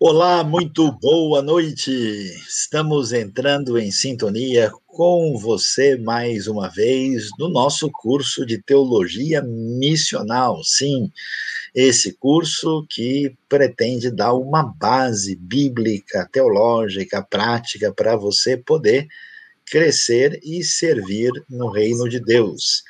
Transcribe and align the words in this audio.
Olá, 0.00 0.44
muito 0.44 0.92
boa 0.92 1.42
noite. 1.42 1.90
Estamos 1.90 3.12
entrando 3.12 3.76
em 3.76 3.90
sintonia 3.90 4.70
com 4.86 5.36
você 5.36 5.96
mais 5.96 6.46
uma 6.46 6.68
vez 6.68 7.30
no 7.36 7.48
nosso 7.48 7.90
curso 7.90 8.46
de 8.46 8.62
teologia 8.62 9.42
missional. 9.42 10.62
Sim, 10.62 11.10
esse 11.74 12.12
curso 12.12 12.86
que 12.88 13.34
pretende 13.48 14.08
dar 14.08 14.34
uma 14.34 14.62
base 14.62 15.34
bíblica, 15.34 16.28
teológica, 16.30 17.20
prática 17.20 17.92
para 17.92 18.14
você 18.14 18.56
poder 18.56 19.08
crescer 19.66 20.38
e 20.44 20.62
servir 20.62 21.32
no 21.50 21.70
reino 21.70 22.08
de 22.08 22.20
Deus. 22.20 22.84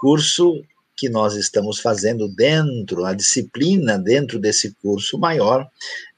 Curso 0.00 0.64
que 0.98 1.08
nós 1.08 1.36
estamos 1.36 1.78
fazendo 1.78 2.28
dentro, 2.28 3.04
a 3.04 3.14
disciplina 3.14 3.96
dentro 3.96 4.36
desse 4.36 4.74
curso 4.82 5.16
maior, 5.16 5.64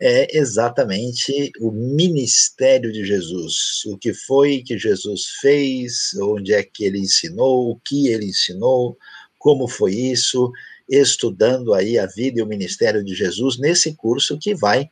é 0.01 0.39
exatamente 0.39 1.53
o 1.61 1.71
ministério 1.71 2.91
de 2.91 3.05
Jesus. 3.05 3.85
O 3.87 3.99
que 3.99 4.15
foi 4.15 4.63
que 4.63 4.79
Jesus 4.79 5.27
fez, 5.43 6.15
onde 6.19 6.55
é 6.55 6.63
que 6.63 6.85
ele 6.85 6.99
ensinou, 6.99 7.71
o 7.71 7.81
que 7.85 8.09
ele 8.09 8.25
ensinou, 8.25 8.97
como 9.39 9.69
foi 9.69 9.95
isso, 9.95 10.51
estudando 10.89 11.75
aí 11.75 11.99
a 11.99 12.07
vida 12.07 12.41
e 12.41 12.43
o 12.43 12.47
ministério 12.47 13.05
de 13.05 13.15
Jesus 13.15 13.59
nesse 13.59 13.95
curso 13.95 14.39
que 14.39 14.55
vai 14.55 14.89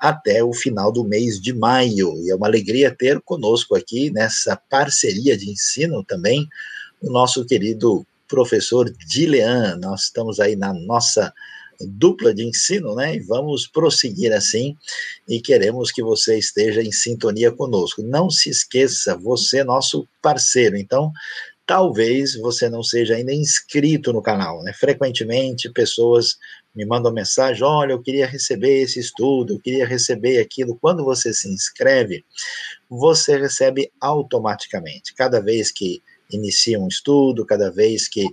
até 0.00 0.42
o 0.42 0.52
final 0.52 0.90
do 0.90 1.04
mês 1.04 1.40
de 1.40 1.54
maio. 1.54 2.12
E 2.24 2.30
é 2.32 2.34
uma 2.34 2.48
alegria 2.48 2.92
ter 2.92 3.20
conosco 3.20 3.76
aqui 3.76 4.10
nessa 4.10 4.56
parceria 4.68 5.36
de 5.38 5.48
ensino 5.48 6.02
também 6.02 6.44
o 7.00 7.08
nosso 7.12 7.46
querido 7.46 8.04
professor 8.28 8.88
Dilean. 9.08 9.76
Nós 9.78 10.04
estamos 10.04 10.38
aí 10.38 10.54
na 10.54 10.72
nossa 10.72 11.32
dupla 11.80 12.34
de 12.34 12.44
ensino, 12.44 12.94
né? 12.94 13.16
E 13.16 13.20
vamos 13.20 13.66
prosseguir 13.66 14.32
assim 14.32 14.76
e 15.28 15.40
queremos 15.40 15.92
que 15.92 16.02
você 16.02 16.38
esteja 16.38 16.82
em 16.82 16.92
sintonia 16.92 17.52
conosco. 17.52 18.02
Não 18.02 18.28
se 18.28 18.50
esqueça, 18.50 19.16
você 19.16 19.60
é 19.60 19.64
nosso 19.64 20.06
parceiro. 20.20 20.76
Então, 20.76 21.12
talvez 21.66 22.34
você 22.34 22.68
não 22.68 22.82
seja 22.82 23.14
ainda 23.14 23.32
inscrito 23.32 24.12
no 24.12 24.22
canal, 24.22 24.62
né? 24.62 24.72
Frequentemente 24.72 25.70
pessoas 25.70 26.36
me 26.74 26.84
mandam 26.84 27.12
mensagem: 27.12 27.62
olha, 27.62 27.92
eu 27.92 28.02
queria 28.02 28.26
receber 28.26 28.82
esse 28.82 28.98
estudo, 28.98 29.54
eu 29.54 29.60
queria 29.60 29.86
receber 29.86 30.38
aquilo. 30.38 30.78
Quando 30.80 31.04
você 31.04 31.32
se 31.32 31.48
inscreve, 31.48 32.24
você 32.88 33.38
recebe 33.38 33.92
automaticamente. 34.00 35.14
Cada 35.14 35.40
vez 35.40 35.70
que 35.70 36.02
inicia 36.30 36.78
um 36.78 36.88
estudo, 36.88 37.44
cada 37.44 37.70
vez 37.70 38.08
que 38.08 38.26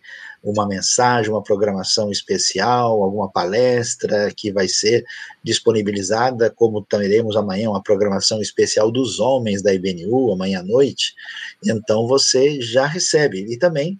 uma 0.44 0.68
mensagem, 0.68 1.32
uma 1.32 1.42
programação 1.42 2.12
especial, 2.12 3.02
alguma 3.02 3.32
palestra 3.32 4.32
que 4.36 4.52
vai 4.52 4.68
ser 4.68 5.04
disponibilizada, 5.44 6.50
como 6.50 6.84
teremos 6.84 7.36
amanhã 7.36 7.70
uma 7.70 7.82
programação 7.82 8.42
especial 8.42 8.92
dos 8.92 9.20
homens 9.20 9.62
da 9.62 9.74
IBNU, 9.74 10.32
amanhã 10.32 10.60
à 10.60 10.64
noite, 10.64 11.14
então 11.66 12.08
você 12.08 12.62
já 12.62 12.86
recebe. 12.86 13.46
E 13.52 13.58
também 13.58 14.00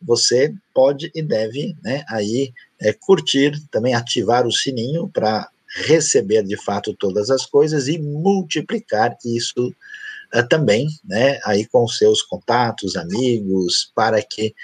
você 0.00 0.52
pode 0.74 1.10
e 1.14 1.22
deve, 1.22 1.76
né, 1.82 2.04
aí 2.08 2.52
é, 2.80 2.92
curtir, 2.92 3.52
também 3.70 3.94
ativar 3.94 4.46
o 4.46 4.52
sininho 4.52 5.08
para 5.08 5.48
receber 5.74 6.42
de 6.42 6.56
fato 6.56 6.94
todas 6.94 7.30
as 7.30 7.46
coisas 7.46 7.88
e 7.88 7.98
multiplicar 7.98 9.16
isso 9.24 9.74
também, 10.40 10.86
né, 11.04 11.40
aí 11.44 11.66
com 11.66 11.86
seus 11.88 12.22
contatos, 12.22 12.96
amigos, 12.96 13.90
para 13.94 14.22
que 14.22 14.54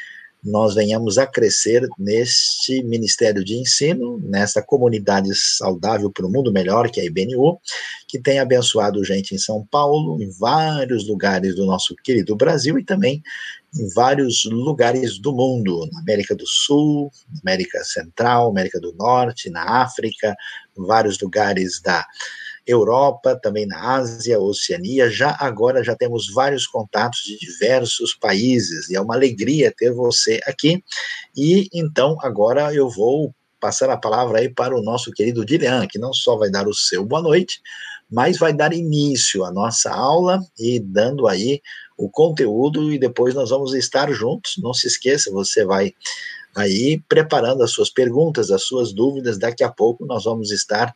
nós 0.42 0.74
venhamos 0.74 1.19
a 1.19 1.27
crescer 1.27 1.86
neste 1.98 2.83
Ministério 2.84 3.44
de 3.44 3.56
Ensino, 3.56 4.19
nessa 4.22 4.62
comunidade 4.62 5.34
saudável 5.34 6.11
para 6.11 6.27
o 6.27 6.30
mundo 6.30 6.52
melhor, 6.52 6.91
que 6.91 7.00
é 7.00 7.02
a 7.02 7.06
IBNU, 7.06 7.61
que 8.06 8.20
tem 8.20 8.39
abençoado 8.39 9.05
gente 9.05 9.34
em 9.34 9.39
São 9.39 9.66
Paulo, 9.70 10.23
em 10.23 10.30
vários 10.30 11.07
lugares 11.08 11.57
do 11.57 11.67
nosso 11.67 11.95
querido 11.96 12.36
Brasil 12.36 12.78
e 12.78 12.84
também 12.84 13.23
em 13.78 13.89
vários 13.92 14.45
lugares 14.45 15.18
do 15.18 15.33
mundo, 15.34 15.86
na 15.92 16.01
América 16.01 16.34
do 16.34 16.46
Sul, 16.46 17.11
América 17.42 17.84
Central, 17.84 18.48
América 18.48 18.80
do 18.80 18.95
Norte, 18.95 19.51
na 19.51 19.83
África, 19.83 20.34
vários 20.77 21.20
lugares 21.20 21.80
da 21.83 22.07
Europa, 22.68 23.34
também 23.42 23.67
na 23.67 23.96
Ásia, 23.96 24.39
Oceania. 24.39 25.11
Já 25.11 25.36
agora 25.40 25.83
já 25.83 25.96
temos 25.96 26.30
vários 26.33 26.67
contatos 26.67 27.20
de 27.24 27.39
diversos 27.39 28.14
países 28.14 28.90
e 28.90 28.96
é 28.96 29.01
uma 29.01 29.14
alegria 29.14 29.74
ter 29.77 29.90
você 29.90 30.39
aqui. 30.46 30.84
E 31.36 31.68
então 31.73 32.17
agora 32.20 32.73
eu 32.74 32.89
vou 32.90 33.34
passar 33.58 33.90
a 33.90 33.96
palavra 33.96 34.39
aí 34.39 34.48
para 34.48 34.77
o 34.77 34.83
nosso 34.83 35.11
querido 35.11 35.45
Dilian, 35.45 35.86
que 35.86 35.98
não 35.98 36.12
só 36.12 36.36
vai 36.36 36.51
dar 36.51 36.68
o 36.68 36.74
seu 36.74 37.05
boa 37.05 37.23
noite, 37.23 37.61
mas 38.11 38.39
vai 38.39 38.52
dar 38.52 38.73
início 38.73 39.45
à 39.45 39.51
nossa 39.51 39.90
aula 39.90 40.40
e 40.58 40.78
dando 40.78 41.27
aí 41.27 41.61
o 41.96 42.08
conteúdo 42.08 42.92
e 42.92 42.98
depois 42.98 43.34
nós 43.34 43.51
vamos 43.51 43.74
estar 43.74 44.12
juntos. 44.12 44.55
Não 44.62 44.73
se 44.73 44.86
esqueça, 44.86 45.30
você 45.33 45.64
vai 45.64 45.92
aí 46.55 47.02
preparando 47.08 47.62
as 47.62 47.70
suas 47.70 47.90
perguntas, 47.90 48.51
as 48.51 48.62
suas 48.64 48.92
dúvidas. 48.92 49.39
Daqui 49.39 49.62
a 49.62 49.70
pouco 49.70 50.07
nós 50.07 50.24
vamos 50.24 50.51
estar 50.51 50.95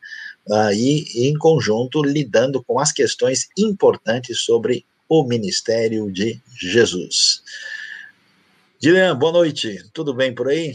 aí 0.51 1.05
em 1.15 1.33
conjunto 1.37 2.03
lidando 2.03 2.63
com 2.63 2.79
as 2.79 2.91
questões 2.91 3.47
importantes 3.57 4.41
sobre 4.41 4.85
o 5.07 5.23
ministério 5.23 6.11
de 6.11 6.41
Jesus. 6.57 7.43
Dilian, 8.79 9.15
boa 9.15 9.31
noite. 9.31 9.79
Tudo 9.93 10.13
bem 10.13 10.33
por 10.33 10.49
aí? 10.49 10.73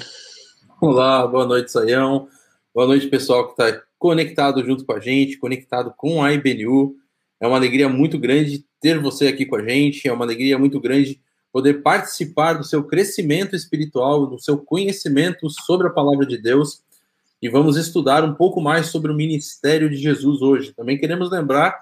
Olá, 0.81 1.27
boa 1.27 1.47
noite, 1.47 1.71
Saião. 1.71 2.29
Boa 2.75 2.87
noite, 2.87 3.09
pessoal 3.09 3.47
que 3.47 3.61
está 3.61 3.83
conectado 3.99 4.65
junto 4.65 4.85
com 4.85 4.93
a 4.93 5.01
gente, 5.01 5.37
conectado 5.37 5.93
com 5.97 6.23
a 6.23 6.33
IBNU. 6.33 6.95
É 7.41 7.47
uma 7.47 7.57
alegria 7.57 7.89
muito 7.89 8.19
grande 8.19 8.65
ter 8.81 8.99
você 8.99 9.27
aqui 9.27 9.45
com 9.45 9.57
a 9.57 9.69
gente, 9.69 10.07
é 10.07 10.13
uma 10.13 10.25
alegria 10.25 10.59
muito 10.59 10.81
grande 10.81 11.21
poder 11.53 11.83
participar 11.83 12.55
do 12.55 12.65
seu 12.65 12.85
crescimento 12.85 13.57
espiritual, 13.57 14.27
do 14.27 14.39
seu 14.39 14.59
conhecimento 14.59 15.49
sobre 15.51 15.89
a 15.89 15.91
palavra 15.91 16.25
de 16.25 16.39
Deus. 16.39 16.83
E 17.41 17.49
vamos 17.49 17.77
estudar 17.77 18.25
um 18.25 18.35
pouco 18.35 18.61
mais 18.61 18.87
sobre 18.87 19.13
o 19.13 19.15
ministério 19.15 19.89
de 19.89 19.97
Jesus 19.97 20.43
hoje. 20.43 20.73
Também 20.73 20.99
queremos 20.99 21.31
lembrar 21.31 21.81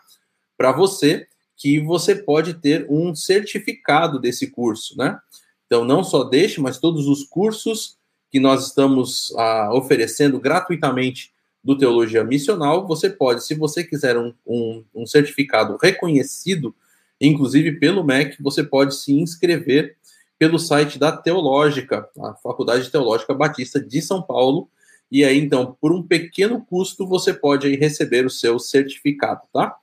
para 0.56 0.72
você 0.72 1.26
que 1.56 1.80
você 1.80 2.14
pode 2.14 2.54
ter 2.54 2.86
um 2.90 3.14
certificado 3.14 4.18
desse 4.18 4.48
curso, 4.48 4.96
né? 4.96 5.18
Então, 5.66 5.84
não 5.84 6.04
só 6.04 6.22
deixe, 6.22 6.60
mas 6.60 6.78
todos 6.78 7.08
os 7.08 7.24
cursos 7.24 7.96
que 8.30 8.38
nós 8.38 8.66
estamos 8.66 9.34
ah, 9.36 9.70
oferecendo 9.72 10.38
gratuitamente 10.38 11.32
do 11.64 11.76
Teologia 11.76 12.22
Missional, 12.22 12.86
você 12.86 13.08
pode, 13.10 13.44
se 13.44 13.54
você 13.54 13.82
quiser 13.82 14.16
um, 14.16 14.32
um, 14.46 14.84
um 14.94 15.06
certificado 15.06 15.76
reconhecido 15.80 16.74
inclusive 17.20 17.72
pelo 17.72 18.04
MEC, 18.04 18.42
você 18.42 18.62
pode 18.62 18.94
se 18.94 19.12
inscrever 19.12 19.96
pelo 20.38 20.58
site 20.58 20.98
da 20.98 21.16
Teológica, 21.16 22.08
a 22.18 22.34
Faculdade 22.34 22.90
Teológica 22.90 23.32
Batista 23.32 23.80
de 23.80 24.02
São 24.02 24.22
Paulo, 24.22 24.68
e 25.10 25.24
aí 25.24 25.38
então, 25.38 25.76
por 25.80 25.92
um 25.92 26.02
pequeno 26.02 26.64
custo, 26.64 27.06
você 27.06 27.32
pode 27.32 27.66
aí 27.66 27.76
receber 27.76 28.26
o 28.26 28.30
seu 28.30 28.58
certificado, 28.58 29.42
tá? 29.52 29.76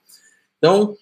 Então, 0.58 0.96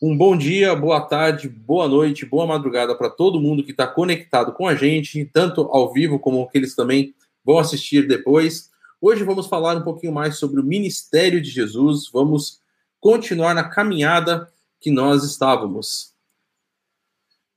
um 0.00 0.16
bom 0.16 0.36
dia, 0.36 0.74
boa 0.74 1.00
tarde, 1.00 1.48
boa 1.48 1.88
noite, 1.88 2.26
boa 2.26 2.46
madrugada 2.46 2.94
para 2.96 3.10
todo 3.10 3.40
mundo 3.40 3.64
que 3.64 3.70
está 3.70 3.86
conectado 3.86 4.52
com 4.52 4.66
a 4.66 4.74
gente, 4.74 5.24
tanto 5.32 5.62
ao 5.62 5.92
vivo 5.92 6.18
como 6.18 6.42
aqueles 6.42 6.74
também 6.74 7.14
vão 7.44 7.58
assistir 7.58 8.06
depois. 8.06 8.70
Hoje 9.00 9.24
vamos 9.24 9.46
falar 9.46 9.76
um 9.76 9.82
pouquinho 9.82 10.12
mais 10.12 10.36
sobre 10.36 10.60
o 10.60 10.64
ministério 10.64 11.40
de 11.40 11.50
Jesus, 11.50 12.10
vamos 12.12 12.60
continuar 13.00 13.54
na 13.54 13.64
caminhada 13.64 14.52
que 14.80 14.90
nós 14.90 15.24
estávamos. 15.24 16.14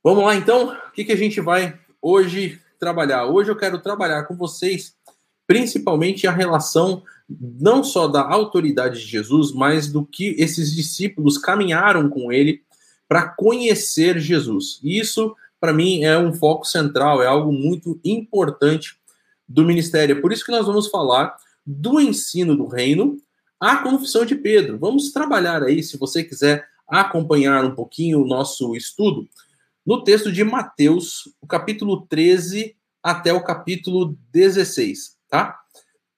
Vamos 0.02 0.24
lá 0.24 0.34
então? 0.34 0.72
O 0.72 0.92
que, 0.92 1.04
que 1.04 1.12
a 1.12 1.16
gente 1.16 1.40
vai 1.40 1.78
hoje 2.00 2.60
trabalhar? 2.78 3.26
Hoje 3.26 3.50
eu 3.50 3.56
quero 3.56 3.78
trabalhar 3.78 4.24
com 4.24 4.34
vocês 4.34 4.96
principalmente 5.50 6.28
a 6.28 6.30
relação 6.30 7.02
não 7.28 7.82
só 7.82 8.06
da 8.06 8.22
autoridade 8.22 9.00
de 9.00 9.06
Jesus, 9.06 9.50
mas 9.50 9.90
do 9.90 10.06
que 10.06 10.36
esses 10.38 10.72
discípulos 10.72 11.36
caminharam 11.36 12.08
com 12.08 12.30
ele 12.30 12.62
para 13.08 13.30
conhecer 13.30 14.20
Jesus. 14.20 14.78
Isso, 14.80 15.34
para 15.58 15.72
mim, 15.72 16.04
é 16.04 16.16
um 16.16 16.32
foco 16.32 16.64
central, 16.64 17.20
é 17.20 17.26
algo 17.26 17.50
muito 17.50 17.98
importante 18.04 18.96
do 19.48 19.64
ministério. 19.64 20.22
Por 20.22 20.32
isso 20.32 20.44
que 20.44 20.52
nós 20.52 20.66
vamos 20.66 20.86
falar 20.86 21.34
do 21.66 22.00
ensino 22.00 22.54
do 22.54 22.68
reino, 22.68 23.16
a 23.58 23.78
confissão 23.78 24.24
de 24.24 24.36
Pedro. 24.36 24.78
Vamos 24.78 25.10
trabalhar 25.10 25.64
aí, 25.64 25.82
se 25.82 25.98
você 25.98 26.22
quiser 26.22 26.64
acompanhar 26.86 27.64
um 27.64 27.74
pouquinho 27.74 28.22
o 28.22 28.26
nosso 28.26 28.76
estudo, 28.76 29.28
no 29.84 30.04
texto 30.04 30.30
de 30.30 30.44
Mateus, 30.44 31.28
o 31.40 31.46
capítulo 31.48 32.06
13 32.08 32.76
até 33.02 33.32
o 33.32 33.42
capítulo 33.42 34.16
16, 34.30 35.18
tá? 35.30 35.58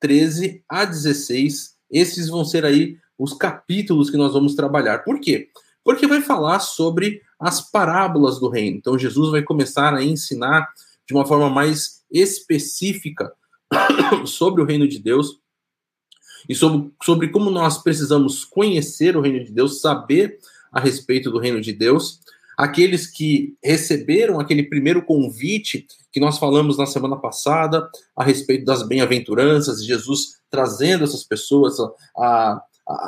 13 0.00 0.64
a 0.68 0.84
16, 0.84 1.76
esses 1.90 2.28
vão 2.28 2.44
ser 2.44 2.64
aí 2.64 2.96
os 3.16 3.34
capítulos 3.34 4.10
que 4.10 4.16
nós 4.16 4.32
vamos 4.32 4.54
trabalhar. 4.54 5.04
Por 5.04 5.20
quê? 5.20 5.48
Porque 5.84 6.06
vai 6.06 6.20
falar 6.20 6.58
sobre 6.58 7.20
as 7.38 7.60
parábolas 7.60 8.40
do 8.40 8.48
reino. 8.48 8.78
Então 8.78 8.98
Jesus 8.98 9.30
vai 9.30 9.42
começar 9.42 9.94
a 9.94 10.02
ensinar 10.02 10.68
de 11.06 11.14
uma 11.14 11.26
forma 11.26 11.50
mais 11.50 12.02
específica 12.10 13.32
sobre 14.26 14.62
o 14.62 14.64
reino 14.64 14.88
de 14.88 14.98
Deus. 14.98 15.40
e 16.48 16.54
sobre, 16.54 16.90
sobre 17.02 17.28
como 17.28 17.50
nós 17.50 17.78
precisamos 17.78 18.44
conhecer 18.44 19.16
o 19.16 19.20
reino 19.20 19.44
de 19.44 19.52
Deus, 19.52 19.80
saber 19.80 20.38
a 20.72 20.80
respeito 20.80 21.30
do 21.30 21.38
reino 21.38 21.60
de 21.60 21.72
Deus. 21.72 22.20
Aqueles 22.62 23.06
que 23.06 23.56
receberam 23.62 24.38
aquele 24.38 24.62
primeiro 24.62 25.02
convite 25.02 25.86
que 26.12 26.20
nós 26.20 26.38
falamos 26.38 26.78
na 26.78 26.86
semana 26.86 27.16
passada 27.16 27.88
a 28.16 28.22
respeito 28.22 28.64
das 28.64 28.86
bem-aventuranças, 28.86 29.84
Jesus 29.84 30.40
trazendo 30.50 31.04
essas 31.04 31.24
pessoas 31.24 31.80
a, 31.80 31.92
a 32.16 32.62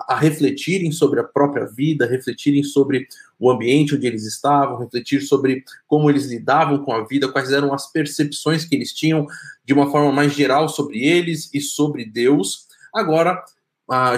a, 0.08 0.16
refletirem 0.16 0.92
sobre 0.92 1.20
a 1.20 1.24
própria 1.24 1.66
vida, 1.66 2.06
refletirem 2.06 2.62
sobre 2.62 3.06
o 3.38 3.50
ambiente 3.50 3.94
onde 3.94 4.06
eles 4.06 4.24
estavam, 4.24 4.78
refletir 4.78 5.20
sobre 5.20 5.64
como 5.86 6.08
eles 6.08 6.26
lidavam 6.26 6.84
com 6.84 6.92
a 6.92 7.04
vida, 7.04 7.30
quais 7.30 7.52
eram 7.52 7.74
as 7.74 7.90
percepções 7.90 8.64
que 8.64 8.74
eles 8.74 8.92
tinham 8.92 9.26
de 9.64 9.74
uma 9.74 9.90
forma 9.90 10.12
mais 10.12 10.32
geral 10.32 10.68
sobre 10.68 11.04
eles 11.04 11.50
e 11.52 11.60
sobre 11.60 12.04
Deus. 12.04 12.66
Agora, 12.94 13.44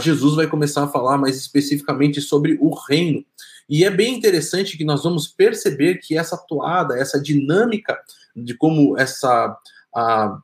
Jesus 0.00 0.34
vai 0.34 0.46
começar 0.46 0.84
a 0.84 0.88
falar 0.88 1.18
mais 1.18 1.36
especificamente 1.36 2.20
sobre 2.20 2.56
o 2.60 2.74
reino. 2.74 3.24
E 3.68 3.84
é 3.84 3.90
bem 3.90 4.14
interessante 4.14 4.76
que 4.76 4.84
nós 4.84 5.02
vamos 5.02 5.26
perceber 5.26 5.96
que 5.96 6.16
essa 6.16 6.36
toada, 6.36 6.98
essa 6.98 7.20
dinâmica 7.20 7.98
de 8.34 8.54
como 8.54 8.96
essa 8.98 9.56
a, 9.94 10.38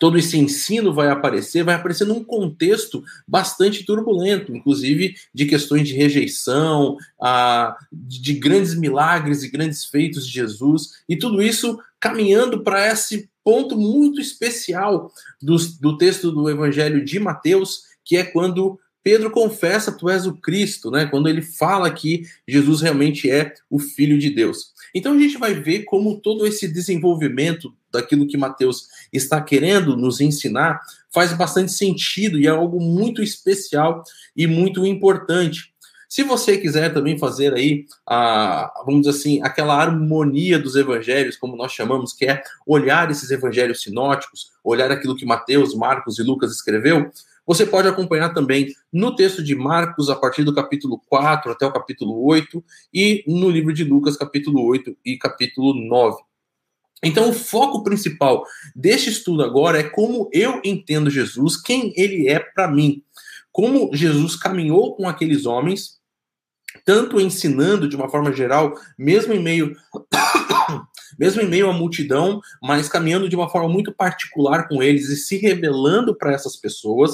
todo 0.00 0.16
esse 0.16 0.38
ensino 0.38 0.94
vai 0.94 1.10
aparecer, 1.10 1.62
vai 1.62 1.74
aparecer 1.74 2.06
num 2.06 2.24
contexto 2.24 3.04
bastante 3.28 3.84
turbulento, 3.84 4.56
inclusive 4.56 5.14
de 5.32 5.44
questões 5.44 5.86
de 5.86 5.94
rejeição, 5.94 6.96
a, 7.20 7.76
de 7.92 8.32
grandes 8.32 8.74
milagres 8.74 9.42
e 9.42 9.50
grandes 9.50 9.84
feitos 9.84 10.26
de 10.26 10.32
Jesus, 10.32 11.02
e 11.06 11.16
tudo 11.16 11.42
isso 11.42 11.78
caminhando 12.00 12.62
para 12.62 12.90
esse 12.90 13.28
ponto 13.44 13.76
muito 13.76 14.22
especial 14.22 15.12
do, 15.40 15.56
do 15.78 15.98
texto 15.98 16.32
do 16.32 16.48
Evangelho 16.48 17.04
de 17.04 17.20
Mateus, 17.20 17.82
que 18.02 18.16
é 18.16 18.24
quando 18.24 18.80
Pedro 19.02 19.30
confessa, 19.30 19.92
tu 19.92 20.08
és 20.08 20.26
o 20.26 20.34
Cristo, 20.34 20.90
né? 20.90 21.06
Quando 21.06 21.28
ele 21.28 21.40
fala 21.40 21.90
que 21.90 22.24
Jesus 22.46 22.82
realmente 22.82 23.30
é 23.30 23.54
o 23.68 23.78
Filho 23.78 24.18
de 24.18 24.30
Deus. 24.30 24.72
Então 24.94 25.14
a 25.14 25.18
gente 25.18 25.38
vai 25.38 25.54
ver 25.54 25.84
como 25.84 26.20
todo 26.20 26.46
esse 26.46 26.68
desenvolvimento 26.68 27.74
daquilo 27.90 28.26
que 28.26 28.36
Mateus 28.36 28.86
está 29.12 29.40
querendo 29.40 29.96
nos 29.96 30.20
ensinar 30.20 30.80
faz 31.12 31.32
bastante 31.32 31.72
sentido 31.72 32.38
e 32.38 32.46
é 32.46 32.50
algo 32.50 32.80
muito 32.80 33.22
especial 33.22 34.04
e 34.36 34.46
muito 34.46 34.86
importante. 34.86 35.70
Se 36.08 36.24
você 36.24 36.58
quiser 36.58 36.92
também 36.92 37.16
fazer 37.16 37.54
aí, 37.54 37.86
a, 38.04 38.72
vamos 38.84 39.02
dizer 39.02 39.16
assim, 39.16 39.40
aquela 39.44 39.76
harmonia 39.76 40.58
dos 40.58 40.74
evangelhos, 40.74 41.36
como 41.36 41.56
nós 41.56 41.70
chamamos, 41.70 42.12
que 42.12 42.26
é 42.26 42.42
olhar 42.66 43.08
esses 43.12 43.30
evangelhos 43.30 43.80
sinóticos, 43.82 44.50
olhar 44.64 44.90
aquilo 44.90 45.14
que 45.14 45.24
Mateus, 45.24 45.72
Marcos 45.72 46.18
e 46.18 46.24
Lucas 46.24 46.50
escreveu, 46.50 47.12
você 47.46 47.66
pode 47.66 47.88
acompanhar 47.88 48.32
também 48.32 48.68
no 48.92 49.14
texto 49.14 49.42
de 49.42 49.54
Marcos, 49.54 50.08
a 50.08 50.16
partir 50.16 50.44
do 50.44 50.54
capítulo 50.54 51.00
4 51.06 51.52
até 51.52 51.66
o 51.66 51.72
capítulo 51.72 52.24
8, 52.24 52.62
e 52.92 53.24
no 53.26 53.48
livro 53.50 53.72
de 53.72 53.84
Lucas, 53.84 54.16
capítulo 54.16 54.64
8 54.64 54.96
e 55.04 55.16
capítulo 55.16 55.74
9. 55.74 56.22
Então, 57.02 57.30
o 57.30 57.32
foco 57.32 57.82
principal 57.82 58.44
deste 58.76 59.08
estudo 59.08 59.42
agora 59.42 59.78
é 59.78 59.84
como 59.84 60.28
eu 60.32 60.60
entendo 60.64 61.08
Jesus, 61.08 61.60
quem 61.60 61.92
ele 61.96 62.28
é 62.28 62.38
para 62.38 62.68
mim. 62.68 63.02
Como 63.50 63.90
Jesus 63.94 64.36
caminhou 64.36 64.94
com 64.94 65.08
aqueles 65.08 65.46
homens, 65.46 65.98
tanto 66.84 67.20
ensinando 67.20 67.88
de 67.88 67.96
uma 67.96 68.08
forma 68.08 68.32
geral, 68.32 68.74
mesmo 68.98 69.32
em 69.32 69.42
meio 69.42 69.74
mesmo 71.20 71.42
em 71.42 71.46
meio 71.46 71.68
à 71.68 71.72
multidão, 71.74 72.40
mas 72.62 72.88
caminhando 72.88 73.28
de 73.28 73.36
uma 73.36 73.50
forma 73.50 73.68
muito 73.68 73.92
particular 73.92 74.66
com 74.66 74.82
eles 74.82 75.10
e 75.10 75.16
se 75.16 75.36
revelando 75.36 76.16
para 76.16 76.32
essas 76.32 76.56
pessoas, 76.56 77.12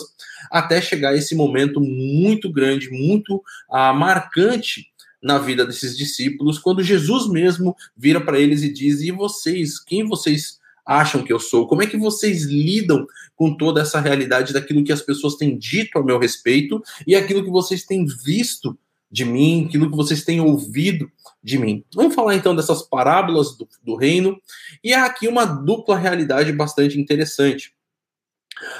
até 0.48 0.80
chegar 0.80 1.16
esse 1.16 1.34
momento 1.34 1.80
muito 1.80 2.48
grande, 2.52 2.88
muito 2.88 3.42
ah, 3.68 3.92
marcante 3.92 4.86
na 5.20 5.38
vida 5.38 5.66
desses 5.66 5.98
discípulos, 5.98 6.56
quando 6.56 6.84
Jesus 6.84 7.28
mesmo 7.28 7.74
vira 7.96 8.20
para 8.20 8.38
eles 8.38 8.62
e 8.62 8.72
diz: 8.72 9.00
E 9.00 9.10
vocês, 9.10 9.80
quem 9.80 10.06
vocês 10.06 10.60
acham 10.86 11.24
que 11.24 11.32
eu 11.32 11.40
sou? 11.40 11.66
Como 11.66 11.82
é 11.82 11.86
que 11.88 11.96
vocês 11.96 12.44
lidam 12.44 13.04
com 13.34 13.56
toda 13.56 13.80
essa 13.80 13.98
realidade 13.98 14.52
daquilo 14.52 14.84
que 14.84 14.92
as 14.92 15.02
pessoas 15.02 15.34
têm 15.34 15.58
dito 15.58 15.98
a 15.98 16.04
meu 16.04 16.16
respeito 16.16 16.80
e 17.04 17.16
aquilo 17.16 17.42
que 17.42 17.50
vocês 17.50 17.84
têm 17.84 18.06
visto 18.06 18.78
de 19.10 19.24
mim, 19.24 19.66
aquilo 19.66 19.90
que 19.90 19.96
vocês 19.96 20.24
têm 20.24 20.40
ouvido 20.40 21.10
de 21.46 21.58
mim. 21.58 21.84
Vamos 21.94 22.12
falar 22.12 22.34
então 22.34 22.56
dessas 22.56 22.82
parábolas 22.82 23.56
do, 23.56 23.68
do 23.80 23.94
reino, 23.94 24.36
e 24.82 24.92
há 24.92 25.06
aqui 25.06 25.28
uma 25.28 25.44
dupla 25.44 25.96
realidade 25.96 26.52
bastante 26.52 27.00
interessante. 27.00 27.72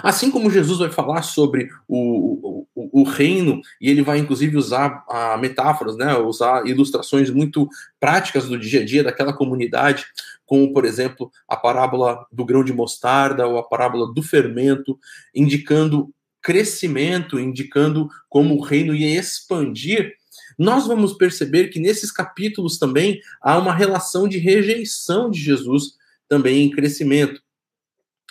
Assim 0.03 0.33
como 0.33 0.51
Jesus 0.51 0.81
vai 0.81 0.91
falar 0.91 1.23
sobre 1.23 1.69
o, 1.87 2.67
o, 2.75 3.03
o, 3.03 3.05
reino, 3.05 3.61
e 3.81 3.89
ele 3.89 4.03
vai 4.03 4.19
inclusive 4.19 4.57
usar 4.57 5.05
a 5.09 5.37
metáforas, 5.37 5.97
né, 5.97 6.17
usar 6.17 6.67
ilustrações 6.67 7.31
muito 7.31 7.69
práticas 8.01 8.49
do 8.49 8.59
dia 8.59 8.81
a 8.81 8.85
dia 8.85 9.05
daquela 9.05 9.33
comunidade, 9.33 10.05
como, 10.45 10.73
por 10.73 10.85
exemplo, 10.85 11.31
a 11.47 11.57
parábola 11.57 12.27
do 12.33 12.45
grão 12.45 12.65
de 12.65 12.73
mostarda 12.73 13.47
ou 13.47 13.59
a 13.59 13.63
parábola 13.63 14.13
do 14.13 14.23
fermento, 14.23 14.99
indicando 15.33 16.13
crescimento, 16.43 17.39
indicando 17.39 18.09
como 18.29 18.57
o 18.57 18.63
reino 18.63 18.95
ia 18.95 19.21
expandir, 19.21 20.15
nós 20.59 20.87
vamos 20.87 21.13
perceber 21.13 21.69
que 21.69 21.79
nesses 21.79 22.11
capítulos 22.11 22.79
também 22.79 23.21
há 23.41 23.59
uma 23.59 23.75
relação 23.75 24.29
de 24.29 24.39
rejeição 24.39 25.31
de 25.31 25.41
Jesus 25.41 25.95
também 26.29 26.63
em 26.63 26.71
crescimento. 26.71 27.41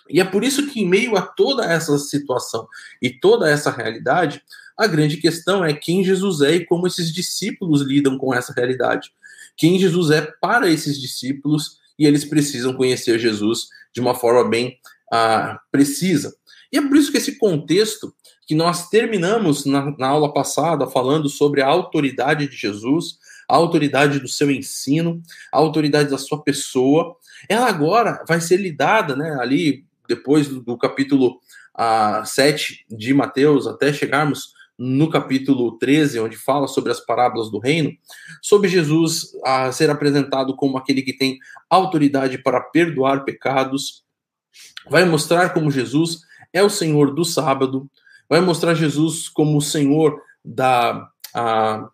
E 0.10 0.20
é 0.20 0.26
por 0.26 0.44
isso 0.44 0.68
que, 0.68 0.82
em 0.82 0.88
meio 0.88 1.16
a 1.16 1.22
toda 1.22 1.66
essa 1.66 1.98
situação 1.98 2.68
e 3.02 3.10
toda 3.10 3.50
essa 3.50 3.72
realidade, 3.72 4.42
a 4.78 4.88
grande 4.88 5.18
questão 5.18 5.64
é 5.64 5.74
quem 5.74 6.04
Jesus 6.04 6.42
é 6.42 6.56
e 6.56 6.66
como 6.66 6.86
esses 6.86 7.12
discípulos 7.12 7.82
lidam 7.82 8.18
com 8.18 8.34
essa 8.34 8.54
realidade. 8.54 9.12
Quem 9.58 9.80
Jesus 9.80 10.12
é 10.12 10.22
para 10.22 10.70
esses 10.70 11.00
discípulos 11.00 11.80
e 11.98 12.06
eles 12.06 12.26
precisam 12.26 12.74
conhecer 12.74 13.18
Jesus 13.18 13.68
de 13.94 14.02
uma 14.02 14.14
forma 14.14 14.48
bem 14.48 14.78
ah, 15.12 15.60
precisa. 15.72 16.36
E 16.72 16.78
é 16.78 16.82
por 16.82 16.98
isso 16.98 17.12
que 17.12 17.18
esse 17.18 17.38
contexto 17.38 18.14
que 18.46 18.56
nós 18.56 18.90
terminamos 18.90 19.66
na, 19.66 19.96
na 19.98 20.08
aula 20.08 20.34
passada 20.34 20.88
falando 20.88 21.30
sobre 21.30 21.62
a 21.62 21.68
autoridade 21.68 22.48
de 22.48 22.56
Jesus, 22.56 23.18
a 23.48 23.56
autoridade 23.56 24.20
do 24.20 24.28
seu 24.28 24.52
ensino, 24.52 25.22
a 25.52 25.58
autoridade 25.58 26.10
da 26.10 26.18
sua 26.18 26.42
pessoa, 26.42 27.16
ela 27.50 27.68
agora 27.68 28.24
vai 28.28 28.40
ser 28.40 28.58
lidada, 28.58 29.16
né, 29.16 29.38
ali 29.40 29.86
depois 30.08 30.48
do, 30.48 30.62
do 30.62 30.78
capítulo 30.78 31.40
a, 31.74 32.20
ah, 32.20 32.26
7 32.26 32.86
de 32.90 33.14
Mateus, 33.14 33.68
até 33.68 33.92
chegarmos 33.92 34.54
no 34.78 35.10
capítulo 35.10 35.78
13, 35.78 36.20
onde 36.20 36.36
fala 36.36 36.68
sobre 36.68 36.92
as 36.92 37.00
parábolas 37.00 37.50
do 37.50 37.60
reino, 37.60 37.92
sobre 38.42 38.68
Jesus 38.68 39.32
a 39.44 39.72
ser 39.72 39.90
apresentado 39.90 40.56
como 40.56 40.78
aquele 40.78 41.02
que 41.02 41.14
tem 41.14 41.40
autoridade 41.70 42.38
para 42.38 42.60
perdoar 42.60 43.24
pecados, 43.24 44.04
vai 44.90 45.06
mostrar 45.06 45.54
como 45.54 45.72
Jesus 45.72 46.22
é 46.52 46.62
o 46.62 46.70
Senhor 46.70 47.14
do 47.14 47.24
sábado, 47.24 47.90
vai 48.30 48.42
mostrar 48.42 48.74
Jesus 48.74 49.30
como 49.30 49.58
o 49.58 49.62
Senhor 49.62 50.22
da, 50.44 51.10
a, 51.34 51.90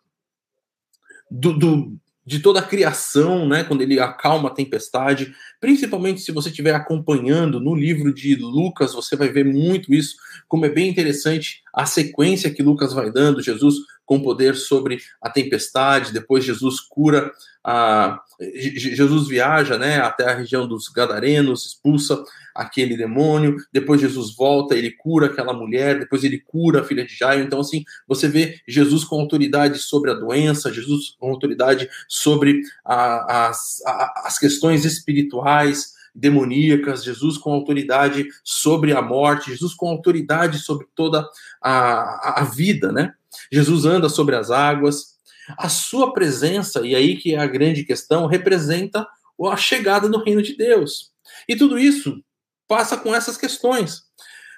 do, 1.29 1.57
do, 1.57 1.97
de 2.25 2.39
toda 2.39 2.59
a 2.59 2.63
criação, 2.63 3.47
né, 3.47 3.63
quando 3.63 3.81
ele 3.81 3.99
acalma 3.99 4.49
a 4.49 4.53
tempestade, 4.53 5.33
principalmente 5.59 6.21
se 6.21 6.31
você 6.31 6.49
estiver 6.49 6.73
acompanhando 6.73 7.59
no 7.59 7.73
livro 7.75 8.13
de 8.13 8.35
Lucas, 8.35 8.93
você 8.93 9.15
vai 9.15 9.29
ver 9.29 9.45
muito 9.45 9.93
isso, 9.93 10.15
como 10.47 10.65
é 10.65 10.69
bem 10.69 10.89
interessante 10.89 11.61
a 11.73 11.85
sequência 11.85 12.53
que 12.53 12.63
Lucas 12.63 12.93
vai 12.93 13.11
dando, 13.11 13.41
Jesus 13.41 13.75
com 14.05 14.21
poder 14.21 14.55
sobre 14.55 14.99
a 15.21 15.29
tempestade, 15.29 16.11
depois 16.11 16.43
Jesus 16.43 16.79
cura 16.79 17.31
a 17.63 18.19
Jesus 18.39 19.27
viaja, 19.27 19.77
né, 19.77 19.99
até 19.99 20.31
a 20.31 20.35
região 20.35 20.67
dos 20.67 20.87
Gadarenos, 20.87 21.65
expulsa 21.67 22.23
aquele 22.55 22.97
demônio, 22.97 23.55
depois 23.71 24.01
Jesus 24.01 24.35
volta, 24.35 24.75
ele 24.75 24.91
cura 24.91 25.27
aquela 25.27 25.53
mulher, 25.53 25.99
depois 25.99 26.23
ele 26.23 26.39
cura 26.39 26.81
a 26.81 26.83
filha 26.83 27.05
de 27.05 27.15
Jairo. 27.15 27.43
Então, 27.43 27.59
assim, 27.59 27.83
você 28.07 28.27
vê 28.27 28.59
Jesus 28.67 29.03
com 29.03 29.19
autoridade 29.19 29.77
sobre 29.79 30.09
a 30.11 30.15
doença, 30.15 30.73
Jesus 30.73 31.15
com 31.19 31.29
autoridade 31.29 31.87
sobre 32.07 32.61
a, 32.83 33.47
as, 33.49 33.81
a, 33.85 34.23
as 34.25 34.39
questões 34.39 34.83
espirituais, 34.83 35.93
demoníacas, 36.13 37.03
Jesus 37.03 37.37
com 37.37 37.53
autoridade 37.53 38.27
sobre 38.43 38.93
a 38.93 39.01
morte, 39.01 39.51
Jesus 39.51 39.73
com 39.73 39.87
autoridade 39.87 40.59
sobre 40.59 40.87
toda 40.95 41.27
a, 41.61 42.41
a 42.41 42.43
vida, 42.43 42.91
né? 42.91 43.13
Jesus 43.51 43.85
anda 43.85 44.09
sobre 44.09 44.35
as 44.35 44.51
águas. 44.51 45.11
A 45.57 45.69
sua 45.69 46.13
presença, 46.13 46.85
e 46.85 46.95
aí 46.95 47.17
que 47.17 47.33
é 47.33 47.39
a 47.39 47.47
grande 47.47 47.83
questão, 47.83 48.27
representa 48.27 49.07
a 49.49 49.57
chegada 49.57 50.07
no 50.07 50.23
reino 50.23 50.41
de 50.41 50.55
Deus. 50.55 51.11
E 51.47 51.55
tudo 51.55 51.79
isso 51.79 52.23
passa 52.67 52.95
com 52.95 53.13
essas 53.13 53.37
questões. 53.37 54.03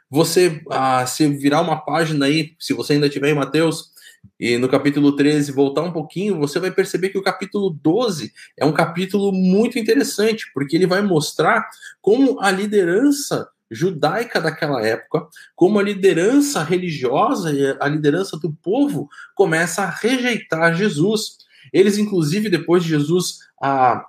Você, 0.10 0.62
ah, 0.69 1.05
se 1.07 1.27
virar 1.27 1.62
uma 1.62 1.83
página 1.83 2.25
aí, 2.25 2.53
se 2.60 2.74
você 2.74 2.93
ainda 2.93 3.10
tiver 3.10 3.29
em 3.29 3.36
Mateus, 3.36 3.92
e 4.39 4.58
no 4.58 4.68
capítulo 4.68 5.15
13 5.15 5.51
voltar 5.51 5.82
um 5.84 5.92
pouquinho, 5.92 6.38
você 6.38 6.60
vai 6.60 6.72
perceber 6.72 7.10
que 7.10 7.18
o 7.18 7.24
capítulo 7.24 7.70
12 7.70 8.34
é 8.58 8.65
um 8.65 8.74
capítulo 8.74 9.32
muito 9.32 9.80
interessante, 9.80 10.46
porque 10.53 10.75
ele 10.75 10.88
vai 10.88 11.01
mostrar 11.01 11.65
como 12.01 12.42
a 12.42 12.51
liderança 12.51 13.48
judaica 13.72 14.42
daquela 14.42 14.86
época, 14.86 15.27
como 15.56 15.80
a 15.80 15.84
liderança 15.84 16.63
religiosa 16.63 17.51
e 17.51 17.75
a 17.80 17.88
liderança 17.88 18.38
do 18.38 18.51
povo 18.51 19.10
começa 19.36 19.84
a 19.84 19.89
rejeitar 19.89 20.75
Jesus. 20.75 21.38
Eles, 21.72 21.98
inclusive, 21.98 22.50
depois 22.50 22.84
de 22.84 22.89
Jesus 22.89 23.39
a 23.62 24.06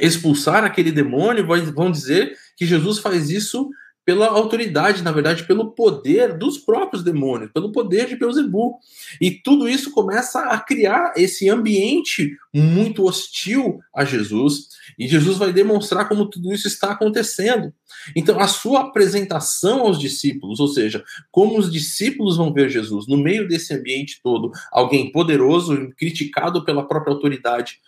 expulsar 0.00 0.64
aquele 0.64 0.90
demônio, 0.90 1.46
vão 1.74 1.90
dizer 1.90 2.36
que 2.56 2.64
Jesus 2.64 2.98
faz 2.98 3.30
isso 3.30 3.68
pela 4.04 4.26
autoridade, 4.26 5.02
na 5.02 5.12
verdade, 5.12 5.44
pelo 5.44 5.70
poder 5.70 6.36
dos 6.36 6.58
próprios 6.58 7.04
demônios, 7.04 7.52
pelo 7.52 7.70
poder 7.70 8.08
de 8.08 8.16
Beuzebu. 8.16 8.74
E 9.20 9.30
tudo 9.30 9.68
isso 9.68 9.92
começa 9.92 10.40
a 10.40 10.58
criar 10.58 11.12
esse 11.16 11.48
ambiente 11.48 12.36
muito 12.52 13.04
hostil 13.04 13.80
a 13.94 14.04
Jesus, 14.04 14.68
e 14.98 15.06
Jesus 15.06 15.38
vai 15.38 15.52
demonstrar 15.52 16.08
como 16.08 16.26
tudo 16.26 16.52
isso 16.52 16.66
está 16.66 16.90
acontecendo. 16.90 17.72
Então, 18.16 18.40
a 18.40 18.48
sua 18.48 18.80
apresentação 18.80 19.80
aos 19.82 19.98
discípulos, 19.98 20.58
ou 20.58 20.66
seja, 20.66 21.04
como 21.30 21.56
os 21.56 21.70
discípulos 21.70 22.36
vão 22.36 22.52
ver 22.52 22.68
Jesus 22.68 23.06
no 23.06 23.16
meio 23.16 23.46
desse 23.46 23.72
ambiente 23.72 24.20
todo, 24.22 24.50
alguém 24.72 25.12
poderoso, 25.12 25.90
criticado 25.96 26.64
pela 26.64 26.86
própria 26.86 27.12
autoridade 27.12 27.78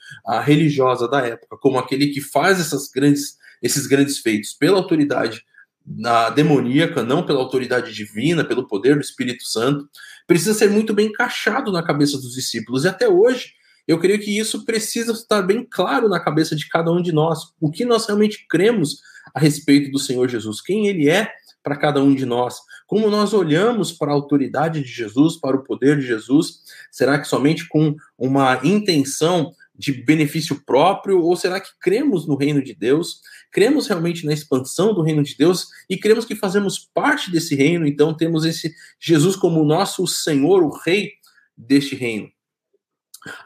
religiosa 0.45 1.09
da 1.09 1.27
época, 1.27 1.57
como 1.57 1.79
aquele 1.79 2.09
que 2.09 2.21
faz 2.21 2.61
essas 2.61 2.89
grandes, 2.89 3.37
esses 3.61 3.87
grandes 3.87 4.19
feitos 4.19 4.55
pela 4.55 4.79
autoridade 4.79 5.45
na 5.87 6.31
demoníaca, 6.31 7.03
não 7.03 7.25
pela 7.25 7.41
autoridade 7.41 7.93
divina, 7.93 8.45
pelo 8.45 8.67
poder 8.67 8.95
do 8.95 9.03
Espírito 9.03 9.45
Santo, 9.45 9.89
precisa 10.27 10.55
ser 10.55 10.71
muito 10.71 10.95
bem 10.95 11.09
encaixado 11.09 11.71
na 11.71 11.83
cabeça 11.83 12.17
dos 12.17 12.35
discípulos. 12.35 12.85
E 12.85 12.89
até 12.89 13.09
hoje, 13.09 13.53
eu 13.87 13.99
creio 13.99 14.19
que 14.19 14.39
isso 14.39 14.65
precisa 14.65 15.13
estar 15.13 15.43
bem 15.43 15.67
claro 15.69 16.09
na 16.09 16.19
cabeça 16.19 16.57
de 16.57 16.69
cada 16.69 16.91
um 16.91 17.03
de 17.03 17.13
nós. 17.13 17.41
O 17.61 17.71
que 17.71 17.85
nós 17.85 18.07
realmente 18.07 18.47
cremos 18.49 19.01
a 19.35 19.41
respeito 19.41 19.91
do 19.91 19.99
Senhor 19.99 20.29
Jesus, 20.29 20.61
quem 20.61 20.87
ele 20.87 21.09
é 21.09 21.31
para 21.63 21.77
cada 21.77 22.03
um 22.03 22.15
de 22.15 22.27
nós, 22.27 22.57
como 22.87 23.09
nós 23.09 23.33
olhamos 23.33 23.91
para 23.91 24.11
a 24.11 24.15
autoridade 24.15 24.83
de 24.83 24.89
Jesus, 24.89 25.37
para 25.37 25.57
o 25.57 25.65
poder 25.65 25.99
de 25.99 26.07
Jesus. 26.07 26.61
Será 26.93 27.19
que 27.19 27.27
somente 27.27 27.67
com 27.69 27.97
uma 28.19 28.61
intenção 28.63 29.51
de 29.75 29.93
benefício 29.93 30.63
próprio 30.65 31.21
ou 31.21 31.37
será 31.37 31.61
que 31.61 31.71
cremos 31.81 32.27
no 32.27 32.37
reino 32.37 32.63
de 32.63 32.75
Deus? 32.75 33.21
cremos 33.55 33.87
realmente 33.87 34.27
na 34.27 34.33
expansão 34.33 34.93
do 34.93 35.01
reino 35.01 35.23
de 35.23 35.37
Deus 35.37 35.69
e 35.89 35.97
cremos 35.97 36.25
que 36.25 36.35
fazemos 36.35 36.91
parte 36.93 37.31
desse 37.31 37.55
reino, 37.55 37.87
então 37.87 38.13
temos 38.13 38.45
esse 38.45 38.75
Jesus 38.99 39.37
como 39.37 39.65
nosso 39.65 40.05
Senhor, 40.09 40.65
o 40.65 40.71
Rei 40.71 41.13
deste 41.57 41.95
reino. 41.95 42.29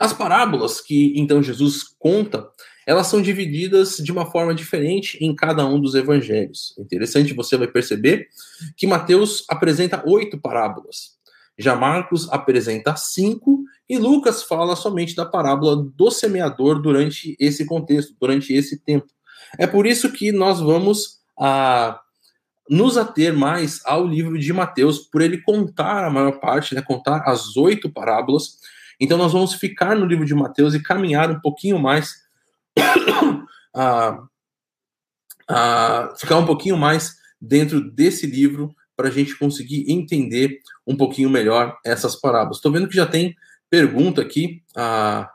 As 0.00 0.14
parábolas 0.14 0.80
que 0.80 1.12
então 1.14 1.42
Jesus 1.42 1.84
conta, 1.98 2.48
elas 2.86 3.06
são 3.06 3.20
divididas 3.20 3.98
de 3.98 4.10
uma 4.10 4.24
forma 4.24 4.54
diferente 4.54 5.18
em 5.20 5.36
cada 5.36 5.66
um 5.66 5.78
dos 5.78 5.94
evangelhos. 5.94 6.74
Interessante, 6.78 7.34
você 7.34 7.58
vai 7.58 7.68
perceber 7.68 8.28
que 8.78 8.86
Mateus 8.86 9.44
apresenta 9.46 10.02
oito 10.06 10.40
parábolas. 10.40 11.17
Já 11.58 11.74
Marcos 11.74 12.30
apresenta 12.30 12.94
cinco 12.96 13.64
e 13.88 13.98
Lucas 13.98 14.44
fala 14.44 14.76
somente 14.76 15.16
da 15.16 15.26
parábola 15.26 15.76
do 15.76 16.10
semeador 16.10 16.80
durante 16.80 17.36
esse 17.40 17.66
contexto, 17.66 18.14
durante 18.20 18.52
esse 18.52 18.78
tempo. 18.78 19.08
É 19.58 19.66
por 19.66 19.86
isso 19.86 20.12
que 20.12 20.30
nós 20.30 20.60
vamos 20.60 21.18
a, 21.36 21.88
ah, 21.88 22.00
nos 22.68 22.96
ater 22.96 23.34
mais 23.34 23.80
ao 23.84 24.06
livro 24.06 24.38
de 24.38 24.52
Mateus, 24.52 24.98
por 24.98 25.22
ele 25.22 25.40
contar 25.40 26.04
a 26.04 26.10
maior 26.10 26.38
parte, 26.38 26.74
né, 26.74 26.82
contar 26.82 27.22
as 27.26 27.56
oito 27.56 27.90
parábolas. 27.90 28.58
Então 29.00 29.16
nós 29.16 29.32
vamos 29.32 29.54
ficar 29.54 29.96
no 29.96 30.04
livro 30.04 30.24
de 30.24 30.34
Mateus 30.34 30.74
e 30.74 30.82
caminhar 30.82 31.30
um 31.30 31.40
pouquinho 31.40 31.78
mais, 31.78 32.14
a, 33.74 34.18
a, 35.48 36.14
ficar 36.18 36.36
um 36.36 36.46
pouquinho 36.46 36.76
mais 36.76 37.16
dentro 37.40 37.80
desse 37.80 38.26
livro 38.26 38.74
para 38.98 39.08
a 39.08 39.12
gente 39.12 39.38
conseguir 39.38 39.84
entender 39.88 40.58
um 40.84 40.96
pouquinho 40.96 41.30
melhor 41.30 41.78
essas 41.86 42.16
parábolas. 42.16 42.56
Estou 42.56 42.72
vendo 42.72 42.88
que 42.88 42.96
já 42.96 43.06
tem 43.06 43.36
pergunta 43.70 44.20
aqui. 44.20 44.60
A, 44.76 45.30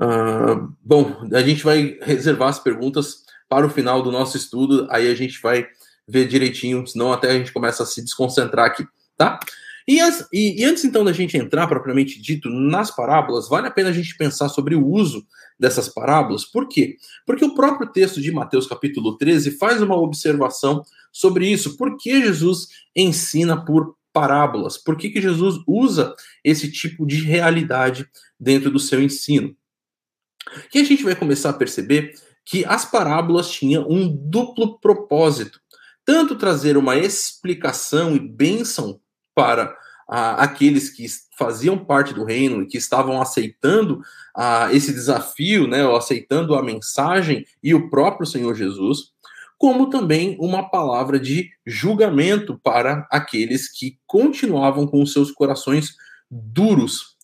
Uh, 0.00 0.72
bom, 0.80 1.26
a 1.34 1.42
gente 1.42 1.64
vai 1.64 1.98
reservar 2.00 2.50
as 2.50 2.60
perguntas 2.60 3.24
para 3.48 3.66
o 3.66 3.70
final 3.70 4.00
do 4.00 4.12
nosso 4.12 4.36
estudo, 4.36 4.86
aí 4.90 5.10
a 5.10 5.14
gente 5.16 5.42
vai 5.42 5.66
ver 6.06 6.28
direitinho, 6.28 6.86
senão 6.86 7.12
até 7.12 7.32
a 7.32 7.34
gente 7.36 7.52
começa 7.52 7.82
a 7.82 7.86
se 7.86 8.00
desconcentrar 8.00 8.66
aqui, 8.66 8.86
tá? 9.16 9.40
E, 9.88 10.00
as, 10.00 10.24
e, 10.32 10.62
e, 10.62 10.64
antes 10.64 10.84
então 10.84 11.04
da 11.04 11.12
gente 11.12 11.36
entrar 11.36 11.66
propriamente 11.66 12.20
dito 12.22 12.48
nas 12.48 12.94
parábolas, 12.94 13.48
vale 13.48 13.66
a 13.66 13.72
pena 13.72 13.88
a 13.88 13.92
gente 13.92 14.16
pensar 14.16 14.48
sobre 14.48 14.76
o 14.76 14.86
uso 14.86 15.26
dessas 15.58 15.88
parábolas. 15.88 16.44
Por 16.44 16.68
quê? 16.68 16.96
Porque 17.26 17.44
o 17.44 17.54
próprio 17.54 17.90
texto 17.90 18.20
de 18.20 18.30
Mateus 18.30 18.66
capítulo 18.66 19.16
13 19.16 19.52
faz 19.52 19.82
uma 19.82 19.96
observação 19.96 20.84
sobre 21.12 21.46
isso. 21.48 21.76
Por 21.76 21.96
que 21.96 22.22
Jesus 22.22 22.68
ensina 22.94 23.64
por 23.64 23.96
parábolas? 24.12 24.78
Por 24.78 24.96
que, 24.96 25.10
que 25.10 25.20
Jesus 25.20 25.60
usa 25.66 26.14
esse 26.44 26.70
tipo 26.70 27.06
de 27.06 27.20
realidade 27.22 28.08
dentro 28.38 28.70
do 28.70 28.78
seu 28.78 29.02
ensino? 29.02 29.54
E 30.74 30.78
a 30.78 30.84
gente 30.84 31.04
vai 31.04 31.14
começar 31.14 31.50
a 31.50 31.54
perceber 31.54 32.14
que 32.44 32.64
as 32.64 32.84
parábolas 32.84 33.50
tinham 33.50 33.86
um 33.88 34.08
duplo 34.08 34.78
propósito, 34.78 35.60
tanto 36.04 36.36
trazer 36.36 36.76
uma 36.76 36.96
explicação 36.96 38.16
e 38.16 38.18
bênção 38.18 39.00
para 39.34 39.76
ah, 40.08 40.42
aqueles 40.42 40.90
que 40.90 41.06
faziam 41.36 41.78
parte 41.78 42.14
do 42.14 42.24
reino 42.24 42.62
e 42.62 42.66
que 42.66 42.78
estavam 42.78 43.20
aceitando 43.20 44.00
ah, 44.34 44.68
esse 44.72 44.92
desafio, 44.92 45.66
né, 45.66 45.86
ou 45.86 45.96
aceitando 45.96 46.54
a 46.54 46.62
mensagem 46.62 47.44
e 47.62 47.74
o 47.74 47.90
próprio 47.90 48.26
Senhor 48.26 48.54
Jesus, 48.54 49.12
como 49.56 49.90
também 49.90 50.36
uma 50.40 50.70
palavra 50.70 51.18
de 51.18 51.50
julgamento 51.66 52.58
para 52.62 53.06
aqueles 53.10 53.70
que 53.70 53.98
continuavam 54.06 54.86
com 54.86 55.04
seus 55.04 55.30
corações 55.32 55.94
duros 56.30 57.18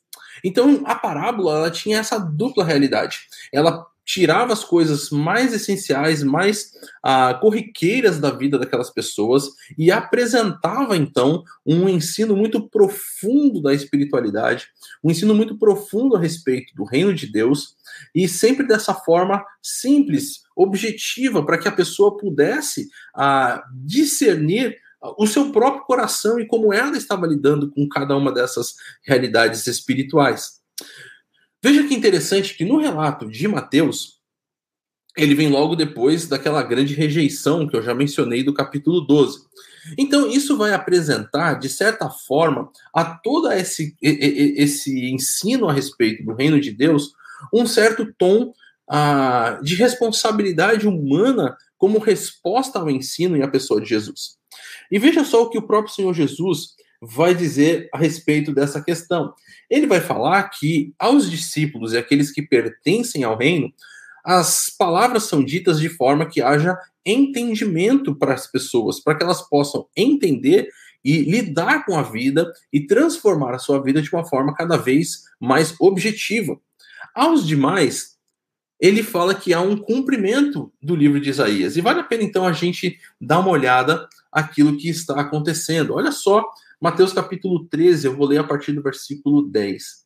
então, 0.44 0.82
a 0.84 0.94
parábola 0.94 1.56
ela 1.56 1.70
tinha 1.70 1.98
essa 1.98 2.18
dupla 2.18 2.62
realidade. 2.62 3.20
Ela 3.50 3.86
tirava 4.04 4.52
as 4.52 4.62
coisas 4.62 5.10
mais 5.10 5.52
essenciais, 5.52 6.22
mais 6.22 6.72
ah, 7.02 7.34
corriqueiras 7.34 8.18
da 8.18 8.30
vida 8.30 8.58
daquelas 8.58 8.90
pessoas 8.90 9.48
e 9.78 9.90
apresentava 9.90 10.96
então 10.96 11.42
um 11.64 11.88
ensino 11.88 12.36
muito 12.36 12.68
profundo 12.68 13.62
da 13.62 13.72
espiritualidade, 13.72 14.68
um 15.02 15.10
ensino 15.10 15.34
muito 15.34 15.58
profundo 15.58 16.16
a 16.16 16.20
respeito 16.20 16.74
do 16.74 16.84
reino 16.84 17.14
de 17.14 17.26
Deus 17.26 17.76
e 18.14 18.28
sempre 18.28 18.66
dessa 18.66 18.92
forma 18.92 19.44
simples, 19.62 20.42
objetiva, 20.54 21.44
para 21.44 21.58
que 21.58 21.68
a 21.68 21.72
pessoa 21.72 22.16
pudesse 22.16 22.88
ah, 23.14 23.62
discernir 23.72 24.76
o 25.18 25.26
seu 25.26 25.52
próprio 25.52 25.84
coração 25.84 26.40
e 26.40 26.46
como 26.46 26.72
ela 26.72 26.96
estava 26.96 27.26
lidando 27.26 27.70
com 27.70 27.86
cada 27.88 28.16
uma 28.16 28.32
dessas 28.32 28.74
realidades 29.06 29.66
espirituais. 29.66 30.62
Veja 31.64 31.82
que 31.88 31.94
interessante 31.94 32.54
que 32.54 32.62
no 32.62 32.78
relato 32.78 33.26
de 33.26 33.48
Mateus, 33.48 34.20
ele 35.16 35.34
vem 35.34 35.48
logo 35.48 35.74
depois 35.74 36.28
daquela 36.28 36.62
grande 36.62 36.92
rejeição 36.92 37.66
que 37.66 37.74
eu 37.74 37.82
já 37.82 37.94
mencionei 37.94 38.42
do 38.42 38.52
capítulo 38.52 39.00
12. 39.00 39.38
Então, 39.96 40.28
isso 40.28 40.58
vai 40.58 40.74
apresentar, 40.74 41.54
de 41.54 41.70
certa 41.70 42.10
forma, 42.10 42.70
a 42.92 43.02
todo 43.02 43.50
esse, 43.50 43.96
esse 44.02 45.10
ensino 45.10 45.66
a 45.66 45.72
respeito 45.72 46.22
do 46.22 46.34
reino 46.34 46.60
de 46.60 46.70
Deus, 46.70 47.12
um 47.50 47.66
certo 47.66 48.12
tom 48.18 48.52
ah, 48.86 49.58
de 49.62 49.74
responsabilidade 49.74 50.86
humana 50.86 51.56
como 51.78 51.98
resposta 51.98 52.78
ao 52.78 52.90
ensino 52.90 53.38
e 53.38 53.42
à 53.42 53.48
pessoa 53.48 53.80
de 53.80 53.88
Jesus. 53.88 54.36
E 54.90 54.98
veja 54.98 55.24
só 55.24 55.44
o 55.44 55.48
que 55.48 55.56
o 55.56 55.66
próprio 55.66 55.94
Senhor 55.94 56.12
Jesus 56.12 56.74
vai 57.06 57.34
dizer 57.34 57.88
a 57.92 57.98
respeito 57.98 58.52
dessa 58.52 58.80
questão. 58.80 59.34
Ele 59.68 59.86
vai 59.86 60.00
falar 60.00 60.42
que 60.44 60.94
aos 60.98 61.30
discípulos 61.30 61.92
e 61.92 61.98
aqueles 61.98 62.30
que 62.30 62.42
pertencem 62.42 63.24
ao 63.24 63.36
reino, 63.36 63.72
as 64.24 64.70
palavras 64.78 65.24
são 65.24 65.44
ditas 65.44 65.78
de 65.78 65.88
forma 65.88 66.26
que 66.26 66.40
haja 66.40 66.78
entendimento 67.04 68.14
para 68.14 68.32
as 68.32 68.46
pessoas, 68.46 68.98
para 68.98 69.14
que 69.14 69.22
elas 69.22 69.42
possam 69.42 69.86
entender 69.94 70.68
e 71.04 71.18
lidar 71.18 71.84
com 71.84 71.98
a 71.98 72.02
vida 72.02 72.50
e 72.72 72.86
transformar 72.86 73.54
a 73.54 73.58
sua 73.58 73.82
vida 73.82 74.00
de 74.00 74.10
uma 74.10 74.24
forma 74.24 74.54
cada 74.54 74.78
vez 74.78 75.24
mais 75.38 75.74
objetiva. 75.78 76.58
Aos 77.14 77.46
demais, 77.46 78.14
ele 78.80 79.02
fala 79.02 79.34
que 79.34 79.52
há 79.52 79.60
um 79.60 79.76
cumprimento 79.76 80.72
do 80.82 80.96
livro 80.96 81.20
de 81.20 81.28
Isaías. 81.28 81.76
E 81.76 81.82
vale 81.82 82.00
a 82.00 82.04
pena 82.04 82.22
então 82.22 82.46
a 82.46 82.52
gente 82.52 82.98
dar 83.20 83.40
uma 83.40 83.50
olhada 83.50 84.08
aquilo 84.32 84.76
que 84.76 84.88
está 84.88 85.20
acontecendo. 85.20 85.94
Olha 85.94 86.10
só, 86.10 86.42
Mateus 86.80 87.12
capítulo 87.12 87.66
13, 87.66 88.06
eu 88.06 88.16
vou 88.16 88.26
ler 88.26 88.38
a 88.38 88.44
partir 88.44 88.72
do 88.72 88.82
versículo 88.82 89.42
10. 89.42 90.04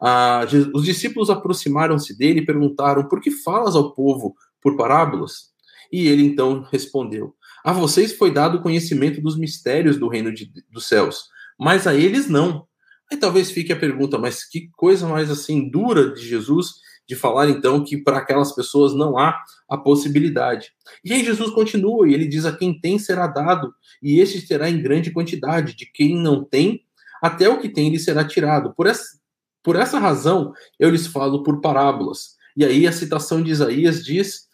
Ah, 0.00 0.46
os 0.74 0.84
discípulos 0.84 1.30
aproximaram-se 1.30 2.16
dele 2.16 2.40
e 2.40 2.46
perguntaram: 2.46 3.08
Por 3.08 3.20
que 3.20 3.30
falas 3.30 3.74
ao 3.74 3.94
povo 3.94 4.34
por 4.60 4.76
parábolas? 4.76 5.48
E 5.92 6.06
ele 6.06 6.22
então 6.22 6.62
respondeu: 6.70 7.34
A 7.64 7.72
vocês 7.72 8.12
foi 8.12 8.30
dado 8.30 8.58
o 8.58 8.62
conhecimento 8.62 9.20
dos 9.20 9.38
mistérios 9.38 9.98
do 9.98 10.08
reino 10.08 10.32
de, 10.32 10.52
dos 10.70 10.86
céus, 10.86 11.24
mas 11.58 11.86
a 11.86 11.94
eles 11.94 12.28
não. 12.28 12.66
Aí 13.10 13.16
talvez 13.16 13.50
fique 13.50 13.72
a 13.72 13.78
pergunta: 13.78 14.18
mas 14.18 14.44
que 14.44 14.68
coisa 14.76 15.06
mais 15.08 15.30
assim 15.30 15.68
dura 15.68 16.12
de 16.12 16.26
Jesus 16.26 16.74
de 17.08 17.16
falar 17.16 17.48
então 17.48 17.82
que 17.82 17.96
para 17.96 18.18
aquelas 18.18 18.52
pessoas 18.54 18.94
não 18.94 19.16
há 19.16 19.42
a 19.68 19.78
possibilidade. 19.78 20.72
E 21.02 21.12
aí 21.12 21.24
Jesus 21.24 21.50
continua 21.50 22.06
e 22.06 22.12
ele 22.12 22.28
diz: 22.28 22.44
A 22.44 22.54
quem 22.54 22.78
tem 22.78 22.98
será 22.98 23.26
dado, 23.26 23.72
e 24.02 24.20
este 24.20 24.46
terá 24.46 24.68
em 24.68 24.82
grande 24.82 25.10
quantidade, 25.10 25.74
de 25.74 25.90
quem 25.90 26.14
não 26.14 26.44
tem, 26.44 26.84
até 27.22 27.48
o 27.48 27.58
que 27.58 27.70
tem 27.70 27.90
lhe 27.90 27.98
será 27.98 28.24
tirado. 28.24 28.74
Por 28.74 28.86
essa, 28.86 29.18
por 29.62 29.74
essa 29.74 29.98
razão, 29.98 30.52
eu 30.78 30.90
lhes 30.90 31.06
falo 31.06 31.42
por 31.42 31.62
parábolas. 31.62 32.36
E 32.54 32.64
aí 32.64 32.86
a 32.86 32.92
citação 32.92 33.42
de 33.42 33.50
Isaías 33.50 34.04
diz: 34.04 34.46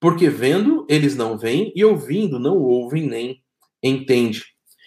Porque 0.00 0.28
vendo, 0.28 0.84
eles 0.88 1.14
não 1.14 1.38
veem, 1.38 1.72
e 1.76 1.84
ouvindo, 1.84 2.40
não 2.40 2.56
ouvem 2.58 3.06
nem 3.06 3.40
entendem. 3.80 4.42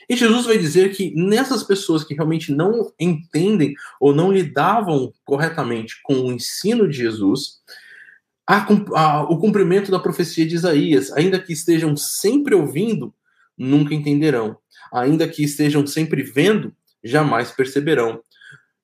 E 0.10 0.15
Jesus 0.15 0.45
vai 0.45 0.57
dizer 0.57 0.93
que 0.95 1.13
nessas 1.15 1.63
pessoas 1.63 2.03
que 2.03 2.13
realmente 2.13 2.51
não 2.51 2.91
entendem 3.00 3.74
ou 4.00 4.13
não 4.13 4.31
lidavam 4.31 5.13
corretamente 5.24 6.00
com 6.03 6.15
o 6.15 6.31
ensino 6.31 6.88
de 6.88 6.98
Jesus, 6.98 7.62
a, 8.48 8.65
a, 8.95 9.24
o 9.24 9.38
cumprimento 9.38 9.89
da 9.89 10.00
profecia 10.00 10.45
de 10.45 10.55
Isaías, 10.55 11.12
ainda 11.13 11.39
que 11.39 11.53
estejam 11.53 11.95
sempre 11.95 12.53
ouvindo, 12.53 13.13
nunca 13.57 13.93
entenderão. 13.93 14.57
Ainda 14.91 15.27
que 15.27 15.43
estejam 15.43 15.86
sempre 15.88 16.22
vendo, 16.22 16.74
jamais 17.03 17.51
perceberão. 17.51 18.22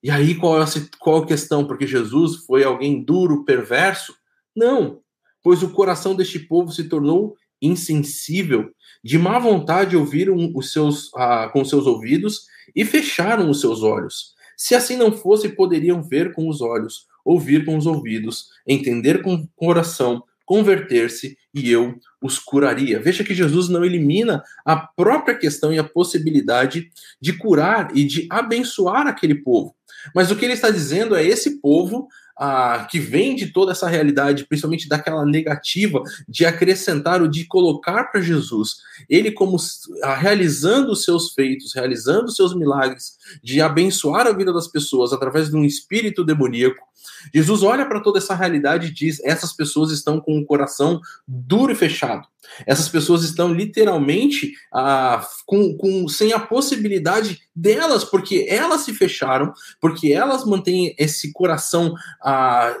E 0.02 0.10
aí 0.10 0.34
qual 0.34 0.60
é, 0.60 0.64
a, 0.64 0.66
qual 0.98 1.22
a 1.22 1.26
questão? 1.26 1.66
Porque 1.66 1.86
Jesus 1.86 2.44
foi 2.46 2.64
alguém 2.64 3.02
duro, 3.02 3.44
perverso? 3.44 4.14
Não, 4.56 5.00
pois 5.42 5.62
o 5.62 5.70
coração 5.70 6.14
deste 6.14 6.38
povo 6.38 6.72
se 6.72 6.84
tornou 6.84 7.36
insensível, 7.60 8.70
de 9.02 9.18
má 9.18 9.38
vontade 9.38 9.96
ouviram 9.96 10.52
os 10.54 10.72
seus, 10.72 11.10
ah, 11.14 11.48
com 11.52 11.64
seus 11.64 11.86
ouvidos 11.86 12.46
e 12.74 12.84
fecharam 12.84 13.50
os 13.50 13.60
seus 13.60 13.82
olhos. 13.82 14.34
Se 14.56 14.74
assim 14.74 14.96
não 14.96 15.10
fosse, 15.10 15.48
poderiam 15.48 16.02
ver 16.02 16.32
com 16.32 16.48
os 16.48 16.60
olhos, 16.60 17.06
ouvir 17.24 17.64
com 17.64 17.76
os 17.76 17.86
ouvidos, 17.86 18.48
entender 18.66 19.22
com 19.22 19.34
o 19.34 19.48
coração, 19.56 20.22
converter-se 20.44 21.38
e 21.54 21.70
eu 21.70 21.94
os 22.20 22.38
curaria. 22.38 23.00
Veja 23.00 23.24
que 23.24 23.34
Jesus 23.34 23.68
não 23.68 23.84
elimina 23.84 24.42
a 24.64 24.76
própria 24.76 25.34
questão 25.34 25.72
e 25.72 25.78
a 25.78 25.84
possibilidade 25.84 26.90
de 27.20 27.32
curar 27.32 27.96
e 27.96 28.04
de 28.04 28.26
abençoar 28.30 29.06
aquele 29.06 29.36
povo. 29.36 29.74
Mas 30.14 30.30
o 30.30 30.36
que 30.36 30.44
ele 30.44 30.54
está 30.54 30.70
dizendo 30.70 31.14
é 31.14 31.24
esse 31.24 31.60
povo 31.60 32.08
ah, 32.42 32.86
que 32.90 32.98
vem 32.98 33.36
de 33.36 33.48
toda 33.48 33.72
essa 33.72 33.86
realidade, 33.86 34.46
principalmente 34.46 34.88
daquela 34.88 35.26
negativa 35.26 36.02
de 36.26 36.46
acrescentar 36.46 37.20
ou 37.20 37.28
de 37.28 37.44
colocar 37.44 38.04
para 38.04 38.22
Jesus, 38.22 38.76
ele 39.10 39.30
como 39.30 39.58
ah, 40.02 40.14
realizando 40.14 40.90
os 40.92 41.04
seus 41.04 41.34
feitos, 41.34 41.74
realizando 41.74 42.24
os 42.24 42.36
seus 42.36 42.56
milagres, 42.56 43.18
de 43.42 43.60
abençoar 43.60 44.26
a 44.26 44.32
vida 44.32 44.54
das 44.54 44.66
pessoas 44.66 45.12
através 45.12 45.50
de 45.50 45.56
um 45.56 45.64
espírito 45.66 46.24
demoníaco. 46.24 46.88
Jesus 47.34 47.62
olha 47.62 47.84
para 47.84 48.00
toda 48.00 48.18
essa 48.18 48.34
realidade 48.34 48.86
e 48.86 48.92
diz: 48.94 49.20
essas 49.22 49.52
pessoas 49.52 49.90
estão 49.90 50.18
com 50.18 50.38
o 50.38 50.44
coração 50.46 50.98
duro 51.28 51.72
e 51.72 51.76
fechado. 51.76 52.26
Essas 52.66 52.88
pessoas 52.88 53.22
estão 53.22 53.52
literalmente 53.52 54.54
ah, 54.72 55.24
com, 55.46 55.76
com, 55.76 56.08
sem 56.08 56.32
a 56.32 56.40
possibilidade 56.40 57.40
delas, 57.54 58.02
porque 58.04 58.46
elas 58.48 58.82
se 58.82 58.94
fecharam, 58.94 59.52
porque 59.80 60.12
elas 60.12 60.44
mantêm 60.44 60.94
esse 60.98 61.32
coração 61.32 61.94
uh, 62.30 62.74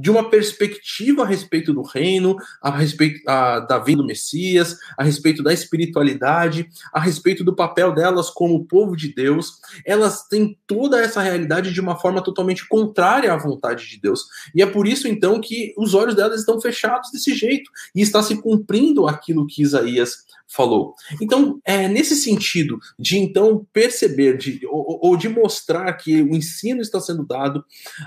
de 0.00 0.10
uma 0.10 0.28
perspectiva 0.30 1.22
a 1.22 1.26
respeito 1.26 1.72
do 1.72 1.82
reino, 1.82 2.36
a 2.62 2.70
respeito 2.70 3.20
a, 3.28 3.60
da 3.60 3.78
vida 3.78 4.02
do 4.02 4.06
Messias, 4.06 4.76
a 4.96 5.02
respeito 5.02 5.42
da 5.42 5.52
espiritualidade, 5.52 6.68
a 6.92 7.00
respeito 7.00 7.44
do 7.44 7.54
papel 7.54 7.92
delas 7.92 8.30
como 8.30 8.64
povo 8.64 8.96
de 8.96 9.12
Deus, 9.12 9.60
elas 9.84 10.26
têm 10.28 10.58
toda 10.66 11.00
essa 11.00 11.20
realidade 11.20 11.72
de 11.72 11.80
uma 11.80 11.96
forma 11.96 12.22
totalmente 12.22 12.66
contrária 12.68 13.32
à 13.32 13.36
vontade 13.36 13.88
de 13.88 14.00
Deus. 14.00 14.26
E 14.54 14.62
é 14.62 14.66
por 14.66 14.86
isso 14.86 15.08
então 15.08 15.40
que 15.40 15.74
os 15.76 15.94
olhos 15.94 16.14
delas 16.14 16.40
estão 16.40 16.60
fechados 16.60 17.10
desse 17.10 17.34
jeito 17.34 17.70
e 17.94 18.00
está 18.00 18.22
se 18.22 18.40
cumprindo 18.40 19.06
aquilo 19.06 19.46
que 19.46 19.62
Isaías 19.62 20.28
falou. 20.48 20.94
Então, 21.20 21.60
é 21.64 21.86
nesse 21.86 22.16
sentido 22.16 22.80
de 22.98 23.18
então 23.18 23.66
perceber 23.70 24.38
de, 24.38 24.66
ou, 24.66 24.98
ou, 25.02 25.16
de 25.16 25.28
mostrar 25.28 25.92
que 25.92 26.22
o 26.22 26.34
ensino 26.34 26.80
está 26.80 26.98
sendo 27.00 27.24
dado, 27.24 27.62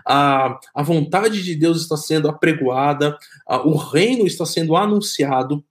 a, 0.05 0.59
a 0.73 0.81
vontade 0.81 1.43
de 1.43 1.55
Deus 1.55 1.80
está 1.83 1.97
sendo 1.97 2.27
apregoada, 2.27 3.17
o 3.65 3.75
reino 3.75 4.25
está 4.25 4.45
sendo 4.45 4.75
anunciado, 4.75 5.63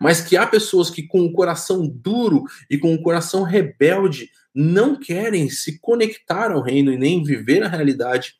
mas 0.00 0.20
que 0.20 0.36
há 0.36 0.46
pessoas 0.46 0.90
que 0.90 1.02
com 1.02 1.20
o 1.22 1.32
coração 1.32 1.86
duro 1.86 2.44
e 2.70 2.78
com 2.78 2.94
o 2.94 3.02
coração 3.02 3.42
rebelde 3.42 4.30
não 4.54 4.96
querem 4.96 5.48
se 5.48 5.78
conectar 5.78 6.52
ao 6.52 6.62
reino 6.62 6.92
e 6.92 6.98
nem 6.98 7.22
viver 7.22 7.62
a 7.62 7.68
realidade, 7.68 8.34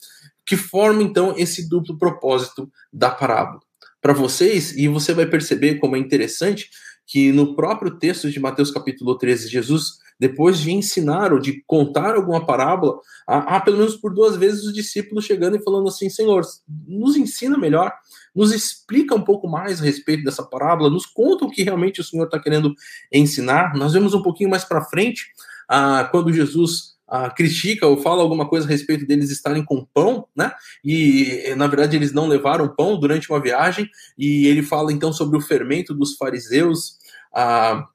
que 0.44 0.56
forma 0.56 1.02
então 1.02 1.35
esse 1.37 1.68
duplo 1.68 1.96
propósito 1.98 2.70
da 2.92 3.11
parábola. 3.11 3.61
Para 4.00 4.12
vocês, 4.12 4.76
e 4.76 4.88
você 4.88 5.14
vai 5.14 5.26
perceber 5.26 5.76
como 5.76 5.96
é 5.96 5.98
interessante 5.98 6.68
que 7.07 7.33
no 7.33 7.55
próprio 7.55 7.99
texto 7.99 8.31
de 8.31 8.41
Mateus 8.41 8.71
capítulo 8.71 9.17
13, 9.17 9.49
Jesus, 9.49 9.99
depois 10.19 10.59
de 10.59 10.71
ensinar 10.71 11.33
ou 11.33 11.38
de 11.38 11.62
contar 11.67 12.15
alguma 12.15 12.47
parábola, 12.47 12.99
há, 13.27 13.57
há, 13.57 13.61
pelo 13.61 13.79
menos 13.79 13.97
por 13.97 14.15
duas 14.15 14.37
vezes 14.37 14.65
os 14.65 14.73
discípulos 14.73 15.25
chegando 15.25 15.57
e 15.57 15.62
falando 15.62 15.88
assim: 15.88 16.09
Senhor, 16.09 16.43
nos 16.87 17.17
ensina 17.17 17.59
melhor, 17.59 17.93
nos 18.35 18.53
explica 18.53 19.15
um 19.15 19.23
pouco 19.23 19.49
mais 19.49 19.81
a 19.81 19.85
respeito 19.85 20.25
dessa 20.25 20.43
parábola, 20.43 20.91
nos 20.91 21.07
conta 21.07 21.45
o 21.45 21.51
que 21.51 21.62
realmente 21.62 22.01
o 22.01 22.05
Senhor 22.05 22.25
está 22.25 22.38
querendo 22.38 22.75
ensinar. 23.12 23.75
Nós 23.75 23.93
vemos 23.93 24.15
um 24.15 24.23
pouquinho 24.23 24.51
mais 24.51 24.65
para 24.65 24.85
frente, 24.85 25.27
ah, 25.69 26.09
quando 26.11 26.33
Jesus 26.33 26.91
critica 27.37 27.87
ou 27.87 27.96
fala 28.01 28.22
alguma 28.22 28.48
coisa 28.48 28.66
a 28.66 28.70
respeito 28.70 29.07
deles 29.07 29.31
estarem 29.31 29.64
com 29.64 29.87
pão, 29.92 30.27
né? 30.37 30.53
E 30.85 31.53
na 31.57 31.66
verdade 31.66 31.96
eles 31.96 32.12
não 32.12 32.27
levaram 32.27 32.75
pão 32.75 32.98
durante 32.98 33.31
uma 33.31 33.40
viagem, 33.40 33.88
e 34.18 34.46
ele 34.46 34.62
fala 34.62 34.92
então 34.92 35.12
sobre 35.12 35.37
o 35.37 35.40
fermento 35.40 35.94
dos 35.94 36.16
fariseus. 36.16 36.96
Ah, 37.35 37.87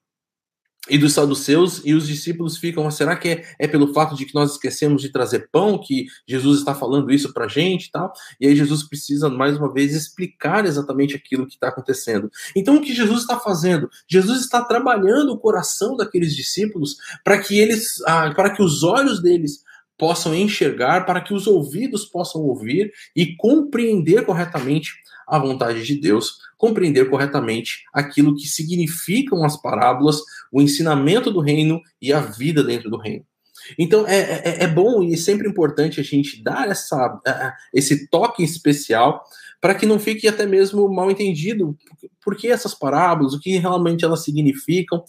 e 0.90 0.98
dos 0.98 1.14
saduceus, 1.14 1.82
e 1.84 1.94
os 1.94 2.08
discípulos 2.08 2.58
ficam, 2.58 2.90
será 2.90 3.16
que 3.16 3.30
é, 3.30 3.44
é, 3.60 3.68
pelo 3.68 3.94
fato 3.94 4.16
de 4.16 4.26
que 4.26 4.34
nós 4.34 4.52
esquecemos 4.52 5.02
de 5.02 5.10
trazer 5.10 5.50
pão 5.52 5.78
que 5.78 6.08
Jesus 6.28 6.60
está 6.60 6.74
falando 6.74 7.12
isso 7.12 7.34
para 7.34 7.46
a 7.46 7.48
gente 7.48 7.86
e 7.86 7.92
tal? 7.92 8.14
E 8.40 8.48
aí 8.48 8.56
Jesus 8.56 8.84
precisa, 8.84 9.30
mais 9.30 9.58
uma 9.58 9.72
vez, 9.72 9.94
explicar 9.94 10.66
exatamente 10.66 11.16
aquilo 11.16 11.46
que 11.46 11.54
está 11.54 11.70
acontecendo. 11.70 12.32
Então, 12.56 12.78
o 12.78 12.82
que 12.82 12.94
Jesus 12.94 13.22
está 13.22 13.40
fazendo? 13.40 13.90
Jesus 14.08 14.42
está 14.42 14.64
trabalhando 14.64 15.32
o 15.32 15.40
coração 15.40 15.96
daqueles 15.96 16.36
discípulos 16.36 16.98
para 17.24 17.38
que 17.38 17.60
eles, 17.60 18.02
ah, 18.06 18.34
para 18.34 18.50
que 18.50 18.62
os 18.62 18.84
olhos 18.84 19.22
deles 19.22 19.64
possam 19.98 20.34
enxergar, 20.36 21.06
para 21.06 21.20
que 21.22 21.34
os 21.34 21.48
ouvidos 21.48 22.06
possam 22.06 22.42
ouvir 22.42 22.92
e 23.16 23.36
compreender 23.36 24.24
corretamente 24.26 24.94
a 25.28 25.38
vontade 25.38 25.84
de 25.84 25.96
Deus, 26.00 26.38
compreender 26.58 27.10
corretamente 27.10 27.84
aquilo 27.94 28.36
que 28.36 28.48
significam 28.48 29.44
as 29.44 29.62
parábolas, 29.62 30.22
o 30.52 30.62
ensinamento 30.62 31.30
do 31.30 31.42
reino 31.42 31.82
e 32.02 32.14
a 32.14 32.22
vida 32.22 32.64
dentro 32.64 32.90
do 32.90 32.98
reino. 32.98 33.26
Então 33.78 34.08
é, 34.08 34.20
é, 34.20 34.64
é 34.64 34.68
bom 34.68 35.04
e 35.04 35.18
sempre 35.18 35.50
importante 35.50 36.00
a 36.00 36.04
gente 36.04 36.42
dar 36.42 36.70
essa, 36.70 37.20
esse 37.74 38.08
toque 38.08 38.44
especial 38.44 39.24
para 39.60 39.76
que 39.76 39.86
não 39.86 40.00
fique 40.00 40.28
até 40.28 40.46
mesmo 40.46 40.88
mal 40.88 41.10
entendido 41.10 41.76
por 42.24 42.36
que 42.36 42.48
essas 42.48 42.74
parábolas, 42.74 43.34
o 43.34 43.40
que 43.40 43.58
realmente 43.58 44.06
elas 44.06 44.24
significam. 44.24 45.04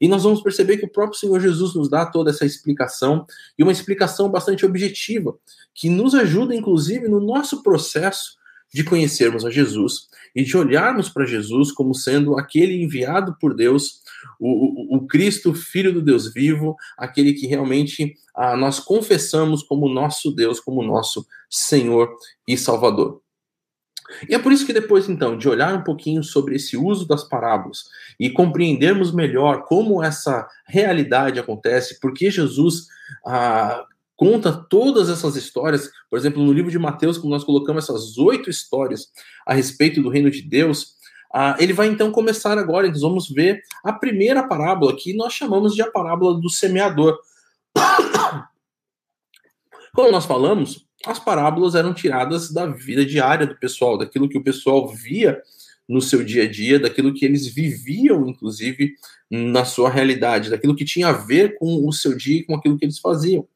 E 0.00 0.06
nós 0.06 0.24
vamos 0.24 0.42
perceber 0.42 0.76
que 0.76 0.84
o 0.84 0.90
próprio 0.90 1.18
Senhor 1.18 1.40
Jesus 1.40 1.74
nos 1.74 1.88
dá 1.88 2.04
toda 2.04 2.30
essa 2.30 2.44
explicação, 2.44 3.24
e 3.58 3.62
uma 3.62 3.72
explicação 3.72 4.28
bastante 4.28 4.66
objetiva, 4.66 5.34
que 5.74 5.88
nos 5.88 6.14
ajuda, 6.14 6.54
inclusive, 6.54 7.08
no 7.08 7.20
nosso 7.20 7.62
processo 7.62 8.36
de 8.74 8.82
conhecermos 8.82 9.44
a 9.44 9.50
Jesus 9.50 10.08
e 10.34 10.42
de 10.42 10.56
olharmos 10.56 11.08
para 11.08 11.24
Jesus 11.24 11.70
como 11.70 11.94
sendo 11.94 12.36
aquele 12.36 12.82
enviado 12.82 13.36
por 13.40 13.54
Deus, 13.54 14.00
o, 14.40 14.48
o, 14.48 14.96
o, 14.96 15.06
Cristo, 15.06 15.54
Filho 15.54 15.92
do 15.92 16.02
Deus 16.02 16.34
vivo, 16.34 16.74
aquele 16.98 17.34
que 17.34 17.46
realmente 17.46 18.16
ah, 18.34 18.56
nós 18.56 18.80
confessamos 18.80 19.62
como 19.62 19.88
nosso 19.88 20.32
Deus, 20.32 20.58
como 20.58 20.82
nosso 20.82 21.24
Senhor 21.48 22.12
e 22.48 22.56
Salvador. 22.56 23.22
E 24.28 24.34
é 24.34 24.40
por 24.40 24.50
isso 24.50 24.66
que 24.66 24.72
depois, 24.72 25.08
então, 25.08 25.38
de 25.38 25.48
olhar 25.48 25.72
um 25.72 25.84
pouquinho 25.84 26.24
sobre 26.24 26.56
esse 26.56 26.76
uso 26.76 27.06
das 27.06 27.22
parábolas 27.22 27.84
e 28.18 28.28
compreendermos 28.28 29.12
melhor 29.12 29.64
como 29.66 30.02
essa 30.02 30.48
realidade 30.66 31.38
acontece, 31.38 32.00
porque 32.00 32.28
Jesus 32.28 32.88
ah, 33.24 33.86
conta 34.16 34.52
todas 34.52 35.08
essas 35.08 35.36
histórias, 35.36 35.90
por 36.08 36.18
exemplo, 36.18 36.42
no 36.42 36.52
livro 36.52 36.70
de 36.70 36.78
Mateus, 36.78 37.18
como 37.18 37.32
nós 37.32 37.44
colocamos 37.44 37.84
essas 37.84 38.16
oito 38.18 38.48
histórias 38.48 39.08
a 39.46 39.54
respeito 39.54 40.02
do 40.02 40.08
reino 40.08 40.30
de 40.30 40.42
Deus, 40.42 40.94
uh, 41.34 41.54
ele 41.58 41.72
vai 41.72 41.88
então 41.88 42.10
começar 42.10 42.56
agora, 42.58 42.88
nós 42.88 43.00
vamos 43.00 43.28
ver 43.28 43.60
a 43.82 43.92
primeira 43.92 44.46
parábola, 44.46 44.96
que 44.96 45.14
nós 45.14 45.32
chamamos 45.32 45.74
de 45.74 45.82
a 45.82 45.90
parábola 45.90 46.40
do 46.40 46.48
semeador. 46.48 47.18
Como 49.94 50.10
nós 50.10 50.26
falamos, 50.26 50.86
as 51.06 51.18
parábolas 51.18 51.74
eram 51.74 51.92
tiradas 51.92 52.50
da 52.50 52.66
vida 52.66 53.04
diária 53.04 53.46
do 53.46 53.56
pessoal, 53.56 53.98
daquilo 53.98 54.28
que 54.28 54.38
o 54.38 54.42
pessoal 54.42 54.88
via 54.88 55.40
no 55.88 56.00
seu 56.00 56.24
dia 56.24 56.44
a 56.44 56.50
dia, 56.50 56.80
daquilo 56.80 57.12
que 57.12 57.24
eles 57.24 57.46
viviam, 57.46 58.26
inclusive, 58.26 58.94
na 59.30 59.64
sua 59.64 59.90
realidade, 59.90 60.50
daquilo 60.50 60.74
que 60.74 60.84
tinha 60.84 61.08
a 61.08 61.12
ver 61.12 61.58
com 61.58 61.86
o 61.86 61.92
seu 61.92 62.16
dia 62.16 62.40
e 62.40 62.44
com 62.44 62.54
aquilo 62.54 62.78
que 62.78 62.84
eles 62.84 62.98
faziam. 62.98 63.46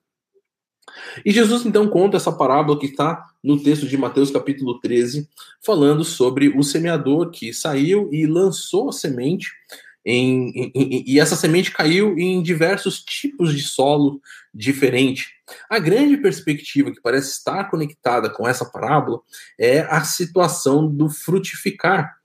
E 1.25 1.31
Jesus 1.31 1.65
então 1.65 1.89
conta 1.89 2.17
essa 2.17 2.33
parábola 2.33 2.79
que 2.79 2.87
está 2.87 3.25
no 3.43 3.63
texto 3.63 3.87
de 3.87 3.97
Mateus 3.97 4.31
capítulo 4.31 4.79
13, 4.81 5.29
falando 5.61 6.05
sobre 6.05 6.49
o 6.49 6.63
semeador 6.63 7.31
que 7.31 7.53
saiu 7.53 8.09
e 8.13 8.27
lançou 8.27 8.89
a 8.89 8.93
semente 8.93 9.49
em, 10.05 10.51
em, 10.55 10.73
em, 10.75 11.05
e 11.07 11.21
essa 11.21 11.37
semente 11.37 11.71
caiu 11.71 12.19
em 12.19 12.43
diversos 12.43 13.03
tipos 13.03 13.55
de 13.55 13.63
solo 13.63 14.21
diferente. 14.55 15.35
A 15.69 15.79
grande 15.79 16.17
perspectiva 16.17 16.91
que 16.91 17.01
parece 17.01 17.33
estar 17.33 17.65
conectada 17.71 18.31
com 18.31 18.49
essa 18.49 18.65
parábola 18.65 19.21
é 19.59 19.81
a 19.81 20.03
situação 20.05 20.89
do 20.89 21.11
frutificar 21.11 22.18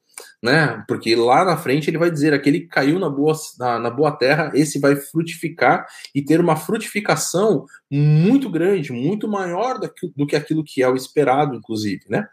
né? 0.43 0.84
Porque 0.89 1.15
lá 1.15 1.45
na 1.45 1.56
frente 1.56 1.89
ele 1.89 1.97
vai 1.97 2.12
dizer: 2.12 2.34
aquele 2.34 2.60
que 2.60 2.67
caiu 2.67 2.99
na 2.99 3.10
boa, 3.10 3.34
na, 3.58 3.79
na, 3.79 3.89
boa 3.89 4.12
terra, 4.12 4.51
esse 4.53 4.77
vai 4.77 4.97
frutificar 4.97 5.88
e 6.13 6.21
ter 6.21 6.41
uma 6.41 6.58
frutificação 6.58 7.65
muito 7.89 8.49
grande, 8.49 8.91
muito 8.91 9.25
maior 9.25 9.79
do 9.79 9.89
que, 9.89 10.12
do 10.13 10.27
que 10.27 10.36
aquilo 10.36 10.62
que 10.62 10.84
é 10.84 10.89
o 10.89 10.97
esperado, 10.97 11.56
inclusive, 11.56 12.03
né? 12.10 12.27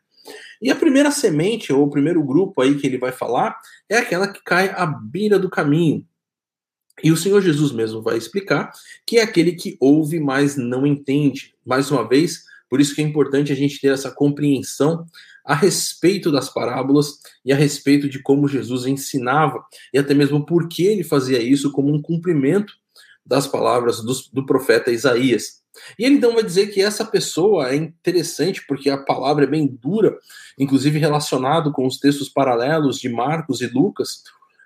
E 0.60 0.70
a 0.70 0.76
primeira 0.76 1.12
semente, 1.12 1.72
ou 1.72 1.84
o 1.84 1.90
primeiro 1.90 2.22
grupo 2.22 2.60
aí 2.60 2.74
que 2.74 2.86
ele 2.86 2.98
vai 2.98 3.12
falar, 3.12 3.56
é 3.88 3.98
aquela 3.98 4.26
que 4.26 4.42
cai 4.44 4.70
à 4.70 4.84
beira 4.84 5.38
do 5.38 5.48
caminho. 5.48 6.04
E 7.02 7.12
o 7.12 7.16
Senhor 7.16 7.40
Jesus 7.40 7.70
mesmo 7.72 8.02
vai 8.02 8.18
explicar 8.18 8.72
que 9.06 9.18
é 9.18 9.22
aquele 9.22 9.52
que 9.52 9.76
ouve, 9.80 10.18
mas 10.18 10.56
não 10.56 10.84
entende. 10.84 11.54
Mais 11.64 11.90
uma 11.90 12.06
vez, 12.06 12.42
por 12.68 12.80
isso 12.80 12.94
que 12.94 13.00
é 13.00 13.04
importante 13.04 13.52
a 13.52 13.56
gente 13.56 13.80
ter 13.80 13.92
essa 13.92 14.10
compreensão 14.10 15.06
a 15.50 15.54
respeito 15.56 16.30
das 16.30 16.48
parábolas 16.48 17.18
e 17.44 17.52
a 17.52 17.56
respeito 17.56 18.08
de 18.08 18.22
como 18.22 18.46
Jesus 18.46 18.86
ensinava 18.86 19.60
e 19.92 19.98
até 19.98 20.14
mesmo 20.14 20.46
por 20.46 20.68
que 20.68 20.86
ele 20.86 21.02
fazia 21.02 21.42
isso 21.42 21.72
como 21.72 21.92
um 21.92 22.00
cumprimento 22.00 22.72
das 23.26 23.48
palavras 23.48 24.00
do, 24.00 24.14
do 24.32 24.46
profeta 24.46 24.92
Isaías. 24.92 25.60
E 25.98 26.04
ele 26.04 26.14
então 26.14 26.34
vai 26.34 26.44
dizer 26.44 26.68
que 26.68 26.80
essa 26.80 27.04
pessoa 27.04 27.70
é 27.70 27.74
interessante 27.74 28.64
porque 28.64 28.88
a 28.88 28.98
palavra 28.98 29.42
é 29.42 29.48
bem 29.48 29.66
dura, 29.66 30.16
inclusive 30.56 31.00
relacionado 31.00 31.72
com 31.72 31.84
os 31.84 31.98
textos 31.98 32.28
paralelos 32.28 33.00
de 33.00 33.08
Marcos 33.08 33.60
e 33.60 33.66
Lucas, 33.66 34.22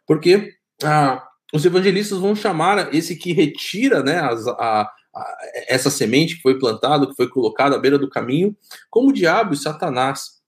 porque 0.07 0.53
ah, 0.83 1.27
os 1.51 1.65
evangelistas 1.65 2.19
vão 2.19 2.37
chamar 2.37 2.95
esse 2.95 3.17
que 3.17 3.33
retira 3.33 4.03
né, 4.03 4.19
as, 4.19 4.47
a, 4.47 4.83
a, 5.17 5.37
essa 5.67 5.89
semente 5.89 6.37
que 6.37 6.43
foi 6.43 6.59
plantada, 6.59 7.07
que 7.07 7.17
foi 7.17 7.31
colocada 7.31 7.75
à 7.75 7.79
beira 7.79 7.99
do 7.99 8.11
caminho, 8.11 8.55
como 8.91 9.09
o 9.09 9.15
diabo 9.15 9.55
e 9.55 9.57
Satanás 9.57 10.44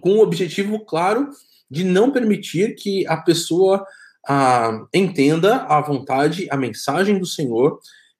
com 0.00 0.10
o 0.10 0.22
objetivo 0.22 0.84
claro 0.84 1.28
de 1.70 1.84
não 1.84 2.10
permitir 2.10 2.74
que 2.74 3.06
a 3.06 3.16
pessoa 3.16 3.84
ah, 4.28 4.86
entenda 4.92 5.62
a 5.64 5.80
vontade, 5.80 6.48
a 6.50 6.56
mensagem 6.56 7.18
do 7.18 7.26
Senhor, 7.26 7.78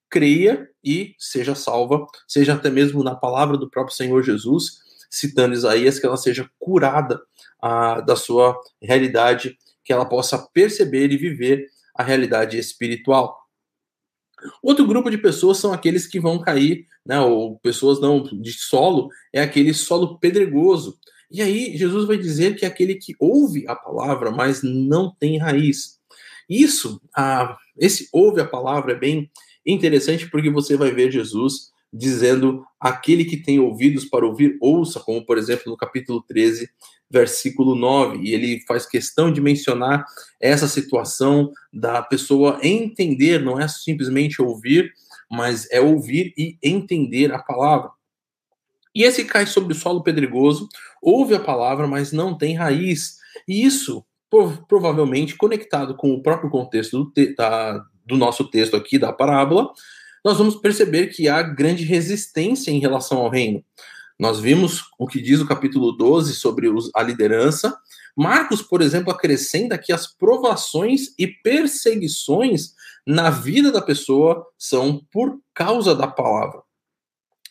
creia 0.09 0.69
e 0.83 1.15
seja 1.19 1.55
salva, 1.55 2.07
seja 2.27 2.55
até 2.55 2.71
mesmo 2.71 3.03
na 3.03 3.15
palavra 3.15 3.57
do 3.57 3.69
próprio 3.69 3.97
Senhor 3.97 4.23
Jesus, 4.23 4.79
citando 5.11 5.55
Isaías, 5.55 5.99
que 5.99 6.07
ela 6.07 6.17
seja 6.17 6.49
curada 6.59 7.21
ah, 7.61 8.01
da 8.01 8.17
sua 8.17 8.57
realidade, 8.81 9.57
que 9.85 9.93
ela 9.93 10.05
possa 10.05 10.39
perceber 10.53 11.11
e 11.13 11.17
viver 11.17 11.67
a 11.95 12.03
realidade 12.03 12.59
espiritual. 12.59 13.37
Outro 14.63 14.87
grupo 14.87 15.11
de 15.11 15.19
pessoas 15.19 15.59
são 15.59 15.73
aqueles 15.73 16.07
que 16.07 16.21
vão 16.21 16.41
cair, 16.41 16.87
né, 17.05 17.19
ou 17.21 17.59
pessoas 17.61 18.01
não 18.01 18.23
de 18.23 18.53
solo, 18.53 19.09
é 19.33 19.41
aquele 19.41 19.73
solo 19.73 20.19
pedregoso, 20.19 20.99
e 21.31 21.43
aí 21.43 21.77
Jesus 21.77 22.07
vai 22.07 22.17
dizer 22.17 22.57
que 22.57 22.65
é 22.65 22.69
aquele 22.69 22.95
que 22.95 23.15
ouve 23.19 23.67
a 23.67 23.75
palavra, 23.75 24.31
mas 24.31 24.63
não 24.63 25.15
tem 25.19 25.39
raiz. 25.39 25.99
Isso, 26.49 27.01
ah, 27.17 27.57
esse 27.79 28.09
ouve 28.13 28.41
a 28.41 28.47
palavra 28.47 28.93
é 28.93 28.99
bem 28.99 29.31
interessante 29.67 30.31
porque 30.31 30.51
você 30.51 30.77
vai 30.77 30.93
ver 30.93 31.11
Jesus 31.11 31.73
dizendo 31.93 32.65
aquele 32.81 33.25
que 33.25 33.37
tem 33.37 33.59
ouvidos 33.59 34.05
para 34.05 34.27
ouvir, 34.27 34.57
ouça, 34.61 35.01
como 35.01 35.25
por 35.25 35.39
exemplo 35.39 35.71
no 35.71 35.77
capítulo 35.77 36.23
13, 36.23 36.69
versículo 37.11 37.75
9, 37.75 38.19
e 38.19 38.35
ele 38.35 38.61
faz 38.67 38.87
questão 38.87 39.33
de 39.33 39.41
mencionar 39.41 40.05
essa 40.41 40.69
situação 40.69 41.53
da 41.73 42.03
pessoa 42.03 42.59
entender, 42.63 43.41
não 43.41 43.59
é 43.59 43.67
simplesmente 43.69 44.43
ouvir, 44.43 44.93
mas 45.31 45.69
é 45.71 45.81
ouvir 45.81 46.35
e 46.37 46.59
entender 46.63 47.33
a 47.33 47.39
palavra. 47.39 47.91
E 48.97 49.03
esse 49.03 49.27
cai 49.27 49.45
sobre 49.45 49.75
o 49.75 49.77
solo 49.77 50.03
pedregoso, 50.03 50.71
ouve 51.03 51.35
a 51.35 51.39
palavra, 51.39 51.87
mas 51.87 52.13
não 52.13 52.35
tem 52.35 52.57
raiz. 52.57 53.17
E 53.47 53.63
isso, 53.63 54.03
provavelmente, 54.67 55.37
conectado 55.37 55.95
com 55.95 56.15
o 56.15 56.23
próprio 56.23 56.49
contexto 56.49 57.05
do, 57.05 57.11
te 57.11 57.35
da, 57.35 57.85
do 58.07 58.17
nosso 58.17 58.45
texto 58.45 58.75
aqui, 58.75 58.99
da 58.99 59.13
parábola, 59.13 59.71
nós 60.25 60.39
vamos 60.39 60.57
perceber 60.57 61.09
que 61.09 61.29
há 61.29 61.43
grande 61.43 61.85
resistência 61.85 62.71
em 62.71 62.79
relação 62.79 63.19
ao 63.19 63.29
reino. 63.29 63.63
Nós 64.19 64.41
vimos 64.41 64.85
o 64.99 65.07
que 65.07 65.21
diz 65.21 65.43
o 65.43 65.47
capítulo 65.47 65.93
12 65.93 66.33
sobre 66.33 66.67
a 66.95 67.03
liderança. 67.03 67.77
Marcos, 68.17 68.63
por 68.63 68.81
exemplo, 68.81 69.13
acrescenta 69.13 69.77
que 69.77 69.93
as 69.93 70.07
provações 70.07 71.15
e 71.19 71.27
perseguições 71.27 72.73
na 73.07 73.29
vida 73.29 73.71
da 73.71 73.83
pessoa 73.83 74.47
são 74.57 75.05
por 75.13 75.39
causa 75.53 75.95
da 75.95 76.07
palavra. 76.07 76.66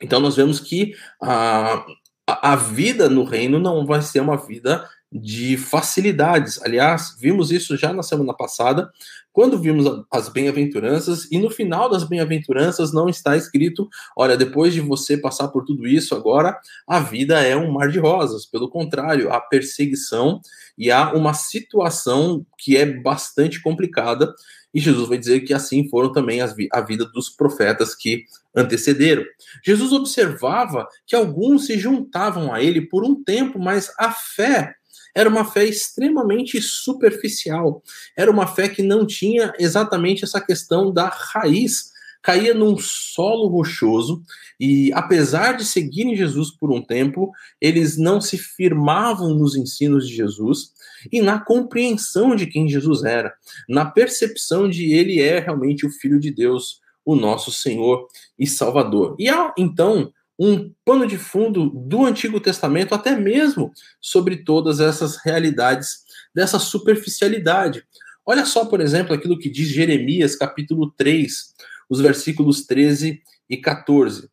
Então 0.02 0.20
nós 0.20 0.36
vemos 0.36 0.60
que 0.60 0.94
a, 1.22 1.86
a 2.28 2.56
vida 2.56 3.10
no 3.10 3.24
reino 3.24 3.60
não 3.60 3.86
vai 3.86 4.02
ser 4.02 4.20
uma 4.20 4.38
vida 4.38 4.88
de 5.12 5.56
facilidades. 5.56 6.62
Aliás, 6.62 7.16
vimos 7.18 7.52
isso 7.52 7.78
já 7.78 7.94
na 7.94 8.04
semana 8.04 8.34
passada, 8.34 8.92
quando 9.32 9.60
vimos 9.60 9.86
as 10.12 10.30
bem-aventuranças, 10.30 11.30
e 11.32 11.38
no 11.38 11.50
final 11.50 11.90
das 11.90 12.04
bem-aventuranças 12.04 12.92
não 12.94 13.08
está 13.08 13.38
escrito: 13.38 13.88
olha, 14.16 14.36
depois 14.36 14.74
de 14.74 14.82
você 14.82 15.18
passar 15.18 15.48
por 15.50 15.64
tudo 15.64 15.88
isso, 15.88 16.16
agora 16.16 16.58
a 16.88 17.00
vida 17.00 17.42
é 17.42 17.56
um 17.56 17.72
mar 17.72 17.90
de 17.90 18.00
rosas. 18.00 18.46
Pelo 18.46 18.70
contrário, 18.70 19.32
há 19.32 19.40
perseguição 19.40 20.42
e 20.78 20.92
há 20.92 21.14
uma 21.14 21.34
situação 21.34 22.46
que 22.58 22.76
é 22.76 22.86
bastante 22.86 23.62
complicada. 23.62 24.34
E 24.76 24.82
Jesus 24.82 25.08
vai 25.08 25.18
dizer 25.18 25.40
que 25.40 25.54
assim 25.54 25.88
foram 25.88 26.12
também 26.12 26.42
as, 26.42 26.54
a 26.74 26.82
vida 26.82 27.06
dos 27.06 27.30
profetas 27.30 27.96
que 27.96 28.26
antecederam. 28.54 29.24
Jesus 29.66 29.94
observava 29.94 30.86
que 31.08 31.16
alguns 31.16 31.66
se 31.66 31.80
juntavam 31.80 32.54
a 32.54 32.62
ele 32.62 32.82
por 32.82 33.06
um 33.06 33.24
tempo, 33.24 33.58
mas 33.58 33.90
a 33.98 34.12
fé 34.12 34.76
era 35.16 35.30
uma 35.30 35.46
fé 35.46 35.64
extremamente 35.64 36.62
superficial. 36.62 37.82
Era 38.18 38.30
uma 38.30 38.46
fé 38.46 38.68
que 38.68 38.84
não 38.84 39.08
tinha 39.08 39.54
exatamente 39.58 40.26
essa 40.26 40.42
questão 40.42 40.92
da 40.92 41.08
raiz. 41.08 41.94
Caía 42.26 42.56
num 42.56 42.76
solo 42.76 43.48
rochoso 43.48 44.24
e, 44.60 44.92
apesar 44.94 45.56
de 45.56 45.64
seguirem 45.64 46.16
Jesus 46.16 46.50
por 46.50 46.72
um 46.72 46.82
tempo, 46.82 47.32
eles 47.62 47.98
não 48.00 48.20
se 48.20 48.36
firmavam 48.36 49.36
nos 49.36 49.56
ensinos 49.56 50.10
de 50.10 50.16
Jesus 50.16 50.74
e 51.12 51.22
na 51.22 51.40
compreensão 51.40 52.36
de 52.36 52.48
quem 52.48 52.68
Jesus 52.68 53.04
era, 53.04 53.32
na 53.70 53.86
percepção 53.86 54.68
de 54.68 54.92
ele 54.92 55.22
é 55.22 55.38
realmente 55.38 55.86
o 55.86 55.92
Filho 55.92 56.20
de 56.20 56.32
Deus, 56.32 56.82
o 57.06 57.16
nosso 57.16 57.52
Senhor 57.52 58.08
e 58.40 58.48
Salvador. 58.48 59.16
E 59.20 59.30
há, 59.30 59.54
então, 59.56 60.12
um 60.40 60.72
pano 60.84 61.06
de 61.06 61.20
fundo 61.20 61.70
do 61.70 62.06
Antigo 62.06 62.40
Testamento, 62.40 62.96
até 62.96 63.16
mesmo 63.16 63.72
sobre 64.02 64.38
todas 64.38 64.80
essas 64.80 65.18
realidades 65.18 66.00
dessa 66.34 66.58
superficialidade. 66.58 67.86
Olha 68.26 68.48
só, 68.48 68.66
por 68.66 68.82
exemplo, 68.82 69.14
aquilo 69.14 69.38
que 69.38 69.48
diz 69.48 69.68
Jeremias, 69.68 70.36
capítulo 70.36 70.92
3, 70.98 71.54
os 71.90 72.00
versículos 72.00 72.66
13 72.66 73.22
e 73.50 73.58
14. 73.58 74.30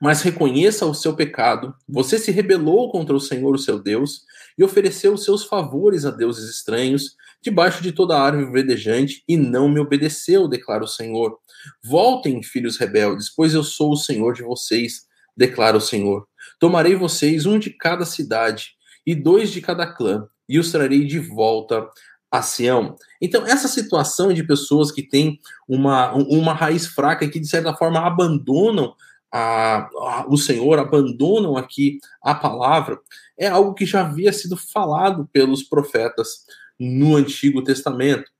Mas 0.00 0.22
reconheça 0.22 0.86
o 0.86 0.94
seu 0.94 1.14
pecado, 1.14 1.74
você 1.88 2.18
se 2.18 2.30
rebelou 2.30 2.90
contra 2.90 3.14
o 3.14 3.20
Senhor, 3.20 3.54
o 3.54 3.58
seu 3.58 3.78
Deus, 3.78 4.22
e 4.56 4.64
ofereceu 4.64 5.14
os 5.14 5.24
seus 5.24 5.44
favores 5.44 6.04
a 6.04 6.10
deuses 6.10 6.50
estranhos, 6.50 7.16
debaixo 7.40 7.82
de 7.82 7.92
toda 7.92 8.20
árvore 8.20 8.50
verdejante, 8.50 9.22
e 9.28 9.36
não 9.36 9.68
me 9.68 9.78
obedeceu, 9.78 10.48
declara 10.48 10.82
o 10.82 10.88
Senhor. 10.88 11.38
Voltem, 11.82 12.42
filhos 12.42 12.76
rebeldes, 12.76 13.30
pois 13.30 13.54
eu 13.54 13.62
sou 13.62 13.92
o 13.92 13.96
Senhor 13.96 14.34
de 14.34 14.42
vocês, 14.42 15.06
declara 15.36 15.76
o 15.76 15.80
Senhor. 15.80 16.26
Tomarei 16.58 16.96
vocês 16.96 17.46
um 17.46 17.58
de 17.58 17.70
cada 17.70 18.04
cidade 18.04 18.72
e 19.06 19.14
dois 19.14 19.50
de 19.50 19.60
cada 19.60 19.86
clã, 19.86 20.26
e 20.48 20.58
os 20.58 20.72
trarei 20.72 21.04
de 21.04 21.20
volta 21.20 21.88
a 22.30 22.42
Sião. 22.42 22.96
Então, 23.20 23.46
essa 23.46 23.68
situação 23.68 24.32
de 24.32 24.42
pessoas 24.42 24.92
que 24.92 25.02
têm 25.02 25.38
uma, 25.66 26.12
uma 26.12 26.52
raiz 26.52 26.86
fraca 26.86 27.24
e 27.24 27.30
que, 27.30 27.40
de 27.40 27.48
certa 27.48 27.74
forma, 27.74 28.00
abandonam 28.00 28.94
a, 29.32 29.88
a, 29.96 30.26
o 30.28 30.36
Senhor, 30.36 30.78
abandonam 30.78 31.56
aqui 31.56 31.98
a 32.22 32.34
palavra, 32.34 32.98
é 33.38 33.46
algo 33.46 33.74
que 33.74 33.86
já 33.86 34.00
havia 34.00 34.32
sido 34.32 34.56
falado 34.56 35.28
pelos 35.32 35.62
profetas 35.62 36.44
no 36.78 37.16
Antigo 37.16 37.62
Testamento. 37.62 38.30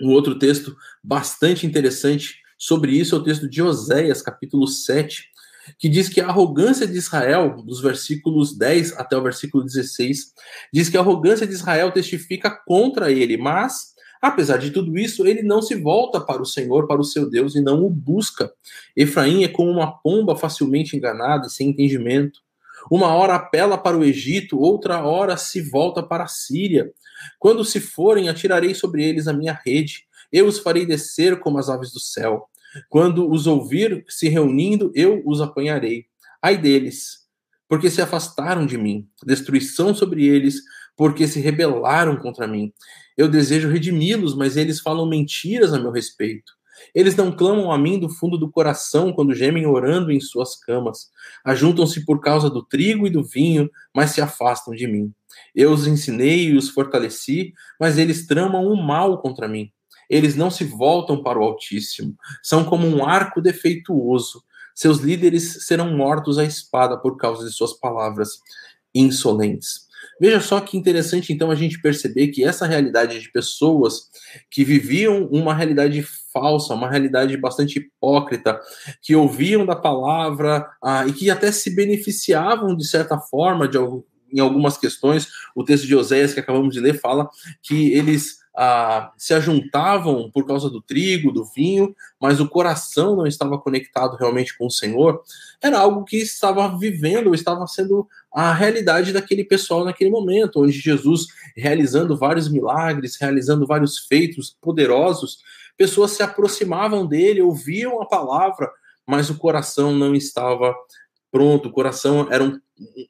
Um 0.00 0.10
outro 0.10 0.38
texto 0.38 0.76
bastante 1.02 1.66
interessante 1.66 2.36
sobre 2.58 2.92
isso 2.92 3.14
é 3.14 3.18
o 3.18 3.22
texto 3.22 3.48
de 3.48 3.62
Oséias, 3.62 4.22
capítulo 4.22 4.66
7, 4.66 5.30
que 5.78 5.88
diz 5.88 6.08
que 6.08 6.20
a 6.20 6.28
arrogância 6.28 6.86
de 6.86 6.96
Israel, 6.96 7.62
dos 7.62 7.80
versículos 7.80 8.56
10 8.56 8.98
até 8.98 9.16
o 9.16 9.22
versículo 9.22 9.64
16, 9.64 10.32
diz 10.72 10.88
que 10.88 10.96
a 10.96 11.00
arrogância 11.00 11.46
de 11.46 11.52
Israel 11.52 11.90
testifica 11.92 12.50
contra 12.50 13.10
ele, 13.10 13.36
mas 13.36 13.96
Apesar 14.20 14.56
de 14.56 14.70
tudo 14.70 14.96
isso, 14.98 15.26
ele 15.26 15.42
não 15.42 15.60
se 15.60 15.74
volta 15.74 16.20
para 16.20 16.42
o 16.42 16.46
Senhor, 16.46 16.86
para 16.86 17.00
o 17.00 17.04
seu 17.04 17.28
Deus, 17.28 17.54
e 17.54 17.60
não 17.60 17.84
o 17.84 17.90
busca. 17.90 18.50
Efraim 18.96 19.44
é 19.44 19.48
como 19.48 19.70
uma 19.70 19.98
pomba 19.98 20.34
facilmente 20.34 20.96
enganada 20.96 21.46
e 21.46 21.50
sem 21.50 21.68
entendimento. 21.68 22.40
Uma 22.90 23.14
hora 23.14 23.34
apela 23.34 23.76
para 23.76 23.96
o 23.96 24.04
Egito, 24.04 24.58
outra 24.58 25.04
hora 25.04 25.36
se 25.36 25.60
volta 25.60 26.02
para 26.02 26.24
a 26.24 26.28
Síria. 26.28 26.90
Quando 27.38 27.64
se 27.64 27.80
forem, 27.80 28.28
atirarei 28.28 28.74
sobre 28.74 29.04
eles 29.04 29.28
a 29.28 29.32
minha 29.32 29.58
rede. 29.64 30.06
Eu 30.32 30.46
os 30.46 30.58
farei 30.58 30.86
descer 30.86 31.38
como 31.40 31.58
as 31.58 31.68
aves 31.68 31.92
do 31.92 32.00
céu. 32.00 32.48
Quando 32.88 33.30
os 33.30 33.46
ouvir 33.46 34.04
se 34.08 34.28
reunindo, 34.28 34.90
eu 34.94 35.22
os 35.24 35.40
apanharei. 35.40 36.06
Ai 36.42 36.56
deles, 36.56 37.26
porque 37.68 37.90
se 37.90 38.00
afastaram 38.00 38.66
de 38.66 38.78
mim. 38.78 39.08
Destruição 39.24 39.94
sobre 39.94 40.26
eles, 40.26 40.62
porque 40.96 41.26
se 41.26 41.40
rebelaram 41.40 42.16
contra 42.16 42.46
mim. 42.46 42.72
Eu 43.16 43.28
desejo 43.28 43.68
redimi-los, 43.68 44.34
mas 44.34 44.56
eles 44.56 44.80
falam 44.80 45.08
mentiras 45.08 45.72
a 45.72 45.78
meu 45.78 45.90
respeito. 45.90 46.52
Eles 46.94 47.16
não 47.16 47.32
clamam 47.32 47.72
a 47.72 47.78
mim 47.78 47.98
do 47.98 48.08
fundo 48.08 48.36
do 48.36 48.50
coração 48.50 49.12
quando 49.12 49.34
gemem 49.34 49.66
orando 49.66 50.12
em 50.12 50.20
suas 50.20 50.56
camas. 50.56 51.10
Ajuntam-se 51.44 52.04
por 52.04 52.20
causa 52.20 52.50
do 52.50 52.62
trigo 52.62 53.06
e 53.06 53.10
do 53.10 53.24
vinho, 53.24 53.70
mas 53.94 54.10
se 54.10 54.20
afastam 54.20 54.74
de 54.74 54.86
mim. 54.86 55.12
Eu 55.54 55.72
os 55.72 55.86
ensinei 55.86 56.48
e 56.48 56.56
os 56.56 56.68
fortaleci, 56.68 57.52
mas 57.80 57.98
eles 57.98 58.26
tramam 58.26 58.66
o 58.66 58.76
mal 58.76 59.20
contra 59.20 59.48
mim. 59.48 59.70
Eles 60.08 60.36
não 60.36 60.50
se 60.50 60.64
voltam 60.64 61.22
para 61.22 61.38
o 61.38 61.42
Altíssimo. 61.42 62.14
São 62.42 62.64
como 62.64 62.86
um 62.86 63.04
arco 63.04 63.40
defeituoso. 63.40 64.42
Seus 64.74 64.98
líderes 64.98 65.66
serão 65.66 65.96
mortos 65.96 66.38
à 66.38 66.44
espada 66.44 66.98
por 66.98 67.16
causa 67.16 67.46
de 67.46 67.52
suas 67.52 67.72
palavras 67.72 68.40
insolentes. 68.94 69.86
Veja 70.18 70.40
só 70.40 70.60
que 70.60 70.78
interessante, 70.78 71.32
então, 71.32 71.50
a 71.50 71.54
gente 71.54 71.80
perceber 71.80 72.28
que 72.28 72.44
essa 72.44 72.66
realidade 72.66 73.20
de 73.20 73.30
pessoas 73.30 74.08
que 74.50 74.64
viviam 74.64 75.26
uma 75.26 75.54
realidade 75.54 76.02
falsa, 76.32 76.74
uma 76.74 76.88
realidade 76.88 77.36
bastante 77.36 77.78
hipócrita, 77.78 78.58
que 79.02 79.14
ouviam 79.14 79.66
da 79.66 79.76
palavra 79.76 80.66
ah, 80.82 81.06
e 81.06 81.12
que 81.12 81.30
até 81.30 81.52
se 81.52 81.74
beneficiavam, 81.74 82.74
de 82.74 82.86
certa 82.86 83.18
forma, 83.18 83.68
de, 83.68 83.78
em 84.32 84.40
algumas 84.40 84.78
questões. 84.78 85.28
O 85.54 85.64
texto 85.64 85.86
de 85.86 85.94
Oséias 85.94 86.32
que 86.32 86.40
acabamos 86.40 86.72
de 86.72 86.80
ler 86.80 86.98
fala 86.98 87.28
que 87.62 87.92
eles 87.92 88.38
ah, 88.56 89.12
se 89.18 89.34
ajuntavam 89.34 90.30
por 90.30 90.46
causa 90.46 90.70
do 90.70 90.80
trigo, 90.80 91.30
do 91.30 91.44
vinho, 91.44 91.94
mas 92.18 92.40
o 92.40 92.48
coração 92.48 93.14
não 93.14 93.26
estava 93.26 93.58
conectado 93.58 94.16
realmente 94.16 94.56
com 94.56 94.66
o 94.66 94.70
Senhor, 94.70 95.22
era 95.62 95.78
algo 95.78 96.04
que 96.04 96.16
estava 96.16 96.76
vivendo, 96.78 97.34
estava 97.34 97.66
sendo 97.66 98.08
a 98.32 98.52
realidade 98.54 99.12
daquele 99.12 99.44
pessoal 99.44 99.84
naquele 99.84 100.10
momento, 100.10 100.62
onde 100.62 100.72
Jesus, 100.72 101.26
realizando 101.54 102.16
vários 102.16 102.48
milagres, 102.48 103.16
realizando 103.20 103.66
vários 103.66 103.98
feitos 103.98 104.56
poderosos, 104.60 105.38
pessoas 105.76 106.12
se 106.12 106.22
aproximavam 106.22 107.06
dele, 107.06 107.42
ouviam 107.42 108.00
a 108.00 108.06
palavra, 108.06 108.70
mas 109.06 109.28
o 109.28 109.36
coração 109.36 109.92
não 109.92 110.14
estava 110.14 110.74
pronto, 111.36 111.68
o 111.68 111.70
coração 111.70 112.26
era 112.32 112.42
um, 112.42 112.58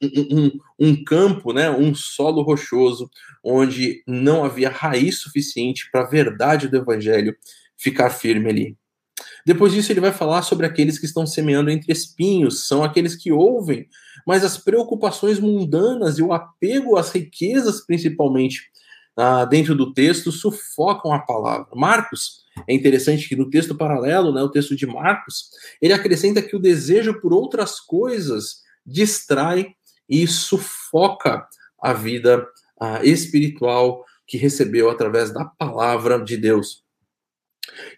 um, 0.02 0.50
um, 0.80 1.04
campo, 1.04 1.52
né, 1.52 1.70
um 1.70 1.94
solo 1.94 2.42
rochoso, 2.42 3.08
onde 3.40 4.02
não 4.04 4.44
havia 4.44 4.68
raiz 4.68 5.20
suficiente 5.20 5.88
para 5.92 6.00
a 6.00 6.08
verdade 6.08 6.66
do 6.66 6.76
evangelho 6.76 7.36
ficar 7.76 8.10
firme 8.10 8.50
ali. 8.50 8.76
Depois 9.46 9.72
disso, 9.72 9.92
ele 9.92 10.00
vai 10.00 10.10
falar 10.10 10.42
sobre 10.42 10.66
aqueles 10.66 10.98
que 10.98 11.06
estão 11.06 11.24
semeando 11.24 11.70
entre 11.70 11.92
espinhos, 11.92 12.66
são 12.66 12.82
aqueles 12.82 13.14
que 13.14 13.30
ouvem, 13.30 13.86
mas 14.26 14.42
as 14.42 14.58
preocupações 14.58 15.38
mundanas 15.38 16.18
e 16.18 16.22
o 16.22 16.32
apego 16.32 16.96
às 16.96 17.12
riquezas, 17.12 17.86
principalmente, 17.86 18.62
ah, 19.16 19.44
dentro 19.44 19.76
do 19.76 19.94
texto, 19.94 20.32
sufocam 20.32 21.12
a 21.12 21.20
palavra. 21.20 21.68
Marcos 21.76 22.44
é 22.68 22.74
interessante 22.74 23.28
que 23.28 23.36
no 23.36 23.50
texto 23.50 23.74
paralelo, 23.74 24.32
né, 24.32 24.42
o 24.42 24.50
texto 24.50 24.74
de 24.74 24.86
Marcos, 24.86 25.50
ele 25.80 25.92
acrescenta 25.92 26.42
que 26.42 26.56
o 26.56 26.60
desejo 26.60 27.20
por 27.20 27.32
outras 27.32 27.80
coisas 27.80 28.62
distrai 28.84 29.74
e 30.08 30.26
sufoca 30.26 31.46
a 31.82 31.92
vida 31.92 32.46
a 32.80 33.04
espiritual 33.04 34.04
que 34.26 34.36
recebeu 34.36 34.90
através 34.90 35.32
da 35.32 35.44
palavra 35.44 36.22
de 36.22 36.36
Deus. 36.36 36.84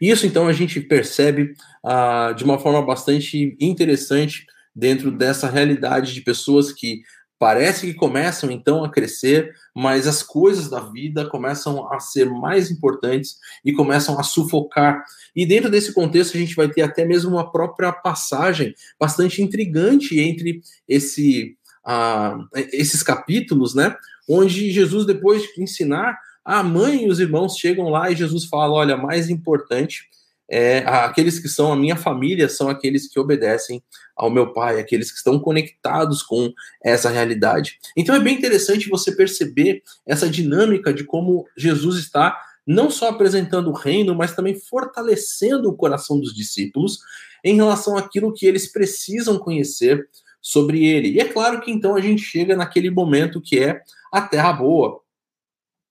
Isso 0.01 0.27
então 0.27 0.47
a 0.47 0.53
gente 0.53 0.81
percebe 0.81 1.53
ah, 1.85 2.33
de 2.37 2.45
uma 2.45 2.59
forma 2.59 2.83
bastante 2.83 3.57
interessante 3.61 4.47
dentro 4.75 5.11
dessa 5.11 5.49
realidade 5.49 6.15
de 6.15 6.21
pessoas 6.21 6.73
que 6.73 7.03
Parece 7.39 7.87
que 7.87 7.95
começam 7.95 8.51
então 8.51 8.83
a 8.83 8.91
crescer, 8.91 9.55
mas 9.73 10.09
as 10.09 10.25
coisas 10.25 10.69
da 10.69 10.81
vida 10.81 11.25
começam 11.29 11.91
a 11.93 12.01
ser 12.01 12.29
mais 12.29 12.69
importantes 12.69 13.37
e 13.65 13.73
começam 13.73 14.19
a 14.19 14.25
sufocar. 14.25 15.05
E 15.37 15.47
dentro 15.47 15.71
desse 15.71 15.93
contexto, 15.93 16.37
a 16.37 16.41
gente 16.41 16.57
vai 16.57 16.69
ter 16.69 16.83
até 16.83 17.05
mesmo 17.05 17.31
uma 17.31 17.51
própria 17.53 17.93
passagem 17.93 18.75
bastante 18.99 19.41
intrigante 19.41 20.19
entre 20.19 20.61
esse, 20.89 21.57
uh, 21.87 22.45
esses 22.73 23.05
capítulos, 23.05 23.73
né? 23.73 23.95
Onde 24.29 24.73
Jesus, 24.73 25.07
depois 25.07 25.43
de 25.43 25.63
ensinar, 25.63 26.19
a 26.45 26.63
mãe 26.63 27.05
e 27.05 27.09
os 27.09 27.21
irmãos 27.21 27.57
chegam 27.57 27.89
lá 27.89 28.11
e 28.11 28.17
Jesus 28.17 28.47
fala: 28.47 28.73
olha, 28.73 28.97
mais 28.97 29.31
importante 29.31 30.09
é, 30.51 30.79
aqueles 30.79 31.39
que 31.39 31.49
são 31.49 31.73
a 31.73 31.77
minha 31.77 31.97
família 31.97 32.49
são 32.49 32.69
aqueles 32.69 33.07
que 33.07 33.21
obedecem 33.21 33.83
ao 34.17 34.31
meu 34.31 34.53
pai, 34.53 34.81
aqueles 34.81 35.11
que 35.11 35.19
estão 35.19 35.39
conectados 35.39 36.23
com 36.23 36.53
essa 36.83 37.11
realidade. 37.11 37.79
Então 37.97 38.15
é 38.15 38.21
bem 38.21 38.37
interessante 38.37 38.89
você 38.89 39.13
perceber 39.13 39.83
essa 40.07 40.29
dinâmica 40.29 40.93
de 40.93 41.05
como 41.05 41.47
Jesus 41.57 41.99
está 41.99 42.39
não 42.67 42.91
só 42.91 43.09
apresentando 43.09 43.71
o 43.71 43.75
reino, 43.75 44.15
mas 44.15 44.35
também 44.35 44.55
fortalecendo 44.55 45.71
o 45.71 45.77
coração 45.77 46.21
dos 46.21 46.35
discípulos 46.35 46.99
em 47.43 47.55
relação 47.55 47.97
àquilo 47.97 48.33
que 48.33 48.47
eles 48.47 48.71
precisam 48.71 49.39
conhecer 49.39 50.07
sobre 50.41 50.85
ele. 50.87 51.13
E 51.13 51.21
é 51.21 51.25
claro 51.25 51.61
que 51.61 51.71
então 51.71 51.95
a 51.95 52.01
gente 52.01 52.23
chega 52.23 52.57
naquele 52.57 52.91
momento 52.91 53.41
que 53.41 53.59
é 53.59 53.81
a 54.13 54.21
terra 54.21 54.53
boa, 54.53 55.01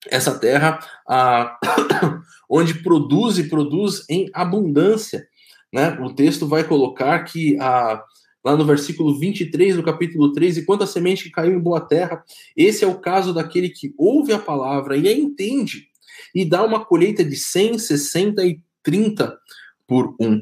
essa 0.10 0.38
terra 0.38 0.79
ah, 1.07 1.57
onde 2.49 2.75
produz 2.75 3.38
e 3.38 3.49
produz 3.49 4.05
em 4.10 4.29
abundância. 4.33 5.27
Né? 5.73 5.97
O 6.01 6.13
texto 6.13 6.47
vai 6.47 6.63
colocar 6.63 7.19
que 7.23 7.57
ah, 7.60 8.01
lá 8.43 8.55
no 8.55 8.65
versículo 8.65 9.19
23 9.19 9.75
do 9.75 9.83
capítulo 9.83 10.31
3, 10.31 10.57
e 10.57 10.65
quanto 10.65 10.83
a 10.83 10.88
semente 10.88 11.23
que 11.23 11.31
caiu 11.31 11.53
em 11.53 11.60
boa 11.60 11.81
terra, 11.81 12.23
esse 12.55 12.83
é 12.83 12.88
o 12.88 12.99
caso 12.99 13.33
daquele 13.33 13.69
que 13.69 13.93
ouve 13.97 14.31
a 14.31 14.39
palavra 14.39 14.95
e 14.95 15.07
a 15.07 15.12
entende, 15.12 15.88
e 16.33 16.45
dá 16.45 16.63
uma 16.63 16.86
colheita 16.86 17.25
de 17.25 17.36
100, 17.36 17.79
60 17.79 18.45
e 18.45 18.62
30 18.81 19.38
por 19.86 20.15
um. 20.19 20.41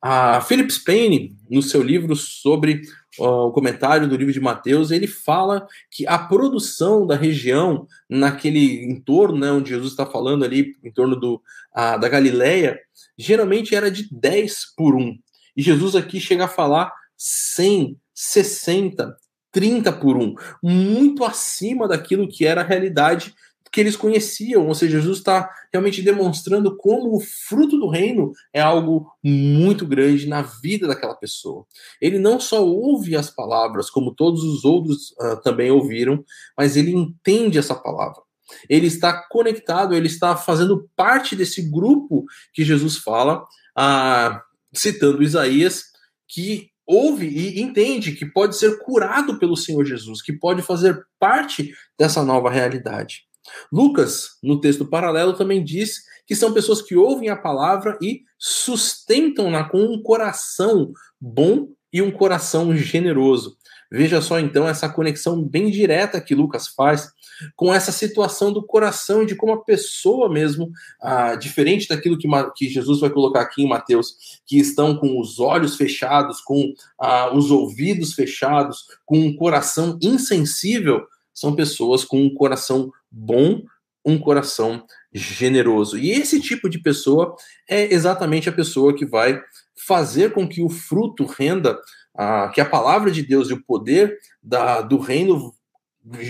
A 0.00 0.40
Philip 0.40 0.70
Spain, 0.70 1.36
no 1.50 1.62
seu 1.62 1.82
livro 1.82 2.14
sobre 2.14 2.82
o 3.18 3.50
comentário 3.50 4.08
do 4.08 4.16
livro 4.16 4.32
de 4.32 4.40
Mateus, 4.40 4.90
ele 4.90 5.06
fala 5.06 5.66
que 5.90 6.06
a 6.06 6.18
produção 6.18 7.06
da 7.06 7.16
região, 7.16 7.86
naquele 8.08 8.84
entorno 8.84 9.38
né, 9.38 9.50
onde 9.50 9.70
Jesus 9.70 9.92
está 9.92 10.04
falando 10.04 10.44
ali, 10.44 10.76
em 10.84 10.92
torno 10.92 11.16
do, 11.16 11.40
a, 11.72 11.96
da 11.96 12.08
Galileia, 12.08 12.78
geralmente 13.16 13.74
era 13.74 13.90
de 13.90 14.08
10 14.12 14.74
por 14.76 14.94
1. 14.94 15.18
E 15.56 15.62
Jesus 15.62 15.96
aqui 15.96 16.20
chega 16.20 16.44
a 16.44 16.48
falar 16.48 16.92
100, 17.16 17.98
60, 18.14 19.16
30 19.50 19.92
por 19.92 20.16
1, 20.18 20.34
muito 20.62 21.24
acima 21.24 21.88
daquilo 21.88 22.28
que 22.28 22.44
era 22.44 22.60
a 22.60 22.64
realidade 22.64 23.34
que 23.76 23.80
eles 23.82 23.94
conheciam, 23.94 24.66
ou 24.66 24.74
seja, 24.74 24.98
Jesus 24.98 25.18
está 25.18 25.50
realmente 25.70 26.00
demonstrando 26.00 26.74
como 26.78 27.14
o 27.14 27.20
fruto 27.20 27.78
do 27.78 27.90
reino 27.90 28.32
é 28.50 28.58
algo 28.58 29.12
muito 29.22 29.86
grande 29.86 30.26
na 30.26 30.40
vida 30.40 30.86
daquela 30.86 31.14
pessoa. 31.14 31.66
Ele 32.00 32.18
não 32.18 32.40
só 32.40 32.64
ouve 32.64 33.14
as 33.14 33.28
palavras, 33.28 33.90
como 33.90 34.14
todos 34.14 34.42
os 34.42 34.64
outros 34.64 35.10
uh, 35.20 35.38
também 35.42 35.70
ouviram, 35.70 36.24
mas 36.56 36.74
ele 36.74 36.90
entende 36.90 37.58
essa 37.58 37.74
palavra. 37.74 38.22
Ele 38.66 38.86
está 38.86 39.12
conectado, 39.28 39.94
ele 39.94 40.06
está 40.06 40.34
fazendo 40.34 40.88
parte 40.96 41.36
desse 41.36 41.60
grupo 41.70 42.24
que 42.54 42.64
Jesus 42.64 42.96
fala, 42.96 43.42
uh, 43.78 44.40
citando 44.72 45.22
Isaías, 45.22 45.82
que 46.26 46.70
ouve 46.86 47.26
e 47.26 47.60
entende 47.60 48.12
que 48.12 48.24
pode 48.24 48.56
ser 48.56 48.78
curado 48.78 49.38
pelo 49.38 49.54
Senhor 49.54 49.84
Jesus, 49.84 50.22
que 50.22 50.32
pode 50.32 50.62
fazer 50.62 51.04
parte 51.20 51.74
dessa 51.98 52.22
nova 52.24 52.48
realidade. 52.48 53.25
Lucas, 53.72 54.38
no 54.42 54.60
texto 54.60 54.84
paralelo, 54.84 55.34
também 55.34 55.62
diz 55.62 56.02
que 56.26 56.34
são 56.34 56.52
pessoas 56.52 56.82
que 56.82 56.96
ouvem 56.96 57.28
a 57.28 57.36
palavra 57.36 57.96
e 58.02 58.22
sustentam-na 58.38 59.64
com 59.64 59.80
um 59.80 60.02
coração 60.02 60.92
bom 61.20 61.68
e 61.92 62.02
um 62.02 62.10
coração 62.10 62.76
generoso. 62.76 63.56
Veja 63.90 64.20
só 64.20 64.40
então 64.40 64.68
essa 64.68 64.88
conexão 64.88 65.40
bem 65.40 65.70
direta 65.70 66.20
que 66.20 66.34
Lucas 66.34 66.66
faz 66.66 67.08
com 67.54 67.72
essa 67.72 67.92
situação 67.92 68.52
do 68.52 68.64
coração 68.64 69.22
e 69.22 69.26
de 69.26 69.36
como 69.36 69.52
a 69.52 69.64
pessoa 69.64 70.28
mesmo, 70.28 70.70
ah, 71.00 71.36
diferente 71.36 71.86
daquilo 71.88 72.18
que, 72.18 72.28
que, 72.56 72.68
Jesus 72.68 73.00
vai 73.00 73.10
colocar 73.10 73.42
aqui 73.42 73.62
em 73.62 73.68
Mateus, 73.68 74.16
que 74.46 74.58
estão 74.58 74.96
com 74.96 75.20
os 75.20 75.38
olhos 75.38 75.76
fechados, 75.76 76.40
com 76.40 76.72
ah, 76.98 77.32
os 77.34 77.50
ouvidos 77.50 78.14
fechados, 78.14 78.86
com 79.04 79.18
um 79.18 79.36
coração 79.36 79.98
insensível, 80.02 81.06
são 81.32 81.54
pessoas 81.54 82.04
com 82.04 82.22
um 82.22 82.34
coração 82.34 82.90
bom, 83.10 83.62
um 84.04 84.18
coração 84.18 84.86
generoso. 85.12 85.98
E 85.98 86.10
esse 86.10 86.40
tipo 86.40 86.68
de 86.68 86.78
pessoa 86.78 87.34
é 87.68 87.92
exatamente 87.92 88.48
a 88.48 88.52
pessoa 88.52 88.94
que 88.94 89.04
vai 89.04 89.40
fazer 89.86 90.32
com 90.32 90.48
que 90.48 90.62
o 90.62 90.68
fruto 90.68 91.26
renda, 91.26 91.78
ah, 92.14 92.50
que 92.54 92.60
a 92.60 92.64
palavra 92.64 93.10
de 93.10 93.22
Deus 93.22 93.50
e 93.50 93.52
o 93.52 93.62
poder 93.64 94.16
da, 94.42 94.80
do 94.80 94.98
reino 94.98 95.52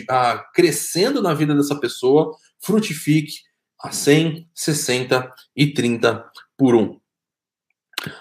ah, 0.08 0.44
crescendo 0.54 1.20
na 1.20 1.34
vida 1.34 1.54
dessa 1.54 1.78
pessoa 1.78 2.34
frutifique 2.58 3.40
a 3.80 3.92
100, 3.92 4.48
60 4.54 5.32
e 5.54 5.72
30 5.72 6.24
por 6.56 6.74
um. 6.74 6.98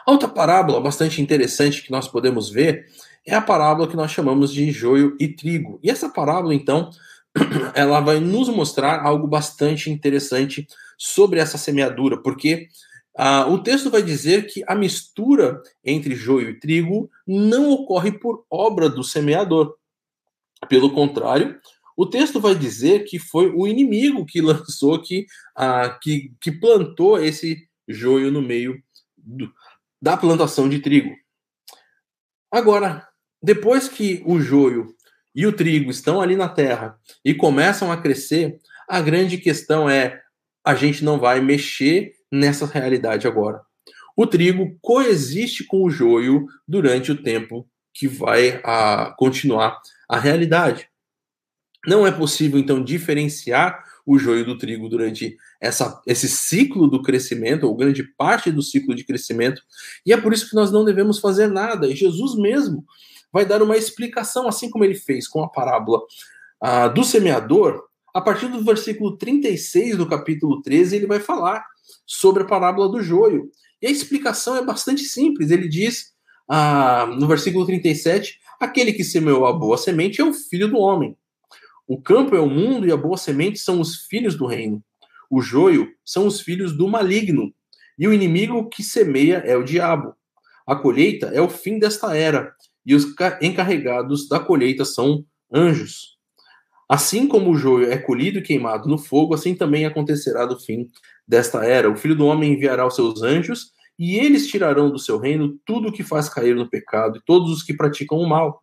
Outra 0.05 0.27
parábola 0.27 0.81
bastante 0.81 1.21
interessante 1.21 1.81
que 1.81 1.91
nós 1.91 2.07
podemos 2.07 2.49
ver 2.49 2.85
é 3.25 3.33
a 3.33 3.41
parábola 3.41 3.87
que 3.87 3.95
nós 3.95 4.11
chamamos 4.11 4.51
de 4.51 4.71
joio 4.71 5.15
e 5.19 5.27
trigo. 5.27 5.79
E 5.81 5.89
essa 5.89 6.09
parábola, 6.09 6.53
então, 6.53 6.89
ela 7.75 7.99
vai 7.99 8.19
nos 8.19 8.49
mostrar 8.49 9.01
algo 9.01 9.27
bastante 9.27 9.89
interessante 9.89 10.67
sobre 10.97 11.39
essa 11.39 11.57
semeadura, 11.57 12.21
porque 12.21 12.67
ah, 13.17 13.47
o 13.47 13.61
texto 13.61 13.89
vai 13.89 14.01
dizer 14.01 14.47
que 14.47 14.63
a 14.67 14.75
mistura 14.75 15.61
entre 15.83 16.15
joio 16.15 16.49
e 16.49 16.59
trigo 16.59 17.09
não 17.25 17.71
ocorre 17.71 18.11
por 18.11 18.45
obra 18.49 18.89
do 18.89 19.03
semeador. 19.03 19.75
Pelo 20.67 20.93
contrário, 20.93 21.59
o 21.95 22.05
texto 22.05 22.41
vai 22.41 22.55
dizer 22.55 23.05
que 23.05 23.17
foi 23.17 23.49
o 23.49 23.67
inimigo 23.67 24.25
que 24.25 24.41
lançou, 24.41 25.01
que, 25.01 25.25
ah, 25.55 25.97
que, 26.01 26.33
que 26.41 26.51
plantou 26.51 27.17
esse 27.17 27.67
joio 27.87 28.31
no 28.31 28.41
meio 28.41 28.81
do, 29.17 29.51
da 30.01 30.17
plantação 30.17 30.67
de 30.67 30.79
trigo. 30.79 31.15
Agora, 32.51 33.07
depois 33.41 33.87
que 33.87 34.23
o 34.25 34.39
joio 34.39 34.93
e 35.35 35.45
o 35.45 35.51
trigo 35.51 35.91
estão 35.91 36.21
ali 36.21 36.35
na 36.35 36.47
terra 36.47 36.97
e 37.23 37.33
começam 37.33 37.91
a 37.91 37.97
crescer, 37.97 38.57
a 38.87 39.01
grande 39.01 39.37
questão 39.37 39.89
é: 39.89 40.21
a 40.63 40.73
gente 40.73 41.03
não 41.03 41.19
vai 41.19 41.41
mexer 41.41 42.13
nessa 42.31 42.65
realidade 42.65 43.27
agora. 43.27 43.61
O 44.15 44.25
trigo 44.25 44.77
coexiste 44.81 45.65
com 45.65 45.83
o 45.83 45.89
joio 45.89 46.47
durante 46.65 47.11
o 47.11 47.21
tempo 47.21 47.67
que 47.93 48.07
vai 48.07 48.61
a, 48.63 49.13
continuar 49.17 49.79
a 50.07 50.17
realidade. 50.17 50.89
Não 51.85 52.07
é 52.07 52.11
possível, 52.11 52.59
então, 52.59 52.83
diferenciar 52.83 53.83
o 54.05 54.17
joio 54.17 54.45
do 54.45 54.57
trigo 54.57 54.87
durante 54.87 55.35
essa, 55.59 56.01
esse 56.05 56.27
ciclo 56.27 56.87
do 56.87 57.01
crescimento, 57.01 57.65
ou 57.65 57.75
grande 57.75 58.03
parte 58.03 58.51
do 58.51 58.61
ciclo 58.61 58.95
de 58.95 59.03
crescimento, 59.03 59.61
e 60.05 60.13
é 60.13 60.17
por 60.17 60.33
isso 60.33 60.49
que 60.49 60.55
nós 60.55 60.71
não 60.71 60.85
devemos 60.85 61.19
fazer 61.19 61.47
nada. 61.47 61.87
E 61.87 61.95
Jesus 61.95 62.35
mesmo 62.35 62.85
vai 63.31 63.45
dar 63.45 63.61
uma 63.61 63.77
explicação, 63.77 64.47
assim 64.47 64.69
como 64.69 64.83
ele 64.83 64.95
fez 64.95 65.27
com 65.27 65.43
a 65.43 65.49
parábola 65.49 66.01
ah, 66.61 66.87
do 66.87 67.03
semeador. 67.03 67.83
A 68.13 68.21
partir 68.21 68.47
do 68.47 68.63
versículo 68.63 69.17
36 69.17 69.97
do 69.97 70.07
capítulo 70.07 70.61
13, 70.61 70.95
ele 70.95 71.07
vai 71.07 71.19
falar 71.19 71.65
sobre 72.05 72.43
a 72.43 72.47
parábola 72.47 72.89
do 72.89 73.01
joio. 73.01 73.49
E 73.81 73.87
a 73.87 73.91
explicação 73.91 74.55
é 74.55 74.63
bastante 74.63 75.03
simples. 75.03 75.51
Ele 75.51 75.67
diz 75.67 76.13
ah, 76.47 77.05
no 77.17 77.27
versículo 77.27 77.65
37: 77.65 78.39
aquele 78.59 78.93
que 78.93 79.03
semeou 79.03 79.45
a 79.45 79.53
boa 79.53 79.77
semente 79.77 80.21
é 80.21 80.23
o 80.23 80.33
filho 80.33 80.67
do 80.67 80.77
homem. 80.77 81.17
O 81.87 82.01
campo 82.01 82.35
é 82.35 82.39
o 82.39 82.49
mundo 82.49 82.87
e 82.87 82.91
a 82.91 82.97
boa 82.97 83.17
semente 83.17 83.59
são 83.59 83.79
os 83.79 84.05
filhos 84.07 84.35
do 84.35 84.47
reino. 84.47 84.83
O 85.29 85.41
joio 85.41 85.91
são 86.03 86.25
os 86.25 86.41
filhos 86.41 86.75
do 86.75 86.87
maligno. 86.87 87.53
E 87.97 88.07
o 88.07 88.13
inimigo 88.13 88.69
que 88.69 88.83
semeia 88.83 89.37
é 89.37 89.55
o 89.55 89.63
diabo. 89.63 90.15
A 90.67 90.75
colheita 90.75 91.27
é 91.27 91.39
o 91.39 91.49
fim 91.49 91.77
desta 91.77 92.15
era, 92.15 92.53
e 92.85 92.93
os 92.93 93.05
encarregados 93.41 94.27
da 94.27 94.39
colheita 94.39 94.85
são 94.85 95.25
anjos. 95.53 96.15
Assim 96.87 97.27
como 97.27 97.49
o 97.49 97.55
joio 97.55 97.91
é 97.91 97.97
colhido 97.97 98.37
e 98.37 98.41
queimado 98.41 98.87
no 98.87 98.97
fogo, 98.97 99.33
assim 99.33 99.55
também 99.55 99.85
acontecerá 99.85 100.45
do 100.45 100.59
fim 100.59 100.87
desta 101.27 101.65
era. 101.65 101.89
O 101.89 101.95
filho 101.95 102.15
do 102.15 102.27
homem 102.27 102.53
enviará 102.53 102.85
os 102.85 102.95
seus 102.95 103.23
anjos, 103.23 103.71
e 103.97 104.17
eles 104.17 104.47
tirarão 104.47 104.91
do 104.91 104.99
seu 104.99 105.17
reino 105.17 105.57
tudo 105.65 105.87
o 105.87 105.91
que 105.91 106.03
faz 106.03 106.29
cair 106.29 106.55
no 106.55 106.69
pecado 106.69 107.17
e 107.17 107.21
todos 107.25 107.51
os 107.51 107.63
que 107.63 107.73
praticam 107.73 108.19
o 108.19 108.29
mal. 108.29 108.61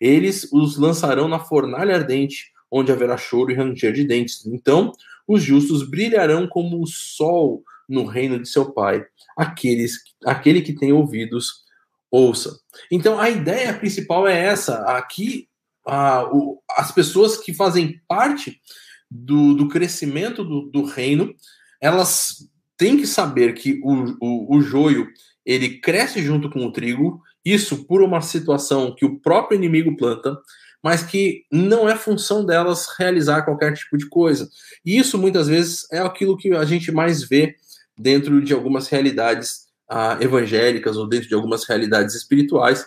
Eles 0.00 0.48
os 0.52 0.76
lançarão 0.76 1.28
na 1.28 1.38
fornalha 1.38 1.94
ardente, 1.94 2.50
onde 2.70 2.90
haverá 2.90 3.16
choro 3.16 3.50
e 3.50 3.54
ranger 3.54 3.92
de 3.92 4.04
dentes. 4.04 4.44
Então, 4.46 4.92
os 5.28 5.42
justos 5.42 5.88
brilharão 5.88 6.48
como 6.48 6.82
o 6.82 6.86
sol 6.86 7.62
no 7.88 8.04
reino 8.04 8.40
de 8.40 8.48
seu 8.48 8.72
Pai. 8.72 9.04
Aqueles, 9.36 9.98
aquele 10.24 10.62
que 10.62 10.72
tem 10.72 10.92
ouvidos, 10.92 11.59
ouça. 12.10 12.58
Então, 12.90 13.18
a 13.20 13.30
ideia 13.30 13.72
principal 13.74 14.26
é 14.26 14.46
essa. 14.46 14.82
Aqui, 14.82 15.48
a, 15.86 16.24
o, 16.24 16.60
as 16.76 16.90
pessoas 16.92 17.36
que 17.36 17.54
fazem 17.54 18.00
parte 18.08 18.60
do, 19.10 19.54
do 19.54 19.68
crescimento 19.68 20.44
do, 20.44 20.62
do, 20.70 20.84
reino, 20.84 21.34
elas 21.80 22.48
têm 22.76 22.96
que 22.96 23.06
saber 23.06 23.54
que 23.54 23.80
o, 23.82 24.16
o, 24.20 24.56
o 24.56 24.60
joio 24.60 25.08
ele 25.44 25.80
cresce 25.80 26.22
junto 26.22 26.50
com 26.50 26.64
o 26.64 26.72
trigo, 26.72 27.20
isso 27.44 27.84
por 27.84 28.02
uma 28.02 28.20
situação 28.20 28.94
que 28.94 29.04
o 29.04 29.18
próprio 29.18 29.56
inimigo 29.56 29.96
planta, 29.96 30.38
mas 30.82 31.02
que 31.02 31.44
não 31.50 31.88
é 31.88 31.96
função 31.96 32.44
delas 32.44 32.86
realizar 32.98 33.42
qualquer 33.42 33.74
tipo 33.74 33.96
de 33.96 34.08
coisa. 34.08 34.48
E 34.84 34.98
isso 34.98 35.18
muitas 35.18 35.48
vezes 35.48 35.86
é 35.92 35.98
aquilo 35.98 36.36
que 36.36 36.54
a 36.54 36.64
gente 36.64 36.90
mais 36.92 37.22
vê 37.22 37.56
dentro 37.98 38.40
de 38.40 38.54
algumas 38.54 38.88
realidades 38.88 39.59
ah, 39.90 40.16
evangélicas 40.20 40.96
ou 40.96 41.08
dentro 41.08 41.28
de 41.28 41.34
algumas 41.34 41.64
realidades 41.64 42.14
espirituais, 42.14 42.86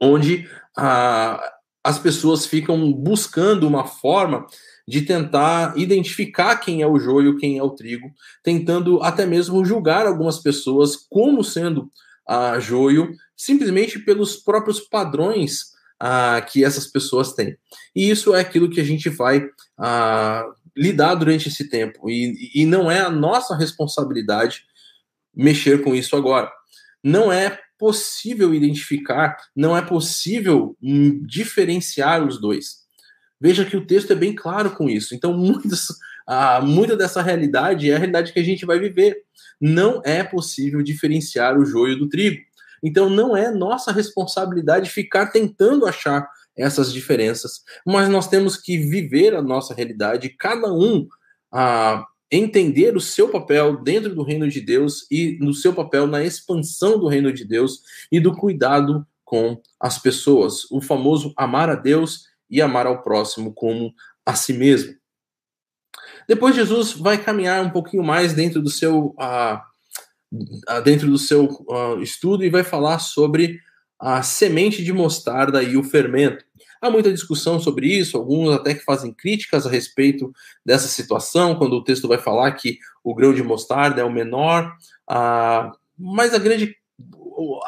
onde 0.00 0.48
ah, 0.76 1.52
as 1.82 1.98
pessoas 1.98 2.46
ficam 2.46 2.92
buscando 2.92 3.66
uma 3.66 3.84
forma 3.84 4.46
de 4.88 5.02
tentar 5.02 5.76
identificar 5.76 6.56
quem 6.56 6.80
é 6.80 6.86
o 6.86 6.98
joio, 6.98 7.36
quem 7.36 7.58
é 7.58 7.62
o 7.62 7.70
trigo, 7.70 8.08
tentando 8.42 9.02
até 9.02 9.26
mesmo 9.26 9.64
julgar 9.64 10.06
algumas 10.06 10.38
pessoas 10.38 10.96
como 10.96 11.42
sendo 11.42 11.90
a 12.26 12.58
joio, 12.60 13.12
simplesmente 13.36 13.98
pelos 13.98 14.36
próprios 14.36 14.80
padrões 14.80 15.72
ah, 15.98 16.40
que 16.40 16.64
essas 16.64 16.86
pessoas 16.86 17.32
têm. 17.32 17.56
E 17.94 18.08
isso 18.10 18.34
é 18.34 18.40
aquilo 18.40 18.70
que 18.70 18.80
a 18.80 18.84
gente 18.84 19.08
vai 19.08 19.44
ah, 19.76 20.44
lidar 20.76 21.16
durante 21.16 21.48
esse 21.48 21.68
tempo. 21.68 22.08
E, 22.08 22.50
e 22.54 22.64
não 22.64 22.90
é 22.90 23.00
a 23.00 23.10
nossa 23.10 23.56
responsabilidade 23.56 24.62
mexer 25.36 25.82
com 25.82 25.94
isso 25.94 26.16
agora. 26.16 26.50
Não 27.02 27.30
é 27.30 27.58
possível 27.78 28.54
identificar, 28.54 29.36
não 29.54 29.76
é 29.76 29.82
possível 29.82 30.76
hum, 30.82 31.22
diferenciar 31.26 32.26
os 32.26 32.40
dois. 32.40 32.86
Veja 33.40 33.64
que 33.64 33.76
o 33.76 33.86
texto 33.86 34.12
é 34.12 34.16
bem 34.16 34.34
claro 34.34 34.70
com 34.70 34.88
isso. 34.88 35.14
Então, 35.14 35.32
muitas, 35.36 35.88
ah, 36.26 36.60
muita 36.60 36.96
dessa 36.96 37.20
realidade 37.20 37.90
é 37.90 37.94
a 37.94 37.98
realidade 37.98 38.32
que 38.32 38.40
a 38.40 38.44
gente 38.44 38.64
vai 38.64 38.78
viver. 38.78 39.22
Não 39.60 40.00
é 40.04 40.24
possível 40.24 40.82
diferenciar 40.82 41.58
o 41.58 41.64
joio 41.64 41.98
do 41.98 42.08
trigo. 42.08 42.40
Então 42.82 43.08
não 43.08 43.36
é 43.36 43.50
nossa 43.50 43.90
responsabilidade 43.90 44.90
ficar 44.90 45.26
tentando 45.26 45.86
achar 45.86 46.28
essas 46.56 46.92
diferenças, 46.92 47.62
mas 47.84 48.08
nós 48.08 48.28
temos 48.28 48.56
que 48.56 48.78
viver 48.78 49.34
a 49.34 49.42
nossa 49.42 49.74
realidade, 49.74 50.30
cada 50.38 50.72
um 50.72 51.06
a 51.52 52.04
entender 52.30 52.96
o 52.96 53.00
seu 53.00 53.28
papel 53.28 53.82
dentro 53.82 54.14
do 54.14 54.22
reino 54.22 54.48
de 54.48 54.60
Deus 54.60 55.06
e 55.10 55.38
no 55.40 55.54
seu 55.54 55.72
papel 55.72 56.06
na 56.06 56.24
expansão 56.24 56.98
do 56.98 57.08
reino 57.08 57.32
de 57.32 57.44
Deus 57.44 57.82
e 58.10 58.18
do 58.18 58.34
cuidado 58.34 59.06
com 59.24 59.60
as 59.80 59.98
pessoas, 59.98 60.70
o 60.70 60.80
famoso 60.80 61.32
amar 61.36 61.68
a 61.68 61.74
Deus 61.74 62.26
e 62.48 62.62
amar 62.62 62.86
ao 62.86 63.02
próximo 63.02 63.52
como 63.52 63.92
a 64.24 64.34
si 64.34 64.52
mesmo. 64.52 64.94
Depois 66.28 66.54
Jesus 66.54 66.92
vai 66.92 67.22
caminhar 67.22 67.64
um 67.64 67.70
pouquinho 67.70 68.02
mais 68.02 68.32
dentro 68.32 68.60
do 68.60 68.70
seu 68.70 69.14
uh, 69.18 69.60
dentro 70.84 71.08
do 71.08 71.18
seu 71.18 71.44
uh, 71.44 72.00
estudo 72.02 72.44
e 72.44 72.50
vai 72.50 72.64
falar 72.64 72.98
sobre 72.98 73.60
a 73.98 74.22
semente 74.22 74.84
de 74.84 74.92
mostarda 74.92 75.62
e 75.62 75.76
o 75.76 75.84
fermento. 75.84 76.44
Há 76.80 76.90
muita 76.90 77.12
discussão 77.12 77.58
sobre 77.58 77.86
isso, 77.86 78.16
alguns 78.16 78.54
até 78.54 78.74
que 78.74 78.84
fazem 78.84 79.12
críticas 79.12 79.66
a 79.66 79.70
respeito 79.70 80.32
dessa 80.64 80.88
situação, 80.88 81.56
quando 81.56 81.74
o 81.74 81.84
texto 81.84 82.08
vai 82.08 82.18
falar 82.18 82.52
que 82.52 82.78
o 83.02 83.14
grão 83.14 83.32
de 83.32 83.42
mostarda 83.42 84.00
é 84.00 84.04
o 84.04 84.12
menor, 84.12 84.72
uh, 85.10 85.72
mas 85.98 86.34
a 86.34 86.38
grande, 86.38 86.76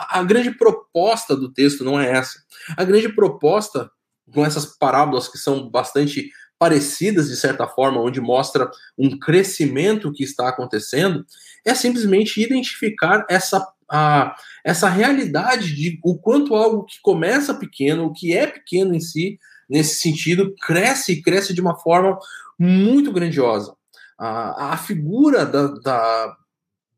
a 0.09 0.23
grande 0.23 0.51
proposta 0.51 1.37
do 1.37 1.53
texto 1.53 1.85
não 1.85 1.99
é 1.99 2.11
essa. 2.11 2.39
A 2.77 2.85
grande 2.85 3.09
proposta, 3.09 3.91
com 4.33 4.45
essas 4.45 4.67
parábolas 4.67 5.29
que 5.29 5.39
são 5.39 5.69
bastante 5.71 6.31
parecidas 6.59 7.29
de 7.29 7.37
certa 7.37 7.67
forma, 7.67 8.01
onde 8.01 8.21
mostra 8.21 8.71
um 8.99 9.19
crescimento 9.19 10.13
que 10.13 10.25
está 10.25 10.49
acontecendo, 10.49 11.25
é 11.65 11.75
simplesmente 11.75 12.43
identificar 12.43 13.25
essa, 13.31 13.65
a, 13.91 14.35
essa 14.65 14.89
realidade 14.89 15.75
de 15.75 15.99
o 16.05 16.19
quanto 16.19 16.55
algo 16.55 16.85
que 16.85 16.97
começa 17.03 17.55
pequeno, 17.55 18.07
o 18.07 18.13
que 18.13 18.37
é 18.37 18.47
pequeno 18.47 18.95
em 18.95 19.01
si, 19.01 19.39
nesse 19.69 20.01
sentido, 20.01 20.55
cresce 20.61 21.13
e 21.13 21.23
cresce 21.23 21.55
de 21.55 21.61
uma 21.61 21.77
forma 21.79 22.19
muito 22.59 23.13
grandiosa. 23.13 23.75
A, 24.19 24.73
a 24.73 24.77
figura 24.77 25.47
da, 25.47 25.69
da, 25.69 26.37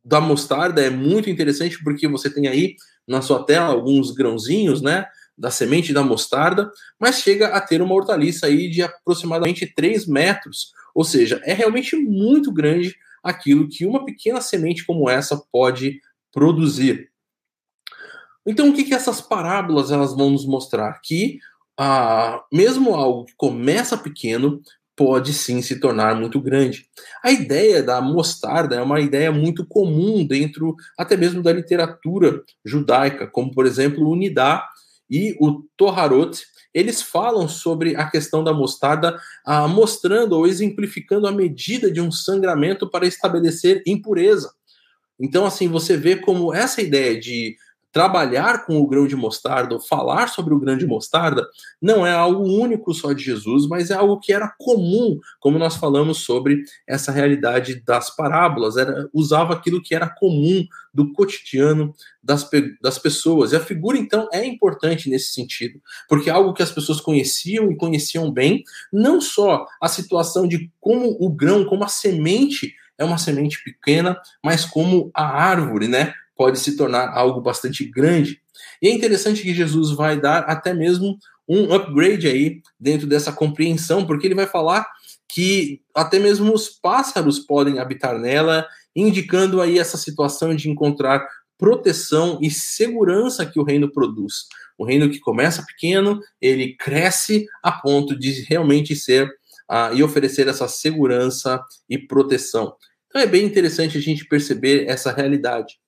da 0.05 0.21
mostarda 0.21 0.83
é 0.83 0.91
muito 0.91 1.29
interessante 1.29 1.83
porque 1.83 2.09
você 2.09 2.33
tem 2.33 2.49
aí 2.49 2.77
na 3.07 3.23
sua 3.23 3.45
tela 3.45 3.67
alguns 3.67 4.13
grãozinhos, 4.13 4.81
né? 4.81 5.07
da 5.41 5.51
semente 5.51 5.95
da 5.95 6.03
mostarda, 6.03 6.71
mas 7.01 7.21
chega 7.21 7.49
a 7.49 7.61
ter 7.63 7.81
uma 7.81 7.95
hortaliça 7.95 8.47
aí 8.47 8.69
de 8.69 8.83
aproximadamente 8.83 9.67
3 9.75 10.07
metros, 10.07 10.71
Ou 10.95 11.03
seja, 11.03 11.41
é 11.45 11.55
realmente 11.55 11.97
muito 11.97 12.53
grande 12.53 12.95
aquilo 13.23 13.69
que 13.69 13.87
uma 13.87 14.05
pequena 14.05 14.41
semente 14.41 14.85
como 14.85 15.09
essa 15.09 15.41
pode 15.51 15.99
produzir. 16.33 17.11
Então, 18.47 18.71
o 18.71 18.73
que, 18.73 18.85
que 18.85 18.95
essas 18.95 19.21
parábolas 19.21 19.91
elas 19.91 20.15
vão 20.15 20.31
nos 20.31 20.47
mostrar? 20.47 21.01
Que 21.03 21.39
ah, 21.79 22.43
mesmo 22.53 22.95
algo 22.95 23.25
que 23.25 23.35
começa 23.37 23.97
pequeno 23.97 24.61
pode 24.97 25.33
sim 25.33 25.63
se 25.63 25.81
tornar 25.81 26.15
muito 26.15 26.39
grande. 26.41 26.87
A 27.25 27.31
ideia 27.31 27.83
da 27.83 28.03
mostarda 28.03 28.77
é 28.77 28.83
uma 28.83 29.01
ideia 29.01 29.33
muito 29.33 29.65
comum 29.65 30.27
dentro 30.27 30.77
até 30.99 31.17
mesmo 31.17 31.43
da 31.43 31.53
literatura 31.53 32.43
judaica, 32.65 33.27
como 33.27 33.51
por 33.51 33.65
exemplo 33.65 34.07
o 34.07 34.15
Nidá 34.15 34.67
e 35.09 35.35
o 35.41 35.65
Toharot, 35.77 36.43
eles 36.75 37.01
falam 37.03 37.49
sobre 37.49 37.97
a 37.97 38.11
questão 38.11 38.45
da 38.45 38.53
mostarda, 38.53 39.19
ah, 39.45 39.67
mostrando 39.67 40.37
ou 40.37 40.47
exemplificando 40.47 41.27
a 41.27 41.33
medida 41.33 41.91
de 41.91 42.01
um 42.01 42.13
sangramento 42.13 42.89
para 42.89 43.07
estabelecer 43.07 43.83
impureza. 43.87 44.53
Então, 45.21 45.45
assim, 45.45 45.69
você 45.69 45.97
vê 45.97 46.17
como 46.17 46.53
essa 46.55 46.81
ideia 46.81 47.19
de 47.19 47.57
trabalhar 47.93 48.65
com 48.65 48.81
o 48.81 48.87
grão 48.87 49.07
de 49.07 49.17
mostarda, 49.17 49.75
ou 49.75 49.81
falar 49.81 50.29
sobre 50.29 50.55
o 50.55 50.59
grão 50.59 50.77
de 50.77 50.87
mostarda, 50.87 51.47
não 51.83 52.07
é 52.07 52.13
algo 52.13 52.45
único 52.45 52.95
só 52.95 53.13
de 53.13 53.23
Jesus, 53.25 53.67
mas 53.67 53.91
é 53.91 53.95
algo 53.95 54.21
que 54.21 54.33
era 54.33 54.53
comum, 54.59 55.19
como 55.41 55.59
nós 55.59 55.77
falamos 55.77 56.19
sobre 56.19 56.63
essa 56.87 57.11
realidade 57.11 57.83
das 57.85 58.15
parábolas, 58.15 58.77
era, 58.77 59.09
usava 59.13 59.55
aquilo 59.55 59.83
que 59.83 59.95
era 59.95 60.09
comum 60.09 60.65
do 60.95 61.13
cotidiano 61.13 61.93
das, 62.23 62.49
das 62.81 62.99
pessoas. 62.99 63.53
E 63.53 63.57
a 63.57 63.61
figura, 63.61 63.99
então, 63.99 64.29
é 64.33 64.45
importante 64.45 65.11
nesse 65.11 65.33
sentido, 65.33 65.81
porque 66.09 66.31
é 66.31 66.33
algo 66.33 66.55
que 66.55 66.63
as 66.63 66.71
pessoas 66.71 67.01
conheciam 67.01 67.71
e 67.73 67.77
conheciam 67.77 68.31
bem, 68.31 68.63
não 68.93 69.21
só 69.21 69.67
a 69.81 69.89
situação 69.89 70.47
de 70.47 70.71
como 70.81 71.17
o 71.21 71.29
grão, 71.29 71.65
como 71.65 71.83
a 71.83 71.89
semente 71.89 72.73
é 73.01 73.05
uma 73.05 73.19
semente 73.19 73.63
pequena, 73.65 74.17
mas 74.45 74.65
como 74.65 75.11
a 75.15 75.25
árvore, 75.25 75.89
né? 75.89 76.15
pode 76.41 76.59
se 76.59 76.75
tornar 76.75 77.11
algo 77.11 77.39
bastante 77.39 77.85
grande. 77.85 78.41
E 78.81 78.89
é 78.89 78.91
interessante 78.91 79.43
que 79.43 79.53
Jesus 79.53 79.91
vai 79.91 80.19
dar 80.19 80.45
até 80.45 80.73
mesmo 80.73 81.19
um 81.47 81.71
upgrade 81.75 82.27
aí 82.27 82.63
dentro 82.81 83.07
dessa 83.07 83.31
compreensão, 83.31 84.07
porque 84.07 84.27
ele 84.27 84.35
vai 84.35 84.47
falar 84.47 84.87
que 85.29 85.83
até 85.95 86.19
mesmo 86.19 86.55
os 86.55 86.71
pássaros 86.71 87.41
podem 87.41 87.79
habitar 87.79 88.19
nela, 88.19 88.67
indicando 88.97 89.61
aí 89.61 89.79
essa 89.79 89.99
situação 89.99 90.57
de 90.57 90.71
encontrar 90.71 91.29
proteção 91.59 92.39
e 92.41 92.51
segurança 92.51 93.45
que 93.45 93.61
o 93.61 93.63
reino 93.63 93.93
produz. 93.93 94.47
O 94.79 94.85
reino 94.87 95.11
que 95.11 95.21
começa 95.21 95.63
pequeno, 95.67 96.21
ele 96.41 96.75
cresce 96.75 97.45
a 97.63 97.71
ponto 97.71 98.19
de 98.19 98.47
realmente 98.49 98.97
ser 98.97 99.29
uh, 99.71 99.95
e 99.95 100.03
oferecer 100.03 100.49
essa 100.49 100.67
segurança 100.67 101.63
e 101.87 101.99
proteção. 101.99 102.75
Então 103.11 103.21
é 103.21 103.27
bem 103.27 103.45
interessante 103.45 103.99
a 103.99 104.01
gente 104.01 104.25
perceber 104.25 104.87
essa 104.89 105.13
realidade. 105.13 105.79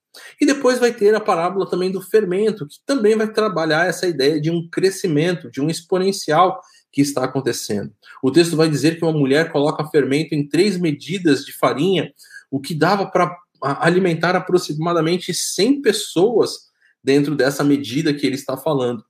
E 0.41 0.45
depois 0.45 0.79
vai 0.79 0.93
ter 0.93 1.15
a 1.15 1.21
parábola 1.21 1.69
também 1.69 1.91
do 1.91 2.03
fermento, 2.03 2.67
que 2.67 2.77
também 2.85 3.17
vai 3.17 3.33
trabalhar 3.33 3.87
essa 3.87 4.07
ideia 4.07 4.41
de 4.41 4.51
um 4.51 4.69
crescimento, 4.69 5.51
de 5.51 5.61
um 5.61 5.71
exponencial 5.71 6.61
que 6.91 7.01
está 7.01 7.25
acontecendo. 7.25 7.91
O 8.23 8.31
texto 8.31 8.57
vai 8.57 8.69
dizer 8.69 8.99
que 8.99 9.05
uma 9.05 9.13
mulher 9.13 9.51
coloca 9.51 9.89
fermento 9.89 10.35
em 10.35 10.47
três 10.47 10.77
medidas 10.77 11.45
de 11.45 11.53
farinha, 11.53 12.13
o 12.51 12.61
que 12.61 12.75
dava 12.75 13.07
para 13.07 13.35
alimentar 13.63 14.37
aproximadamente 14.37 15.33
100 15.33 15.81
pessoas 15.81 16.71
dentro 17.03 17.35
dessa 17.35 17.65
medida 17.65 18.13
que 18.13 18.27
ele 18.27 18.35
está 18.35 18.57
falando. 18.57 19.03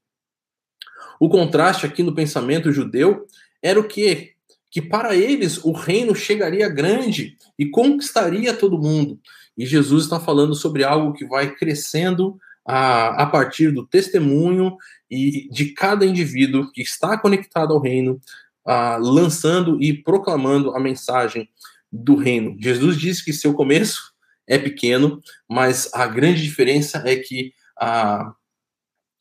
O 1.19 1.29
contraste 1.29 1.87
aqui 1.87 2.03
no 2.03 2.15
pensamento 2.15 2.73
judeu 2.73 3.27
era 3.61 3.81
o 3.81 3.87
quê? 3.87 4.32
Que 4.73 4.83
para 4.83 5.15
eles 5.15 5.63
o 5.65 5.71
reino 5.71 6.17
chegaria 6.17 6.69
grande 6.69 7.37
e 7.57 7.69
conquistaria 7.69 8.53
todo 8.53 8.81
mundo. 8.81 9.21
E 9.57 9.65
Jesus 9.65 10.05
está 10.05 10.19
falando 10.19 10.55
sobre 10.55 10.83
algo 10.83 11.13
que 11.13 11.25
vai 11.25 11.55
crescendo 11.55 12.39
a, 12.67 13.23
a 13.23 13.27
partir 13.27 13.71
do 13.71 13.87
testemunho 13.87 14.77
e 15.11 15.49
de 15.51 15.67
cada 15.73 16.07
indivíduo 16.07 16.71
que 16.73 16.83
está 16.83 17.19
conectado 17.19 17.73
ao 17.73 17.81
reino, 17.81 18.21
a, 18.65 18.97
lançando 18.97 19.81
e 19.83 19.93
proclamando 19.93 20.75
a 20.75 20.81
mensagem 20.81 21.49
do 21.93 22.17
reino. 22.17 22.57
Jesus 22.59 22.99
disse 22.99 23.25
que 23.25 23.33
seu 23.33 23.53
começo 23.53 24.13
é 24.47 24.59
pequeno, 24.59 25.21
mas 25.49 25.91
a 25.93 26.07
grande 26.07 26.43
diferença 26.43 27.03
é 27.07 27.17
que 27.17 27.53
a, 27.79 28.35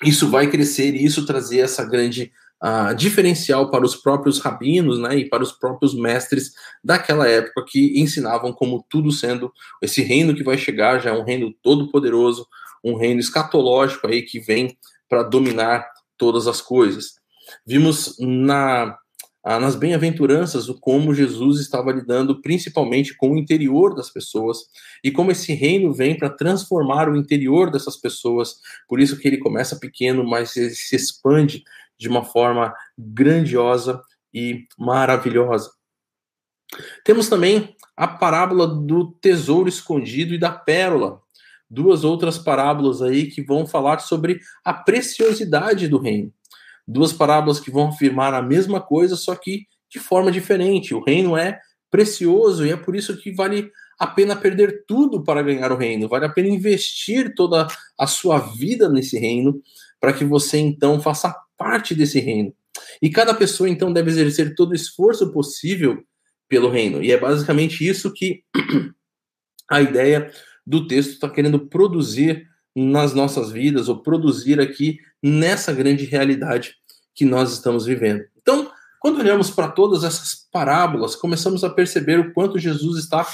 isso 0.04 0.30
vai 0.30 0.50
crescer 0.50 0.96
e 0.96 1.04
isso 1.04 1.26
trazer 1.26 1.60
essa 1.60 1.84
grande 1.86 2.32
uh, 2.64 2.96
diferencial 2.96 3.70
para 3.70 3.86
os 3.86 3.96
próprios 3.96 4.40
rabinos 4.40 5.00
né, 5.00 5.18
e 5.18 5.30
para 5.30 5.44
os 5.44 5.52
próprios 5.52 5.94
mestres 5.94 6.52
daquela 6.84 7.28
época 7.28 7.66
que 7.68 8.00
ensinavam 8.00 8.54
como 8.54 8.86
tudo 8.90 9.12
sendo 9.12 9.52
esse 9.82 10.02
reino 10.02 10.36
que 10.36 10.44
vai 10.44 10.58
chegar 10.58 11.00
já 11.00 11.10
é 11.10 11.14
um 11.14 11.24
reino 11.24 11.54
todo-poderoso, 11.62 12.48
um 12.84 12.96
reino 12.96 13.20
escatológico 13.20 14.08
aí 14.08 14.22
que 14.22 14.40
vem 14.40 14.78
para 15.10 15.24
dominar 15.24 15.86
todas 16.18 16.48
as 16.48 16.62
coisas. 16.62 17.16
Vimos 17.66 18.16
na 18.20 18.98
nas 19.44 19.76
bem-aventuranças 19.76 20.70
o 20.70 20.80
como 20.80 21.16
Jesus 21.16 21.60
estava 21.60 21.92
lidando 21.92 22.42
principalmente 22.42 23.16
com 23.18 23.32
o 23.32 23.38
interior 23.38 23.96
das 23.96 24.12
pessoas 24.12 24.60
e 25.04 25.10
como 25.10 25.32
esse 25.32 25.54
reino 25.54 25.92
vem 25.92 26.16
para 26.16 26.30
transformar 26.30 27.10
o 27.10 27.16
interior 27.16 27.72
dessas 27.72 27.98
pessoas. 27.98 28.58
Por 28.88 29.00
isso 29.00 29.18
que 29.18 29.28
ele 29.28 29.40
começa 29.40 29.80
pequeno, 29.80 30.24
mas 30.24 30.52
se 30.52 30.96
expande 30.96 31.64
de 32.02 32.10
uma 32.10 32.24
forma 32.24 32.74
grandiosa 32.98 34.02
e 34.34 34.66
maravilhosa. 34.76 35.70
Temos 37.06 37.30
também 37.30 37.76
a 37.96 38.08
parábola 38.08 38.66
do 38.66 39.12
tesouro 39.22 39.70
escondido 39.70 40.34
e 40.34 40.40
da 40.40 40.52
pérola, 40.52 41.22
duas 41.70 42.04
outras 42.04 42.40
parábolas 42.40 43.04
aí 43.04 43.28
que 43.28 43.44
vão 43.44 43.68
falar 43.68 44.00
sobre 44.00 44.40
a 44.66 44.74
preciosidade 44.74 45.88
do 45.88 46.00
reino. 46.00 46.34
Duas 46.88 47.14
parábolas 47.14 47.60
que 47.60 47.70
vão 47.70 47.90
afirmar 47.90 48.34
a 48.34 48.42
mesma 48.42 48.82
coisa, 48.82 49.16
só 49.16 49.36
que 49.36 49.68
de 49.88 50.00
forma 50.00 50.32
diferente. 50.32 50.96
O 50.96 51.04
reino 51.04 51.38
é 51.38 51.60
precioso 51.92 52.66
e 52.66 52.72
é 52.72 52.78
por 52.78 52.96
isso 52.96 53.16
que 53.18 53.32
vale 53.32 53.72
a 54.00 54.08
pena 54.08 54.36
perder 54.36 54.86
tudo 54.88 55.24
para 55.24 55.44
ganhar 55.44 55.72
o 55.72 55.78
reino, 55.78 56.08
vale 56.08 56.26
a 56.26 56.30
pena 56.30 56.50
investir 56.50 57.36
toda 57.36 57.68
a 57.96 58.08
sua 58.08 58.40
vida 58.40 58.90
nesse 58.90 59.20
reino 59.20 59.62
para 60.02 60.12
que 60.12 60.26
você 60.26 60.58
então 60.58 61.00
faça 61.00 61.32
parte 61.62 61.94
desse 61.94 62.20
reino. 62.20 62.52
E 63.00 63.12
cada 63.12 63.36
pessoa, 63.36 63.70
então, 63.70 63.94
deve 63.94 64.10
exercer 64.10 64.56
todo 64.56 64.72
o 64.72 64.76
esforço 64.76 65.32
possível 65.32 66.04
pelo 66.50 66.72
reino. 66.72 67.04
E 67.04 67.12
é 67.12 67.18
basicamente 67.20 67.88
isso 67.88 68.12
que 68.12 68.44
a 69.70 69.80
ideia 69.80 70.32
do 70.66 70.88
texto 70.88 71.12
está 71.12 71.30
querendo 71.30 71.68
produzir 71.68 72.48
nas 72.76 73.14
nossas 73.14 73.52
vidas, 73.52 73.88
ou 73.90 74.02
produzir 74.02 74.60
aqui 74.60 74.98
nessa 75.22 75.72
grande 75.72 76.06
realidade 76.06 76.74
que 77.14 77.26
nós 77.26 77.54
estamos 77.54 77.86
vivendo. 77.86 78.24
Então, 78.42 78.72
quando 79.00 79.20
olhamos 79.20 79.52
para 79.52 79.68
todas 79.68 80.04
essas 80.04 80.48
parábolas, 80.52 81.16
começamos 81.16 81.64
a 81.64 81.70
perceber 81.70 82.20
o 82.20 82.34
quanto 82.34 82.58
Jesus 82.58 82.98
está 82.98 83.28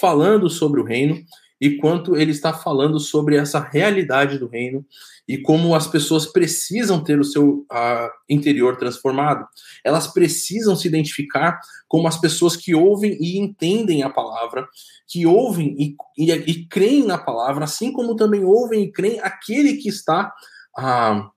falando 0.00 0.48
sobre 0.48 0.80
o 0.80 0.84
reino 0.84 1.22
e 1.64 1.78
quanto 1.78 2.14
ele 2.14 2.30
está 2.30 2.52
falando 2.52 3.00
sobre 3.00 3.36
essa 3.36 3.58
realidade 3.58 4.38
do 4.38 4.46
reino 4.46 4.84
e 5.26 5.38
como 5.38 5.74
as 5.74 5.86
pessoas 5.86 6.26
precisam 6.26 7.02
ter 7.02 7.18
o 7.18 7.24
seu 7.24 7.60
uh, 7.72 8.10
interior 8.28 8.76
transformado. 8.76 9.48
Elas 9.82 10.06
precisam 10.06 10.76
se 10.76 10.86
identificar 10.86 11.58
como 11.88 12.06
as 12.06 12.20
pessoas 12.20 12.54
que 12.54 12.74
ouvem 12.74 13.16
e 13.18 13.38
entendem 13.38 14.02
a 14.02 14.10
palavra, 14.10 14.68
que 15.08 15.26
ouvem 15.26 15.74
e, 15.78 15.96
e, 16.18 16.30
e 16.32 16.66
creem 16.66 17.06
na 17.06 17.16
palavra, 17.16 17.64
assim 17.64 17.90
como 17.94 18.14
também 18.14 18.44
ouvem 18.44 18.82
e 18.82 18.92
creem 18.92 19.20
aquele 19.20 19.78
que 19.78 19.88
está 19.88 20.34
uh, 20.78 21.30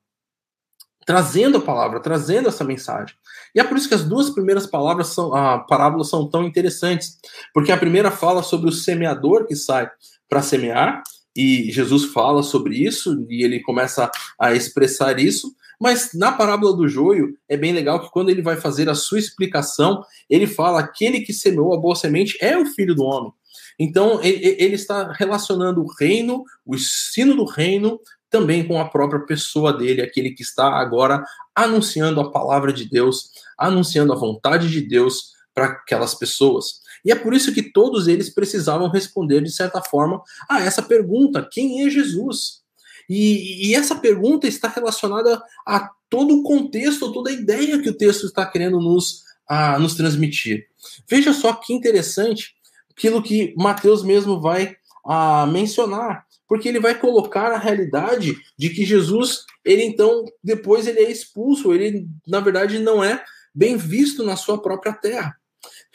trazendo 1.06 1.60
a 1.60 1.62
palavra, 1.62 2.02
trazendo 2.02 2.50
essa 2.50 2.66
mensagem. 2.66 3.16
E 3.56 3.60
é 3.60 3.64
por 3.64 3.78
isso 3.78 3.88
que 3.88 3.96
as 3.96 4.04
duas 4.04 4.30
primeiras 4.30 4.66
palavras 4.66 5.08
são, 5.08 5.30
uh, 5.30 5.66
parábolas 5.68 6.10
são 6.10 6.30
tão 6.30 6.46
interessantes, 6.46 7.18
porque 7.54 7.72
a 7.72 7.78
primeira 7.78 8.12
fala 8.12 8.44
sobre 8.44 8.70
o 8.70 8.74
semeador 8.74 9.46
que 9.46 9.56
sai 9.56 9.90
para 10.30 10.42
semear, 10.42 11.02
e 11.38 11.72
Jesus 11.72 12.06
fala 12.06 12.42
sobre 12.42 12.76
isso 12.76 13.24
e 13.30 13.44
ele 13.44 13.60
começa 13.60 14.10
a 14.40 14.56
expressar 14.56 15.20
isso. 15.20 15.54
Mas 15.80 16.10
na 16.16 16.32
parábola 16.32 16.76
do 16.76 16.88
joio 16.88 17.38
é 17.48 17.56
bem 17.56 17.72
legal 17.72 18.00
que 18.00 18.10
quando 18.10 18.30
ele 18.30 18.42
vai 18.42 18.58
fazer 18.58 18.90
a 18.90 18.96
sua 18.96 19.20
explicação, 19.20 20.02
ele 20.28 20.48
fala: 20.48 20.80
aquele 20.80 21.22
que 21.22 21.32
semeou 21.32 21.76
a 21.76 21.80
boa 21.80 21.96
semente 21.96 22.36
é 22.42 22.58
o 22.58 22.66
filho 22.66 22.96
do 22.96 23.04
homem. 23.04 23.32
Então 23.80 24.20
ele 24.24 24.74
está 24.74 25.12
relacionando 25.12 25.84
o 25.84 25.94
reino, 26.00 26.44
o 26.66 26.74
ensino 26.74 27.36
do 27.36 27.46
reino, 27.46 28.00
também 28.38 28.68
com 28.68 28.80
a 28.80 28.86
própria 28.86 29.22
pessoa 29.22 29.74
dele, 29.74 30.02
aquele 30.02 30.32
que 30.32 30.44
está 30.44 30.80
agora 30.80 31.24
anunciando 31.56 32.22
a 32.22 32.32
palavra 32.32 32.72
de 32.72 32.88
Deus, 32.88 33.32
anunciando 33.58 34.14
a 34.14 34.16
vontade 34.16 34.70
de 34.70 34.82
Deus 34.82 35.34
para 35.56 35.66
aquelas 35.66 36.14
pessoas. 36.14 36.82
E 37.04 37.12
é 37.12 37.16
por 37.16 37.34
isso 37.34 37.52
que 37.52 37.72
todos 37.72 38.08
eles 38.08 38.30
precisavam 38.30 38.90
responder, 38.90 39.42
de 39.42 39.52
certa 39.52 39.82
forma, 39.82 40.22
a 40.48 40.62
essa 40.62 40.84
pergunta: 40.84 41.48
quem 41.52 41.86
é 41.86 41.90
Jesus? 41.90 42.62
E, 43.10 43.70
e 43.70 43.76
essa 43.76 43.96
pergunta 43.96 44.48
está 44.48 44.68
relacionada 44.68 45.42
a 45.66 45.90
todo 46.10 46.36
o 46.36 46.44
contexto, 46.44 47.12
toda 47.12 47.32
a 47.32 47.34
ideia 47.34 47.82
que 47.82 47.90
o 47.90 47.98
texto 47.98 48.26
está 48.26 48.46
querendo 48.46 48.80
nos 48.80 49.26
a 49.50 49.80
nos 49.80 49.96
transmitir. 49.96 50.68
Veja 51.10 51.32
só 51.34 51.54
que 51.54 51.74
interessante 51.74 52.54
aquilo 52.92 53.24
que 53.24 53.54
Mateus 53.58 54.04
mesmo 54.04 54.42
vai 54.42 54.76
a 55.06 55.48
mencionar, 55.48 56.27
porque 56.48 56.70
ele 56.70 56.80
vai 56.80 56.98
colocar 56.98 57.52
a 57.52 57.58
realidade 57.58 58.38
de 58.58 58.70
que 58.70 58.86
Jesus, 58.86 59.46
ele 59.66 59.84
então, 59.84 60.26
depois 60.44 60.88
ele 60.88 61.00
é 61.00 61.12
expulso, 61.12 61.74
ele 61.74 62.08
na 62.26 62.40
verdade 62.40 62.80
não 62.80 63.04
é 63.04 63.24
bem 63.54 63.76
visto 63.76 64.24
na 64.24 64.36
sua 64.36 64.62
própria 64.62 64.94
terra. 64.94 65.36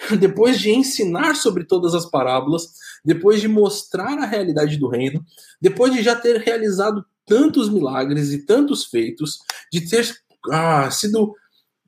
Depois 0.18 0.58
de 0.58 0.70
ensinar 0.70 1.34
sobre 1.36 1.64
todas 1.64 1.94
as 1.94 2.06
parábolas, 2.06 2.72
depois 3.04 3.40
de 3.40 3.46
mostrar 3.46 4.18
a 4.18 4.26
realidade 4.26 4.76
do 4.76 4.88
reino, 4.88 5.24
depois 5.60 5.92
de 5.92 6.02
já 6.02 6.16
ter 6.16 6.40
realizado 6.40 7.04
tantos 7.24 7.68
milagres 7.68 8.32
e 8.32 8.44
tantos 8.44 8.86
feitos, 8.86 9.38
de 9.72 9.88
ter 9.88 10.12
ah, 10.50 10.90
sido 10.90 11.34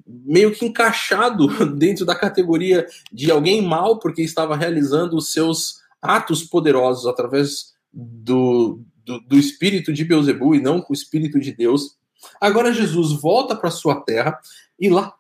meio 0.07 0.53
que 0.53 0.65
encaixado 0.65 1.49
dentro 1.77 2.05
da 2.05 2.15
categoria 2.15 2.87
de 3.13 3.31
alguém 3.31 3.63
mal 3.63 3.99
porque 3.99 4.23
estava 4.23 4.57
realizando 4.57 5.17
os 5.17 5.33
seus 5.33 5.77
atos 6.01 6.45
poderosos 6.45 7.07
através 7.07 7.74
do, 7.95 8.83
do, 9.05 9.21
do 9.21 9.39
espírito 9.39 9.93
de 9.93 10.05
Beuzebu 10.05 10.55
e 10.55 10.61
não 10.61 10.81
com 10.81 10.93
o 10.93 10.97
espírito 10.97 11.39
de 11.39 11.53
Deus. 11.53 11.97
Agora 12.41 12.73
Jesus 12.73 13.13
volta 13.13 13.55
para 13.55 13.71
sua 13.71 14.01
terra 14.01 14.39
e 14.79 14.89
lá 14.89 15.15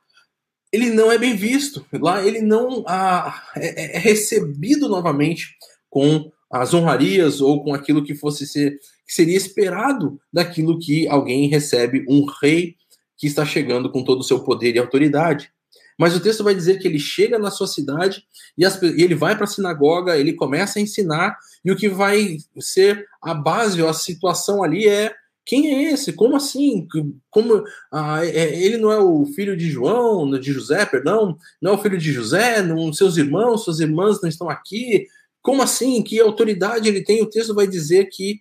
ele 0.73 0.91
não 0.91 1.13
é 1.13 1.17
bem 1.17 1.37
visto, 1.37 1.87
lá 1.93 2.27
ele 2.27 2.41
não 2.41 2.83
ah, 2.89 3.45
é, 3.55 3.97
é 3.97 3.99
recebido 3.99 4.89
novamente 4.89 5.57
com 5.89 6.33
as 6.51 6.75
honrarias 6.75 7.41
ou 7.41 7.63
com 7.63 7.73
aquilo 7.73 8.03
que 8.03 8.15
fosse 8.15 8.47
ser 8.47 8.79
que 9.07 9.15
seria 9.15 9.37
esperado 9.37 10.21
daquilo 10.33 10.79
que 10.79 11.07
alguém 11.07 11.47
recebe 11.47 12.05
um 12.09 12.25
rei 12.41 12.75
que 13.17 13.27
está 13.27 13.45
chegando 13.45 13.91
com 13.91 14.03
todo 14.03 14.21
o 14.21 14.25
seu 14.25 14.41
poder 14.43 14.75
e 14.75 14.79
autoridade. 14.79 15.53
Mas 15.99 16.17
o 16.17 16.21
texto 16.21 16.43
vai 16.43 16.55
dizer 16.55 16.79
que 16.79 16.89
ele 16.89 16.99
chega 16.99 17.39
na 17.39 17.51
sua 17.51 17.67
cidade 17.67 18.25
e, 18.57 18.65
as, 18.65 18.83
ele 18.83 19.15
vai 19.15 19.35
para 19.37 19.45
a 19.45 19.49
sinagoga, 19.49 20.17
ele 20.17 20.33
começa 20.33 20.79
a 20.79 20.83
ensinar, 20.83 21.37
e 21.65 21.71
o 21.71 21.77
que 21.77 21.89
vai 21.89 22.39
ser 22.59 23.07
a 23.23 23.33
base, 23.33 23.85
a 23.85 23.93
situação 23.93 24.63
ali 24.63 24.89
é 24.89 25.15
quem 25.47 25.75
é 25.75 25.93
esse? 25.93 26.13
Como 26.13 26.37
assim? 26.37 26.89
Como 27.31 27.65
ah, 27.93 28.25
é, 28.25 28.65
ele 28.65 28.79
não 28.79 28.91
é 28.91 28.99
o 28.99 29.27
filho 29.27 29.55
de 29.57 29.69
João, 29.69 30.31
de 30.39 30.53
José, 30.53 30.87
perdão? 30.87 31.37
Não 31.61 31.73
é 31.73 31.75
o 31.75 31.79
filho 31.79 31.99
de 31.99 32.13
José? 32.13 32.63
Não, 32.63 32.93
seus 32.93 33.19
irmãos, 33.19 33.63
suas 33.63 33.79
irmãs 33.79 34.23
não 34.23 34.29
estão 34.29 34.49
aqui? 34.49 35.07
Como 35.43 35.63
assim? 35.63 36.03
Que 36.03 36.19
autoridade 36.19 36.89
ele 36.89 37.05
tem? 37.05 37.23
O 37.23 37.29
texto 37.29 37.55
vai 37.55 37.67
dizer 37.67 38.09
que 38.11 38.41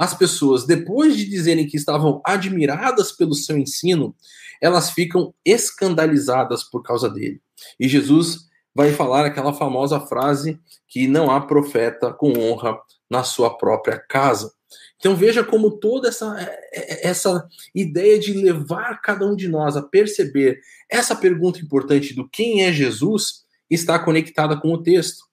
as 0.00 0.14
pessoas, 0.14 0.64
depois 0.64 1.14
de 1.14 1.26
dizerem 1.26 1.66
que 1.66 1.76
estavam 1.76 2.22
admiradas 2.24 3.12
pelo 3.12 3.34
seu 3.34 3.58
ensino, 3.58 4.16
elas 4.58 4.92
ficam 4.92 5.34
escandalizadas 5.44 6.64
por 6.64 6.82
causa 6.82 7.10
dele. 7.10 7.38
E 7.78 7.86
Jesus 7.86 8.48
vai 8.74 8.94
falar 8.94 9.26
aquela 9.26 9.52
famosa 9.52 10.00
frase 10.00 10.58
que 10.88 11.06
não 11.06 11.30
há 11.30 11.38
profeta 11.42 12.14
com 12.14 12.32
honra 12.32 12.80
na 13.10 13.22
sua 13.22 13.58
própria 13.58 13.98
casa. 13.98 14.50
Então 14.96 15.14
veja 15.14 15.44
como 15.44 15.78
toda 15.78 16.08
essa, 16.08 16.34
essa 16.72 17.46
ideia 17.74 18.18
de 18.18 18.32
levar 18.32 19.02
cada 19.02 19.26
um 19.26 19.36
de 19.36 19.48
nós 19.48 19.76
a 19.76 19.82
perceber 19.82 20.62
essa 20.90 21.14
pergunta 21.14 21.60
importante 21.60 22.14
do 22.14 22.26
quem 22.26 22.64
é 22.64 22.72
Jesus 22.72 23.44
está 23.68 23.98
conectada 23.98 24.58
com 24.58 24.72
o 24.72 24.82
texto. 24.82 25.24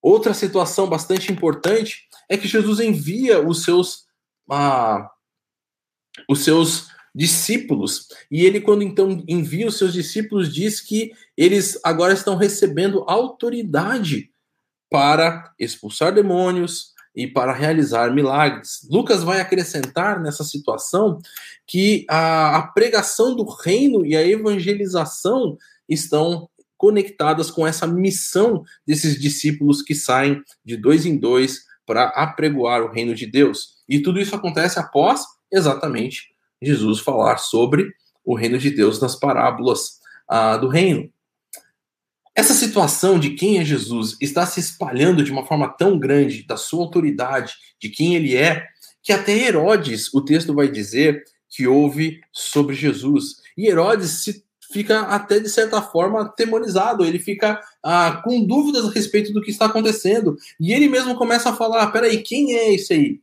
Outra 0.00 0.32
situação 0.32 0.88
bastante 0.88 1.30
importante 1.30 2.03
é 2.28 2.36
que 2.36 2.48
Jesus 2.48 2.80
envia 2.80 3.40
os 3.40 3.62
seus 3.62 4.04
ah, 4.50 5.10
os 6.28 6.44
seus 6.44 6.88
discípulos 7.14 8.08
e 8.30 8.44
ele 8.44 8.60
quando 8.60 8.82
então 8.82 9.22
envia 9.28 9.68
os 9.68 9.78
seus 9.78 9.92
discípulos 9.92 10.52
diz 10.52 10.80
que 10.80 11.12
eles 11.36 11.78
agora 11.84 12.12
estão 12.12 12.36
recebendo 12.36 13.04
autoridade 13.06 14.30
para 14.90 15.52
expulsar 15.58 16.12
demônios 16.14 16.94
e 17.14 17.26
para 17.26 17.52
realizar 17.52 18.12
milagres. 18.12 18.86
Lucas 18.90 19.22
vai 19.22 19.40
acrescentar 19.40 20.20
nessa 20.20 20.42
situação 20.42 21.20
que 21.66 22.04
a, 22.08 22.56
a 22.56 22.62
pregação 22.68 23.36
do 23.36 23.44
reino 23.44 24.04
e 24.04 24.16
a 24.16 24.26
evangelização 24.26 25.56
estão 25.88 26.48
conectadas 26.76 27.50
com 27.50 27.66
essa 27.66 27.86
missão 27.86 28.64
desses 28.86 29.20
discípulos 29.20 29.80
que 29.80 29.94
saem 29.94 30.42
de 30.64 30.76
dois 30.76 31.06
em 31.06 31.16
dois 31.16 31.64
para 31.86 32.04
apregoar 32.08 32.82
o 32.82 32.90
reino 32.90 33.14
de 33.14 33.26
Deus. 33.26 33.74
E 33.88 34.00
tudo 34.00 34.20
isso 34.20 34.34
acontece 34.34 34.78
após 34.78 35.24
exatamente 35.52 36.34
Jesus 36.62 37.00
falar 37.00 37.38
sobre 37.38 37.92
o 38.24 38.34
reino 38.34 38.58
de 38.58 38.70
Deus 38.70 39.00
nas 39.00 39.14
parábolas 39.14 40.00
ah, 40.28 40.56
do 40.56 40.68
reino. 40.68 41.10
Essa 42.34 42.54
situação 42.54 43.18
de 43.18 43.30
quem 43.30 43.58
é 43.58 43.64
Jesus 43.64 44.16
está 44.20 44.44
se 44.44 44.58
espalhando 44.58 45.22
de 45.22 45.30
uma 45.30 45.46
forma 45.46 45.68
tão 45.68 45.98
grande, 45.98 46.44
da 46.44 46.56
sua 46.56 46.82
autoridade, 46.82 47.54
de 47.80 47.88
quem 47.88 48.16
ele 48.16 48.36
é, 48.36 48.66
que 49.02 49.12
até 49.12 49.32
Herodes, 49.32 50.12
o 50.12 50.20
texto 50.20 50.52
vai 50.52 50.68
dizer, 50.68 51.22
que 51.48 51.68
ouve 51.68 52.20
sobre 52.32 52.74
Jesus. 52.74 53.36
E 53.56 53.68
Herodes 53.68 54.24
se 54.24 54.43
fica 54.74 55.02
até 55.02 55.38
de 55.38 55.48
certa 55.48 55.80
forma 55.80 56.22
atemorizado, 56.22 57.04
ele 57.04 57.20
fica 57.20 57.60
ah, 57.80 58.20
com 58.24 58.44
dúvidas 58.44 58.84
a 58.84 58.90
respeito 58.90 59.32
do 59.32 59.40
que 59.40 59.52
está 59.52 59.66
acontecendo. 59.66 60.36
E 60.58 60.72
ele 60.72 60.88
mesmo 60.88 61.14
começa 61.14 61.50
a 61.50 61.56
falar: 61.56 61.86
peraí, 61.92 62.20
quem 62.24 62.56
é 62.56 62.74
esse 62.74 62.92
aí? 62.92 63.20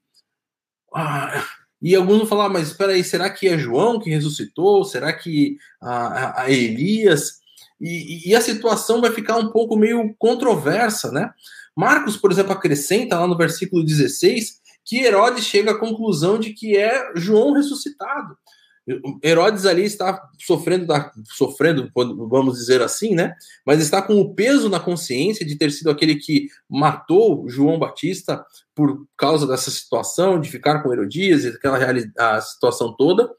Ah, 0.96 1.44
e 1.82 1.94
alguns 1.94 2.20
vão 2.20 2.26
falar: 2.26 2.48
mas 2.48 2.72
peraí, 2.72 3.04
será 3.04 3.30
que 3.30 3.50
é 3.50 3.58
João 3.58 4.00
que 4.00 4.10
ressuscitou? 4.10 4.86
Será 4.86 5.12
que 5.12 5.58
a, 5.82 6.44
a 6.44 6.50
Elias? 6.50 7.42
E, 7.82 8.30
e, 8.30 8.36
a 8.36 8.40
situação 8.40 9.02
vai 9.02 9.12
ficar 9.12 9.36
um 9.38 9.52
pouco 9.52 9.76
meio 9.76 10.16
controversa, 10.18 11.12
né? 11.12 11.32
Marcos, 11.76 12.16
por 12.16 12.32
exemplo, 12.32 12.54
acrescenta 12.54 13.20
lá 13.20 13.28
no 13.28 13.36
versículo 13.36 13.84
16 13.84 14.62
que 14.86 15.04
Herodes 15.04 15.44
chega 15.44 15.72
à 15.72 15.80
conclusão 15.80 16.40
de 16.40 16.54
que 16.54 16.78
é 16.78 17.12
João 17.16 17.54
ressuscitado. 17.54 18.38
Herodes 19.24 19.66
ali 19.66 19.84
está 19.84 20.28
sofrendo, 20.40 20.88
da, 20.88 21.12
sofrendo, 21.26 21.90
vamos 21.96 22.58
dizer 22.58 22.82
assim, 22.82 23.16
né? 23.16 23.34
Mas 23.66 23.82
está 23.82 24.02
com 24.02 24.20
o 24.20 24.34
peso 24.34 24.70
na 24.70 24.80
consciência 24.80 25.46
de 25.46 25.56
ter 25.56 25.72
sido 25.72 25.90
aquele 25.90 26.16
que 26.16 26.48
matou 26.70 27.48
João 27.48 27.80
Batista 27.80 28.44
por 28.74 29.06
causa 29.16 29.46
dessa 29.46 29.70
situação, 29.70 30.40
de 30.40 30.50
ficar 30.50 30.82
com 30.82 30.92
Herodias 30.92 31.44
e 31.44 31.50
aquela 31.50 31.78
a 32.18 32.42
situação 32.42 32.96
toda. 32.96 33.30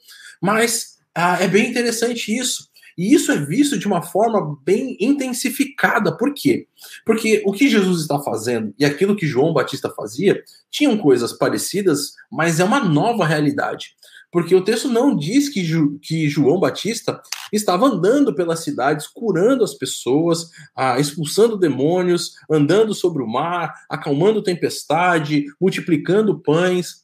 Mas 0.40 0.98
ah, 1.14 1.42
é 1.42 1.48
bem 1.48 1.70
interessante 1.70 2.36
isso. 2.36 2.70
E 2.96 3.14
isso 3.14 3.32
é 3.32 3.36
visto 3.38 3.78
de 3.78 3.86
uma 3.86 4.02
forma 4.02 4.56
bem 4.62 4.96
intensificada. 5.00 6.16
Por 6.16 6.34
quê? 6.34 6.66
Porque 7.06 7.42
o 7.46 7.52
que 7.52 7.68
Jesus 7.68 8.02
está 8.02 8.20
fazendo 8.20 8.74
e 8.78 8.84
aquilo 8.84 9.16
que 9.16 9.26
João 9.26 9.52
Batista 9.52 9.90
fazia 9.90 10.42
tinham 10.70 10.98
coisas 10.98 11.32
parecidas, 11.32 12.12
mas 12.30 12.60
é 12.60 12.64
uma 12.64 12.84
nova 12.84 13.26
realidade 13.26 13.94
porque 14.32 14.54
o 14.54 14.64
texto 14.64 14.88
não 14.88 15.14
diz 15.14 15.50
que, 15.50 15.62
Ju, 15.62 15.98
que 16.00 16.26
João 16.26 16.58
Batista 16.58 17.20
estava 17.52 17.86
andando 17.86 18.34
pelas 18.34 18.60
cidades, 18.60 19.06
curando 19.06 19.62
as 19.62 19.74
pessoas, 19.74 20.48
ah, 20.74 20.98
expulsando 20.98 21.58
demônios, 21.58 22.32
andando 22.50 22.94
sobre 22.94 23.22
o 23.22 23.26
mar, 23.28 23.74
acalmando 23.90 24.42
tempestade, 24.42 25.44
multiplicando 25.60 26.40
pães. 26.40 27.02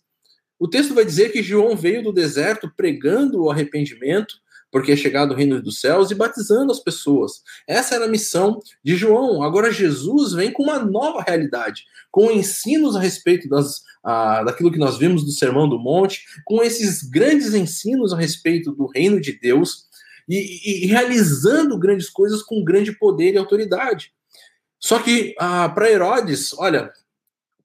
O 0.58 0.66
texto 0.66 0.94
vai 0.94 1.04
dizer 1.04 1.30
que 1.30 1.42
João 1.42 1.76
veio 1.76 2.02
do 2.02 2.14
deserto 2.14 2.72
pregando 2.74 3.42
o 3.42 3.50
arrependimento, 3.50 4.34
porque 4.70 4.92
é 4.92 4.96
chegado 4.96 5.32
o 5.32 5.34
reino 5.34 5.62
dos 5.62 5.80
céus 5.80 6.10
e 6.10 6.14
batizando 6.14 6.72
as 6.72 6.80
pessoas. 6.80 7.42
Essa 7.66 7.94
era 7.94 8.04
a 8.04 8.08
missão 8.08 8.60
de 8.84 8.96
João. 8.96 9.42
Agora 9.42 9.72
Jesus 9.72 10.32
vem 10.32 10.52
com 10.52 10.62
uma 10.62 10.78
nova 10.78 11.22
realidade, 11.26 11.84
com 12.10 12.30
ensinos 12.30 12.96
a 12.96 13.00
respeito 13.00 13.48
das, 13.48 13.82
daquilo 14.44 14.72
que 14.72 14.78
nós 14.78 14.98
vimos 14.98 15.24
do 15.24 15.32
Sermão 15.32 15.68
do 15.68 15.78
Monte, 15.78 16.24
com 16.44 16.62
esses 16.62 17.02
grandes 17.02 17.54
ensinos 17.54 18.12
a 18.12 18.16
respeito 18.16 18.72
do 18.72 18.86
reino 18.86 19.20
de 19.20 19.38
Deus 19.38 19.86
e, 20.28 20.84
e 20.84 20.86
realizando 20.86 21.78
grandes 21.78 22.10
coisas 22.10 22.42
com 22.42 22.64
grande 22.64 22.92
poder 22.92 23.34
e 23.34 23.38
autoridade. 23.38 24.12
Só 24.78 24.98
que 24.98 25.34
para 25.74 25.90
Herodes, 25.90 26.52
olha, 26.54 26.92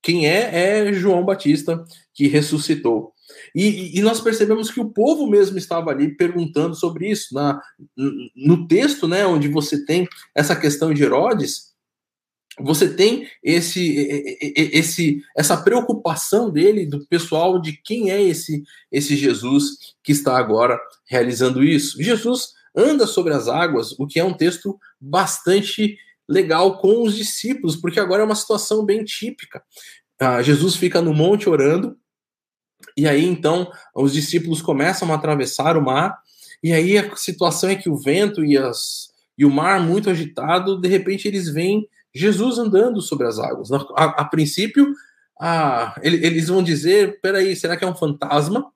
quem 0.01 0.27
é 0.27 0.87
é 0.87 0.93
João 0.93 1.23
Batista 1.23 1.83
que 2.13 2.27
ressuscitou. 2.27 3.12
E, 3.53 3.97
e, 3.97 4.01
nós 4.01 4.21
percebemos 4.21 4.71
que 4.71 4.79
o 4.79 4.89
povo 4.89 5.27
mesmo 5.27 5.57
estava 5.57 5.91
ali 5.91 6.15
perguntando 6.15 6.75
sobre 6.75 7.09
isso. 7.09 7.33
Na, 7.33 7.61
no 8.35 8.67
texto, 8.67 9.07
né, 9.07 9.25
onde 9.25 9.47
você 9.47 9.85
tem 9.85 10.07
essa 10.35 10.55
questão 10.55 10.93
de 10.93 11.03
Herodes, 11.03 11.73
você 12.59 12.93
tem 12.93 13.27
esse, 13.43 14.39
esse, 14.55 15.23
essa 15.35 15.57
preocupação 15.57 16.51
dele, 16.51 16.85
do 16.85 17.05
pessoal, 17.07 17.59
de 17.59 17.73
quem 17.73 18.11
é 18.11 18.21
esse, 18.21 18.63
esse 18.91 19.15
Jesus 19.15 19.77
que 20.03 20.11
está 20.11 20.37
agora 20.37 20.79
realizando 21.07 21.63
isso. 21.63 22.01
Jesus 22.01 22.53
anda 22.75 23.07
sobre 23.07 23.33
as 23.33 23.47
águas, 23.47 23.97
o 23.99 24.05
que 24.05 24.19
é 24.19 24.23
um 24.23 24.33
texto 24.33 24.77
bastante 24.99 25.97
legal 26.27 26.77
com 26.77 27.03
os 27.03 27.15
discípulos, 27.15 27.75
porque 27.75 27.99
agora 27.99 28.21
é 28.21 28.25
uma 28.25 28.35
situação 28.35 28.85
bem 28.85 29.03
típica. 29.03 29.63
Ah, 30.19 30.41
Jesus 30.41 30.75
fica 30.75 31.01
no 31.01 31.13
monte 31.13 31.49
orando, 31.49 31.97
e 32.95 33.07
aí 33.07 33.25
então 33.25 33.71
os 33.95 34.13
discípulos 34.13 34.61
começam 34.61 35.11
a 35.11 35.15
atravessar 35.15 35.77
o 35.77 35.81
mar, 35.81 36.17
e 36.63 36.71
aí 36.71 36.97
a 36.97 37.15
situação 37.15 37.69
é 37.69 37.75
que 37.75 37.89
o 37.89 37.97
vento 37.97 38.43
e 38.43 38.57
as, 38.57 39.09
e 39.37 39.45
o 39.45 39.51
mar 39.51 39.81
muito 39.81 40.09
agitado, 40.09 40.79
de 40.79 40.87
repente 40.87 41.27
eles 41.27 41.49
veem 41.49 41.87
Jesus 42.13 42.57
andando 42.57 43.01
sobre 43.01 43.27
as 43.27 43.39
águas. 43.39 43.71
A, 43.71 44.03
a 44.21 44.25
princípio, 44.25 44.93
a, 45.39 45.99
eles 46.01 46.47
vão 46.47 46.61
dizer: 46.63 47.19
peraí, 47.21 47.55
será 47.55 47.75
que 47.75 47.83
é 47.83 47.87
um 47.87 47.95
fantasma? 47.95 48.71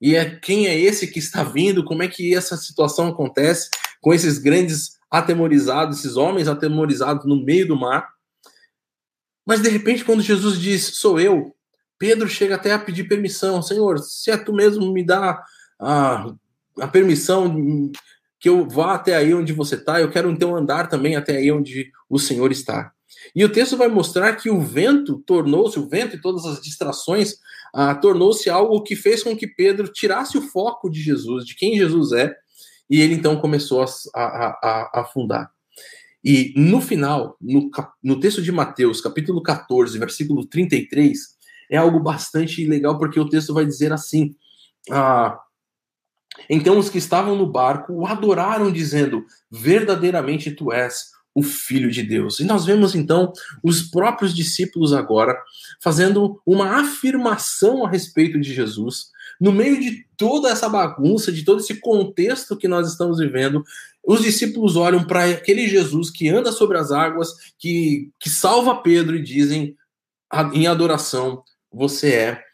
E 0.00 0.16
é 0.16 0.36
quem 0.36 0.66
é 0.66 0.78
esse 0.78 1.06
que 1.06 1.18
está 1.18 1.44
vindo? 1.44 1.84
Como 1.84 2.02
é 2.02 2.08
que 2.08 2.34
essa 2.34 2.56
situação 2.56 3.08
acontece 3.08 3.68
com 4.00 4.12
esses 4.12 4.38
grandes 4.38 4.98
atemorizados, 5.10 5.98
esses 5.98 6.16
homens 6.16 6.48
atemorizados 6.48 7.26
no 7.26 7.36
meio 7.44 7.68
do 7.68 7.76
mar? 7.76 8.08
Mas 9.46 9.60
de 9.60 9.68
repente, 9.68 10.04
quando 10.04 10.22
Jesus 10.22 10.58
diz: 10.58 10.96
Sou 10.96 11.20
eu, 11.20 11.54
Pedro 12.02 12.28
chega 12.28 12.56
até 12.56 12.72
a 12.72 12.80
pedir 12.80 13.04
permissão: 13.04 13.62
Senhor, 13.62 14.00
se 14.00 14.28
é 14.28 14.36
tu 14.36 14.52
mesmo, 14.52 14.92
me 14.92 15.04
dá 15.04 15.40
a, 15.78 16.34
a 16.80 16.88
permissão 16.88 17.92
que 18.40 18.48
eu 18.48 18.68
vá 18.68 18.94
até 18.94 19.14
aí 19.14 19.32
onde 19.32 19.52
você 19.52 19.76
está, 19.76 20.00
eu 20.00 20.10
quero 20.10 20.28
então 20.28 20.56
andar 20.56 20.88
também 20.88 21.14
até 21.14 21.36
aí 21.36 21.52
onde 21.52 21.92
o 22.10 22.18
Senhor 22.18 22.50
está. 22.50 22.90
E 23.36 23.44
o 23.44 23.48
texto 23.48 23.76
vai 23.76 23.86
mostrar 23.86 24.34
que 24.34 24.50
o 24.50 24.60
vento 24.60 25.22
tornou-se, 25.24 25.78
o 25.78 25.88
vento 25.88 26.16
e 26.16 26.20
todas 26.20 26.44
as 26.44 26.60
distrações, 26.60 27.36
ah, 27.72 27.94
tornou-se 27.94 28.50
algo 28.50 28.82
que 28.82 28.96
fez 28.96 29.22
com 29.22 29.36
que 29.36 29.46
Pedro 29.46 29.86
tirasse 29.86 30.36
o 30.36 30.42
foco 30.42 30.90
de 30.90 31.00
Jesus, 31.00 31.46
de 31.46 31.54
quem 31.54 31.78
Jesus 31.78 32.10
é, 32.10 32.34
e 32.90 33.00
ele 33.00 33.14
então 33.14 33.36
começou 33.36 33.80
a, 33.80 33.86
a, 34.12 34.58
a, 34.60 35.00
afundar. 35.02 35.52
E 36.24 36.52
no 36.56 36.80
final, 36.80 37.36
no, 37.40 37.70
no 38.02 38.18
texto 38.18 38.42
de 38.42 38.50
Mateus, 38.50 39.00
capítulo 39.00 39.40
14, 39.40 39.96
versículo 40.00 40.44
33, 40.44 41.31
é 41.72 41.78
algo 41.78 41.98
bastante 41.98 42.66
legal, 42.66 42.98
porque 42.98 43.18
o 43.18 43.28
texto 43.28 43.54
vai 43.54 43.64
dizer 43.64 43.92
assim: 43.92 44.36
ah, 44.90 45.40
então 46.48 46.78
os 46.78 46.90
que 46.90 46.98
estavam 46.98 47.34
no 47.34 47.50
barco 47.50 47.94
o 47.94 48.06
adoraram, 48.06 48.70
dizendo: 48.70 49.24
Verdadeiramente 49.50 50.50
tu 50.50 50.70
és 50.70 51.10
o 51.34 51.42
Filho 51.42 51.90
de 51.90 52.02
Deus. 52.02 52.40
E 52.40 52.44
nós 52.44 52.66
vemos 52.66 52.94
então 52.94 53.32
os 53.64 53.80
próprios 53.80 54.34
discípulos 54.34 54.92
agora 54.92 55.34
fazendo 55.82 56.38
uma 56.44 56.80
afirmação 56.80 57.86
a 57.86 57.90
respeito 57.90 58.38
de 58.38 58.52
Jesus. 58.52 59.06
No 59.40 59.50
meio 59.50 59.80
de 59.80 60.04
toda 60.14 60.50
essa 60.50 60.68
bagunça, 60.68 61.32
de 61.32 61.42
todo 61.42 61.60
esse 61.60 61.80
contexto 61.80 62.54
que 62.54 62.68
nós 62.68 62.86
estamos 62.86 63.18
vivendo, 63.18 63.64
os 64.06 64.20
discípulos 64.20 64.76
olham 64.76 65.04
para 65.04 65.24
aquele 65.24 65.66
Jesus 65.66 66.10
que 66.10 66.28
anda 66.28 66.52
sobre 66.52 66.76
as 66.76 66.92
águas, 66.92 67.30
que, 67.58 68.10
que 68.20 68.28
salva 68.28 68.82
Pedro 68.82 69.16
e 69.16 69.22
dizem 69.22 69.74
em 70.52 70.66
adoração: 70.66 71.42
Você 71.72 72.12
é 72.12 72.44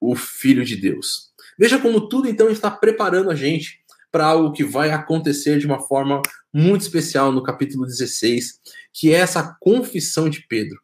o 0.00 0.14
Filho 0.14 0.64
de 0.64 0.76
Deus. 0.76 1.32
Veja 1.58 1.78
como 1.78 2.08
tudo 2.08 2.28
então 2.28 2.48
está 2.48 2.70
preparando 2.70 3.30
a 3.30 3.34
gente 3.34 3.80
para 4.10 4.26
algo 4.26 4.52
que 4.52 4.64
vai 4.64 4.90
acontecer 4.90 5.58
de 5.58 5.66
uma 5.66 5.80
forma 5.80 6.22
muito 6.52 6.82
especial 6.82 7.32
no 7.32 7.42
capítulo 7.42 7.84
16, 7.84 8.60
que 8.92 9.12
é 9.12 9.18
essa 9.18 9.56
confissão 9.60 10.28
de 10.28 10.46
Pedro. 10.48 10.80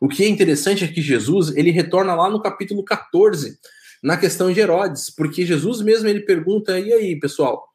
O 0.00 0.08
que 0.08 0.24
é 0.24 0.28
interessante 0.28 0.84
é 0.84 0.88
que 0.88 1.00
Jesus, 1.00 1.56
ele 1.56 1.70
retorna 1.70 2.14
lá 2.14 2.28
no 2.28 2.40
capítulo 2.40 2.84
14, 2.84 3.58
na 4.02 4.16
questão 4.16 4.52
de 4.52 4.60
Herodes, 4.60 5.10
porque 5.10 5.46
Jesus 5.46 5.80
mesmo 5.80 6.08
ele 6.08 6.20
pergunta: 6.20 6.78
"E 6.78 6.92
aí, 6.92 7.18
pessoal, 7.18 7.68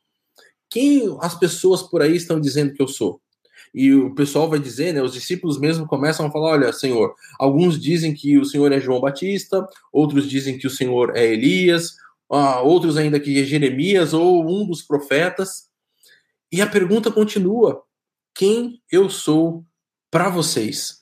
quem 0.70 1.18
as 1.22 1.38
pessoas 1.38 1.82
por 1.82 2.02
aí 2.02 2.16
estão 2.16 2.40
dizendo 2.40 2.74
que 2.74 2.82
eu 2.82 2.88
sou?" 2.88 3.23
E 3.74 3.92
o 3.94 4.14
pessoal 4.14 4.50
vai 4.50 4.60
dizer, 4.60 4.94
né, 4.94 5.02
os 5.02 5.14
discípulos 5.14 5.60
mesmo 5.60 5.88
começam 5.88 6.26
a 6.28 6.32
falar: 6.32 6.52
olha, 6.52 6.74
Senhor, 6.74 7.16
alguns 7.40 7.80
dizem 7.82 8.14
que 8.14 8.38
o 8.38 8.46
Senhor 8.46 8.72
é 8.72 8.80
João 8.80 9.02
Batista, 9.02 9.68
outros 9.92 10.30
dizem 10.30 10.58
que 10.58 10.68
o 10.68 10.70
Senhor 10.70 11.16
é 11.16 11.26
Elias, 11.26 11.96
uh, 12.30 12.64
outros 12.64 12.98
ainda 12.98 13.20
que 13.20 13.40
é 13.40 13.44
Jeremias 13.44 14.14
ou 14.14 14.48
um 14.48 14.66
dos 14.66 14.84
profetas. 14.84 15.70
E 16.52 16.62
a 16.62 16.68
pergunta 16.68 17.12
continua: 17.12 17.82
quem 18.36 18.80
eu 18.92 19.10
sou 19.10 19.66
para 20.12 20.30
vocês? 20.30 21.02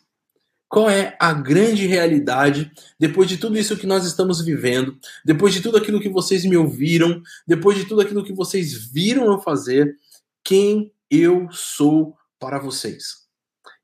Qual 0.69 0.89
é 0.89 1.17
a 1.19 1.34
grande 1.34 1.86
realidade 1.86 2.72
depois 2.97 3.28
de 3.28 3.36
tudo 3.36 3.57
isso 3.57 3.76
que 3.76 3.86
nós 3.86 4.05
estamos 4.05 4.39
vivendo, 4.39 4.97
depois 5.26 5.53
de 5.53 5.59
tudo 5.59 5.78
aquilo 5.78 5.99
que 5.99 6.07
vocês 6.07 6.45
me 6.45 6.55
ouviram, 6.55 7.22
depois 7.45 7.78
de 7.78 7.84
tudo 7.84 7.99
aquilo 7.99 8.24
que 8.24 8.32
vocês 8.32 8.89
viram 8.89 9.26
eu 9.26 9.41
fazer? 9.41 9.93
Quem 10.41 10.89
eu 11.09 11.49
sou 11.51 12.15
para 12.41 12.57
vocês. 12.57 13.21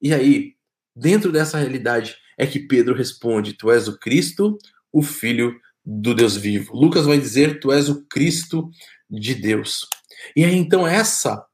E 0.02 0.14
aí, 0.14 0.56
dentro 0.96 1.32
dessa 1.32 1.60
realidade, 1.60 2.18
é 2.38 2.48
que 2.48 2.60
Pedro 2.60 2.96
responde: 2.96 3.54
Tu 3.54 3.72
és 3.72 3.88
o 3.88 3.98
Cristo, 4.00 4.58
o 4.92 5.04
Filho 5.04 5.56
do 5.86 6.14
Deus 6.16 6.36
vivo. 6.36 6.76
Lucas 6.76 7.06
vai 7.06 7.20
dizer: 7.20 7.60
Tu 7.60 7.72
és 7.72 7.88
o 7.88 8.04
Cristo 8.08 8.70
de 9.08 9.36
Deus. 9.36 9.88
E 10.36 10.44
aí, 10.44 10.56
então, 10.56 10.86
essa 10.86 11.46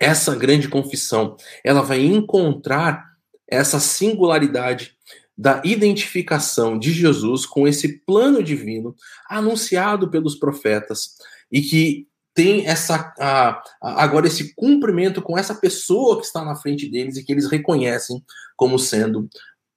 essa 0.00 0.34
grande 0.34 0.68
confissão, 0.68 1.36
ela 1.62 1.80
vai 1.80 2.00
encontrar 2.00 3.12
essa 3.48 3.78
singularidade 3.78 4.96
da 5.36 5.62
identificação 5.64 6.78
de 6.78 6.92
Jesus 6.92 7.46
com 7.46 7.68
esse 7.68 7.98
plano 8.04 8.42
divino 8.42 8.96
anunciado 9.28 10.10
pelos 10.10 10.34
profetas 10.34 11.16
e 11.50 11.62
que 11.62 12.08
tem 12.34 12.66
essa 12.66 13.12
a, 13.18 13.62
a, 13.82 14.02
agora 14.04 14.26
esse 14.26 14.54
cumprimento 14.54 15.20
com 15.20 15.38
essa 15.38 15.54
pessoa 15.54 16.18
que 16.18 16.26
está 16.26 16.44
na 16.44 16.56
frente 16.56 16.88
deles 16.88 17.16
e 17.16 17.24
que 17.24 17.32
eles 17.32 17.50
reconhecem 17.50 18.22
como 18.56 18.78
sendo 18.78 19.28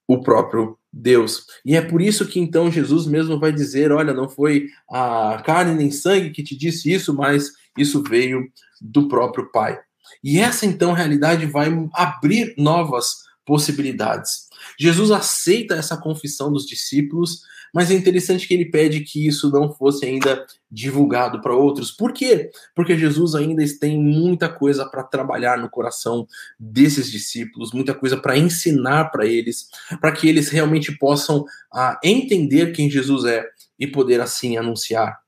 o 0.07 0.21
próprio 0.21 0.77
Deus. 0.91 1.45
E 1.65 1.75
é 1.75 1.81
por 1.81 2.01
isso 2.01 2.27
que 2.27 2.39
então 2.39 2.71
Jesus 2.71 3.05
mesmo 3.05 3.39
vai 3.39 3.51
dizer: 3.51 3.91
olha, 3.91 4.13
não 4.13 4.29
foi 4.29 4.67
a 4.89 5.41
carne 5.45 5.73
nem 5.73 5.91
sangue 5.91 6.29
que 6.29 6.43
te 6.43 6.55
disse 6.55 6.91
isso, 6.91 7.13
mas 7.13 7.51
isso 7.77 8.01
veio 8.03 8.47
do 8.81 9.07
próprio 9.07 9.51
Pai. 9.51 9.79
E 10.23 10.39
essa 10.39 10.65
então 10.65 10.93
realidade 10.93 11.45
vai 11.45 11.69
abrir 11.93 12.53
novas 12.57 13.25
possibilidades. 13.45 14.47
Jesus 14.79 15.11
aceita 15.11 15.75
essa 15.75 15.97
confissão 15.97 16.51
dos 16.51 16.65
discípulos 16.65 17.41
mas 17.75 17.91
é 17.91 17.93
interessante 17.93 18.47
que 18.47 18.53
ele 18.53 18.63
pede 18.63 19.01
que 19.01 19.27
isso 19.27 19.51
não 19.51 19.69
fosse 19.69 20.05
ainda 20.05 20.45
divulgado 20.71 21.41
para 21.41 21.53
outros. 21.53 21.91
Por 21.91 22.13
quê? 22.13 22.49
Porque 22.73 22.97
Jesus 22.97 23.35
ainda 23.35 23.61
tem 23.77 24.01
muita 24.01 24.47
coisa 24.47 24.85
para 24.85 25.03
trabalhar 25.03 25.57
no 25.57 25.69
coração 25.69 26.25
desses 26.57 27.11
discípulos, 27.11 27.73
muita 27.73 27.93
coisa 27.93 28.15
para 28.15 28.37
ensinar 28.37 29.11
para 29.11 29.25
eles, 29.25 29.67
para 29.99 30.13
que 30.13 30.25
eles 30.25 30.47
realmente 30.47 30.97
possam 30.97 31.43
ah, 31.69 31.99
entender 32.01 32.71
quem 32.71 32.89
Jesus 32.89 33.25
é 33.25 33.45
e 33.77 33.85
poder 33.85 34.21
assim 34.21 34.55
anunciar. 34.55 35.19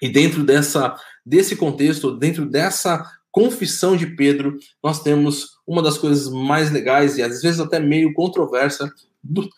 E 0.00 0.08
dentro 0.08 0.44
dessa 0.44 0.94
desse 1.26 1.56
contexto, 1.56 2.16
dentro 2.16 2.46
dessa 2.48 3.04
confissão 3.32 3.96
de 3.96 4.06
Pedro, 4.06 4.56
nós 4.80 5.02
temos 5.02 5.53
uma 5.66 5.82
das 5.82 5.98
coisas 5.98 6.28
mais 6.28 6.70
legais 6.70 7.16
e 7.16 7.22
às 7.22 7.42
vezes 7.42 7.60
até 7.60 7.80
meio 7.80 8.12
controversa 8.12 8.92
do, 9.22 9.48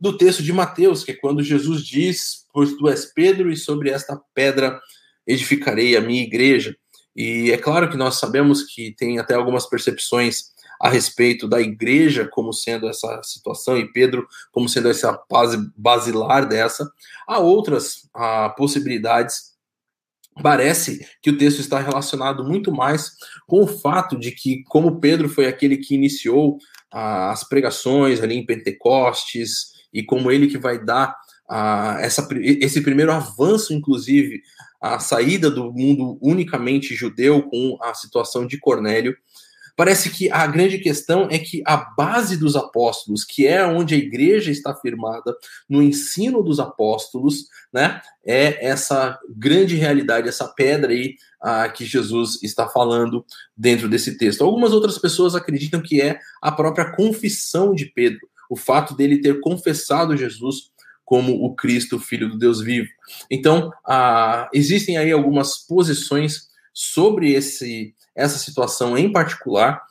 do 0.00 0.16
texto 0.16 0.42
de 0.42 0.52
Mateus, 0.52 1.04
que 1.04 1.12
é 1.12 1.16
quando 1.16 1.42
Jesus 1.42 1.84
diz: 1.84 2.46
Pois 2.52 2.74
tu 2.74 2.88
és 2.88 3.04
Pedro, 3.04 3.50
e 3.50 3.56
sobre 3.56 3.90
esta 3.90 4.20
pedra 4.34 4.80
edificarei 5.26 5.96
a 5.96 6.00
minha 6.00 6.22
igreja. 6.22 6.76
E 7.14 7.52
é 7.52 7.58
claro 7.58 7.90
que 7.90 7.96
nós 7.96 8.18
sabemos 8.18 8.62
que 8.62 8.94
tem 8.96 9.18
até 9.18 9.34
algumas 9.34 9.66
percepções 9.66 10.52
a 10.80 10.88
respeito 10.88 11.46
da 11.46 11.60
igreja 11.60 12.26
como 12.26 12.52
sendo 12.52 12.88
essa 12.88 13.20
situação 13.22 13.78
e 13.78 13.92
Pedro 13.92 14.26
como 14.50 14.68
sendo 14.68 14.88
essa 14.88 15.16
base 15.30 15.70
basilar 15.76 16.48
dessa. 16.48 16.90
Há 17.26 17.38
outras 17.38 18.08
ah, 18.12 18.48
possibilidades. 18.56 19.51
Parece 20.40 21.04
que 21.20 21.30
o 21.30 21.36
texto 21.36 21.60
está 21.60 21.78
relacionado 21.80 22.44
muito 22.44 22.72
mais 22.72 23.12
com 23.46 23.62
o 23.62 23.66
fato 23.66 24.18
de 24.18 24.30
que, 24.30 24.62
como 24.64 25.00
Pedro 25.00 25.28
foi 25.28 25.46
aquele 25.46 25.76
que 25.76 25.94
iniciou 25.94 26.58
ah, 26.90 27.30
as 27.30 27.46
pregações 27.46 28.22
ali 28.22 28.36
em 28.36 28.46
Pentecostes, 28.46 29.72
e 29.92 30.02
como 30.02 30.30
ele 30.30 30.46
que 30.46 30.58
vai 30.58 30.82
dar 30.82 31.14
uh, 31.50 31.98
essa, 32.00 32.26
esse 32.40 32.80
primeiro 32.80 33.12
avanço, 33.12 33.74
inclusive, 33.74 34.40
a 34.80 34.98
saída 34.98 35.50
do 35.50 35.72
mundo 35.72 36.18
unicamente 36.20 36.94
judeu 36.94 37.42
com 37.42 37.78
a 37.82 37.94
situação 37.94 38.46
de 38.46 38.58
Cornélio. 38.58 39.16
Parece 39.82 40.10
que 40.10 40.30
a 40.30 40.46
grande 40.46 40.78
questão 40.78 41.26
é 41.28 41.40
que 41.40 41.60
a 41.66 41.76
base 41.76 42.36
dos 42.36 42.54
apóstolos, 42.54 43.24
que 43.24 43.48
é 43.48 43.66
onde 43.66 43.96
a 43.96 43.98
igreja 43.98 44.52
está 44.52 44.72
firmada, 44.72 45.36
no 45.68 45.82
ensino 45.82 46.40
dos 46.40 46.60
apóstolos, 46.60 47.48
né, 47.72 48.00
é 48.24 48.64
essa 48.64 49.18
grande 49.28 49.74
realidade, 49.74 50.28
essa 50.28 50.46
pedra 50.46 50.92
aí 50.92 51.16
uh, 51.42 51.72
que 51.72 51.84
Jesus 51.84 52.40
está 52.44 52.68
falando 52.68 53.26
dentro 53.56 53.88
desse 53.88 54.16
texto. 54.16 54.44
Algumas 54.44 54.72
outras 54.72 54.98
pessoas 54.98 55.34
acreditam 55.34 55.82
que 55.82 56.00
é 56.00 56.16
a 56.40 56.52
própria 56.52 56.92
confissão 56.92 57.74
de 57.74 57.86
Pedro, 57.86 58.20
o 58.48 58.54
fato 58.54 58.94
dele 58.94 59.20
ter 59.20 59.40
confessado 59.40 60.16
Jesus 60.16 60.70
como 61.04 61.44
o 61.44 61.56
Cristo, 61.56 61.98
Filho 61.98 62.30
do 62.30 62.38
Deus 62.38 62.60
vivo. 62.60 62.88
Então, 63.28 63.72
ah, 63.84 64.48
existem 64.54 64.96
aí 64.96 65.10
algumas 65.10 65.56
posições 65.66 66.52
sobre 66.72 67.32
esse, 67.32 67.94
essa 68.14 68.38
situação 68.38 68.96
em 68.96 69.10
particular. 69.10 69.82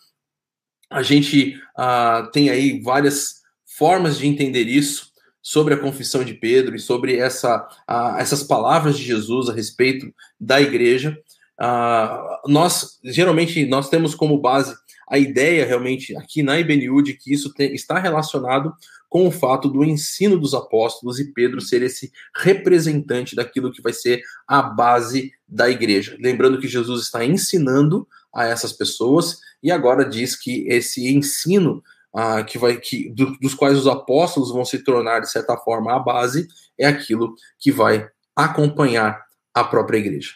A 0.89 1.01
gente 1.01 1.59
ah, 1.75 2.29
tem 2.33 2.49
aí 2.49 2.81
várias 2.81 3.41
formas 3.65 4.17
de 4.17 4.27
entender 4.27 4.67
isso 4.67 5.11
sobre 5.41 5.73
a 5.73 5.77
confissão 5.77 6.23
de 6.23 6.33
Pedro 6.33 6.75
e 6.75 6.79
sobre 6.79 7.17
essa, 7.17 7.67
ah, 7.87 8.17
essas 8.19 8.43
palavras 8.43 8.97
de 8.97 9.03
Jesus 9.03 9.49
a 9.49 9.53
respeito 9.53 10.13
da 10.39 10.61
igreja. 10.61 11.17
Uh, 11.59 12.49
nós, 12.51 12.99
geralmente, 13.03 13.67
nós 13.67 13.87
temos 13.87 14.15
como 14.15 14.39
base 14.39 14.75
a 15.07 15.19
ideia 15.19 15.63
realmente 15.63 16.17
aqui 16.17 16.41
na 16.41 16.59
IBNU 16.59 17.03
de 17.03 17.13
que 17.13 17.31
isso 17.31 17.53
está 17.59 17.99
relacionado 17.99 18.73
com 19.11 19.27
o 19.27 19.31
fato 19.31 19.67
do 19.67 19.83
ensino 19.83 20.39
dos 20.39 20.53
apóstolos 20.53 21.19
e 21.19 21.33
Pedro 21.33 21.59
ser 21.59 21.81
esse 21.81 22.13
representante 22.33 23.35
daquilo 23.35 23.69
que 23.69 23.81
vai 23.81 23.91
ser 23.91 24.23
a 24.47 24.61
base 24.61 25.33
da 25.45 25.69
igreja. 25.69 26.15
Lembrando 26.17 26.57
que 26.61 26.67
Jesus 26.67 27.03
está 27.03 27.25
ensinando 27.25 28.07
a 28.33 28.45
essas 28.45 28.71
pessoas 28.71 29.41
e 29.61 29.69
agora 29.69 30.05
diz 30.05 30.37
que 30.37 30.65
esse 30.69 31.13
ensino 31.13 31.83
ah, 32.15 32.41
que 32.41 32.57
vai 32.57 32.77
que 32.77 33.09
do, 33.09 33.37
dos 33.37 33.53
quais 33.53 33.77
os 33.77 33.85
apóstolos 33.85 34.49
vão 34.49 34.63
se 34.63 34.79
tornar 34.79 35.19
de 35.19 35.29
certa 35.29 35.57
forma 35.57 35.93
a 35.93 35.99
base 35.99 36.47
é 36.79 36.87
aquilo 36.87 37.35
que 37.59 37.69
vai 37.69 38.07
acompanhar 38.33 39.25
a 39.53 39.61
própria 39.61 39.97
igreja. 39.97 40.35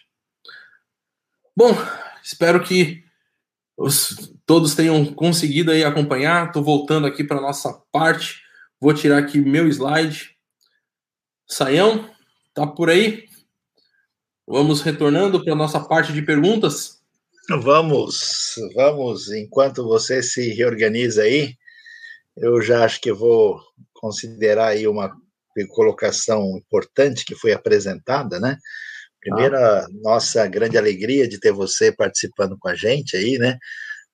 Bom, 1.55 1.73
espero 2.21 2.61
que 2.61 3.05
os, 3.77 4.33
todos 4.45 4.75
tenham 4.75 5.05
conseguido 5.05 5.71
aí 5.71 5.81
acompanhar. 5.81 6.47
Estou 6.47 6.61
voltando 6.61 7.07
aqui 7.07 7.23
para 7.23 7.39
nossa 7.39 7.71
parte. 7.89 8.43
Vou 8.79 8.93
tirar 8.93 9.19
aqui 9.19 9.39
meu 9.39 9.67
slide. 9.67 10.35
Saião, 11.47 12.09
tá 12.53 12.65
por 12.67 12.89
aí? 12.89 13.25
Vamos 14.47 14.81
retornando 14.81 15.43
para 15.43 15.55
nossa 15.55 15.79
parte 15.79 16.13
de 16.13 16.21
perguntas. 16.21 17.01
Vamos, 17.61 18.55
vamos. 18.75 19.31
Enquanto 19.31 19.83
você 19.83 20.21
se 20.21 20.49
reorganiza 20.49 21.23
aí, 21.23 21.55
eu 22.37 22.61
já 22.61 22.83
acho 22.83 22.99
que 22.99 23.11
vou 23.11 23.59
considerar 23.93 24.67
aí 24.67 24.87
uma 24.87 25.15
colocação 25.69 26.57
importante 26.57 27.23
que 27.23 27.35
foi 27.35 27.53
apresentada, 27.53 28.39
né? 28.39 28.57
Primeira, 29.21 29.79
ah. 29.79 29.87
nossa 30.03 30.45
grande 30.45 30.77
alegria 30.77 31.27
de 31.27 31.39
ter 31.39 31.51
você 31.51 31.91
participando 31.91 32.57
com 32.59 32.67
a 32.67 32.75
gente 32.75 33.15
aí, 33.15 33.37
né? 33.37 33.57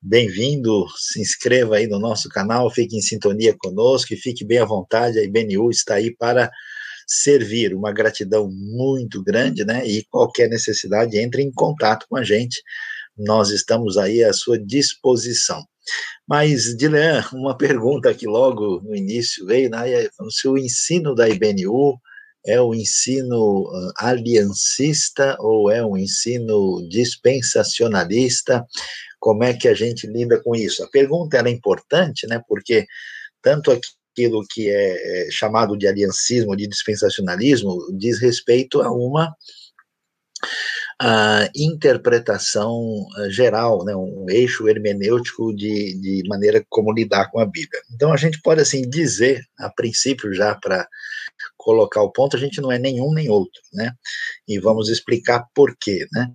Bem-vindo, 0.03 0.87
se 0.97 1.21
inscreva 1.21 1.75
aí 1.75 1.85
no 1.85 1.99
nosso 1.99 2.27
canal, 2.27 2.71
fique 2.71 2.97
em 2.97 3.01
sintonia 3.01 3.55
conosco 3.55 4.11
e 4.11 4.17
fique 4.17 4.43
bem 4.43 4.57
à 4.57 4.65
vontade, 4.65 5.19
a 5.19 5.23
IBNU 5.23 5.69
está 5.69 5.93
aí 5.93 6.11
para 6.15 6.49
servir, 7.05 7.75
uma 7.75 7.91
gratidão 7.91 8.49
muito 8.51 9.23
grande, 9.23 9.63
né? 9.63 9.87
E 9.87 10.03
qualquer 10.09 10.49
necessidade, 10.49 11.19
entre 11.19 11.43
em 11.43 11.51
contato 11.51 12.07
com 12.09 12.17
a 12.17 12.23
gente, 12.23 12.63
nós 13.15 13.51
estamos 13.51 13.95
aí 13.95 14.23
à 14.23 14.33
sua 14.33 14.57
disposição. 14.57 15.63
Mas, 16.27 16.75
Dilean, 16.75 17.23
uma 17.31 17.55
pergunta 17.55 18.11
que 18.11 18.25
logo 18.25 18.81
no 18.81 18.95
início 18.95 19.45
veio, 19.45 19.69
né? 19.69 20.09
Se 20.31 20.47
o 20.47 20.57
ensino 20.57 21.13
da 21.13 21.29
IBNU 21.29 21.95
é 22.43 22.59
o 22.59 22.73
ensino 22.73 23.69
aliancista 23.97 25.37
ou 25.39 25.69
é 25.69 25.85
um 25.85 25.95
ensino 25.95 26.87
dispensacionalista? 26.89 28.65
Como 29.21 29.43
é 29.43 29.53
que 29.53 29.67
a 29.67 29.73
gente 29.75 30.07
lida 30.07 30.41
com 30.43 30.55
isso? 30.55 30.83
A 30.83 30.89
pergunta 30.89 31.37
é 31.37 31.49
importante, 31.49 32.27
né? 32.27 32.41
Porque 32.47 32.87
tanto 33.41 33.71
aquilo 33.71 34.43
que 34.49 34.67
é, 34.69 35.27
é 35.27 35.31
chamado 35.31 35.77
de 35.77 35.87
aliancismo, 35.87 36.57
de 36.57 36.67
dispensacionalismo, 36.67 37.77
diz 37.97 38.19
respeito 38.19 38.81
a 38.81 38.91
uma 38.91 39.33
a 40.99 41.49
interpretação 41.55 43.07
geral, 43.29 43.83
né, 43.83 43.95
um 43.95 44.27
eixo 44.29 44.67
hermenêutico 44.67 45.53
de, 45.55 45.99
de 45.99 46.23
maneira 46.27 46.63
como 46.69 46.93
lidar 46.93 47.31
com 47.31 47.39
a 47.39 47.45
Bíblia. 47.45 47.81
Então 47.91 48.13
a 48.13 48.17
gente 48.17 48.39
pode 48.41 48.61
assim 48.61 48.87
dizer, 48.87 49.41
a 49.59 49.69
princípio 49.69 50.33
já 50.33 50.55
para 50.55 50.87
colocar 51.57 52.01
o 52.01 52.11
ponto, 52.11 52.35
a 52.35 52.39
gente 52.39 52.61
não 52.61 52.71
é 52.71 52.77
nenhum 52.77 53.13
nem 53.13 53.29
outro, 53.29 53.61
né? 53.73 53.93
E 54.47 54.59
vamos 54.59 54.89
explicar 54.89 55.45
por 55.55 55.75
quê, 55.79 56.07
né? 56.11 56.31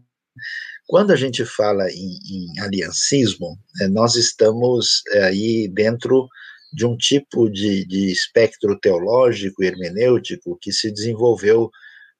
Quando 0.86 1.10
a 1.12 1.16
gente 1.16 1.44
fala 1.44 1.90
em, 1.90 2.18
em 2.30 2.60
aliancismo, 2.60 3.58
é, 3.80 3.88
nós 3.88 4.14
estamos 4.14 5.02
é, 5.10 5.24
aí 5.24 5.68
dentro 5.68 6.28
de 6.72 6.86
um 6.86 6.96
tipo 6.96 7.48
de, 7.50 7.84
de 7.86 8.10
espectro 8.10 8.78
teológico 8.78 9.62
e 9.62 9.66
hermenêutico 9.66 10.58
que 10.60 10.72
se 10.72 10.92
desenvolveu 10.92 11.70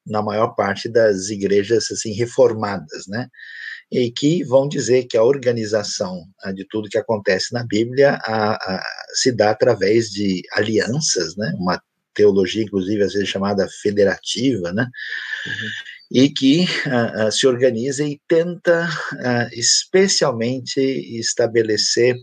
na 0.07 0.23
maior 0.23 0.55
parte 0.55 0.89
das 0.89 1.29
igrejas 1.29 1.91
assim 1.91 2.12
reformadas, 2.12 3.07
né? 3.09 3.29
E 3.91 4.11
que 4.11 4.43
vão 4.45 4.69
dizer 4.69 5.05
que 5.05 5.17
a 5.17 5.23
organização 5.23 6.25
de 6.55 6.67
tudo 6.69 6.89
que 6.89 6.99
acontece 6.99 7.53
na 7.53 7.64
Bíblia 7.64 8.19
a, 8.25 8.55
a, 8.55 8.83
se 9.14 9.31
dá 9.31 9.51
através 9.51 10.11
de 10.11 10.43
alianças, 10.53 11.37
né? 11.37 11.53
Uma 11.57 11.81
teologia, 12.14 12.62
inclusive, 12.62 13.03
às 13.03 13.12
vezes 13.12 13.29
chamada 13.29 13.69
federativa, 13.83 14.73
né? 14.73 14.89
Uhum. 15.47 15.71
E 16.11 16.29
que 16.29 16.65
uh, 16.65 17.33
se 17.33 17.47
organiza 17.47 18.05
e 18.05 18.21
tenta 18.29 18.89
uh, 18.89 19.49
especialmente 19.53 20.81
estabelecer 21.19 22.17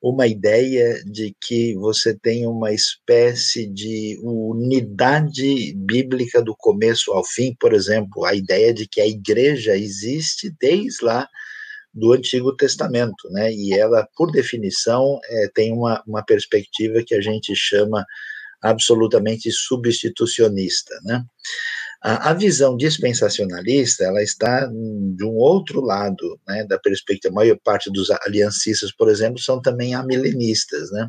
uma 0.00 0.26
ideia 0.26 1.02
de 1.04 1.34
que 1.40 1.74
você 1.74 2.16
tem 2.16 2.46
uma 2.46 2.72
espécie 2.72 3.66
de 3.66 4.18
unidade 4.22 5.74
bíblica 5.74 6.40
do 6.40 6.54
começo 6.56 7.12
ao 7.12 7.24
fim, 7.24 7.56
por 7.58 7.74
exemplo, 7.74 8.24
a 8.24 8.34
ideia 8.34 8.72
de 8.72 8.86
que 8.86 9.00
a 9.00 9.06
igreja 9.06 9.76
existe 9.76 10.54
desde 10.60 11.04
lá 11.04 11.28
do 11.92 12.12
Antigo 12.12 12.54
Testamento, 12.54 13.28
né? 13.30 13.52
E 13.52 13.74
ela, 13.74 14.06
por 14.16 14.30
definição, 14.30 15.18
é, 15.28 15.48
tem 15.52 15.72
uma, 15.72 16.02
uma 16.06 16.24
perspectiva 16.24 17.02
que 17.04 17.14
a 17.14 17.20
gente 17.20 17.54
chama 17.56 18.04
absolutamente 18.62 19.50
substitucionista, 19.50 20.94
né? 21.02 21.24
A, 22.00 22.30
a, 22.30 22.32
visão 22.32 22.76
dispensacionalista, 22.76 24.04
ela 24.04 24.22
está 24.22 24.66
de 24.66 25.24
um 25.24 25.34
outro 25.34 25.80
lado, 25.80 26.38
né, 26.46 26.64
da 26.64 26.78
perspectiva, 26.78 27.32
a 27.32 27.34
maior 27.34 27.58
parte 27.64 27.90
dos 27.90 28.08
aliancistas, 28.10 28.92
por 28.92 29.08
exemplo, 29.10 29.40
são 29.40 29.60
também 29.60 29.94
amilenistas, 29.94 30.92
né? 30.92 31.08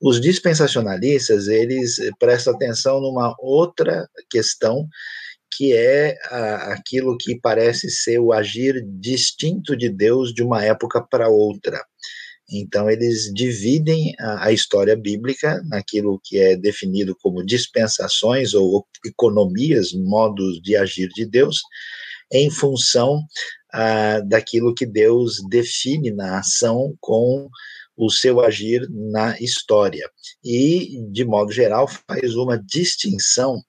Os 0.00 0.18
dispensacionalistas, 0.20 1.46
eles 1.46 1.96
prestam 2.18 2.54
atenção 2.54 3.02
numa 3.02 3.34
outra 3.38 4.08
questão, 4.30 4.88
que 5.56 5.74
é 5.74 6.16
a, 6.30 6.72
aquilo 6.72 7.16
que 7.18 7.38
parece 7.40 7.90
ser 7.90 8.18
o 8.18 8.32
agir 8.32 8.82
distinto 8.98 9.76
de 9.76 9.90
Deus 9.90 10.32
de 10.32 10.42
uma 10.42 10.64
época 10.64 11.02
para 11.02 11.28
outra. 11.28 11.84
Então, 12.50 12.90
eles 12.90 13.32
dividem 13.32 14.14
a, 14.18 14.46
a, 14.46 14.52
história 14.52 14.94
bíblica 14.94 15.62
naquilo 15.66 16.20
que 16.22 16.38
é 16.38 16.56
definido 16.56 17.16
como 17.22 17.44
dispensações 17.44 18.52
ou 18.52 18.86
economias, 19.04 19.92
modos 19.92 20.60
de 20.60 20.76
agir 20.76 21.08
de 21.08 21.24
Deus, 21.24 21.62
em 22.30 22.50
função 22.50 23.22
ah, 23.72 24.20
daquilo 24.20 24.74
que 24.74 24.86
Deus 24.86 25.42
define 25.48 26.10
na 26.10 26.38
ação 26.38 26.94
com 27.00 27.48
o 27.96 28.10
seu 28.10 28.40
agir 28.40 28.86
na 28.90 29.38
história. 29.40 30.08
E, 30.44 31.00
de 31.10 31.24
modo 31.24 31.52
geral, 31.52 31.88
faz 31.88 32.34
uma 32.34 32.58
distinção 32.58 33.62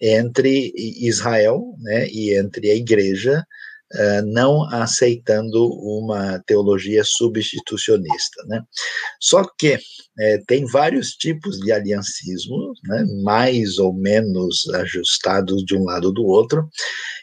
entre 0.00 0.72
Israel 0.76 1.74
né, 1.78 2.08
e 2.08 2.36
entre 2.36 2.70
a 2.70 2.74
igreja 2.74 3.44
não 4.26 4.64
aceitando 4.64 5.66
uma 5.66 6.38
teologia 6.40 7.02
substitucionista. 7.04 8.42
Né? 8.46 8.62
Só 9.20 9.44
que 9.58 9.78
é, 10.18 10.38
tem 10.46 10.64
vários 10.66 11.10
tipos 11.10 11.58
de 11.60 11.70
aliancismo, 11.70 12.72
né, 12.84 13.04
mais 13.22 13.78
ou 13.78 13.92
menos 13.92 14.68
ajustados 14.74 15.64
de 15.64 15.76
um 15.76 15.84
lado 15.84 16.06
ou 16.06 16.14
do 16.14 16.24
outro, 16.24 16.68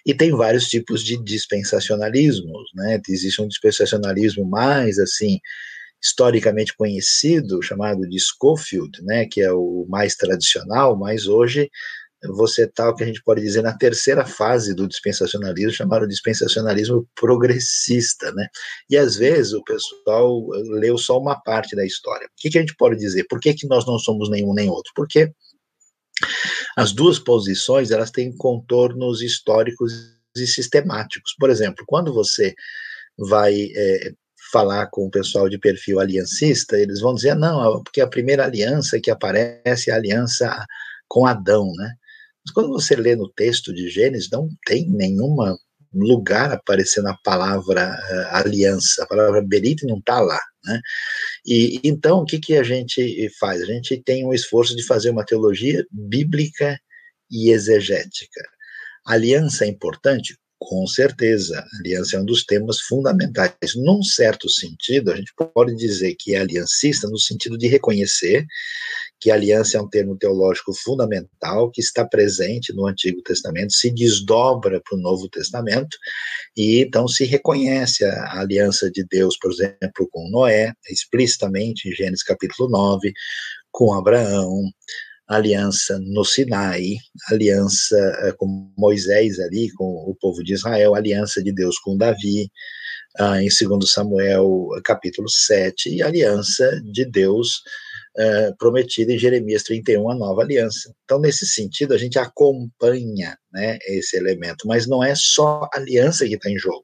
e 0.06 0.14
tem 0.14 0.32
vários 0.32 0.68
tipos 0.68 1.04
de 1.04 1.22
dispensacionalismo. 1.24 2.54
Né? 2.76 3.02
Existe 3.10 3.42
um 3.42 3.48
dispensacionalismo 3.48 4.46
mais 4.46 5.00
assim 5.00 5.40
historicamente 6.02 6.76
conhecido, 6.76 7.62
chamado 7.62 8.02
de 8.02 8.20
Schofield, 8.20 9.02
né, 9.04 9.26
que 9.26 9.42
é 9.42 9.54
o 9.54 9.86
mais 9.88 10.16
tradicional, 10.16 10.98
mas 10.98 11.28
hoje 11.28 11.70
você 12.28 12.64
está, 12.64 12.90
o 12.90 12.96
que 12.96 13.04
a 13.04 13.08
gente 13.08 13.22
pode 13.24 13.42
dizer, 13.42 13.62
na 13.62 13.78
terceira 13.78 14.26
fase 14.26 14.74
do 14.74 14.88
dispensacionalismo, 14.88 15.72
chamado 15.72 16.08
dispensacionalismo 16.08 17.08
progressista, 17.16 18.32
né? 18.32 18.48
E 18.90 18.98
às 18.98 19.16
vezes 19.16 19.54
o 19.54 19.64
pessoal 19.64 20.48
leu 20.80 20.98
só 20.98 21.20
uma 21.20 21.36
parte 21.36 21.76
da 21.76 21.86
história. 21.86 22.28
O 22.28 22.30
que, 22.38 22.50
que 22.50 22.58
a 22.58 22.62
gente 22.62 22.76
pode 22.76 22.98
dizer? 22.98 23.26
Por 23.30 23.40
que, 23.40 23.54
que 23.54 23.68
nós 23.68 23.86
não 23.86 24.00
somos 24.00 24.30
nenhum 24.30 24.54
nem 24.54 24.70
outro? 24.70 24.92
Porque 24.96 25.32
as 26.78 26.92
duas 26.92 27.20
posições, 27.20 27.92
elas 27.92 28.12
têm 28.12 28.36
contornos 28.36 29.22
históricos 29.22 29.94
e 30.36 30.48
sistemáticos. 30.48 31.36
Por 31.40 31.50
exemplo, 31.50 31.84
quando 31.88 32.14
você 32.14 32.56
vai 33.18 33.54
é, 33.76 34.14
falar 34.52 34.88
com 34.88 35.06
o 35.06 35.12
pessoal 35.12 35.50
de 35.50 35.58
perfil 35.58 36.00
aliancista, 36.00 36.78
eles 36.78 37.00
vão 37.02 37.14
dizer, 37.14 37.36
não, 37.36 37.84
porque 37.84 38.02
a 38.02 38.08
primeira 38.08 38.46
aliança 38.46 39.00
que 39.00 39.12
aparece 39.12 39.90
é 39.90 39.94
a 39.94 39.98
aliança 39.98 40.66
com 41.08 41.26
Adão, 41.26 41.72
né? 41.76 41.94
Mas 42.46 42.54
quando 42.54 42.70
você 42.70 42.96
lê 42.96 43.16
no 43.16 43.30
texto 43.30 43.74
de 43.74 43.90
Gênesis, 43.90 44.30
não 44.30 44.50
tem 44.66 44.90
nenhuma 44.90 45.58
lugar 45.94 46.52
aparecendo 46.52 47.08
a 47.08 47.18
palavra 47.24 47.94
uh, 47.94 48.36
aliança, 48.36 49.04
a 49.04 49.08
palavra 49.08 49.42
berite 49.42 49.86
não 49.86 50.00
está 50.00 50.20
lá, 50.20 50.42
né? 50.66 50.82
E 51.46 51.80
então 51.84 52.20
o 52.20 52.26
que 52.26 52.40
que 52.40 52.58
a 52.58 52.64
gente 52.64 53.30
faz? 53.40 53.62
A 53.62 53.66
gente 53.66 54.02
tem 54.04 54.26
um 54.26 54.34
esforço 54.34 54.76
de 54.76 54.84
fazer 54.86 55.12
uma 55.12 55.26
teologia 55.26 55.86
bíblica 55.92 56.80
e 57.32 57.52
exegética. 57.52 58.42
aliança 59.06 59.66
é 59.66 59.68
importante, 59.68 60.36
Com 60.66 60.88
certeza, 60.88 61.62
aliança 61.80 62.16
é 62.16 62.20
um 62.22 62.26
dos 62.26 62.46
temas 62.46 62.80
fundamentais. 62.82 63.76
Num 63.76 64.02
certo 64.02 64.50
sentido, 64.50 65.12
a 65.12 65.16
gente 65.16 65.34
pode 65.54 65.76
dizer 65.76 66.16
que 66.18 66.36
é 66.36 66.40
aliancista 66.40 67.08
no 67.10 67.20
sentido 67.20 67.58
de 67.58 67.68
reconhecer 67.68 68.46
que 69.24 69.32
aliança 69.32 69.78
é 69.78 69.82
um 69.82 69.88
termo 69.88 70.18
teológico 70.18 70.74
fundamental 70.74 71.72
que 71.72 71.80
está 71.80 72.06
presente 72.06 72.74
no 72.74 72.86
Antigo 72.86 73.22
Testamento, 73.22 73.72
se 73.72 73.90
desdobra 73.90 74.82
para 74.82 74.98
o 74.98 75.02
Novo 75.02 75.30
Testamento 75.30 75.98
e 76.58 76.82
então 76.82 77.08
se 77.08 77.24
reconhece 77.24 78.04
a 78.04 78.42
aliança 78.42 78.92
de 78.92 79.06
Deus, 79.10 79.38
por 79.40 79.50
exemplo, 79.54 80.10
com 80.12 80.30
Noé, 80.30 80.74
explicitamente 80.90 81.88
em 81.88 81.96
Gênesis 81.96 82.22
capítulo 82.22 82.70
9, 82.70 83.14
com 83.72 83.94
Abraão, 83.94 84.70
aliança 85.26 85.98
no 86.00 86.26
Sinai, 86.26 86.98
aliança 87.32 87.96
eh, 88.24 88.34
com 88.34 88.74
Moisés 88.78 89.40
ali, 89.40 89.72
com 89.72 89.86
o 89.86 90.14
povo 90.20 90.44
de 90.44 90.52
Israel, 90.52 90.96
aliança 90.96 91.42
de 91.42 91.54
Deus 91.54 91.80
com 91.80 91.96
Davi, 91.96 92.52
ah, 93.18 93.42
em 93.42 93.48
2 93.48 93.90
Samuel 93.90 94.68
capítulo 94.84 95.30
7, 95.30 95.96
e 95.96 96.04
aliança 96.04 96.70
de 96.92 97.06
Deus 97.06 97.62
ah, 98.18 98.54
prometida 98.60 99.12
em 99.12 99.18
Jeremias 99.18 99.64
31, 99.64 100.10
a 100.12 100.16
nova 100.16 100.42
aliança. 100.42 100.94
Então, 101.04 101.20
nesse 101.20 101.48
sentido, 101.48 101.94
a 101.94 101.98
gente 101.98 102.20
acompanha 102.20 103.38
né, 103.52 103.78
esse 103.88 104.16
elemento, 104.16 104.68
mas 104.68 104.88
não 104.88 105.04
é 105.04 105.14
só 105.16 105.68
aliança 105.74 106.28
que 106.28 106.36
está 106.36 106.50
em 106.50 106.58
jogo. 106.58 106.84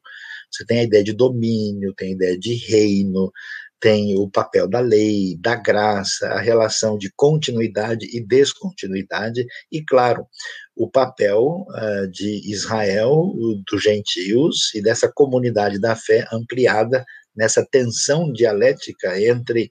Você 0.52 0.66
tem 0.66 0.80
a 0.80 0.84
ideia 0.84 1.04
de 1.04 1.14
domínio, 1.14 1.94
tem 1.96 2.10
a 2.10 2.14
ideia 2.14 2.40
de 2.40 2.56
reino, 2.56 3.32
tem 3.80 4.18
o 4.18 4.30
papel 4.30 4.68
da 4.68 4.80
lei, 4.80 5.38
da 5.40 5.56
graça, 5.56 6.28
a 6.30 6.40
relação 6.40 6.98
de 6.98 7.12
continuidade 7.16 8.08
e 8.12 8.20
descontinuidade, 8.20 9.46
e, 9.72 9.84
claro, 9.84 10.26
o 10.76 10.90
papel 10.90 11.66
uh, 11.70 12.08
de 12.12 12.52
Israel, 12.52 13.32
dos 13.70 13.84
gentios 13.84 14.74
e 14.74 14.82
dessa 14.82 15.10
comunidade 15.12 15.80
da 15.80 15.96
fé 15.96 16.26
ampliada 16.32 17.06
nessa 17.36 17.66
tensão 17.66 18.34
dialética 18.34 19.22
entre 19.22 19.70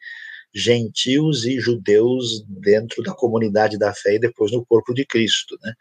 gentios 0.55 1.45
e 1.45 1.61
judeus 1.61 2.45
dentro 2.49 3.03
da 3.03 3.15
comunidade 3.15 3.79
da 3.79 3.93
fé 3.95 4.15
e 4.15 4.19
depois 4.19 4.51
no 4.53 4.65
corpo 4.65 4.95
de 4.95 5.05
Cristo. 5.05 5.59
Né? 5.63 5.73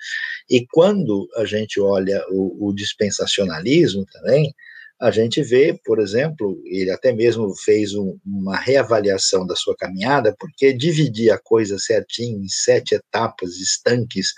E 0.50 0.66
quando 0.68 1.28
a 1.36 1.46
gente 1.46 1.80
olha 1.80 2.24
o, 2.30 2.68
o 2.68 2.74
dispensacionalismo 2.74 4.06
também, 4.06 4.54
a 5.00 5.12
gente 5.12 5.44
vê, 5.44 5.80
por 5.86 6.00
exemplo, 6.00 6.60
ele 6.66 6.90
até 6.90 7.14
mesmo 7.14 7.54
fez 7.64 7.94
um, 7.94 8.18
uma 8.26 8.58
reavaliação 8.58 9.46
da 9.46 9.56
sua 9.56 9.76
caminhada, 9.76 10.36
porque 10.40 10.74
dividir 10.74 11.30
a 11.32 11.38
coisa 11.38 11.78
certinho 11.78 12.44
em 12.44 12.48
sete 12.48 12.96
etapas 12.96 13.58
estanques 13.58 14.30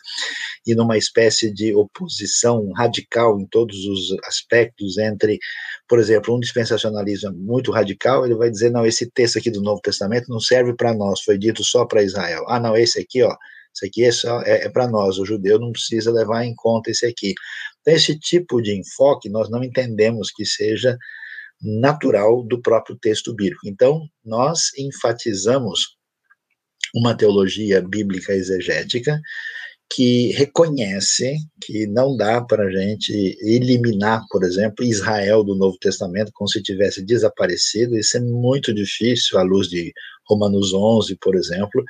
e 0.68 0.76
numa 0.76 0.98
espécie 0.98 1.54
de 1.54 1.74
oposição 1.74 2.70
radical 2.74 3.40
em 3.40 3.46
todos 3.48 3.86
os 3.86 4.18
aspectos 4.26 4.98
entre, 4.98 5.40
por 5.88 5.98
exemplo, 5.98 6.36
um 6.36 6.40
dispensacionalismo 6.40 7.32
muito 7.32 7.72
radical, 7.72 8.26
ele 8.26 8.36
vai 8.36 8.50
dizer, 8.50 8.70
não, 8.70 8.86
esse 8.86 9.10
texto 9.10 9.38
aqui 9.38 9.50
do 9.50 9.62
Novo 9.62 9.80
Testamento 9.82 10.26
não 10.28 10.42
serve 10.42 10.76
para 10.76 10.94
nós, 10.94 11.22
foi 11.22 11.38
dito 11.38 11.64
só 11.64 11.86
para 11.86 12.04
Israel. 12.04 12.44
Ah, 12.50 12.60
não, 12.60 12.76
esse 12.76 13.00
aqui, 13.00 13.24
ó, 13.24 13.34
isso 13.74 13.86
aqui 13.86 14.04
é, 14.04 14.10
é, 14.46 14.66
é 14.66 14.70
para 14.70 14.88
nós, 14.88 15.18
o 15.18 15.26
judeu 15.26 15.60
não 15.60 15.72
precisa 15.72 16.12
levar 16.12 16.44
em 16.44 16.54
conta 16.56 16.92
esse 16.92 17.06
aqui. 17.06 17.34
Então, 17.90 17.96
esse 17.96 18.20
tipo 18.20 18.62
de 18.62 18.76
enfoque 18.76 19.30
nós 19.30 19.50
não 19.50 19.64
entendemos 19.64 20.32
que 20.32 20.46
seja 20.46 20.96
natural 21.62 22.44
do 22.44 22.62
próprio 22.62 22.96
texto 22.96 23.34
bíblico. 23.34 23.68
Então, 23.68 24.08
nós 24.24 24.72
enfatizamos 24.78 25.98
uma 26.94 27.16
teologia 27.16 27.82
bíblica 27.82 28.34
exegética 28.34 29.20
que 29.92 30.32
reconhece 30.34 31.38
que 31.62 31.88
não 31.88 32.16
dá 32.16 32.40
para 32.42 32.66
a 32.66 32.72
gente 32.72 33.12
eliminar, 33.42 34.22
por 34.30 34.44
exemplo, 34.44 34.86
Israel 34.86 35.44
do 35.44 35.56
Novo 35.56 35.78
Testamento 35.80 36.32
como 36.34 36.48
se 36.48 36.62
tivesse 36.62 37.04
desaparecido. 37.04 37.98
Isso 37.98 38.18
é 38.18 38.22
muito 38.22 38.72
difícil 38.72 39.40
à 39.40 39.42
luz 39.42 39.68
de 39.68 39.92
Romanos 40.30 40.74
11, 40.74 41.18
por 41.22 41.36
exemplo. 41.36 41.84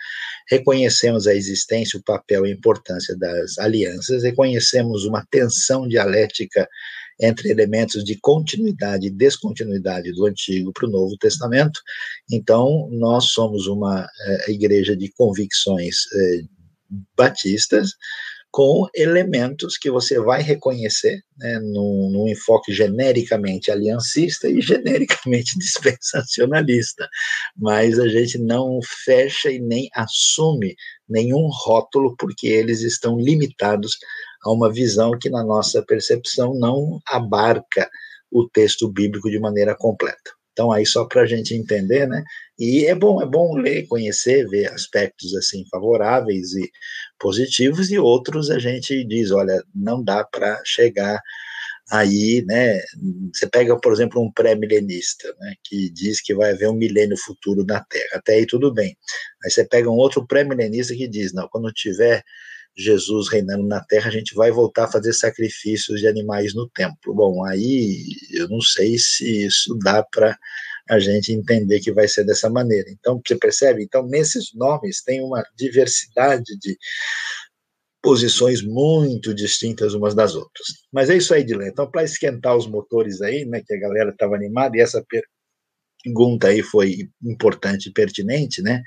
Reconhecemos 0.50 1.28
a 1.28 1.36
existência, 1.36 2.00
o 2.00 2.04
papel 2.04 2.46
e 2.46 2.52
a 2.52 2.54
importância 2.54 3.16
das 3.18 3.58
alianças, 3.58 4.24
reconhecemos 4.24 5.06
uma 5.06 5.26
tensão 5.30 5.88
dialética 5.88 6.68
entre 7.22 7.50
elementos 7.50 8.04
de 8.04 8.18
continuidade 8.18 9.08
e 9.08 9.12
descontinuidade 9.12 10.14
do 10.14 10.26
Antigo 10.26 10.72
para 10.72 10.88
o 10.88 10.92
Novo 10.92 11.18
Testamento. 11.18 11.82
Então, 12.32 12.88
nós 12.92 13.32
somos 13.32 13.68
uma 13.68 14.08
é, 14.26 14.52
igreja 14.52 14.96
de 14.96 15.12
convicções 15.12 15.98
é, 16.14 16.42
batistas, 17.18 17.92
com 18.52 18.88
elementos 18.95 19.78
que 19.78 19.91
você 19.91 20.20
vai 20.20 20.41
reconhecer 20.41 21.22
né, 21.38 21.60
num, 21.60 22.10
num, 22.12 22.28
enfoque 22.28 22.74
genericamente 22.74 23.70
aliancista 23.72 24.50
e 24.50 24.60
genericamente 24.62 25.58
dispensacionalista. 25.58 27.08
Mas 27.56 28.00
a 28.00 28.08
gente 28.08 28.39
não 28.39 28.80
fecha 28.84 29.52
e 29.52 29.60
nem 29.60 29.89
assume 29.93 30.76
nenhum 31.08 31.47
rótulo, 31.52 32.16
porque 32.18 32.47
eles 32.47 32.82
estão 32.82 33.20
limitados 33.20 33.97
a 34.43 34.52
uma 34.52 34.72
visão 34.72 35.12
que, 35.20 35.30
na 35.30 35.43
nossa 35.43 35.84
percepção, 35.84 36.54
não 36.56 37.00
abarca 37.08 37.89
o 38.32 38.47
texto 38.47 38.91
bíblico 38.91 39.30
de 39.30 39.39
maneira 39.39 39.76
completa. 39.76 40.39
Então, 40.60 40.74
aí 40.74 40.86
só 40.86 41.05
para 41.05 41.22
a 41.22 41.26
gente 41.26 41.55
entender, 41.55 42.05
né? 42.05 42.22
E 42.60 42.86
é 42.86 42.93
bom, 42.93 43.22
é 43.22 43.26
bom 43.26 43.55
ler, 43.55 43.88
conhecer, 43.88 44.45
ver 44.49 44.70
aspectos 44.74 45.34
assim 45.34 45.64
favoráveis 45.72 46.51
e 46.51 46.70
positivos, 47.18 47.89
e 47.89 47.97
outros 47.97 48.51
a 48.51 48.60
gente 48.60 49.05
diz, 49.05 49.32
olha, 49.32 49.64
não 49.74 50.03
dá 50.03 50.22
para 50.26 50.62
chegar 50.66 51.18
aí, 51.89 52.43
né? 52.45 52.82
Você 53.34 53.47
pega, 53.47 53.80
por 53.80 53.93
exemplo, 53.93 54.22
um 54.22 54.30
pré-milenista, 54.34 55.34
né? 55.39 55.53
Que 55.64 55.89
diz 55.91 56.22
que 56.22 56.36
vai 56.36 56.51
haver 56.51 56.68
um 56.68 56.76
milênio 56.76 57.16
futuro 57.18 57.64
na 57.66 57.82
Terra. 57.86 58.10
Até 58.16 58.34
aí 58.34 58.45
tudo 58.45 58.74
bem. 58.74 58.97
Aí 59.45 59.49
você 59.49 59.66
pega 59.66 59.89
um 59.89 59.95
outro 59.95 60.28
pré-milenista 60.28 60.93
que 60.93 61.07
diz, 61.07 61.32
não, 61.32 61.47
quando 61.47 61.72
tiver 61.72 62.22
Jesus 62.80 63.30
reinando 63.30 63.68
na 63.68 63.84
terra, 63.84 64.08
a 64.08 64.12
gente 64.12 64.34
vai 64.34 64.52
voltar 64.52 64.86
a 64.86 64.92
fazer 64.92 65.14
sacrifícios 65.14 66.00
de 66.00 66.08
animais 66.08 66.54
no 66.54 66.70
templo. 66.70 67.14
Bom, 67.14 67.44
aí 67.46 68.06
eu 68.32 68.48
não 68.48 68.62
sei 68.62 68.98
se 68.98 69.46
isso 69.46 69.78
dá 69.84 70.04
para 70.04 70.38
a 70.90 70.98
gente 70.98 71.32
entender 71.32 71.80
que 71.82 71.92
vai 71.92 72.08
ser 72.08 72.24
dessa 72.24 72.50
maneira. 72.50 72.90
Então, 72.90 73.22
você 73.26 73.36
percebe? 73.36 73.84
Então, 73.84 74.08
nesses 74.08 74.54
nomes 74.56 75.04
tem 75.04 75.22
uma 75.22 75.44
diversidade 75.56 76.58
de 76.60 76.78
posições 78.02 78.62
muito 78.62 79.34
distintas 79.34 79.94
umas 79.94 80.16
das 80.16 80.34
outras. 80.34 80.68
Mas 80.92 81.10
é 81.10 81.18
isso 81.18 81.34
aí, 81.34 81.44
Dilan. 81.44 81.68
Então, 81.68 81.90
para 81.90 82.04
esquentar 82.04 82.56
os 82.56 82.66
motores 82.66 83.22
aí, 83.22 83.46
né, 83.46 83.62
que 83.66 83.74
a 83.74 83.80
galera 83.80 84.10
estava 84.10 84.36
animada, 84.36 84.78
e 84.78 84.80
essa 84.80 85.04
pergunta 86.06 86.48
aí 86.48 86.64
foi 86.64 87.10
importante 87.24 87.90
e 87.90 87.94
pertinente, 87.94 88.62
né? 88.62 88.82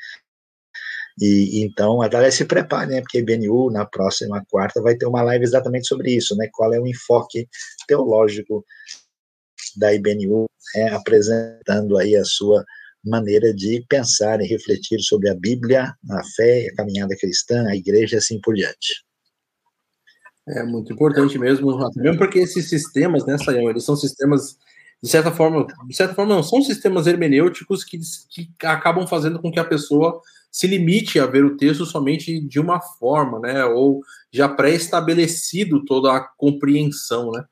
E 1.20 1.62
então, 1.62 2.00
aliás, 2.00 2.34
se 2.34 2.44
prepare, 2.44 2.90
né? 2.90 3.00
Porque 3.00 3.18
a 3.18 3.20
IBNU, 3.20 3.70
na 3.70 3.84
próxima 3.84 4.44
quarta, 4.50 4.80
vai 4.80 4.94
ter 4.96 5.06
uma 5.06 5.22
live 5.22 5.44
exatamente 5.44 5.86
sobre 5.86 6.10
isso, 6.12 6.36
né? 6.36 6.48
Qual 6.52 6.72
é 6.72 6.80
o 6.80 6.86
enfoque 6.86 7.48
teológico 7.86 8.64
da 9.76 9.92
IBNU, 9.94 10.46
né, 10.74 10.90
apresentando 10.90 11.96
aí 11.98 12.16
a 12.16 12.24
sua 12.24 12.64
maneira 13.04 13.52
de 13.52 13.84
pensar 13.88 14.40
e 14.40 14.46
refletir 14.46 15.00
sobre 15.00 15.28
a 15.28 15.34
Bíblia, 15.34 15.94
a 16.10 16.24
fé, 16.36 16.68
a 16.68 16.76
caminhada 16.76 17.16
cristã, 17.16 17.66
a 17.66 17.76
igreja 17.76 18.16
e 18.16 18.18
assim 18.18 18.40
por 18.40 18.54
diante. 18.54 19.04
É 20.48 20.62
muito 20.62 20.92
importante 20.92 21.38
mesmo, 21.38 21.78
mesmo 21.96 22.18
porque 22.18 22.40
esses 22.40 22.68
sistemas, 22.68 23.24
né, 23.24 23.38
Sayão, 23.38 23.70
eles 23.70 23.84
são 23.84 23.96
sistemas, 23.96 24.56
de 25.02 25.08
certa 25.08 25.30
forma, 25.30 25.66
de 25.86 25.96
certa 25.96 26.14
forma 26.14 26.34
não, 26.34 26.42
são 26.42 26.62
sistemas 26.62 27.06
hermenêuticos 27.06 27.84
que, 27.84 27.98
que 28.28 28.66
acabam 28.66 29.06
fazendo 29.06 29.40
com 29.40 29.50
que 29.50 29.60
a 29.60 29.64
pessoa 29.64 30.20
se 30.52 30.66
limite 30.66 31.18
a 31.18 31.24
ver 31.24 31.44
o 31.46 31.56
texto 31.56 31.86
somente 31.86 32.38
de 32.38 32.60
uma 32.60 32.78
forma, 32.78 33.40
né? 33.40 33.64
Ou 33.64 34.02
já 34.30 34.46
pré-estabelecido 34.46 35.82
toda 35.86 36.12
a 36.12 36.20
compreensão, 36.20 37.30
né? 37.30 37.42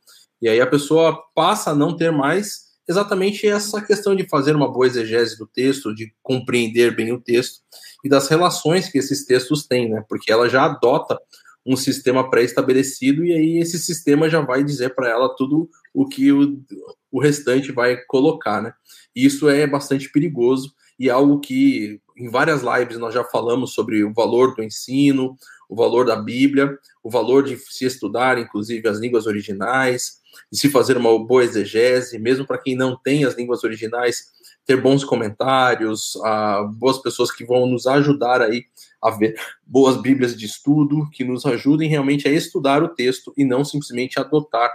E 0.43 0.49
aí 0.49 0.61
a 0.61 0.67
pessoa 0.67 1.19
passa 1.35 1.71
a 1.71 1.75
não 1.75 1.97
ter 1.97 2.13
mais 2.13 2.71
exatamente 2.87 3.47
essa 3.47 3.81
questão 3.81 4.15
de 4.15 4.29
fazer 4.29 4.55
uma 4.55 4.71
boa 4.71 4.87
exegese 4.87 5.39
do 5.39 5.47
texto, 5.47 5.95
de 5.95 6.13
compreender 6.23 6.95
bem 6.95 7.13
o 7.13 7.21
texto 7.21 7.61
e 8.05 8.09
das 8.09 8.29
relações 8.29 8.89
que 8.89 8.99
esses 8.99 9.25
textos 9.25 9.67
têm, 9.67 9.89
né? 9.89 10.05
Porque 10.07 10.31
ela 10.31 10.49
já 10.49 10.65
adota 10.65 11.19
um 11.65 11.77
sistema 11.77 12.29
pré-estabelecido 12.29 13.25
e 13.25 13.33
aí 13.33 13.59
esse 13.59 13.79
sistema 13.79 14.29
já 14.29 14.41
vai 14.41 14.63
dizer 14.63 14.95
para 14.95 15.09
ela 15.09 15.35
tudo 15.37 15.71
o 15.95 16.07
que 16.07 16.33
o, 16.33 16.61
o 17.11 17.21
restante 17.21 17.73
vai 17.73 17.97
colocar, 18.09 18.61
né? 18.61 18.75
Isso 19.15 19.49
é 19.49 19.67
bastante 19.67 20.11
perigoso 20.11 20.73
e 20.99 21.09
é 21.09 21.13
algo 21.13 21.41
que 21.41 22.01
em 22.21 22.29
várias 22.29 22.63
lives 22.63 22.99
nós 22.99 23.15
já 23.15 23.25
falamos 23.25 23.73
sobre 23.73 24.05
o 24.05 24.13
valor 24.13 24.55
do 24.55 24.63
ensino, 24.63 25.37
o 25.69 25.75
valor 25.75 26.05
da 26.05 26.17
Bíblia, 26.17 26.79
o 27.03 27.11
valor 27.11 27.45
de 27.45 27.57
se 27.57 27.87
estudar, 27.87 28.39
inclusive, 28.39 28.87
as 28.89 28.99
línguas 28.99 29.27
originais, 29.27 30.21
de 30.53 30.59
se 30.59 30.69
fazer 30.69 30.97
uma 30.97 31.19
boa 31.25 31.45
exegese, 31.45 32.19
mesmo 32.19 32.47
para 32.47 32.59
quem 32.59 32.77
não 32.77 32.97
tem 32.97 33.25
as 33.25 33.35
línguas 33.35 33.65
originais, 33.65 34.29
ter 34.67 34.81
bons 34.81 35.03
comentários, 35.03 36.15
uh, 36.17 36.69
boas 36.75 36.99
pessoas 36.99 37.33
que 37.33 37.45
vão 37.45 37.67
nos 37.67 37.87
ajudar 37.87 38.43
aí 38.43 38.65
a 39.03 39.11
ver 39.11 39.35
boas 39.67 39.97
Bíblias 39.97 40.37
de 40.37 40.45
estudo, 40.45 41.09
que 41.11 41.25
nos 41.25 41.47
ajudem 41.47 41.89
realmente 41.89 42.29
a 42.29 42.33
estudar 42.33 42.83
o 42.83 42.89
texto 42.89 43.33
e 43.37 43.45
não 43.45 43.65
simplesmente 43.65 44.21
adotar 44.21 44.71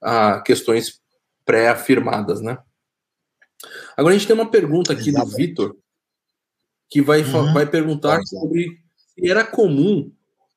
a 0.00 0.40
questões 0.40 1.00
pré-afirmadas, 1.44 2.40
né? 2.40 2.58
Agora 3.96 4.14
a 4.14 4.18
gente 4.18 4.26
tem 4.26 4.36
uma 4.36 4.50
pergunta 4.50 4.92
aqui 4.92 5.08
Exatamente. 5.08 5.30
do 5.30 5.36
Vitor, 5.36 5.76
que 6.88 7.02
vai, 7.02 7.22
uhum. 7.22 7.52
vai 7.52 7.66
perguntar 7.66 8.20
sobre 8.24 8.68
se 9.14 9.28
era 9.28 9.44
comum 9.44 10.10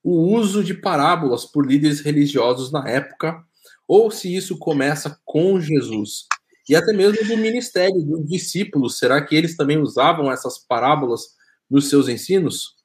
o 0.04 0.36
uso 0.36 0.64
de 0.64 0.74
parábolas 0.74 1.46
por 1.46 1.66
líderes 1.66 2.00
religiosos 2.00 2.72
na 2.72 2.88
época, 2.88 3.44
ou 3.88 4.10
se 4.10 4.34
isso 4.34 4.58
começa 4.58 5.20
com 5.26 5.60
Jesus. 5.60 6.26
E 6.70 6.76
até 6.76 6.92
mesmo 6.92 7.26
do 7.26 7.38
ministério 7.38 8.02
dos 8.02 8.26
discípulos. 8.28 9.00
Será 9.00 9.26
que 9.26 9.36
eles 9.36 9.56
também 9.56 9.78
usavam 9.78 10.32
essas 10.32 10.58
parábolas 10.58 11.22
nos 11.70 11.90
seus 11.90 12.10
ensinos? 12.10 12.76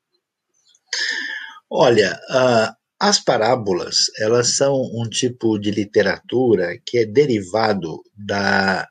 Olha, 1.68 2.18
uh, 2.30 2.74
as 3.01 3.18
parábolas, 3.18 3.97
elas 4.18 4.57
são 4.57 4.80
um 4.95 5.09
tipo 5.09 5.59
de 5.59 5.70
literatura 5.70 6.78
que 6.84 6.99
é 6.99 7.05
derivado 7.05 8.01
da, 8.16 8.86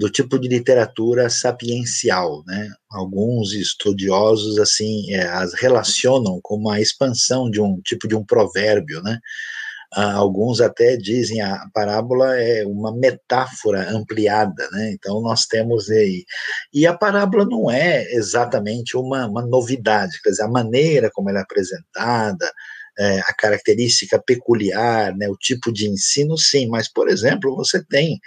do 0.00 0.08
tipo 0.08 0.38
de 0.38 0.48
literatura 0.48 1.28
sapiencial, 1.28 2.42
né? 2.46 2.70
Alguns 2.90 3.52
estudiosos, 3.52 4.58
assim, 4.58 5.12
é, 5.12 5.24
as 5.24 5.52
relacionam 5.52 6.40
com 6.42 6.56
uma 6.56 6.80
expansão 6.80 7.50
de 7.50 7.60
um 7.60 7.78
tipo 7.82 8.08
de 8.08 8.16
um 8.16 8.24
provérbio, 8.24 9.02
né? 9.02 9.18
Ah, 9.92 10.14
alguns 10.14 10.62
até 10.62 10.96
dizem 10.96 11.42
a 11.42 11.66
parábola 11.74 12.34
é 12.40 12.64
uma 12.64 12.96
metáfora 12.96 13.90
ampliada, 13.90 14.66
né? 14.72 14.90
Então 14.92 15.20
nós 15.20 15.44
temos 15.44 15.90
aí. 15.90 16.24
E 16.72 16.86
a 16.86 16.96
parábola 16.96 17.44
não 17.44 17.70
é 17.70 18.10
exatamente 18.14 18.96
uma, 18.96 19.26
uma 19.26 19.44
novidade, 19.46 20.18
quer 20.22 20.30
dizer, 20.30 20.44
a 20.44 20.48
maneira 20.48 21.10
como 21.12 21.28
ela 21.28 21.40
é 21.40 21.42
apresentada, 21.42 22.50
é, 22.98 23.20
a 23.20 23.34
característica 23.34 24.22
peculiar, 24.24 25.14
né, 25.16 25.28
o 25.28 25.36
tipo 25.36 25.72
de 25.72 25.88
ensino, 25.88 26.38
sim, 26.38 26.68
mas, 26.68 26.90
por 26.90 27.08
exemplo, 27.08 27.54
você 27.56 27.84
tem 27.84 28.18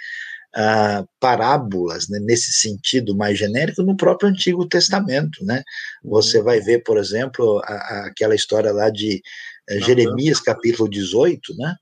ah, 0.56 1.04
parábolas 1.18 2.08
né, 2.08 2.18
nesse 2.20 2.52
sentido 2.52 3.16
mais 3.16 3.38
genérico 3.38 3.82
no 3.82 3.96
próprio 3.96 4.28
Antigo 4.28 4.66
Testamento, 4.68 5.44
né? 5.44 5.62
Você 6.04 6.40
vai 6.40 6.60
ver, 6.60 6.84
por 6.84 6.96
exemplo, 6.96 7.60
a, 7.64 7.72
a, 7.72 8.06
aquela 8.06 8.34
história 8.34 8.72
lá 8.72 8.88
de 8.88 9.20
é, 9.68 9.80
Jeremias 9.80 10.40
capítulo 10.40 10.88
18, 10.88 11.56
né? 11.56 11.74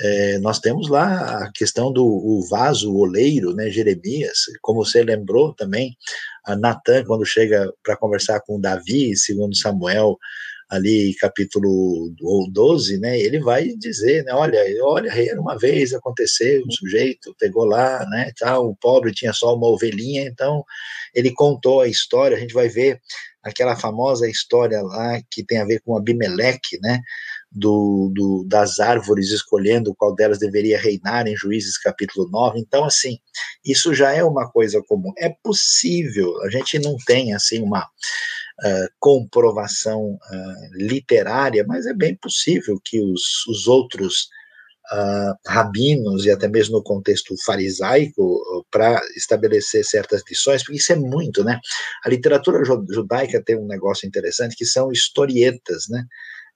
É, 0.00 0.38
nós 0.38 0.60
temos 0.60 0.88
lá 0.88 1.44
a 1.44 1.52
questão 1.52 1.92
do 1.92 2.46
vaso, 2.48 2.92
o 2.92 3.00
oleiro, 3.00 3.52
né, 3.52 3.68
Jeremias, 3.68 4.44
como 4.62 4.84
você 4.84 5.02
lembrou 5.02 5.52
também, 5.54 5.96
a 6.44 6.54
Natan, 6.54 7.04
quando 7.04 7.26
chega 7.26 7.72
para 7.82 7.96
conversar 7.96 8.40
com 8.46 8.60
Davi, 8.60 9.16
segundo 9.16 9.56
Samuel, 9.56 10.16
ali 10.68 11.14
capítulo 11.14 12.12
12, 12.52 12.98
né, 12.98 13.18
ele 13.18 13.40
vai 13.40 13.68
dizer, 13.68 14.24
né, 14.24 14.32
olha, 14.34 14.62
olha, 14.82 15.08
era 15.08 15.40
uma 15.40 15.56
vez 15.56 15.94
aconteceu, 15.94 16.62
um 16.66 16.70
sujeito 16.70 17.34
pegou 17.38 17.64
lá, 17.64 18.04
né, 18.10 18.30
tal, 18.38 18.68
o 18.68 18.76
pobre 18.76 19.12
tinha 19.12 19.32
só 19.32 19.54
uma 19.54 19.66
ovelhinha, 19.66 20.22
então 20.22 20.62
ele 21.14 21.32
contou 21.32 21.80
a 21.80 21.88
história, 21.88 22.36
a 22.36 22.40
gente 22.40 22.52
vai 22.52 22.68
ver 22.68 23.00
aquela 23.42 23.76
famosa 23.76 24.28
história 24.28 24.82
lá 24.82 25.20
que 25.30 25.42
tem 25.42 25.58
a 25.58 25.64
ver 25.64 25.80
com 25.80 25.96
Abimeleque, 25.96 26.78
né, 26.82 27.00
do, 27.50 28.12
do, 28.14 28.44
das 28.46 28.78
árvores 28.78 29.30
escolhendo 29.30 29.94
qual 29.94 30.14
delas 30.14 30.38
deveria 30.38 30.78
reinar 30.78 31.26
em 31.26 31.36
Juízes 31.36 31.78
capítulo 31.78 32.28
9. 32.30 32.58
Então, 32.58 32.84
assim, 32.84 33.18
isso 33.64 33.94
já 33.94 34.12
é 34.12 34.22
uma 34.22 34.50
coisa 34.50 34.82
comum. 34.86 35.12
É 35.16 35.30
possível, 35.42 36.42
a 36.42 36.50
gente 36.50 36.78
não 36.78 36.96
tem, 37.06 37.32
assim, 37.32 37.62
uma 37.62 37.88
uh, 38.64 38.88
comprovação 38.98 40.14
uh, 40.14 40.68
literária, 40.74 41.64
mas 41.66 41.86
é 41.86 41.94
bem 41.94 42.16
possível 42.16 42.80
que 42.84 43.00
os, 43.00 43.46
os 43.48 43.66
outros 43.66 44.28
uh, 44.92 45.34
rabinos 45.46 46.24
e 46.24 46.30
até 46.30 46.48
mesmo 46.48 46.78
no 46.78 46.82
contexto 46.82 47.34
farisaico 47.44 48.66
para 48.70 49.00
estabelecer 49.16 49.84
certas 49.84 50.22
lições, 50.28 50.62
porque 50.62 50.78
isso 50.78 50.92
é 50.92 50.96
muito, 50.96 51.44
né? 51.44 51.58
A 52.04 52.08
literatura 52.08 52.64
judaica 52.64 53.42
tem 53.42 53.56
um 53.56 53.66
negócio 53.66 54.06
interessante 54.06 54.56
que 54.56 54.64
são 54.64 54.90
historietas, 54.92 55.84
né? 55.88 56.04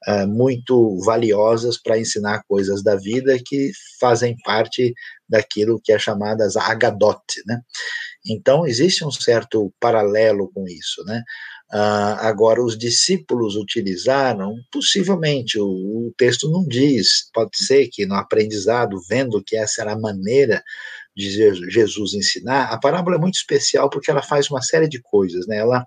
Uh, 0.09 0.26
muito 0.26 0.98
valiosas 1.05 1.80
para 1.80 1.96
ensinar 1.96 2.42
coisas 2.48 2.82
da 2.82 2.96
vida 2.96 3.38
que 3.46 3.70
fazem 4.00 4.36
parte 4.44 4.92
daquilo 5.28 5.80
que 5.80 5.92
é 5.92 5.98
chamadas 5.98 6.57
agadot, 6.57 7.22
né? 7.46 7.61
Então 8.26 8.66
existe 8.66 9.05
um 9.05 9.12
certo 9.12 9.72
paralelo 9.78 10.50
com 10.53 10.66
isso, 10.66 11.05
né? 11.05 11.22
Uh, 11.73 12.20
agora, 12.20 12.62
os 12.62 12.77
discípulos 12.77 13.57
utilizaram, 13.57 14.55
possivelmente, 14.70 15.59
o, 15.59 15.64
o, 15.66 16.12
texto 16.18 16.51
não 16.51 16.66
diz, 16.66 17.31
pode 17.33 17.57
ser 17.57 17.89
que 17.89 18.05
no 18.05 18.14
aprendizado, 18.14 19.01
vendo 19.09 19.43
que 19.43 19.57
essa 19.57 19.81
era 19.81 19.95
a 19.95 19.99
maneira 19.99 20.62
de 21.15 21.31
Jesus 21.71 22.15
ensinar, 22.15 22.65
a 22.73 22.79
parábola 22.79 23.17
é 23.17 23.19
muito 23.19 23.35
especial 23.35 23.91
porque 23.91 24.11
ela 24.11 24.23
faz 24.23 24.51
uma 24.51 24.63
série 24.63 24.89
de 24.89 25.01
coisas, 25.03 25.47
né? 25.47 25.59
Ela, 25.59 25.85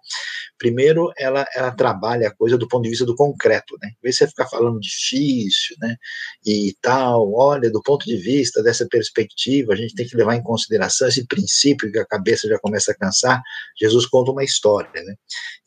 primeiro, 0.57 1.11
ela, 1.17 1.45
ela 1.55 1.71
trabalha 1.71 2.27
a 2.27 2.35
coisa 2.35 2.57
do 2.57 2.67
ponto 2.67 2.83
de 2.83 2.89
vista 2.89 3.05
do 3.05 3.15
concreto, 3.15 3.75
né? 3.81 3.89
Em 4.03 4.11
você 4.11 4.27
ficar 4.27 4.47
falando 4.47 4.79
difícil, 4.79 5.75
né? 5.79 5.95
E 6.45 6.75
tal, 6.81 7.33
olha, 7.33 7.71
do 7.71 7.81
ponto 7.81 8.05
de 8.05 8.17
vista 8.17 8.61
dessa 8.61 8.87
perspectiva, 8.87 9.73
a 9.73 9.75
gente 9.75 9.95
tem 9.95 10.07
que 10.07 10.15
levar 10.15 10.35
em 10.35 10.43
consideração 10.43 11.07
esse 11.07 11.25
princípio 11.25 11.91
que 11.91 11.99
a 11.99 12.05
cabeça 12.05 12.47
já 12.47 12.59
começa 12.59 12.91
a 12.91 12.95
cansar. 12.95 13.41
Jesus 13.79 14.05
conta 14.05 14.31
uma 14.31 14.43
história, 14.43 14.89
né? 14.93 15.15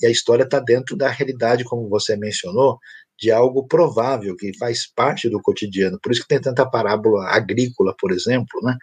E 0.01 0.07
a 0.07 0.11
história 0.11 0.45
está 0.45 0.61
dentro 0.61 0.97
da 0.97 1.09
realidade, 1.09 1.65
como 1.65 1.89
você 1.89 2.17
mencionou, 2.17 2.79
de 3.19 3.33
algo 3.33 3.67
provável, 3.67 4.37
que 4.37 4.57
faz 4.57 4.87
parte 4.95 5.29
do 5.29 5.43
cotidiano. 5.43 5.99
Por 6.01 6.13
isso 6.13 6.23
que 6.23 6.29
tem 6.29 6.41
tanta 6.41 6.69
parábola 6.69 7.27
agrícola, 7.29 7.93
por 7.99 8.13
exemplo, 8.13 8.61
né? 8.63 8.77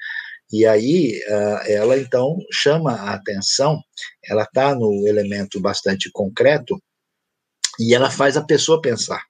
E 0.52 0.66
aí 0.66 1.20
ela 1.68 1.98
então 1.98 2.38
chama 2.52 2.94
a 2.94 3.14
atenção, 3.14 3.82
ela 4.30 4.44
está 4.44 4.76
no 4.76 5.08
elemento 5.08 5.60
bastante 5.60 6.10
concreto 6.12 6.82
e 7.80 7.94
ela 7.94 8.10
faz 8.10 8.38
a 8.38 8.44
pessoa 8.44 8.82
pensar. 8.82 9.22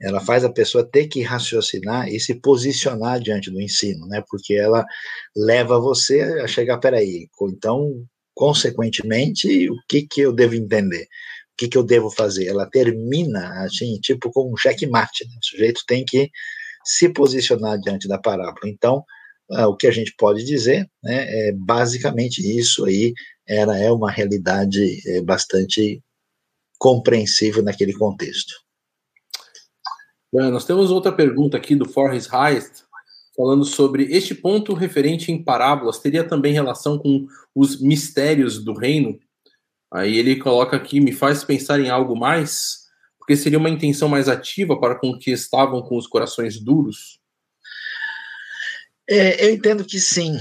Ela 0.00 0.20
faz 0.20 0.44
a 0.44 0.52
pessoa 0.52 0.86
ter 0.90 1.06
que 1.06 1.22
raciocinar 1.22 2.08
e 2.08 2.18
se 2.18 2.34
posicionar 2.40 3.20
diante 3.20 3.50
do 3.50 3.60
ensino, 3.62 4.06
né? 4.08 4.22
Porque 4.28 4.54
ela 4.54 4.84
leva 5.36 5.78
você 5.78 6.20
a 6.42 6.48
chegar, 6.48 6.78
peraí, 6.78 7.28
então, 7.42 8.04
consequentemente, 8.34 9.70
o 9.70 9.76
que 9.88 10.02
que 10.02 10.20
eu 10.20 10.32
devo 10.32 10.56
entender? 10.56 11.04
O 11.04 11.56
que 11.56 11.68
que 11.68 11.78
eu 11.78 11.84
devo 11.84 12.10
fazer? 12.10 12.48
Ela 12.48 12.68
termina, 12.68 13.64
assim, 13.64 13.98
tipo 14.00 14.32
com 14.32 14.52
um 14.52 14.56
checkmate, 14.56 15.24
né? 15.26 15.36
O 15.40 15.46
sujeito 15.46 15.82
tem 15.86 16.04
que 16.04 16.28
se 16.84 17.08
posicionar 17.08 17.78
diante 17.80 18.08
da 18.08 18.18
parábola. 18.18 18.66
Então, 18.66 19.04
ah, 19.54 19.68
o 19.68 19.76
que 19.76 19.86
a 19.86 19.90
gente 19.90 20.14
pode 20.16 20.44
dizer, 20.44 20.88
né, 21.02 21.48
é 21.48 21.52
basicamente 21.52 22.38
isso 22.38 22.84
aí 22.84 23.12
era 23.46 23.76
é 23.78 23.90
uma 23.90 24.10
realidade 24.10 25.00
é, 25.06 25.20
bastante 25.20 26.02
compreensível 26.78 27.62
naquele 27.62 27.92
contexto. 27.92 28.54
Nós 30.32 30.64
temos 30.64 30.90
outra 30.90 31.12
pergunta 31.12 31.56
aqui 31.56 31.76
do 31.76 31.88
Forrest 31.88 32.28
Heist, 32.32 32.82
falando 33.36 33.64
sobre 33.64 34.04
este 34.12 34.34
ponto 34.34 34.74
referente 34.74 35.30
em 35.30 35.42
parábolas, 35.42 36.00
teria 36.00 36.26
também 36.26 36.52
relação 36.52 36.98
com 36.98 37.26
os 37.54 37.80
mistérios 37.80 38.62
do 38.62 38.74
reino? 38.74 39.18
Aí 39.92 40.18
ele 40.18 40.36
coloca 40.36 40.76
aqui, 40.76 40.98
me 40.98 41.12
faz 41.12 41.44
pensar 41.44 41.78
em 41.78 41.88
algo 41.88 42.16
mais, 42.16 42.80
porque 43.16 43.36
seria 43.36 43.58
uma 43.58 43.70
intenção 43.70 44.08
mais 44.08 44.28
ativa 44.28 44.78
para 44.78 44.98
com 44.98 45.16
que 45.16 45.30
estavam 45.30 45.80
com 45.82 45.96
os 45.96 46.08
corações 46.08 46.60
duros? 46.60 47.20
É, 49.08 49.46
eu 49.46 49.52
entendo 49.52 49.84
que 49.84 50.00
sim. 50.00 50.38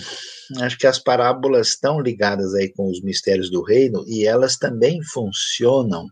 Acho 0.60 0.78
que 0.78 0.88
as 0.88 1.00
parábolas 1.00 1.70
estão 1.70 2.00
ligadas 2.00 2.54
aí 2.54 2.72
com 2.74 2.90
os 2.90 3.02
mistérios 3.02 3.50
do 3.50 3.64
reino 3.64 4.04
e 4.08 4.26
elas 4.26 4.58
também 4.58 5.02
funcionam 5.04 6.08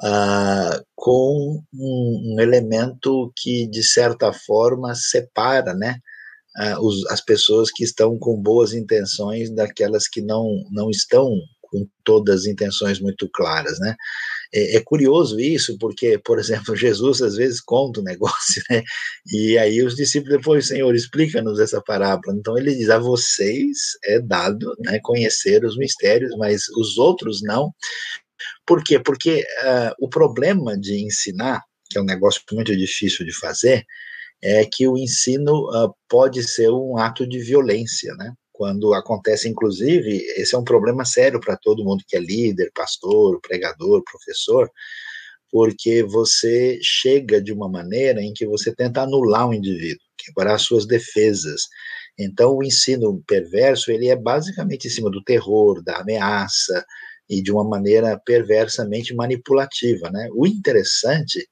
ah, 0.00 0.82
com 0.94 1.62
um, 1.72 2.34
um, 2.34 2.40
elemento 2.40 3.32
que, 3.36 3.66
de 3.68 3.82
certa 3.82 4.32
forma, 4.32 4.94
separa 4.94 5.74
né, 5.74 5.96
ah, 6.56 6.80
os, 6.80 7.06
as 7.10 7.20
pessoas 7.20 7.70
que 7.70 7.84
estão 7.84 8.18
com 8.18 8.40
boas 8.40 8.72
intenções 8.72 9.50
daquelas 9.50 10.08
que 10.08 10.20
não, 10.20 10.64
não 10.70 10.90
estão 10.90 11.34
com 11.62 11.86
todas 12.04 12.40
as 12.40 12.46
intenções 12.46 13.00
muito 13.00 13.28
claras, 13.32 13.78
né? 13.80 13.96
É, 14.54 14.76
é, 14.76 14.80
curioso 14.80 15.40
isso, 15.40 15.78
porque, 15.78 16.18
por 16.18 16.38
exemplo, 16.38 16.74
Jesus 16.76 17.22
às 17.22 17.36
vezes 17.36 17.60
conta 17.60 18.00
um 18.00 18.04
negócio, 18.04 18.62
né? 18.70 18.82
E 19.32 19.56
aí 19.58 19.82
os 19.82 19.96
discípulos 19.96 20.36
depois, 20.36 20.66
Senhor, 20.66 20.94
explica-nos 20.94 21.58
essa 21.58 21.80
parábola. 21.80 22.36
Então 22.36 22.56
ele 22.58 22.74
diz: 22.74 22.90
a 22.90 22.98
vocês 22.98 23.78
é 24.04 24.20
dado 24.20 24.74
né, 24.80 24.98
conhecer 25.02 25.64
os 25.64 25.76
mistérios, 25.76 26.36
mas 26.36 26.68
os 26.76 26.98
outros 26.98 27.42
não. 27.42 27.72
Por 28.66 28.82
quê? 28.84 28.98
Porque 28.98 29.40
uh, 29.40 29.94
o 30.00 30.08
problema 30.08 30.78
de 30.78 31.04
ensinar, 31.04 31.62
que 31.90 31.98
é 31.98 32.00
um 32.00 32.04
negócio 32.04 32.42
muito 32.52 32.76
difícil 32.76 33.24
de 33.24 33.32
fazer, 33.32 33.84
é 34.42 34.64
que 34.64 34.86
o 34.88 34.98
ensino 34.98 35.68
uh, 35.70 35.94
pode 36.08 36.42
ser 36.42 36.70
um 36.70 36.98
ato 36.98 37.26
de 37.26 37.38
violência, 37.38 38.14
né? 38.14 38.32
Quando 38.52 38.94
acontece, 38.94 39.48
inclusive, 39.48 40.18
esse 40.36 40.54
é 40.54 40.58
um 40.58 40.64
problema 40.64 41.04
sério 41.04 41.40
para 41.40 41.56
todo 41.56 41.84
mundo 41.84 42.04
que 42.06 42.16
é 42.16 42.20
líder, 42.20 42.70
pastor, 42.74 43.40
pregador, 43.40 44.02
professor, 44.04 44.70
porque 45.50 46.02
você 46.02 46.78
chega 46.82 47.40
de 47.40 47.52
uma 47.52 47.68
maneira 47.68 48.22
em 48.22 48.32
que 48.32 48.46
você 48.46 48.74
tenta 48.74 49.02
anular 49.02 49.48
o 49.48 49.54
indivíduo, 49.54 50.00
quebrar 50.18 50.58
suas 50.58 50.86
defesas. 50.86 51.62
Então, 52.18 52.56
o 52.56 52.62
ensino 52.62 53.22
perverso, 53.26 53.90
ele 53.90 54.08
é 54.08 54.16
basicamente 54.16 54.86
em 54.86 54.90
cima 54.90 55.10
do 55.10 55.22
terror, 55.22 55.82
da 55.82 55.98
ameaça, 55.98 56.84
e 57.28 57.42
de 57.42 57.50
uma 57.50 57.64
maneira 57.64 58.20
perversamente 58.26 59.14
manipulativa, 59.14 60.10
né? 60.10 60.28
O 60.34 60.46
interessante 60.46 61.48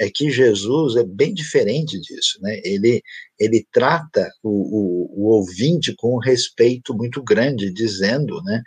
é 0.00 0.08
que 0.08 0.30
Jesus 0.30 0.96
é 0.96 1.04
bem 1.04 1.34
diferente 1.34 2.00
disso, 2.00 2.38
né? 2.40 2.58
Ele, 2.64 3.02
ele 3.38 3.66
trata 3.70 4.26
o, 4.42 4.48
o, 4.48 5.24
o 5.24 5.28
ouvinte 5.34 5.94
com 5.94 6.14
um 6.16 6.18
respeito 6.18 6.94
muito 6.94 7.22
grande, 7.22 7.70
dizendo, 7.70 8.42
né? 8.42 8.62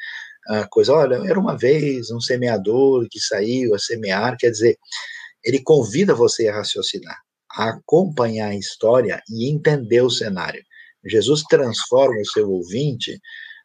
A 0.48 0.68
coisa, 0.68 0.94
olha, 0.94 1.16
era 1.28 1.40
uma 1.40 1.58
vez 1.58 2.12
um 2.12 2.22
semeador 2.22 3.08
que 3.10 3.20
saiu 3.20 3.74
a 3.74 3.80
semear, 3.80 4.38
quer 4.38 4.52
dizer, 4.52 4.78
ele 5.44 5.60
convida 5.64 6.14
você 6.14 6.48
a 6.48 6.56
raciocinar, 6.58 7.18
a 7.52 7.70
acompanhar 7.70 8.50
a 8.50 8.56
história 8.56 9.20
e 9.28 9.50
entender 9.50 10.02
o 10.02 10.12
cenário. 10.12 10.64
Jesus 11.04 11.42
transforma 11.50 12.22
o 12.22 12.28
seu 12.28 12.48
ouvinte 12.48 13.20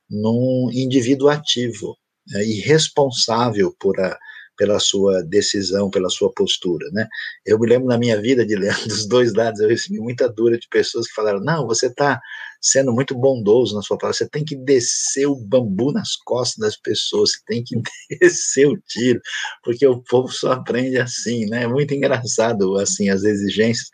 num 0.08 0.70
indivíduo 0.72 1.28
ativo 1.28 1.98
né, 2.28 2.42
e 2.44 2.60
responsável 2.60 3.76
por 3.78 4.00
a, 4.00 4.18
pela 4.58 4.78
sua 4.80 5.22
decisão, 5.22 5.88
pela 5.88 6.10
sua 6.10 6.30
postura, 6.32 6.86
né? 6.92 7.08
Eu 7.46 7.58
me 7.58 7.68
lembro 7.68 7.86
na 7.86 7.96
minha 7.96 8.20
vida 8.20 8.44
de 8.44 8.56
ler 8.56 8.74
dos 8.86 9.06
dois 9.06 9.32
lados, 9.32 9.60
eu 9.60 9.68
recebi 9.68 9.98
muita 9.98 10.28
dura 10.28 10.58
de 10.58 10.68
pessoas 10.68 11.06
que 11.06 11.14
falaram: 11.14 11.40
"Não, 11.40 11.66
você 11.66 11.86
está 11.86 12.20
sendo 12.60 12.92
muito 12.92 13.14
bondoso 13.14 13.74
na 13.74 13.82
sua 13.82 13.96
palavra, 13.96 14.18
você 14.18 14.28
tem 14.28 14.44
que 14.44 14.56
descer 14.56 15.26
o 15.26 15.36
bambu 15.36 15.92
nas 15.92 16.16
costas 16.16 16.58
das 16.58 16.76
pessoas, 16.76 17.30
você 17.30 17.38
tem 17.46 17.62
que 17.64 17.80
descer 18.20 18.66
o 18.66 18.76
tiro, 18.86 19.20
porque 19.62 19.86
o 19.86 20.02
povo 20.02 20.28
só 20.28 20.52
aprende 20.52 20.98
assim, 20.98 21.46
né? 21.46 21.62
É 21.62 21.68
muito 21.68 21.94
engraçado 21.94 22.76
assim 22.78 23.08
as 23.08 23.22
exigências. 23.22 23.88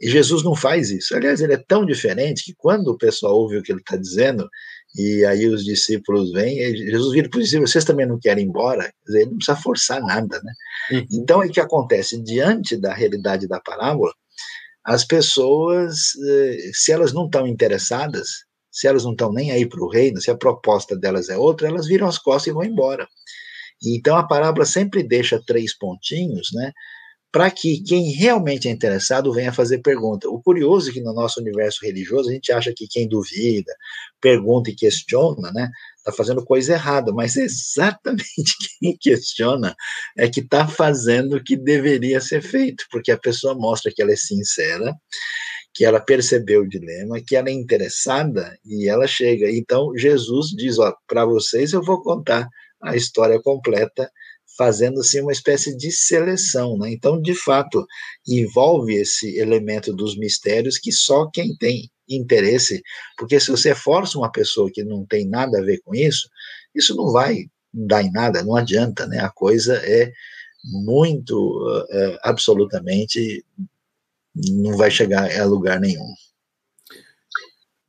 E 0.00 0.08
Jesus 0.08 0.44
não 0.44 0.54
faz 0.54 0.90
isso. 0.90 1.16
Aliás, 1.16 1.40
ele 1.40 1.54
é 1.54 1.64
tão 1.66 1.84
diferente 1.84 2.44
que 2.44 2.54
quando 2.56 2.88
o 2.88 2.96
pessoal 2.96 3.34
ouve 3.34 3.56
o 3.56 3.62
que 3.62 3.72
ele 3.72 3.80
está 3.80 3.96
dizendo, 3.96 4.48
e 4.96 5.24
aí 5.24 5.46
os 5.46 5.64
discípulos 5.64 6.32
vêm, 6.32 6.56
Jesus 6.76 7.12
vira 7.12 7.28
para 7.28 7.38
os 7.38 7.44
discípulos, 7.44 7.70
vocês 7.70 7.84
também 7.84 8.06
não 8.06 8.18
querem 8.18 8.44
ir 8.44 8.48
embora? 8.48 8.92
Dizer, 9.06 9.22
ele 9.22 9.30
não 9.30 9.36
precisa 9.36 9.56
forçar 9.56 10.00
nada, 10.02 10.40
né? 10.42 10.52
Uhum. 10.92 11.06
Então, 11.12 11.42
é 11.42 11.48
que 11.48 11.60
acontece, 11.60 12.22
diante 12.22 12.76
da 12.76 12.94
realidade 12.94 13.46
da 13.46 13.60
parábola, 13.60 14.12
as 14.84 15.04
pessoas, 15.04 16.14
eh, 16.26 16.70
se 16.72 16.92
elas 16.92 17.12
não 17.12 17.26
estão 17.26 17.46
interessadas, 17.46 18.28
se 18.70 18.86
elas 18.86 19.04
não 19.04 19.12
estão 19.12 19.32
nem 19.32 19.50
aí 19.50 19.68
para 19.68 19.82
o 19.82 19.88
reino, 19.90 20.20
se 20.20 20.30
a 20.30 20.36
proposta 20.36 20.96
delas 20.96 21.28
é 21.28 21.36
outra, 21.36 21.68
elas 21.68 21.86
viram 21.86 22.06
as 22.08 22.18
costas 22.18 22.50
e 22.50 22.54
vão 22.54 22.64
embora. 22.64 23.06
Então, 23.84 24.16
a 24.16 24.26
parábola 24.26 24.64
sempre 24.64 25.02
deixa 25.02 25.42
três 25.46 25.76
pontinhos, 25.76 26.48
né? 26.52 26.72
Para 27.30 27.50
que 27.50 27.82
quem 27.82 28.12
realmente 28.12 28.68
é 28.68 28.70
interessado 28.70 29.32
venha 29.32 29.52
fazer 29.52 29.78
pergunta. 29.78 30.28
O 30.28 30.40
curioso 30.40 30.90
é 30.90 30.92
que 30.92 31.00
no 31.00 31.12
nosso 31.12 31.40
universo 31.40 31.80
religioso 31.82 32.30
a 32.30 32.32
gente 32.32 32.50
acha 32.52 32.72
que 32.74 32.88
quem 32.88 33.06
duvida, 33.06 33.72
pergunta 34.20 34.70
e 34.70 34.74
questiona, 34.74 35.52
né, 35.52 35.70
está 35.98 36.10
fazendo 36.12 36.44
coisa 36.44 36.72
errada, 36.72 37.12
mas 37.12 37.36
exatamente 37.38 38.52
quem 38.80 38.96
questiona 38.98 39.76
é 40.16 40.28
que 40.28 40.40
está 40.40 40.66
fazendo 40.66 41.36
o 41.36 41.44
que 41.44 41.56
deveria 41.56 42.20
ser 42.20 42.40
feito, 42.40 42.84
porque 42.90 43.12
a 43.12 43.18
pessoa 43.18 43.54
mostra 43.54 43.92
que 43.94 44.00
ela 44.00 44.12
é 44.12 44.16
sincera, 44.16 44.94
que 45.74 45.84
ela 45.84 46.00
percebeu 46.00 46.62
o 46.62 46.68
dilema, 46.68 47.20
que 47.24 47.36
ela 47.36 47.50
é 47.50 47.52
interessada 47.52 48.58
e 48.64 48.88
ela 48.88 49.06
chega. 49.06 49.50
Então 49.50 49.92
Jesus 49.96 50.48
diz, 50.48 50.78
ó, 50.78 50.94
para 51.06 51.26
vocês 51.26 51.72
eu 51.74 51.82
vou 51.82 52.02
contar 52.02 52.48
a 52.82 52.96
história 52.96 53.40
completa 53.42 54.10
fazendo 54.58 55.00
assim 55.00 55.20
uma 55.20 55.30
espécie 55.30 55.76
de 55.76 55.92
seleção, 55.92 56.76
né? 56.76 56.90
Então, 56.90 57.22
de 57.22 57.34
fato, 57.34 57.86
envolve 58.26 58.92
esse 58.92 59.38
elemento 59.38 59.92
dos 59.94 60.18
mistérios 60.18 60.76
que 60.76 60.90
só 60.90 61.30
quem 61.30 61.56
tem 61.56 61.88
interesse, 62.08 62.82
porque 63.16 63.38
se 63.38 63.50
você 63.50 63.74
força 63.74 64.18
uma 64.18 64.32
pessoa 64.32 64.70
que 64.72 64.82
não 64.82 65.06
tem 65.06 65.28
nada 65.28 65.58
a 65.58 65.62
ver 65.62 65.80
com 65.84 65.94
isso, 65.94 66.28
isso 66.74 66.96
não 66.96 67.12
vai 67.12 67.46
dar 67.72 68.02
em 68.02 68.10
nada, 68.10 68.42
não 68.42 68.56
adianta, 68.56 69.06
né? 69.06 69.20
A 69.20 69.30
coisa 69.30 69.76
é 69.76 70.10
muito, 70.64 71.86
é, 71.90 72.18
absolutamente, 72.24 73.44
não 74.34 74.76
vai 74.76 74.90
chegar 74.90 75.30
a 75.38 75.44
lugar 75.44 75.78
nenhum. 75.78 76.12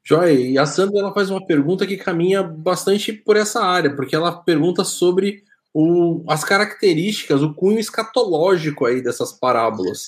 Joy, 0.04 0.52
e 0.52 0.58
a 0.58 0.66
Sandra 0.66 1.00
ela 1.00 1.14
faz 1.14 1.30
uma 1.30 1.46
pergunta 1.46 1.86
que 1.86 1.98
caminha 1.98 2.44
bastante 2.44 3.14
por 3.14 3.36
essa 3.36 3.62
área, 3.62 3.96
porque 3.96 4.16
ela 4.16 4.32
pergunta 4.44 4.84
sobre 4.84 5.44
o, 5.74 6.24
as 6.28 6.44
características, 6.44 7.42
o 7.42 7.54
cunho 7.54 7.80
escatológico 7.80 8.86
aí 8.86 9.02
dessas 9.02 9.32
parábolas. 9.32 10.08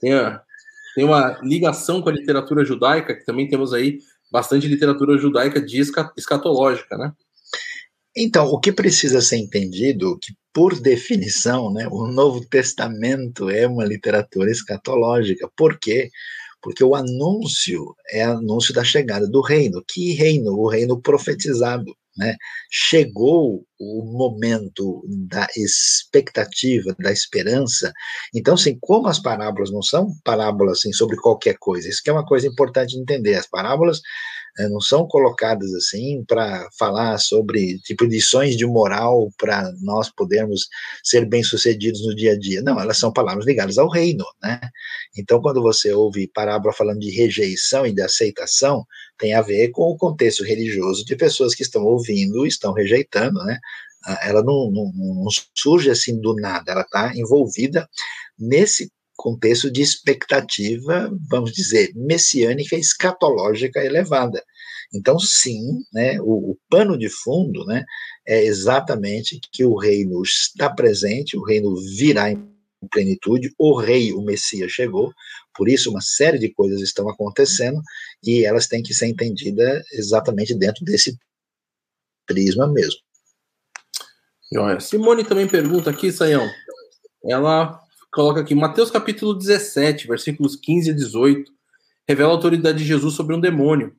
Tem, 0.00 0.12
a, 0.12 0.42
tem 0.94 1.04
uma 1.04 1.38
ligação 1.42 2.02
com 2.02 2.08
a 2.08 2.12
literatura 2.12 2.64
judaica, 2.64 3.14
que 3.14 3.24
também 3.24 3.48
temos 3.48 3.72
aí 3.72 3.98
bastante 4.30 4.66
literatura 4.66 5.18
judaica 5.18 5.60
de 5.60 5.80
escatológica, 6.16 6.96
né? 6.96 7.12
Então, 8.16 8.46
o 8.46 8.60
que 8.60 8.72
precisa 8.72 9.20
ser 9.22 9.36
entendido, 9.36 10.18
que 10.20 10.34
por 10.52 10.78
definição, 10.78 11.72
né, 11.72 11.88
o 11.90 12.06
Novo 12.06 12.46
Testamento 12.46 13.48
é 13.48 13.66
uma 13.66 13.84
literatura 13.84 14.50
escatológica. 14.50 15.50
Por 15.56 15.78
quê? 15.78 16.10
Porque 16.60 16.84
o 16.84 16.94
anúncio 16.94 17.94
é 18.10 18.22
anúncio 18.22 18.74
da 18.74 18.84
chegada 18.84 19.26
do 19.26 19.40
reino. 19.40 19.82
Que 19.86 20.12
reino? 20.12 20.52
O 20.52 20.68
reino 20.68 21.00
profetizado. 21.00 21.96
Né? 22.16 22.36
Chegou 22.70 23.64
o 23.80 24.04
momento 24.04 25.02
da 25.08 25.46
expectativa, 25.56 26.94
da 26.98 27.10
esperança. 27.10 27.92
Então, 28.34 28.54
assim, 28.54 28.76
como 28.80 29.08
as 29.08 29.18
parábolas 29.18 29.70
não 29.70 29.82
são 29.82 30.08
parábolas 30.24 30.78
assim, 30.78 30.92
sobre 30.92 31.16
qualquer 31.16 31.56
coisa, 31.58 31.88
isso 31.88 32.02
que 32.02 32.10
é 32.10 32.12
uma 32.12 32.26
coisa 32.26 32.46
importante 32.46 32.90
de 32.90 33.00
entender. 33.00 33.34
As 33.34 33.48
parábolas 33.48 34.00
não 34.70 34.80
são 34.80 35.06
colocadas 35.06 35.72
assim 35.74 36.24
para 36.26 36.68
falar 36.78 37.18
sobre 37.18 37.78
tipo 37.80 38.04
lições 38.04 38.56
de 38.56 38.66
moral 38.66 39.30
para 39.38 39.72
nós 39.80 40.10
podermos 40.10 40.68
ser 41.02 41.26
bem-sucedidos 41.26 42.04
no 42.06 42.14
dia 42.14 42.32
a 42.32 42.38
dia. 42.38 42.62
Não, 42.62 42.78
elas 42.78 42.98
são 42.98 43.12
palavras 43.12 43.46
ligadas 43.46 43.78
ao 43.78 43.88
reino, 43.88 44.24
né? 44.42 44.60
Então, 45.16 45.40
quando 45.40 45.62
você 45.62 45.92
ouve 45.92 46.28
parábola 46.28 46.72
falando 46.72 47.00
de 47.00 47.10
rejeição 47.10 47.86
e 47.86 47.92
de 47.92 48.02
aceitação, 48.02 48.84
tem 49.18 49.34
a 49.34 49.42
ver 49.42 49.70
com 49.70 49.82
o 49.84 49.96
contexto 49.96 50.44
religioso 50.44 51.04
de 51.04 51.16
pessoas 51.16 51.54
que 51.54 51.62
estão 51.62 51.84
ouvindo, 51.84 52.46
estão 52.46 52.72
rejeitando, 52.72 53.42
né? 53.44 53.58
Ah, 54.04 54.18
ela 54.24 54.42
não, 54.42 54.70
não, 54.70 54.92
não 54.92 55.28
surge 55.54 55.90
assim 55.90 56.20
do 56.20 56.34
nada, 56.34 56.72
ela 56.72 56.82
está 56.82 57.12
envolvida 57.14 57.88
nesse 58.38 58.90
contexto 59.22 59.70
de 59.70 59.80
expectativa, 59.80 61.08
vamos 61.30 61.52
dizer, 61.52 61.92
messiânica, 61.94 62.74
escatológica 62.74 63.78
elevada. 63.84 64.42
Então, 64.92 65.16
sim, 65.20 65.78
né, 65.92 66.20
o, 66.20 66.50
o, 66.50 66.58
pano 66.68 66.98
de 66.98 67.08
fundo 67.08 67.64
né, 67.64 67.84
é 68.26 68.44
exatamente 68.44 69.40
que 69.52 69.64
o 69.64 69.76
reino 69.76 70.20
está 70.22 70.68
presente, 70.68 71.36
o 71.36 71.44
reino 71.44 71.72
virá 71.96 72.32
em 72.32 72.52
plenitude, 72.90 73.54
o 73.56 73.78
rei, 73.78 74.12
o 74.12 74.22
Messias 74.22 74.72
chegou, 74.72 75.12
por 75.54 75.68
isso 75.68 75.88
uma 75.88 76.00
série 76.00 76.38
de 76.38 76.52
coisas 76.52 76.80
estão 76.80 77.08
acontecendo 77.08 77.80
e 78.24 78.44
elas 78.44 78.66
têm 78.66 78.82
que 78.82 78.92
ser 78.92 79.06
entendidas 79.06 79.84
exatamente 79.92 80.52
dentro 80.52 80.84
desse 80.84 81.16
prisma 82.26 82.66
mesmo. 82.66 83.00
Simone 84.80 85.24
também 85.24 85.46
pergunta 85.46 85.90
aqui, 85.90 86.10
Saião. 86.10 86.50
Ela 87.24 87.80
coloca 88.12 88.40
aqui, 88.40 88.54
Mateus 88.54 88.90
capítulo 88.90 89.34
17, 89.34 90.06
versículos 90.06 90.54
15 90.54 90.90
a 90.90 90.94
18, 90.94 91.50
revela 92.06 92.30
a 92.30 92.34
autoridade 92.34 92.78
de 92.78 92.84
Jesus 92.84 93.14
sobre 93.14 93.34
um 93.34 93.40
demônio. 93.40 93.96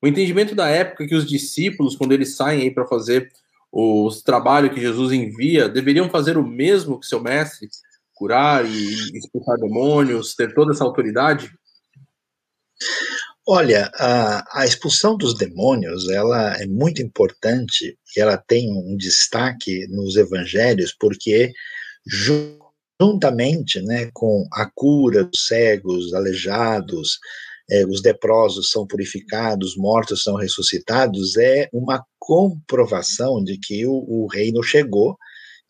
O 0.00 0.06
entendimento 0.06 0.54
da 0.54 0.68
época 0.68 1.06
que 1.06 1.14
os 1.14 1.26
discípulos, 1.26 1.96
quando 1.96 2.12
eles 2.12 2.36
saem 2.36 2.62
aí 2.62 2.70
para 2.70 2.86
fazer 2.86 3.30
os 3.72 4.22
trabalhos 4.22 4.72
que 4.72 4.80
Jesus 4.80 5.12
envia, 5.12 5.68
deveriam 5.68 6.08
fazer 6.08 6.38
o 6.38 6.46
mesmo 6.46 7.00
que 7.00 7.06
seu 7.06 7.20
mestre, 7.20 7.68
curar 8.14 8.64
e 8.64 9.18
expulsar 9.18 9.56
demônios, 9.58 10.34
ter 10.34 10.54
toda 10.54 10.72
essa 10.72 10.84
autoridade? 10.84 11.52
Olha, 13.44 13.90
a, 13.94 14.60
a, 14.60 14.64
expulsão 14.64 15.16
dos 15.16 15.36
demônios, 15.36 16.08
ela 16.10 16.54
é 16.60 16.66
muito 16.66 17.02
importante 17.02 17.98
e 18.16 18.20
ela 18.20 18.36
tem 18.36 18.70
um 18.70 18.96
destaque 18.96 19.86
nos 19.88 20.16
evangelhos 20.16 20.94
porque 20.98 21.52
juntamente 23.00 23.80
né, 23.82 24.10
com 24.12 24.46
a 24.52 24.68
cura 24.74 25.24
dos 25.24 25.46
cegos, 25.46 26.12
aleijados, 26.12 27.18
é, 27.70 27.84
os 27.86 28.02
leprosos 28.02 28.70
são 28.70 28.86
purificados, 28.86 29.76
mortos 29.76 30.22
são 30.22 30.36
ressuscitados, 30.36 31.36
é 31.36 31.68
uma 31.72 32.04
comprovação 32.18 33.42
de 33.42 33.58
que 33.58 33.86
o, 33.86 33.92
o 33.92 34.26
reino 34.26 34.62
chegou 34.62 35.16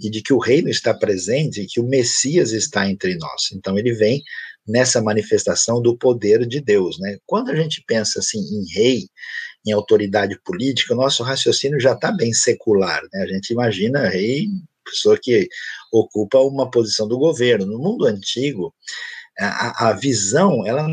e 0.01 0.09
de 0.09 0.23
que 0.23 0.33
o 0.33 0.39
reino 0.39 0.69
está 0.69 0.95
presente 0.95 1.61
e 1.61 1.67
que 1.67 1.81
o 1.81 1.87
Messias 1.87 2.53
está 2.53 2.89
entre 2.89 3.17
nós. 3.17 3.51
Então 3.53 3.77
ele 3.77 3.93
vem 3.93 4.23
nessa 4.67 5.03
manifestação 5.03 5.83
do 5.83 5.97
poder 5.97 6.47
de 6.47 6.61
Deus, 6.61 6.99
né? 7.01 7.17
Quando 7.27 7.51
a 7.51 7.57
gente 7.57 7.83
pensa 7.87 8.21
assim 8.21 8.39
em 8.39 8.65
rei, 8.75 9.09
em 9.67 9.73
autoridade 9.73 10.39
política, 10.45 10.95
o 10.95 10.97
nosso 10.97 11.23
raciocínio 11.23 11.81
já 11.81 11.95
está 11.95 12.13
bem 12.13 12.33
secular, 12.33 13.03
né? 13.13 13.23
A 13.23 13.27
gente 13.27 13.51
imagina 13.51 14.09
rei 14.09 14.47
pessoa 14.89 15.19
que 15.21 15.49
ocupa 15.93 16.39
uma 16.39 16.71
posição 16.71 17.07
do 17.09 17.19
governo. 17.19 17.67
No 17.67 17.79
mundo 17.79 18.07
antigo, 18.07 18.75
a, 19.39 19.89
a 19.89 19.93
visão 19.93 20.67
ela 20.67 20.87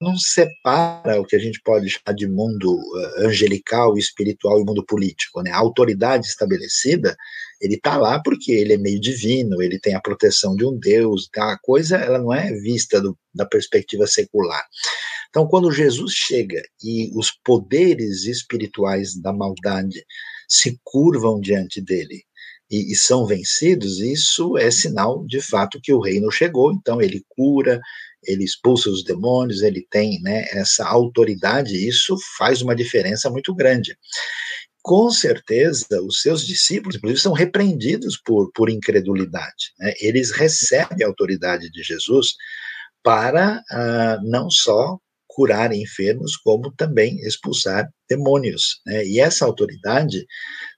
não 0.00 0.16
separa 0.16 1.20
o 1.20 1.24
que 1.24 1.34
a 1.34 1.38
gente 1.38 1.60
pode 1.62 1.88
chamar 1.88 2.14
de 2.14 2.28
mundo 2.28 2.78
eh, 2.78 3.26
angelical, 3.26 3.96
espiritual 3.96 4.60
e 4.60 4.64
mundo 4.64 4.84
político. 4.84 5.42
Né? 5.42 5.50
A 5.50 5.56
autoridade 5.56 6.26
estabelecida, 6.26 7.16
ele 7.60 7.76
está 7.76 7.96
lá 7.96 8.20
porque 8.22 8.52
ele 8.52 8.74
é 8.74 8.78
meio 8.78 9.00
divino, 9.00 9.62
ele 9.62 9.78
tem 9.78 9.94
a 9.94 10.00
proteção 10.00 10.54
de 10.54 10.66
um 10.66 10.78
Deus, 10.78 11.28
tá? 11.32 11.52
a 11.52 11.58
coisa 11.58 11.96
ela 11.96 12.18
não 12.18 12.32
é 12.32 12.52
vista 12.52 13.00
do, 13.00 13.18
da 13.34 13.46
perspectiva 13.46 14.06
secular. 14.06 14.64
Então, 15.30 15.46
quando 15.48 15.72
Jesus 15.72 16.12
chega 16.12 16.62
e 16.82 17.10
os 17.14 17.30
poderes 17.44 18.24
espirituais 18.24 19.18
da 19.20 19.32
maldade 19.32 20.04
se 20.48 20.78
curvam 20.84 21.40
diante 21.40 21.80
dele, 21.80 22.22
e, 22.70 22.92
e, 22.92 22.96
são 22.96 23.26
vencidos, 23.26 24.00
isso 24.00 24.58
é 24.58 24.70
sinal 24.70 25.24
de 25.26 25.40
fato 25.40 25.80
que 25.80 25.92
o 25.92 26.00
reino 26.00 26.30
chegou. 26.30 26.72
Então 26.72 27.00
ele 27.00 27.24
cura, 27.28 27.80
ele 28.24 28.44
expulsa 28.44 28.90
os 28.90 29.04
demônios, 29.04 29.62
ele 29.62 29.86
tem 29.90 30.20
né, 30.22 30.44
essa 30.50 30.86
autoridade, 30.86 31.88
isso 31.88 32.16
faz 32.36 32.62
uma 32.62 32.74
diferença 32.74 33.30
muito 33.30 33.54
grande. 33.54 33.96
Com 34.82 35.10
certeza, 35.10 36.00
os 36.02 36.20
seus 36.20 36.46
discípulos, 36.46 36.96
inclusive, 36.96 37.20
são 37.20 37.32
repreendidos 37.32 38.16
por, 38.24 38.50
por 38.52 38.70
incredulidade. 38.70 39.72
Né? 39.78 39.94
Eles 40.00 40.30
recebem 40.30 41.04
a 41.04 41.08
autoridade 41.08 41.70
de 41.70 41.82
Jesus 41.82 42.34
para 43.02 43.62
uh, 43.70 44.28
não 44.28 44.50
só 44.50 44.98
curar 45.36 45.70
enfermos, 45.74 46.34
como 46.38 46.72
também 46.72 47.20
expulsar 47.20 47.86
demônios. 48.08 48.80
Né? 48.86 49.04
E 49.04 49.20
essa 49.20 49.44
autoridade 49.44 50.26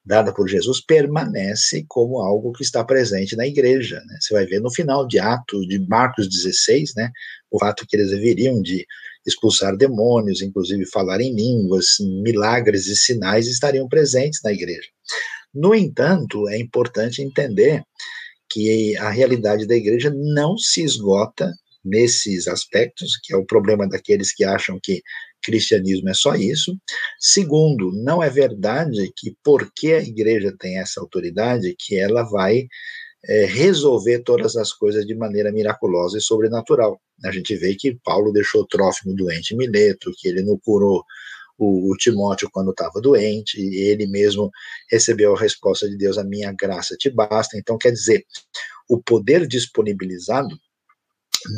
dada 0.04 0.34
por 0.34 0.48
Jesus 0.48 0.84
permanece 0.84 1.84
como 1.86 2.18
algo 2.18 2.50
que 2.50 2.64
está 2.64 2.84
presente 2.84 3.36
na 3.36 3.46
igreja. 3.46 4.02
Né? 4.04 4.18
Você 4.20 4.34
vai 4.34 4.46
ver 4.46 4.60
no 4.60 4.68
final 4.72 5.06
de 5.06 5.20
Atos, 5.20 5.64
de 5.68 5.78
Marcos 5.86 6.28
16, 6.28 6.94
né, 6.96 7.08
o 7.52 7.60
fato 7.60 7.86
que 7.86 7.94
eles 7.94 8.10
deveriam 8.10 8.60
de 8.60 8.84
expulsar 9.24 9.76
demônios, 9.76 10.42
inclusive 10.42 10.84
falar 10.86 11.20
em 11.20 11.32
línguas, 11.32 11.98
milagres 12.24 12.88
e 12.88 12.96
sinais 12.96 13.46
estariam 13.46 13.86
presentes 13.86 14.40
na 14.42 14.52
igreja. 14.52 14.88
No 15.54 15.72
entanto, 15.72 16.48
é 16.48 16.58
importante 16.58 17.22
entender 17.22 17.84
que 18.50 18.96
a 18.96 19.10
realidade 19.10 19.68
da 19.68 19.76
igreja 19.76 20.12
não 20.12 20.58
se 20.58 20.82
esgota 20.82 21.52
nesses 21.84 22.48
aspectos, 22.48 23.18
que 23.22 23.32
é 23.32 23.36
o 23.36 23.46
problema 23.46 23.88
daqueles 23.88 24.34
que 24.34 24.44
acham 24.44 24.78
que 24.82 25.02
cristianismo 25.42 26.08
é 26.08 26.14
só 26.14 26.34
isso. 26.34 26.76
Segundo, 27.18 27.92
não 27.92 28.22
é 28.22 28.28
verdade 28.28 29.12
que 29.16 29.36
porque 29.42 29.92
a 29.92 30.02
igreja 30.02 30.54
tem 30.58 30.78
essa 30.78 31.00
autoridade, 31.00 31.74
que 31.78 31.96
ela 31.96 32.22
vai 32.24 32.66
é, 33.24 33.44
resolver 33.46 34.20
todas 34.20 34.56
as 34.56 34.72
coisas 34.72 35.06
de 35.06 35.14
maneira 35.14 35.52
miraculosa 35.52 36.18
e 36.18 36.20
sobrenatural. 36.20 37.00
A 37.24 37.32
gente 37.32 37.56
vê 37.56 37.74
que 37.74 37.98
Paulo 38.04 38.32
deixou 38.32 38.66
Trófimo 38.66 39.14
doente 39.14 39.54
em 39.54 39.56
Mileto, 39.56 40.12
que 40.16 40.28
ele 40.28 40.42
não 40.42 40.58
curou 40.58 41.04
o, 41.58 41.92
o 41.92 41.96
Timóteo 41.96 42.48
quando 42.52 42.70
estava 42.70 43.00
doente, 43.00 43.60
e 43.60 43.76
ele 43.90 44.06
mesmo 44.06 44.50
recebeu 44.90 45.34
a 45.34 45.38
resposta 45.38 45.88
de 45.88 45.96
Deus: 45.96 46.16
A 46.16 46.24
minha 46.24 46.52
graça 46.52 46.96
te 46.96 47.10
basta. 47.10 47.58
Então, 47.58 47.76
quer 47.76 47.90
dizer, 47.90 48.24
o 48.88 49.02
poder 49.02 49.46
disponibilizado 49.46 50.56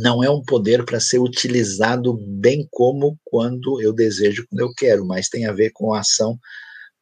não 0.02 0.22
é 0.22 0.30
um 0.30 0.42
poder 0.42 0.84
para 0.84 1.00
ser 1.00 1.18
utilizado 1.18 2.16
bem 2.26 2.66
como 2.70 3.18
quando 3.24 3.80
eu 3.80 3.92
desejo, 3.92 4.46
quando 4.48 4.60
eu 4.60 4.72
quero, 4.76 5.06
mas 5.06 5.28
tem 5.28 5.46
a 5.46 5.52
ver 5.52 5.70
com 5.70 5.94
a 5.94 6.00
ação 6.00 6.38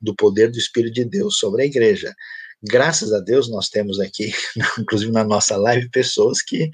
do 0.01 0.15
poder 0.15 0.51
do 0.51 0.59
Espírito 0.59 0.95
de 0.95 1.05
Deus 1.05 1.39
sobre 1.39 1.63
a 1.63 1.67
igreja. 1.67 2.15
Graças 2.61 3.13
a 3.13 3.21
Deus, 3.21 3.49
nós 3.49 3.69
temos 3.69 4.01
aqui, 4.01 4.33
inclusive 4.81 5.13
na 5.13 5.23
nossa 5.23 5.57
live, 5.57 5.89
pessoas 5.91 6.43
que 6.43 6.69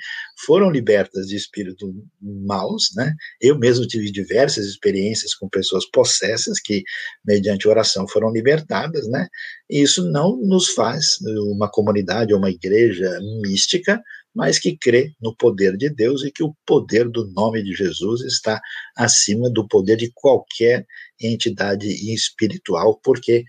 foram 0.47 0.71
libertas 0.71 1.27
de 1.27 1.37
espíritos 1.37 1.91
maus, 2.23 2.85
né? 2.97 3.13
Eu 3.39 3.59
mesmo 3.59 3.87
tive 3.87 4.11
diversas 4.11 4.65
experiências 4.65 5.35
com 5.35 5.47
pessoas 5.47 5.85
possessas 5.91 6.59
que, 6.59 6.83
mediante 7.23 7.69
oração, 7.69 8.09
foram 8.09 8.33
libertadas, 8.33 9.07
né? 9.09 9.29
E 9.69 9.83
isso 9.83 10.11
não 10.11 10.39
nos 10.41 10.71
faz 10.71 11.19
uma 11.53 11.71
comunidade 11.71 12.33
ou 12.33 12.39
uma 12.39 12.51
igreja 12.51 13.19
mística, 13.43 14.03
mas 14.35 14.59
que 14.59 14.77
crê 14.77 15.13
no 15.21 15.35
poder 15.37 15.77
de 15.77 15.89
Deus 15.89 16.25
e 16.25 16.31
que 16.31 16.43
o 16.43 16.55
poder 16.67 17.09
do 17.09 17.27
nome 17.33 17.63
de 17.63 17.73
Jesus 17.73 18.23
está 18.23 18.61
acima 18.97 19.49
do 19.49 19.67
poder 19.69 19.97
de 19.97 20.11
qualquer 20.13 20.87
entidade 21.21 21.89
espiritual, 22.13 22.99
porque 23.03 23.45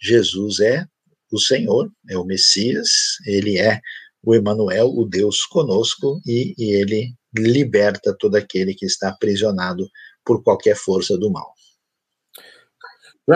Jesus 0.00 0.60
é 0.60 0.86
o 1.32 1.38
Senhor, 1.38 1.90
é 2.08 2.18
o 2.18 2.24
Messias, 2.24 2.88
ele 3.26 3.58
é 3.58 3.80
o 4.22 4.34
Emanuel, 4.34 4.88
o 4.88 5.06
Deus 5.06 5.44
conosco, 5.46 6.20
e, 6.26 6.54
e 6.58 6.70
ele 6.72 7.14
liberta 7.34 8.16
todo 8.18 8.36
aquele 8.36 8.74
que 8.74 8.84
está 8.84 9.08
aprisionado 9.08 9.88
por 10.24 10.42
qualquer 10.42 10.76
força 10.76 11.16
do 11.16 11.30
mal. 11.30 11.55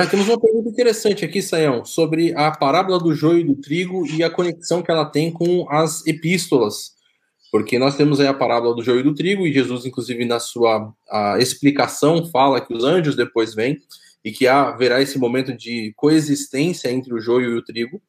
Temos 0.09 0.29
uma 0.29 0.41
pergunta 0.41 0.69
interessante 0.69 1.25
aqui, 1.25 1.43
Sayão, 1.43 1.85
sobre 1.85 2.33
a 2.37 2.53
parábola 2.53 2.99
do 3.01 3.13
joio 3.13 3.41
e 3.41 3.45
do 3.45 3.57
trigo 3.57 4.07
e 4.07 4.23
a 4.23 4.31
conexão 4.31 4.83
que 4.83 4.91
ela 4.91 5.05
tem 5.05 5.33
com 5.33 5.69
as 5.69 6.07
epístolas. 6.07 6.93
Porque 7.51 7.77
nós 7.77 7.97
temos 7.97 8.21
aí 8.21 8.29
a 8.29 8.35
parábola 8.35 8.77
do 8.77 8.85
joio 8.85 9.01
e 9.01 9.03
do 9.03 9.13
trigo, 9.13 9.45
e 9.45 9.53
Jesus, 9.53 9.85
inclusive, 9.85 10.25
na 10.25 10.39
sua 10.39 10.95
explicação, 11.41 12.25
fala 12.31 12.61
que 12.61 12.73
os 12.73 12.85
anjos 12.85 13.17
depois 13.17 13.53
vêm 13.53 13.81
e 14.25 14.31
que 14.31 14.47
haverá 14.47 15.03
esse 15.03 15.19
momento 15.19 15.53
de 15.57 15.93
coexistência 15.97 16.89
entre 16.89 17.13
o 17.13 17.21
joio 17.21 17.51
e 17.51 17.59
o 17.59 17.65
trigo. 17.65 18.01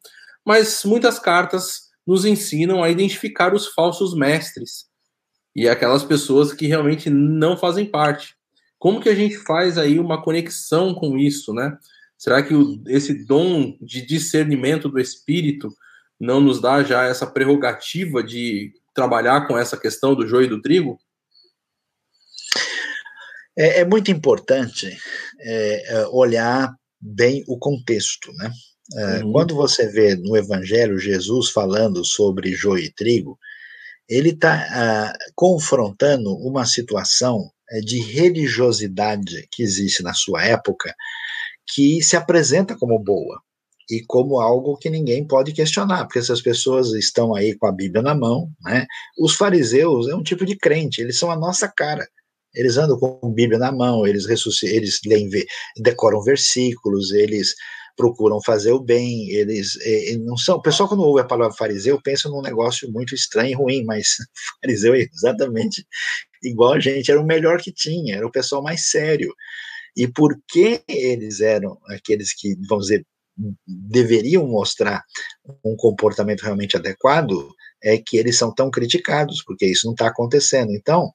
Mas 0.45 0.84
muitas 0.86 1.18
cartas 1.18 1.90
nos 2.06 2.26
ensinam 2.26 2.84
a 2.84 2.91
identificar 2.91 3.56
os 3.56 3.68
falsos 3.68 4.14
mestres 4.14 4.86
e 5.56 5.68
aquelas 5.68 6.03
pessoas 6.03 6.53
que 6.53 6.68
realmente 6.68 7.10
não 7.10 7.58
fazem 7.58 7.86
parte. 7.86 8.36
Como 8.82 8.99
que 8.99 9.10
a 9.10 9.14
gente 9.14 9.38
faz 9.38 9.78
aí 9.78 9.99
uma 9.99 10.24
conexão 10.24 10.95
com 10.95 11.16
isso, 11.16 11.53
né? 11.53 11.78
Será 12.18 12.41
que 12.41 12.52
o, 12.52 12.82
esse 12.88 13.28
dom 13.28 13.78
de 13.80 14.03
discernimento 14.03 14.90
do 14.90 14.99
espírito 14.99 15.70
não 16.20 16.41
nos 16.41 16.60
dá 16.60 16.84
já 16.84 17.03
essa 17.03 17.28
prerrogativa 17.28 18.24
de 18.24 18.74
trabalhar 18.91 19.48
com 19.48 19.56
essa 19.56 19.78
questão 19.78 20.16
do 20.16 20.28
joio 20.28 20.45
e 20.45 20.49
do 20.49 20.64
trigo? 20.64 20.99
É, 23.56 23.82
é 23.82 23.86
muito 23.86 24.10
importante 24.10 24.98
é, 25.40 25.94
é 25.94 26.08
olhar 26.08 26.74
bem 26.99 27.44
o 27.48 27.60
contexto, 27.60 28.34
né? 28.34 28.52
É, 28.95 29.24
uhum. 29.24 29.32
Quando 29.32 29.53
você 29.53 29.86
vê 29.91 30.16
no 30.16 30.36
Evangelho 30.36 30.98
Jesus 30.98 31.52
falando 31.52 32.03
sobre 32.03 32.56
joio 32.56 32.86
e 32.86 32.91
trigo, 32.91 33.38
ele 34.10 34.30
está 34.30 34.56
ah, 34.72 35.14
confrontando 35.36 36.36
uma 36.36 36.66
situação 36.66 37.52
de 37.80 37.99
religiosidade 37.99 39.48
que 39.52 39.64
existe 39.64 40.03
na 40.03 40.14
sua 40.14 40.43
época, 40.43 40.93
que 41.73 42.02
se 42.02 42.15
apresenta 42.15 42.76
como 42.77 42.99
boa 42.99 43.41
e 43.89 44.03
como 44.07 44.39
algo 44.39 44.77
que 44.77 44.89
ninguém 44.89 45.26
pode 45.26 45.53
questionar, 45.53 46.06
porque 46.06 46.19
essas 46.19 46.41
pessoas 46.41 46.93
estão 46.93 47.35
aí 47.35 47.56
com 47.56 47.68
a 47.68 47.72
Bíblia 47.72 48.02
na 48.02 48.15
mão, 48.15 48.49
né? 48.61 48.85
Os 49.19 49.35
fariseus 49.35 50.07
é 50.07 50.15
um 50.15 50.23
tipo 50.23 50.45
de 50.45 50.56
crente, 50.56 51.02
eles 51.02 51.18
são 51.18 51.31
a 51.31 51.35
nossa 51.35 51.68
cara. 51.68 52.07
Eles 52.53 52.77
andam 52.77 52.98
com 52.99 53.19
a 53.23 53.30
Bíblia 53.30 53.57
na 53.57 53.72
mão, 53.72 54.06
eles 54.06 54.26
ressuscitam, 54.26 54.76
eles 54.76 54.99
leem, 55.06 55.30
decoram 55.77 56.22
versículos, 56.22 57.11
eles 57.11 57.56
procuram 57.95 58.41
fazer 58.41 58.72
o 58.72 58.80
bem, 58.80 59.30
eles 59.30 59.77
eh, 59.81 60.18
não 60.18 60.38
são. 60.38 60.57
O 60.57 60.61
pessoal, 60.61 60.89
quando 60.89 61.03
ouve 61.03 61.22
a 61.22 61.26
palavra 61.26 61.55
fariseu, 61.55 62.01
pensa 62.01 62.30
num 62.30 62.41
negócio 62.41 62.91
muito 62.91 63.13
estranho 63.15 63.51
e 63.51 63.53
ruim, 63.53 63.84
mas 63.85 64.15
fariseu 64.61 64.93
é 64.95 65.01
exatamente 65.13 65.85
igual 66.43 66.73
a 66.73 66.80
gente, 66.80 67.11
era 67.11 67.22
o 67.22 67.26
melhor 67.26 67.61
que 67.61 67.72
tinha, 67.72 68.15
era 68.15 68.27
o 68.27 68.31
pessoal 68.31 68.63
mais 68.63 68.89
sério. 68.89 69.34
E 69.95 70.07
por 70.07 70.39
que 70.47 70.81
eles 70.88 71.41
eram 71.41 71.77
aqueles 71.88 72.34
que, 72.34 72.55
vamos 72.68 72.88
dizer, 72.88 73.05
deveriam 73.68 74.47
mostrar 74.47 75.03
um 75.63 75.76
comportamento 75.76 76.41
realmente 76.41 76.77
adequado, 76.77 77.49
é 77.84 77.97
que 77.97 78.18
eles 78.18 78.38
são 78.38 78.53
tão 78.53 78.69
criticados, 78.69 79.43
porque 79.43 79.65
isso 79.65 79.88
não 79.88 79.93
está 79.93 80.07
acontecendo. 80.07 80.72
Então, 80.72 81.11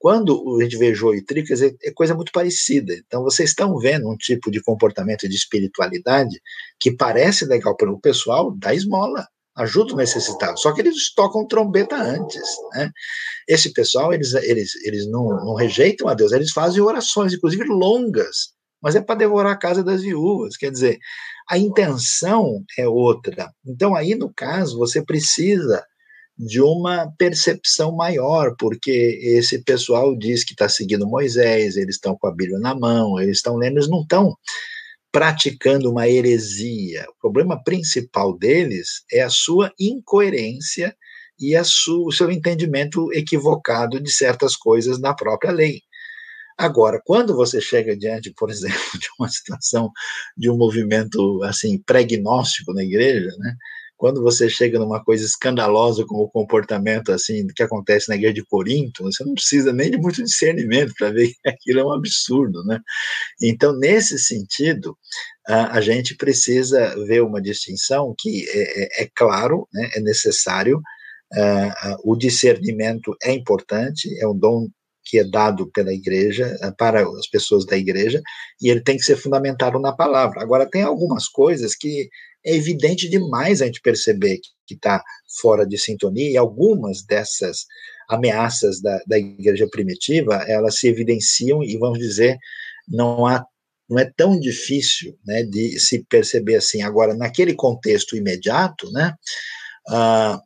quando 0.00 0.58
a 0.58 0.62
gente 0.64 0.78
vê 0.78 0.94
joio 0.94 1.18
e 1.18 1.24
trigo, 1.24 1.52
é, 1.52 1.88
é 1.88 1.92
coisa 1.92 2.14
muito 2.14 2.32
parecida. 2.32 2.94
Então, 3.06 3.22
vocês 3.22 3.50
estão 3.50 3.76
vendo 3.76 4.10
um 4.10 4.16
tipo 4.16 4.50
de 4.50 4.62
comportamento 4.62 5.28
de 5.28 5.36
espiritualidade 5.36 6.40
que 6.80 6.90
parece 6.90 7.44
legal 7.44 7.76
para 7.76 7.92
o 7.92 8.00
pessoal 8.00 8.50
da 8.56 8.74
esmola, 8.74 9.28
ajuda 9.54 9.92
o 9.92 9.96
necessitado. 9.98 10.58
Só 10.58 10.72
que 10.72 10.80
eles 10.80 11.12
tocam 11.14 11.46
trombeta 11.46 11.96
antes, 11.96 12.42
né? 12.72 12.90
Esse 13.46 13.74
pessoal, 13.74 14.10
eles, 14.14 14.32
eles, 14.32 14.74
eles 14.86 15.06
não, 15.06 15.28
não 15.44 15.54
rejeitam 15.54 16.08
a 16.08 16.14
Deus, 16.14 16.32
eles 16.32 16.50
fazem 16.50 16.80
orações, 16.80 17.34
inclusive 17.34 17.64
longas, 17.64 18.54
mas 18.82 18.96
é 18.96 19.02
para 19.02 19.16
devorar 19.16 19.52
a 19.52 19.58
casa 19.58 19.84
das 19.84 20.00
viúvas. 20.00 20.56
Quer 20.56 20.70
dizer, 20.70 20.98
a 21.46 21.58
intenção 21.58 22.64
é 22.78 22.88
outra. 22.88 23.50
Então, 23.66 23.94
aí, 23.94 24.14
no 24.14 24.32
caso, 24.32 24.78
você 24.78 25.04
precisa 25.04 25.84
de 26.42 26.60
uma 26.62 27.12
percepção 27.18 27.94
maior, 27.94 28.54
porque 28.58 29.18
esse 29.22 29.62
pessoal 29.62 30.16
diz 30.16 30.42
que 30.42 30.52
está 30.52 30.70
seguindo 30.70 31.06
Moisés, 31.06 31.76
eles 31.76 31.96
estão 31.96 32.16
com 32.16 32.26
a 32.26 32.34
Bíblia 32.34 32.58
na 32.58 32.74
mão, 32.74 33.20
eles 33.20 33.36
estão 33.36 33.56
lendo, 33.56 33.76
eles 33.76 33.90
não 33.90 34.00
estão 34.00 34.34
praticando 35.12 35.90
uma 35.90 36.08
heresia. 36.08 37.04
O 37.10 37.20
problema 37.20 37.62
principal 37.62 38.38
deles 38.38 39.04
é 39.12 39.20
a 39.20 39.28
sua 39.28 39.70
incoerência 39.78 40.96
e 41.38 41.54
a 41.54 41.62
sua, 41.62 42.06
o 42.06 42.12
seu 42.12 42.30
entendimento 42.30 43.12
equivocado 43.12 44.00
de 44.00 44.10
certas 44.10 44.56
coisas 44.56 44.98
na 44.98 45.12
própria 45.12 45.52
lei. 45.52 45.82
Agora, 46.56 47.02
quando 47.04 47.36
você 47.36 47.60
chega 47.60 47.94
diante, 47.94 48.32
por 48.34 48.50
exemplo, 48.50 48.78
de 48.98 49.08
uma 49.18 49.28
situação 49.28 49.90
de 50.34 50.48
um 50.48 50.56
movimento 50.56 51.42
assim 51.42 51.78
pregnóstico 51.82 52.72
na 52.72 52.82
igreja, 52.82 53.30
né? 53.38 53.56
Quando 54.00 54.22
você 54.22 54.48
chega 54.48 54.78
numa 54.78 55.04
coisa 55.04 55.26
escandalosa 55.26 56.06
como 56.06 56.22
o 56.22 56.30
comportamento 56.30 57.12
assim 57.12 57.46
que 57.54 57.62
acontece 57.62 58.08
na 58.08 58.14
igreja 58.14 58.32
de 58.32 58.46
Corinto, 58.46 59.02
você 59.02 59.22
não 59.22 59.34
precisa 59.34 59.74
nem 59.74 59.90
de 59.90 59.98
muito 59.98 60.24
discernimento 60.24 60.94
para 60.96 61.10
ver 61.10 61.28
que 61.28 61.46
aquilo 61.46 61.80
é 61.80 61.84
um 61.84 61.92
absurdo, 61.92 62.64
né? 62.64 62.80
Então, 63.42 63.76
nesse 63.76 64.18
sentido, 64.18 64.96
a, 65.46 65.76
a 65.76 65.80
gente 65.82 66.16
precisa 66.16 66.96
ver 67.04 67.22
uma 67.22 67.42
distinção 67.42 68.14
que 68.18 68.48
é, 68.48 69.02
é, 69.02 69.04
é 69.04 69.08
claro, 69.14 69.68
né, 69.70 69.90
é 69.94 70.00
necessário, 70.00 70.78
uh, 71.34 71.90
uh, 71.90 72.10
o 72.10 72.16
discernimento 72.16 73.14
é 73.22 73.34
importante, 73.34 74.08
é 74.18 74.26
um 74.26 74.34
dom 74.34 74.66
que 75.04 75.18
é 75.18 75.24
dado 75.24 75.70
pela 75.72 75.92
igreja, 75.92 76.56
para 76.78 77.02
as 77.02 77.28
pessoas 77.28 77.66
da 77.66 77.76
igreja, 77.76 78.22
e 78.62 78.70
ele 78.70 78.80
tem 78.80 78.96
que 78.96 79.02
ser 79.02 79.16
fundamentado 79.16 79.78
na 79.78 79.92
palavra. 79.92 80.40
Agora, 80.40 80.68
tem 80.70 80.82
algumas 80.82 81.28
coisas 81.28 81.74
que 81.74 82.08
é 82.44 82.54
evidente 82.54 83.08
demais 83.08 83.60
a 83.60 83.66
gente 83.66 83.80
perceber 83.80 84.38
que 84.66 84.74
está 84.74 85.02
fora 85.40 85.66
de 85.66 85.78
sintonia, 85.78 86.30
e 86.30 86.36
algumas 86.36 87.02
dessas 87.02 87.66
ameaças 88.08 88.80
da, 88.80 89.00
da 89.06 89.18
igreja 89.18 89.68
primitiva, 89.70 90.44
elas 90.48 90.78
se 90.78 90.88
evidenciam 90.88 91.62
e, 91.62 91.76
vamos 91.78 91.98
dizer, 91.98 92.36
não 92.88 93.26
há 93.26 93.44
não 93.88 93.98
é 93.98 94.08
tão 94.16 94.38
difícil 94.38 95.18
né, 95.26 95.42
de 95.42 95.80
se 95.80 96.04
perceber 96.08 96.54
assim. 96.54 96.80
Agora, 96.80 97.12
naquele 97.12 97.54
contexto 97.54 98.16
imediato, 98.16 98.88
né, 98.92 99.12
uh, 99.88 100.40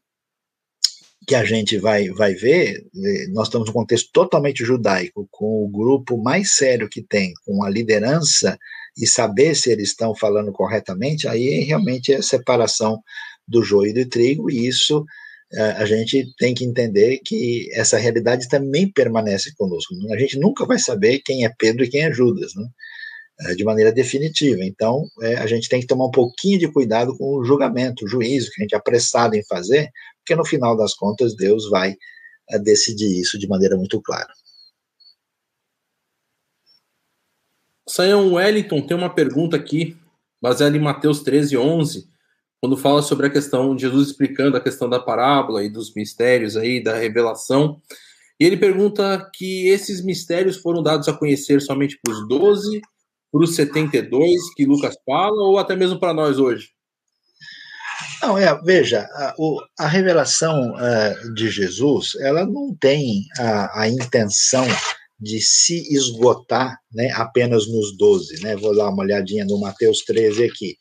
que 1.28 1.34
a 1.34 1.44
gente 1.44 1.76
vai, 1.76 2.08
vai 2.08 2.34
ver, 2.34 2.76
eh, 2.76 3.26
nós 3.32 3.48
estamos 3.48 3.68
num 3.68 3.74
contexto 3.74 4.10
totalmente 4.12 4.64
judaico, 4.64 5.28
com 5.30 5.64
o 5.64 5.68
grupo 5.68 6.22
mais 6.22 6.54
sério 6.54 6.88
que 6.88 7.02
tem, 7.02 7.32
com 7.44 7.62
a 7.62 7.70
liderança 7.70 8.58
e 8.96 9.06
saber 9.06 9.54
se 9.54 9.70
eles 9.70 9.88
estão 9.90 10.14
falando 10.14 10.52
corretamente, 10.52 11.26
aí 11.28 11.60
realmente 11.60 12.12
é 12.12 12.16
a 12.16 12.22
separação 12.22 13.00
do 13.46 13.62
joio 13.62 13.90
e 13.90 14.04
do 14.04 14.08
trigo, 14.08 14.50
e 14.50 14.66
isso 14.66 15.04
eh, 15.52 15.74
a 15.78 15.84
gente 15.84 16.34
tem 16.38 16.54
que 16.54 16.64
entender 16.64 17.20
que 17.24 17.68
essa 17.72 17.98
realidade 17.98 18.48
também 18.48 18.90
permanece 18.90 19.54
conosco. 19.56 19.94
A 20.12 20.18
gente 20.18 20.38
nunca 20.38 20.64
vai 20.66 20.78
saber 20.78 21.20
quem 21.24 21.44
é 21.44 21.50
Pedro 21.58 21.84
e 21.84 21.88
quem 21.88 22.02
é 22.02 22.12
Judas, 22.12 22.54
né? 22.54 22.66
Eh, 23.40 23.54
de 23.54 23.64
maneira 23.64 23.92
definitiva. 23.92 24.64
Então, 24.64 25.06
é, 25.22 25.36
a 25.36 25.46
gente 25.46 25.68
tem 25.68 25.80
que 25.80 25.86
tomar 25.86 26.06
um 26.06 26.10
pouquinho 26.10 26.58
de 26.58 26.68
cuidado 26.72 27.16
com 27.18 27.36
o 27.36 27.44
julgamento, 27.44 28.04
o 28.04 28.08
juízo 28.08 28.50
que 28.50 28.62
a 28.62 28.64
gente 28.64 28.74
é 28.74 28.78
apressado 28.78 29.36
em 29.36 29.44
fazer, 29.46 29.90
porque 30.18 30.36
no 30.36 30.44
final 30.44 30.76
das 30.76 30.94
contas 30.94 31.36
Deus 31.36 31.68
vai 31.68 31.96
decidir 32.62 33.20
isso 33.20 33.38
de 33.38 33.48
maneira 33.48 33.76
muito 33.76 34.00
clara. 34.02 34.28
Sayão 37.88 38.32
Wellington 38.32 38.80
tem 38.80 38.96
uma 38.96 39.14
pergunta 39.14 39.56
aqui, 39.56 39.96
baseada 40.40 40.76
em 40.76 40.80
Mateus 40.80 41.22
13, 41.22 41.56
11, 41.56 42.08
quando 42.60 42.76
fala 42.76 43.02
sobre 43.02 43.26
a 43.26 43.30
questão 43.30 43.78
Jesus 43.78 44.08
explicando 44.08 44.56
a 44.56 44.60
questão 44.60 44.88
da 44.88 44.98
parábola 44.98 45.62
e 45.62 45.68
dos 45.68 45.94
mistérios 45.94 46.56
aí, 46.56 46.82
da 46.82 46.96
revelação. 46.96 47.80
E 48.40 48.44
ele 48.44 48.56
pergunta 48.56 49.30
que 49.34 49.68
esses 49.68 50.02
mistérios 50.02 50.56
foram 50.56 50.82
dados 50.82 51.08
a 51.08 51.12
conhecer 51.12 51.60
somente 51.60 51.98
para 52.02 52.14
os 52.14 52.26
12, 52.26 52.80
para 53.30 53.44
os 53.44 53.54
72 53.54 54.54
que 54.54 54.64
Lucas 54.64 54.96
fala, 55.04 55.42
ou 55.42 55.58
até 55.58 55.76
mesmo 55.76 56.00
para 56.00 56.14
nós 56.14 56.38
hoje? 56.38 56.70
Não, 58.22 58.38
é, 58.38 58.58
veja, 58.62 59.02
a, 59.12 59.34
o, 59.38 59.60
a 59.78 59.86
revelação 59.86 60.72
uh, 60.72 61.34
de 61.34 61.50
Jesus, 61.50 62.14
ela 62.20 62.46
não 62.46 62.74
tem 62.74 63.26
a, 63.38 63.82
a 63.82 63.88
intenção 63.88 64.66
de 65.18 65.40
se 65.40 65.94
esgotar 65.94 66.76
né, 66.92 67.10
apenas 67.12 67.66
nos 67.68 67.96
12. 67.96 68.42
Né? 68.42 68.56
Vou 68.56 68.74
dar 68.74 68.90
uma 68.90 69.02
olhadinha 69.02 69.44
no 69.44 69.58
Mateus 69.60 69.98
13 70.00 70.44
aqui. 70.44 70.76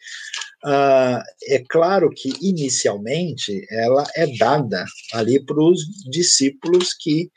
Uh, 0.65 1.21
é 1.49 1.63
claro 1.69 2.09
que, 2.09 2.33
inicialmente, 2.41 3.65
ela 3.69 4.05
é 4.15 4.25
dada 4.37 4.85
ali 5.13 5.43
para 5.43 5.61
os 5.61 5.81
discípulos 6.09 6.93
que, 6.93 7.29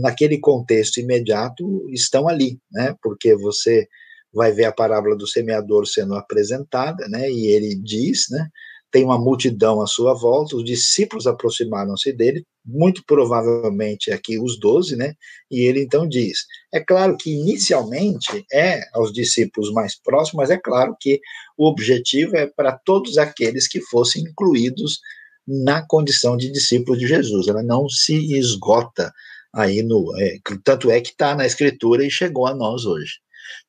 naquele 0.00 0.38
contexto 0.38 0.98
imediato, 0.98 1.86
estão 1.90 2.28
ali, 2.28 2.58
né? 2.72 2.94
porque 3.02 3.36
você 3.36 3.86
vai 4.34 4.52
ver 4.52 4.64
a 4.64 4.72
parábola 4.72 5.14
do 5.14 5.26
semeador 5.26 5.86
sendo 5.86 6.14
apresentada, 6.14 7.06
né? 7.08 7.30
e 7.30 7.48
ele 7.48 7.74
diz, 7.74 8.26
né? 8.30 8.48
tem 8.90 9.04
uma 9.04 9.18
multidão 9.18 9.82
à 9.82 9.86
sua 9.86 10.14
volta, 10.14 10.56
os 10.56 10.64
discípulos 10.64 11.26
aproximaram-se 11.26 12.12
dele, 12.12 12.44
muito 12.64 13.02
provavelmente 13.04 14.10
aqui 14.10 14.38
os 14.38 14.58
doze, 14.58 14.96
né? 14.96 15.14
E 15.50 15.60
ele 15.60 15.80
então 15.82 16.08
diz: 16.08 16.46
é 16.72 16.80
claro 16.80 17.16
que 17.16 17.30
inicialmente 17.30 18.44
é 18.52 18.82
aos 18.92 19.12
discípulos 19.12 19.72
mais 19.72 19.98
próximos, 20.00 20.34
mas 20.34 20.50
é 20.50 20.58
claro 20.58 20.96
que 21.00 21.20
o 21.56 21.66
objetivo 21.66 22.36
é 22.36 22.46
para 22.46 22.72
todos 22.72 23.18
aqueles 23.18 23.66
que 23.66 23.80
fossem 23.80 24.22
incluídos 24.22 25.00
na 25.46 25.84
condição 25.86 26.36
de 26.36 26.50
discípulos 26.50 26.98
de 26.98 27.06
Jesus. 27.06 27.48
Ela 27.48 27.62
não 27.62 27.88
se 27.88 28.34
esgota 28.36 29.12
aí 29.52 29.82
no. 29.82 30.12
É, 30.20 30.38
tanto 30.64 30.90
é 30.90 31.00
que 31.00 31.10
está 31.10 31.34
na 31.34 31.46
Escritura 31.46 32.04
e 32.04 32.10
chegou 32.10 32.46
a 32.46 32.54
nós 32.54 32.84
hoje. 32.84 33.14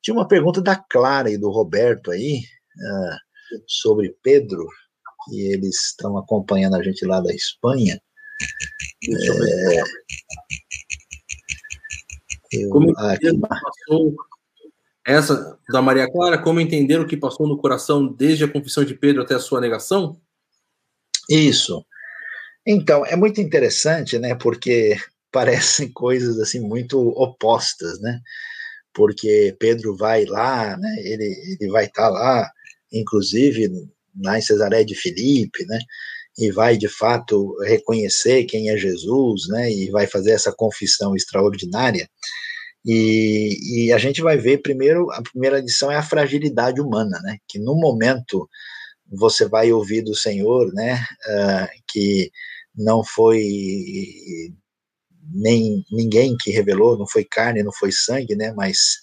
Tinha 0.02 0.14
uma 0.14 0.28
pergunta 0.28 0.62
da 0.62 0.76
Clara 0.76 1.30
e 1.30 1.38
do 1.38 1.50
Roberto 1.50 2.10
aí. 2.10 2.42
Uh, 2.76 3.24
sobre 3.66 4.16
Pedro, 4.22 4.66
e 5.30 5.52
eles 5.52 5.86
estão 5.86 6.16
acompanhando 6.18 6.76
a 6.76 6.82
gente 6.82 7.04
lá 7.04 7.20
da 7.20 7.32
Espanha. 7.32 8.00
É, 9.06 9.82
eu, 12.52 12.70
como 12.70 12.96
aqui, 12.98 13.38
passou, 13.38 14.14
essa 15.06 15.58
da 15.70 15.82
Maria 15.82 16.10
Clara, 16.10 16.38
como 16.38 16.60
entender 16.60 17.00
o 17.00 17.06
que 17.06 17.16
passou 17.16 17.46
no 17.46 17.58
coração 17.58 18.06
desde 18.06 18.44
a 18.44 18.48
confissão 18.48 18.84
de 18.84 18.94
Pedro 18.94 19.22
até 19.22 19.34
a 19.34 19.40
sua 19.40 19.60
negação? 19.60 20.20
Isso. 21.28 21.84
Então, 22.66 23.04
é 23.04 23.16
muito 23.16 23.40
interessante, 23.40 24.18
né, 24.18 24.34
porque 24.34 24.96
parecem 25.30 25.90
coisas 25.92 26.38
assim 26.38 26.60
muito 26.60 26.98
opostas, 26.98 28.00
né? 28.00 28.20
Porque 28.92 29.56
Pedro 29.58 29.96
vai 29.96 30.24
lá, 30.24 30.76
né? 30.76 30.94
Ele, 30.98 31.56
ele 31.60 31.70
vai 31.70 31.86
estar 31.86 32.04
tá 32.04 32.08
lá, 32.08 32.50
inclusive 32.92 33.68
lá 34.22 34.38
em 34.38 34.42
Cesaré 34.42 34.84
de 34.84 34.94
Filipe, 34.94 35.66
né? 35.66 35.78
E 36.36 36.50
vai 36.50 36.76
de 36.76 36.88
fato 36.88 37.56
reconhecer 37.62 38.44
quem 38.44 38.70
é 38.70 38.76
Jesus, 38.76 39.48
né? 39.48 39.70
E 39.72 39.90
vai 39.90 40.06
fazer 40.06 40.32
essa 40.32 40.52
confissão 40.52 41.14
extraordinária. 41.14 42.08
E, 42.84 43.86
e, 43.86 43.92
a 43.92 43.98
gente 43.98 44.20
vai 44.20 44.36
ver 44.36 44.58
primeiro, 44.58 45.10
a 45.12 45.22
primeira 45.22 45.58
lição 45.60 45.90
é 45.90 45.96
a 45.96 46.02
fragilidade 46.02 46.80
humana, 46.80 47.18
né? 47.22 47.38
Que 47.48 47.58
no 47.58 47.74
momento 47.74 48.48
você 49.08 49.48
vai 49.48 49.72
ouvir 49.72 50.02
do 50.02 50.14
Senhor, 50.14 50.72
né? 50.74 50.96
Uh, 51.26 51.82
que 51.88 52.30
não 52.74 53.04
foi 53.04 53.40
nem 55.32 55.84
ninguém 55.90 56.36
que 56.38 56.50
revelou, 56.50 56.98
não 56.98 57.06
foi 57.06 57.24
carne, 57.24 57.62
não 57.62 57.72
foi 57.72 57.90
sangue, 57.92 58.34
né? 58.34 58.52
Mas 58.52 58.98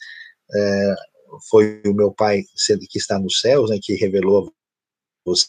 uh, 0.52 0.96
foi 1.50 1.82
o 1.86 1.94
meu 1.94 2.12
Pai 2.14 2.44
que 2.90 3.00
está 3.00 3.18
nos 3.18 3.40
céus, 3.40 3.70
né? 3.70 3.80
Que 3.82 3.96
revelou 3.96 4.54
você 5.26 5.48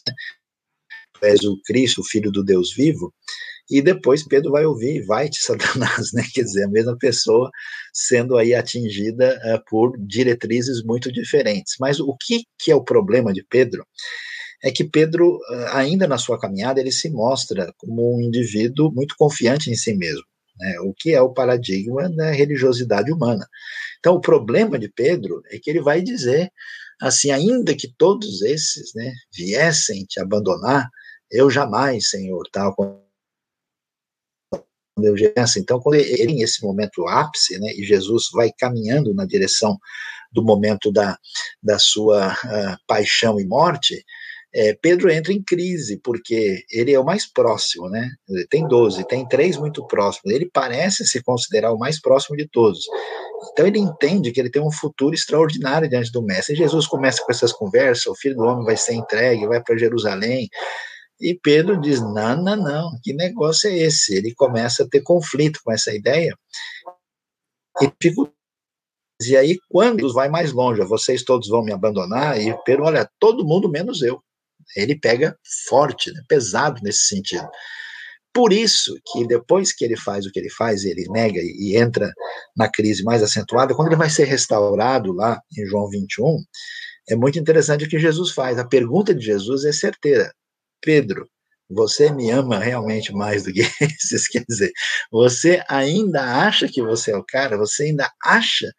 és 1.23 1.43
o 1.43 1.59
Cristo, 1.65 2.01
o 2.01 2.05
Filho 2.05 2.31
do 2.31 2.43
Deus 2.43 2.73
vivo, 2.73 3.13
e 3.69 3.81
depois 3.81 4.27
Pedro 4.27 4.51
vai 4.51 4.65
ouvir, 4.65 5.05
vai-te, 5.05 5.39
Satanás, 5.43 6.11
né? 6.13 6.23
Quer 6.33 6.43
dizer, 6.43 6.63
a 6.65 6.69
mesma 6.69 6.97
pessoa 6.97 7.49
sendo 7.93 8.37
aí 8.37 8.53
atingida 8.53 9.39
uh, 9.45 9.63
por 9.69 9.97
diretrizes 9.97 10.83
muito 10.83 11.11
diferentes. 11.11 11.75
Mas 11.79 11.99
o 11.99 12.15
que, 12.19 12.43
que 12.59 12.71
é 12.71 12.75
o 12.75 12.83
problema 12.83 13.31
de 13.31 13.43
Pedro? 13.49 13.85
É 14.63 14.71
que 14.71 14.83
Pedro, 14.83 15.37
uh, 15.37 15.67
ainda 15.71 16.07
na 16.07 16.17
sua 16.17 16.39
caminhada, 16.39 16.79
ele 16.79 16.91
se 16.91 17.09
mostra 17.09 17.73
como 17.77 18.17
um 18.17 18.21
indivíduo 18.21 18.91
muito 18.93 19.15
confiante 19.17 19.69
em 19.69 19.75
si 19.75 19.95
mesmo, 19.95 20.23
né? 20.59 20.79
o 20.81 20.93
que 20.93 21.13
é 21.13 21.21
o 21.21 21.33
paradigma 21.33 22.09
da 22.09 22.31
religiosidade 22.31 23.11
humana. 23.11 23.47
Então, 23.99 24.15
o 24.15 24.21
problema 24.21 24.77
de 24.77 24.89
Pedro 24.89 25.41
é 25.49 25.57
que 25.57 25.69
ele 25.69 25.81
vai 25.81 26.01
dizer 26.01 26.51
assim, 27.01 27.31
ainda 27.31 27.75
que 27.75 27.93
todos 27.97 28.41
esses, 28.41 28.93
né, 28.95 29.11
viessem 29.35 30.05
te 30.05 30.21
abandonar, 30.21 30.89
eu 31.33 31.49
jamais, 31.49 32.09
Senhor, 32.09 32.47
tal, 32.51 32.73
quando 32.75 33.03
eu 34.97 35.15
assim, 35.37 35.59
então, 35.59 35.79
quando 35.79 35.95
ele, 35.95 36.33
em 36.33 36.41
esse 36.41 36.63
momento 36.63 37.07
ápice, 37.07 37.59
né, 37.59 37.73
e 37.75 37.83
Jesus 37.83 38.29
vai 38.31 38.51
caminhando 38.57 39.13
na 39.13 39.25
direção 39.25 39.77
do 40.31 40.43
momento 40.43 40.91
da, 40.91 41.17
da 41.61 41.79
sua 41.79 42.31
uh, 42.31 42.77
paixão 42.87 43.39
e 43.39 43.45
morte, 43.45 44.05
é, 44.55 44.77
Pedro 44.79 45.09
entra 45.09 45.33
em 45.33 45.41
crise, 45.41 45.99
porque 46.03 46.63
ele 46.69 46.93
é 46.93 46.99
o 46.99 47.03
mais 47.03 47.25
próximo, 47.25 47.89
né? 47.89 48.07
Tem 48.51 48.67
12, 48.67 49.03
tem 49.07 49.27
três 49.27 49.57
muito 49.57 49.85
próximos. 49.87 50.31
Ele 50.31 50.47
parece 50.53 51.07
se 51.07 51.23
considerar 51.23 51.73
o 51.73 51.79
mais 51.79 51.99
próximo 51.99 52.37
de 52.37 52.47
todos. 52.47 52.85
Então 53.51 53.65
ele 53.65 53.79
entende 53.79 54.31
que 54.31 54.39
ele 54.39 54.51
tem 54.51 54.61
um 54.61 54.71
futuro 54.71 55.15
extraordinário 55.15 55.89
diante 55.89 56.11
do 56.11 56.21
Mestre. 56.21 56.53
E 56.53 56.57
Jesus 56.57 56.85
começa 56.85 57.23
com 57.23 57.31
essas 57.31 57.51
conversas: 57.51 58.05
o 58.05 58.15
filho 58.15 58.35
do 58.35 58.43
homem 58.43 58.63
vai 58.63 58.77
ser 58.77 58.93
entregue, 58.93 59.47
vai 59.47 59.59
para 59.59 59.75
Jerusalém. 59.75 60.47
E 61.19 61.37
Pedro 61.41 61.79
diz: 61.79 62.01
não, 62.01 62.41
não, 62.41 62.55
não, 62.55 62.99
que 63.01 63.13
negócio 63.13 63.69
é 63.69 63.77
esse? 63.77 64.15
Ele 64.15 64.33
começa 64.33 64.83
a 64.83 64.87
ter 64.89 65.01
conflito 65.01 65.59
com 65.63 65.71
essa 65.71 65.93
ideia 65.93 66.37
e 67.81 67.91
E 69.25 69.37
aí, 69.37 69.57
quando 69.69 70.11
vai 70.13 70.29
mais 70.29 70.51
longe, 70.51 70.83
vocês 70.83 71.23
todos 71.23 71.47
vão 71.47 71.63
me 71.63 71.71
abandonar, 71.71 72.39
e 72.39 72.55
Pedro, 72.65 72.85
olha, 72.85 73.09
todo 73.19 73.45
mundo 73.45 73.69
menos 73.69 74.01
eu. 74.01 74.21
Ele 74.75 74.97
pega 74.99 75.37
forte, 75.69 76.11
né, 76.11 76.21
pesado 76.27 76.79
nesse 76.83 77.07
sentido. 77.07 77.47
Por 78.33 78.51
isso 78.51 78.95
que 79.05 79.27
depois 79.27 79.71
que 79.73 79.85
ele 79.85 79.95
faz 79.95 80.25
o 80.25 80.31
que 80.31 80.39
ele 80.39 80.49
faz, 80.49 80.83
ele 80.85 81.05
nega 81.09 81.39
e 81.39 81.77
entra 81.77 82.11
na 82.57 82.69
crise 82.69 83.03
mais 83.03 83.21
acentuada, 83.21 83.75
quando 83.75 83.89
ele 83.89 83.95
vai 83.95 84.09
ser 84.09 84.25
restaurado 84.25 85.13
lá 85.13 85.39
em 85.55 85.65
João 85.67 85.87
21, 85.89 86.43
é 87.09 87.15
muito 87.15 87.37
interessante 87.37 87.85
o 87.85 87.89
que 87.89 87.99
Jesus 87.99 88.31
faz. 88.31 88.57
A 88.57 88.67
pergunta 88.67 89.13
de 89.13 89.23
Jesus 89.23 89.65
é 89.65 89.71
certeira. 89.71 90.33
Pedro, 90.83 91.27
você 91.69 92.11
me 92.11 92.29
ama 92.29 92.59
realmente 92.59 93.11
mais 93.13 93.43
do 93.43 93.53
que 93.53 93.61
esses? 93.81 94.27
Quer 94.27 94.43
dizer, 94.47 94.71
você 95.11 95.63
ainda 95.67 96.21
acha 96.21 96.67
que 96.67 96.81
você 96.81 97.11
é 97.11 97.17
o 97.17 97.23
cara? 97.23 97.57
Você 97.57 97.83
ainda 97.83 98.11
acha 98.23 98.71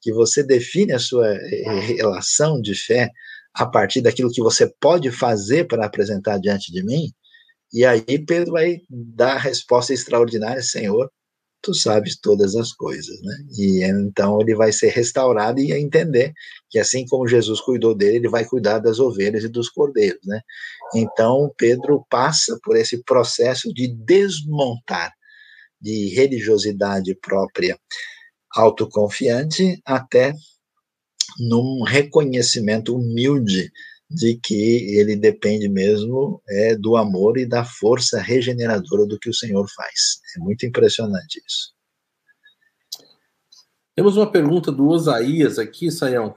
que 0.00 0.12
você 0.12 0.42
define 0.42 0.92
a 0.92 0.98
sua 0.98 1.28
eh, 1.28 1.80
relação 1.80 2.60
de 2.60 2.74
fé 2.74 3.10
a 3.54 3.66
partir 3.66 4.00
daquilo 4.00 4.32
que 4.32 4.42
você 4.42 4.72
pode 4.80 5.10
fazer 5.10 5.66
para 5.66 5.84
apresentar 5.86 6.38
diante 6.38 6.72
de 6.72 6.82
mim? 6.82 7.12
E 7.72 7.84
aí 7.84 8.18
Pedro 8.26 8.52
vai 8.52 8.78
dar 8.88 9.34
a 9.34 9.38
resposta 9.38 9.92
extraordinária, 9.92 10.62
Senhor, 10.62 11.10
tu 11.62 11.74
sabes 11.74 12.18
todas 12.18 12.54
as 12.54 12.72
coisas, 12.72 13.20
né? 13.22 13.36
E 13.58 13.84
então 13.84 14.40
ele 14.40 14.54
vai 14.54 14.72
ser 14.72 14.88
restaurado 14.88 15.60
e 15.60 15.72
entender 15.72 16.32
que 16.68 16.78
assim 16.78 17.06
como 17.06 17.28
Jesus 17.28 17.60
cuidou 17.60 17.94
dele, 17.94 18.16
ele 18.16 18.28
vai 18.28 18.44
cuidar 18.44 18.78
das 18.78 18.98
ovelhas 18.98 19.44
e 19.44 19.48
dos 19.48 19.68
cordeiros, 19.68 20.20
né? 20.24 20.40
Então 20.94 21.52
Pedro 21.56 22.04
passa 22.08 22.58
por 22.62 22.76
esse 22.76 23.02
processo 23.04 23.72
de 23.72 23.88
desmontar 23.88 25.12
de 25.80 26.08
religiosidade 26.14 27.14
própria 27.14 27.78
autoconfiante 28.54 29.80
até 29.84 30.34
num 31.38 31.82
reconhecimento 31.84 32.96
humilde 32.96 33.70
de 34.10 34.34
que 34.34 34.98
ele 34.98 35.14
depende 35.14 35.68
mesmo 35.68 36.42
é, 36.48 36.74
do 36.74 36.96
amor 36.96 37.38
e 37.38 37.46
da 37.46 37.64
força 37.64 38.20
regeneradora 38.20 39.06
do 39.06 39.18
que 39.18 39.30
o 39.30 39.34
Senhor 39.34 39.64
faz. 39.70 40.20
É 40.36 40.40
muito 40.40 40.66
impressionante 40.66 41.40
isso. 41.46 41.72
Temos 43.94 44.16
uma 44.16 44.30
pergunta 44.30 44.72
do 44.72 44.88
Osaías 44.88 45.58
aqui, 45.58 45.90
Saião. 45.92 46.34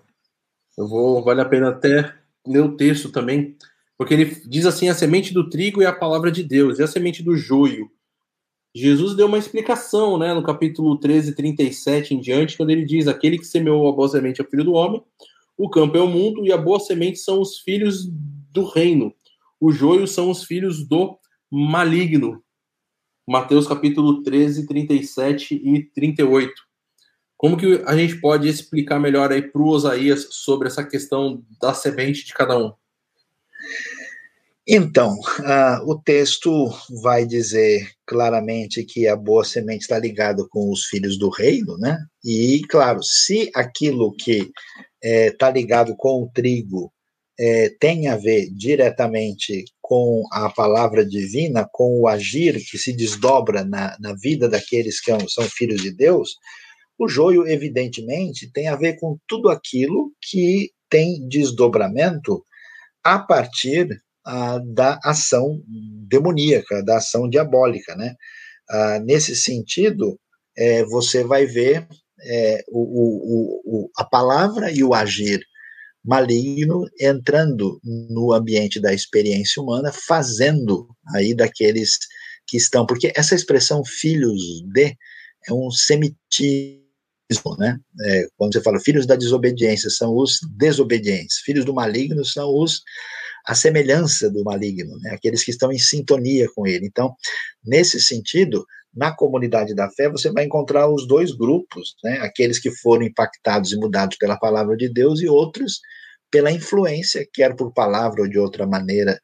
Eu 0.78 0.88
vou, 0.88 1.24
vale 1.24 1.41
a 1.41 1.45
pena 1.45 1.70
até 1.70 2.14
ler 2.45 2.62
o 2.62 2.76
texto 2.76 3.10
também, 3.10 3.58
porque 3.98 4.14
ele 4.14 4.26
diz 4.45 4.66
assim: 4.66 4.90
a 4.90 4.94
semente 4.94 5.34
do 5.34 5.50
trigo 5.50 5.82
é 5.82 5.86
a 5.86 5.94
palavra 5.94 6.32
de 6.32 6.44
Deus, 6.44 6.78
e 6.78 6.84
a 6.84 6.88
semente 6.88 7.24
do 7.24 7.36
joio. 7.36 7.90
Jesus 8.76 9.16
deu 9.16 9.28
uma 9.28 9.38
explicação, 9.38 10.18
né, 10.18 10.34
no 10.34 10.41
capítulo 10.41 11.00
13, 11.00 11.36
37 11.36 12.16
em 12.16 12.20
diante, 12.20 12.58
quando 12.58 12.72
ele 12.72 12.86
diz: 12.86 13.08
Aquele 13.08 13.38
que 13.38 13.45
semeou 13.45 13.88
a 13.88 13.95
boa 13.95 14.10
semente 14.10 14.41
é 14.41 14.44
o 14.44 14.50
filho 14.50 14.64
do 14.64 14.74
homem, 14.74 15.02
o 15.58 15.70
campo 15.70 15.98
é 15.98 16.02
o 16.02 16.08
mundo 16.08 16.46
e 16.46 16.52
a 16.52 16.58
boa 16.58 16.80
semente 16.80 17.20
são 17.20 17.40
os 17.40 17.60
filhos 17.60 18.08
do 18.52 18.66
reino. 18.66 19.14
O 19.60 19.72
joio 19.72 20.08
são 20.08 20.30
os 20.30 20.44
filhos 20.44 20.88
do 20.88 21.18
maligno. 21.52 22.44
Mateus 23.28 23.68
capítulo 23.68 24.22
13, 24.24 24.68
37 24.68 25.56
e 25.56 25.84
38. 25.84 26.54
Como 27.38 27.58
que 27.58 27.82
a 27.86 27.96
gente 27.96 28.20
pode 28.20 28.48
explicar 28.48 29.00
melhor 29.00 29.32
aí 29.32 29.42
para 29.42 29.62
o 29.62 29.68
Osaías 29.68 30.28
sobre 30.32 30.68
essa 30.68 30.84
questão 30.84 31.44
da 31.62 31.74
semente 31.74 32.26
de 32.26 32.34
cada 32.34 32.58
um? 32.58 32.74
Então, 34.66 35.14
uh, 35.14 35.92
o 35.92 36.00
texto 36.00 36.70
vai 37.02 37.26
dizer 37.26 37.86
claramente 38.06 38.84
que 38.86 39.08
a 39.08 39.16
boa 39.16 39.44
semente 39.44 39.82
está 39.82 40.00
ligada 40.00 40.46
com 40.50 40.72
os 40.72 40.86
filhos 40.86 41.18
do 41.18 41.30
reino, 41.30 41.78
né? 41.78 41.98
E, 42.24 42.62
claro, 42.70 43.04
se 43.04 43.52
aquilo 43.54 44.14
que 44.14 44.50
está 45.04 45.50
é, 45.50 45.52
ligado 45.52 45.96
com 45.98 46.24
o 46.24 46.30
trigo 46.34 46.92
é, 47.38 47.70
tem 47.80 48.08
a 48.08 48.16
ver 48.16 48.50
diretamente 48.52 49.66
com 49.82 50.24
a 50.32 50.50
palavra 50.50 51.06
divina, 51.06 51.68
com 51.72 52.00
o 52.00 52.08
agir 52.08 52.64
que 52.70 52.78
se 52.78 52.94
desdobra 52.94 53.66
na, 53.66 53.98
na 54.00 54.14
vida 54.14 54.48
daqueles 54.48 55.02
que 55.02 55.12
são 55.30 55.44
filhos 55.44 55.82
de 55.82 55.92
Deus, 55.92 56.36
o 56.98 57.08
joio, 57.08 57.48
evidentemente, 57.48 58.52
tem 58.52 58.68
a 58.68 58.76
ver 58.76 58.98
com 59.00 59.18
tudo 59.28 59.50
aquilo 59.50 60.12
que 60.22 60.72
tem 60.90 61.28
desdobramento 61.28 62.44
a 63.04 63.20
partir 63.20 63.88
da 64.74 65.00
ação 65.04 65.62
demoníaca, 66.08 66.84
da 66.84 66.98
ação 66.98 67.28
diabólica, 67.28 67.96
né? 67.96 68.16
Ah, 68.70 69.00
nesse 69.00 69.36
sentido, 69.36 70.18
é, 70.56 70.86
você 70.86 71.24
vai 71.24 71.46
ver 71.46 71.86
é, 72.26 72.64
o, 72.70 72.82
o, 72.82 73.62
o, 73.66 73.91
a 73.98 74.04
palavra 74.04 74.72
e 74.72 74.84
o 74.84 74.94
agir 74.94 75.45
maligno 76.04 76.86
entrando 77.00 77.80
no 77.84 78.34
ambiente 78.34 78.80
da 78.80 78.94
experiência 78.94 79.62
humana, 79.62 79.91
fazendo 79.91 80.90
aí 81.16 81.34
daqueles 81.34 81.98
que 82.45 82.58
estão, 82.58 82.86
porque 82.86 83.12
essa 83.16 83.36
expressão 83.36 83.84
filhos 83.86 84.41
de 84.74 84.98
é 85.48 85.54
um 85.54 85.72
semitismo, 85.72 86.84
né? 87.58 87.80
É, 88.06 88.28
quando 88.38 88.54
você 88.54 88.62
fala 88.62 88.80
filhos 88.80 89.06
da 89.06 89.16
desobediência, 89.16 89.90
são 89.90 90.16
os 90.16 90.40
desobedientes, 90.58 91.40
filhos 91.40 91.66
do 91.66 91.74
maligno 91.74 92.24
são 92.26 92.50
os 92.54 92.82
a 93.45 93.54
semelhança 93.54 94.30
do 94.30 94.44
maligno, 94.44 94.98
né? 95.00 95.12
aqueles 95.12 95.44
que 95.44 95.52
estão 95.52 95.72
em 95.72 95.78
sintonia 95.78 96.48
com 96.56 96.66
ele. 96.66 96.86
Então, 96.86 97.14
nesse 97.64 98.00
sentido, 98.00 98.66
na 98.94 99.11
comunidade 99.15 99.74
da 99.74 99.90
fé, 99.90 100.10
você 100.10 100.32
vai 100.32 100.45
encontrar 100.45 100.88
os 100.88 101.07
dois 101.07 101.32
grupos, 101.32 101.95
né? 102.03 102.20
aqueles 102.20 102.60
que 102.60 102.70
foram 102.70 103.03
impactados 103.03 103.72
e 103.72 103.78
mudados 103.78 104.18
pela 104.18 104.38
palavra 104.38 104.78
de 104.78 104.88
Deus 104.88 105.22
e 105.22 105.28
outros 105.28 105.80
pela 106.30 106.52
influência, 106.52 107.28
quer 107.32 107.56
por 107.56 107.72
palavra 107.72 108.24
ou 108.24 108.28
de 108.28 108.40
outra 108.40 108.65
maneira, 108.65 109.22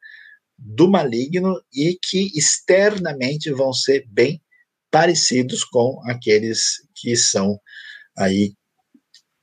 do 0.56 0.88
maligno 0.88 1.60
e 1.74 1.98
que 2.00 2.30
externamente 2.38 3.50
vão 3.50 3.72
ser 3.72 4.06
bem 4.08 4.40
parecidos 4.92 5.64
com 5.64 6.00
aqueles 6.04 6.86
que 6.94 7.16
são 7.16 7.58
aí 8.16 8.54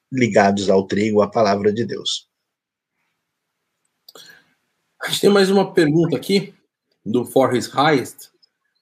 ligados 0.10 0.70
ao 0.70 0.88
trigo, 0.88 1.22
à 1.22 1.30
palavra 1.30 1.74
de 1.74 1.86
Deus. 1.86 2.30
A 5.02 5.10
gente 5.10 5.22
tem 5.22 5.30
mais 5.30 5.49
uma 5.49 5.74
pergunta 5.74 6.16
aqui 6.16 6.54
do 7.06 7.26
Forrest 7.26 7.72
Highest, 7.74 8.30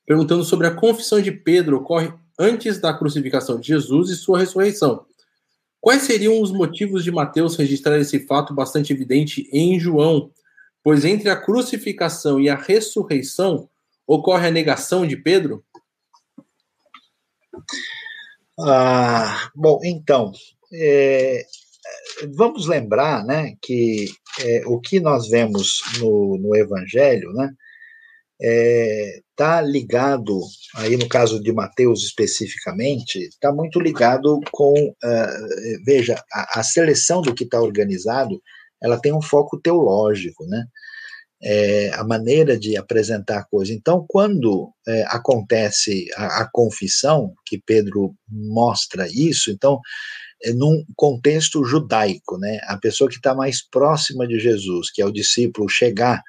perguntando 0.06 0.44
sobre 0.44 0.68
a 0.68 0.76
confissão 0.76 1.22
de 1.22 1.32
Pedro 1.32 1.78
ocorre 1.78 2.14
antes 2.40 2.80
da 2.80 2.94
crucificação 2.94 3.60
de 3.60 3.68
Jesus 3.68 4.10
e 4.10 4.16
sua 4.16 4.40
ressurreição. 4.40 5.06
Quais 5.82 6.04
seriam 6.04 6.42
os 6.42 6.52
motivos 6.52 7.04
de 7.04 7.12
Mateus 7.12 7.56
registrar 7.56 7.98
esse 8.00 8.20
fato 8.26 8.54
bastante 8.54 8.92
evidente 8.92 9.48
em 9.52 9.80
João? 9.80 10.32
Pois 10.84 11.06
entre 11.06 11.30
a 11.30 11.36
crucificação 11.36 12.40
e 12.40 12.50
a 12.50 12.56
ressurreição 12.56 13.70
ocorre 14.06 14.48
a 14.48 14.52
negação 14.52 15.06
de 15.06 15.16
Pedro? 15.16 15.64
Ah, 18.60 19.50
bom, 19.56 19.80
então, 19.84 20.32
é, 20.74 21.46
vamos 22.36 22.68
lembrar 22.68 23.24
né, 23.26 23.56
que 23.62 24.06
é, 24.40 24.64
o 24.66 24.80
que 24.80 25.00
nós 25.00 25.28
vemos 25.28 25.82
no, 26.00 26.38
no 26.38 26.56
Evangelho, 26.56 27.32
né, 27.34 27.54
está 28.40 29.62
ligado, 29.62 30.40
aí 30.76 30.98
no 30.98 31.08
caso 31.08 31.42
de 31.42 31.52
Mateus 31.54 32.04
especificamente, 32.04 33.20
está 33.20 33.52
muito 33.52 33.80
ligado 33.80 34.40
com, 34.52 34.74
uh, 34.74 35.84
veja, 35.86 36.22
a, 36.32 36.60
a, 36.60 36.64
seleção 36.64 37.22
do 37.22 37.34
que 37.34 37.44
está 37.44 37.62
organizado, 37.62 38.42
ela 38.82 39.00
tem 39.00 39.14
um 39.14 39.22
foco 39.22 39.60
teológico, 39.60 40.46
né? 40.46 40.66
É, 41.44 41.92
a 41.94 42.04
maneira 42.04 42.58
de 42.58 42.78
apresentar 42.78 43.40
a 43.40 43.44
coisa. 43.44 43.74
Então, 43.74 44.06
quando 44.08 44.72
é, 44.88 45.04
acontece 45.08 46.08
a, 46.16 46.42
a, 46.42 46.50
confissão, 46.52 47.34
que 47.46 47.62
Pedro 47.64 48.16
mostra 48.28 49.06
isso, 49.08 49.52
então, 49.52 49.80
é 50.42 50.54
num 50.54 50.84
contexto 50.96 51.64
judaico, 51.66 52.38
né? 52.38 52.60
A 52.64 52.78
pessoa 52.78 53.10
que 53.10 53.18
está 53.18 53.36
mais 53.36 53.68
próxima 53.68 54.26
de 54.28 54.40
Jesus, 54.40 54.90
que 54.92 55.02
é 55.02 55.06
o 55.06 55.12
discípulo, 55.12 55.70
chegar 55.70 56.22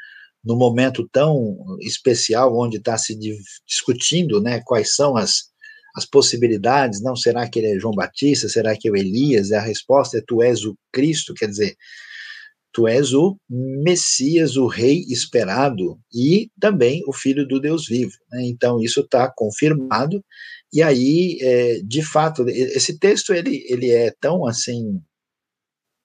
no 0.46 0.56
momento 0.56 1.08
tão 1.10 1.56
especial 1.80 2.56
onde 2.56 2.76
está 2.76 2.96
se 2.96 3.18
discutindo 3.66 4.40
né, 4.40 4.62
quais 4.64 4.94
são 4.94 5.16
as, 5.16 5.50
as 5.96 6.06
possibilidades, 6.06 7.02
não, 7.02 7.16
será 7.16 7.48
que 7.48 7.58
ele 7.58 7.76
é 7.76 7.78
João 7.78 7.94
Batista, 7.94 8.48
será 8.48 8.76
que 8.76 8.86
é 8.86 8.90
o 8.90 8.96
Elias? 8.96 9.50
A 9.50 9.60
resposta 9.60 10.18
é 10.18 10.22
tu 10.24 10.40
és 10.40 10.64
o 10.64 10.76
Cristo, 10.92 11.34
quer 11.34 11.48
dizer, 11.48 11.74
tu 12.72 12.86
és 12.86 13.12
o 13.12 13.36
Messias, 13.50 14.56
o 14.56 14.68
rei 14.68 15.04
esperado 15.08 15.98
e 16.14 16.48
também 16.60 17.02
o 17.08 17.12
filho 17.12 17.46
do 17.46 17.60
Deus 17.60 17.88
vivo. 17.88 18.12
Né? 18.30 18.44
Então 18.46 18.80
isso 18.80 19.00
está 19.00 19.28
confirmado 19.34 20.24
e 20.72 20.82
aí, 20.82 21.38
é, 21.40 21.80
de 21.82 22.02
fato, 22.02 22.48
esse 22.48 22.98
texto 22.98 23.32
ele, 23.32 23.64
ele 23.68 23.90
é 23.90 24.12
tão 24.20 24.46
assim 24.46 25.00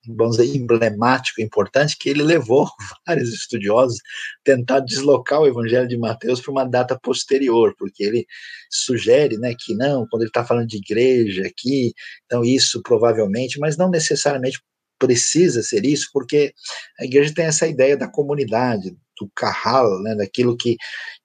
vamos 0.08 0.38
dizer, 0.38 0.56
emblemático, 0.56 1.42
importante, 1.42 1.98
que 1.98 2.10
ele 2.10 2.24
levou 2.24 2.68
vários 3.06 3.34
estudiosos 3.34 3.98
a 3.98 4.44
tentar 4.44 4.80
deslocar 4.80 5.42
o 5.42 5.48
Evangelho 5.48 5.88
de 5.88 5.98
Mateus 5.98 6.42
para 6.42 6.52
uma 6.52 6.66
data 6.66 7.00
posterior, 7.00 7.76
porque 7.78 8.04
ele 8.04 8.26
sugere 8.70 9.38
né, 9.38 9.54
que 9.58 9.76
não, 9.76 10.08
quando 10.10 10.24
ele 10.24 10.30
está 10.30 10.44
falando 10.44 10.68
de 10.68 10.78
igreja 10.78 11.46
aqui, 11.46 11.94
então 12.26 12.44
isso 12.44 12.82
provavelmente, 12.82 13.60
mas 13.60 13.78
não 13.78 13.90
necessariamente 13.90 14.60
precisa 14.98 15.64
ser 15.64 15.86
isso, 15.86 16.10
porque 16.14 16.54
a 17.00 17.06
igreja 17.06 17.34
tem 17.34 17.46
essa 17.46 17.68
ideia 17.68 17.98
da 17.98 18.08
comunidade, 18.08 18.96
do 19.20 19.30
carral, 19.36 20.02
né, 20.02 20.16
daquilo 20.16 20.58
que, 20.58 20.78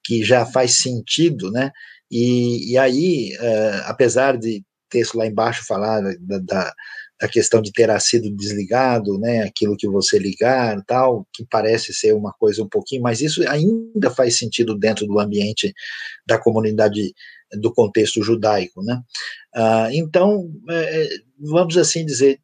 que 0.04 0.22
já 0.22 0.44
faz 0.44 0.78
sentido, 0.78 1.50
né, 1.50 1.70
e, 2.10 2.72
e 2.72 2.78
aí, 2.78 3.36
uh, 3.36 3.82
apesar 3.86 4.36
de 4.36 4.62
texto 4.88 5.16
lá 5.16 5.26
embaixo 5.26 5.66
falar 5.66 6.00
da, 6.20 6.38
da 6.38 6.74
a 7.20 7.28
questão 7.28 7.62
de 7.62 7.72
ter 7.72 7.88
sido 8.00 8.30
desligado, 8.30 9.18
né, 9.18 9.42
aquilo 9.42 9.76
que 9.76 9.88
você 9.88 10.18
ligar, 10.18 10.82
tal, 10.86 11.26
que 11.32 11.46
parece 11.50 11.94
ser 11.94 12.14
uma 12.14 12.32
coisa 12.32 12.62
um 12.62 12.68
pouquinho, 12.68 13.02
mas 13.02 13.20
isso 13.20 13.46
ainda 13.48 14.10
faz 14.10 14.36
sentido 14.36 14.76
dentro 14.78 15.06
do 15.06 15.18
ambiente 15.18 15.72
da 16.26 16.38
comunidade, 16.38 17.14
do 17.60 17.72
contexto 17.72 18.22
judaico, 18.22 18.82
né. 18.82 19.00
Ah, 19.54 19.88
então, 19.92 20.50
é, 20.68 21.08
vamos 21.38 21.76
assim 21.78 22.04
dizer, 22.04 22.38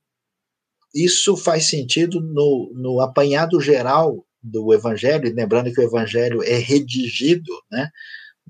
isso 0.95 1.37
faz 1.37 1.69
sentido 1.69 2.21
no, 2.21 2.73
no 2.75 3.01
apanhado 3.01 3.61
geral 3.61 4.25
do 4.43 4.73
evangelho, 4.73 5.35
lembrando 5.35 5.73
que 5.73 5.81
o 5.81 5.85
evangelho 5.85 6.43
é 6.43 6.57
redigido, 6.57 7.53
né, 7.71 7.91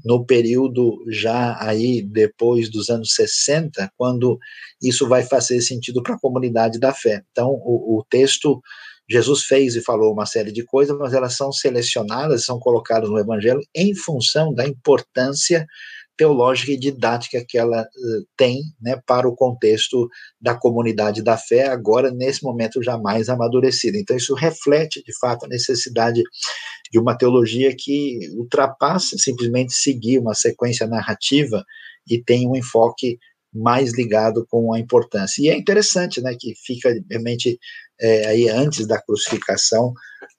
no 0.05 0.25
período 0.25 1.05
já 1.09 1.57
aí 1.61 2.03
depois 2.03 2.71
dos 2.71 2.89
anos 2.89 3.15
60, 3.15 3.91
quando 3.97 4.39
isso 4.83 5.09
vai 5.09 5.23
fazer 5.23 5.61
sentido 5.61 6.03
para 6.03 6.15
a 6.15 6.21
comunidade 6.21 6.79
da 6.79 6.93
fé. 6.93 7.23
Então, 7.31 7.51
o, 7.51 7.99
o, 7.99 8.05
texto, 8.09 8.61
Jesus 9.09 9.45
fez 9.45 9.77
e 9.77 9.83
falou 9.83 10.13
uma 10.13 10.27
série 10.27 10.51
de 10.51 10.65
coisas, 10.65 10.97
mas 10.99 11.13
elas 11.13 11.37
são 11.37 11.53
selecionadas, 11.53 12.45
são 12.45 12.59
colocadas 12.59 13.09
no 13.09 13.19
Evangelho 13.19 13.61
em 13.75 13.95
função 13.95 14.53
da 14.53 14.67
importância 14.67 15.67
teológica 16.17 16.73
e 16.73 16.79
didática 16.79 17.45
que 17.47 17.59
ela 17.59 17.83
uh, 17.83 18.27
tem 18.37 18.63
né, 18.81 19.01
para 19.07 19.29
o 19.29 19.35
contexto 19.35 20.09
da 20.41 20.55
comunidade 20.55 21.23
da 21.23 21.37
fé, 21.37 21.69
agora, 21.69 22.11
nesse 22.11 22.43
momento, 22.45 22.83
jamais 22.83 23.29
amadurecida. 23.29 23.99
Então, 23.99 24.17
isso 24.17 24.35
reflete, 24.35 25.03
de 25.03 25.19
fato, 25.19 25.45
a 25.45 25.49
necessidade 25.49 26.23
de 26.91 26.99
uma 26.99 27.17
teologia 27.17 27.75
que 27.77 28.19
ultrapassa 28.37 29.17
simplesmente 29.19 29.73
seguir 29.73 30.19
uma 30.19 30.35
sequência 30.35 30.87
narrativa 30.87 31.65
e 32.09 32.23
tem 32.23 32.49
um 32.49 32.57
enfoque 32.57 33.19
mais 33.53 33.93
ligado 33.93 34.47
com 34.49 34.73
a 34.73 34.79
importância. 34.79 35.43
E 35.43 35.49
é 35.49 35.57
interessante, 35.57 36.21
né, 36.21 36.35
que 36.39 36.55
fica 36.55 36.95
realmente 37.11 37.59
é, 38.01 38.27
aí 38.27 38.49
antes 38.49 38.87
da 38.87 39.01
crucificação, 39.01 39.93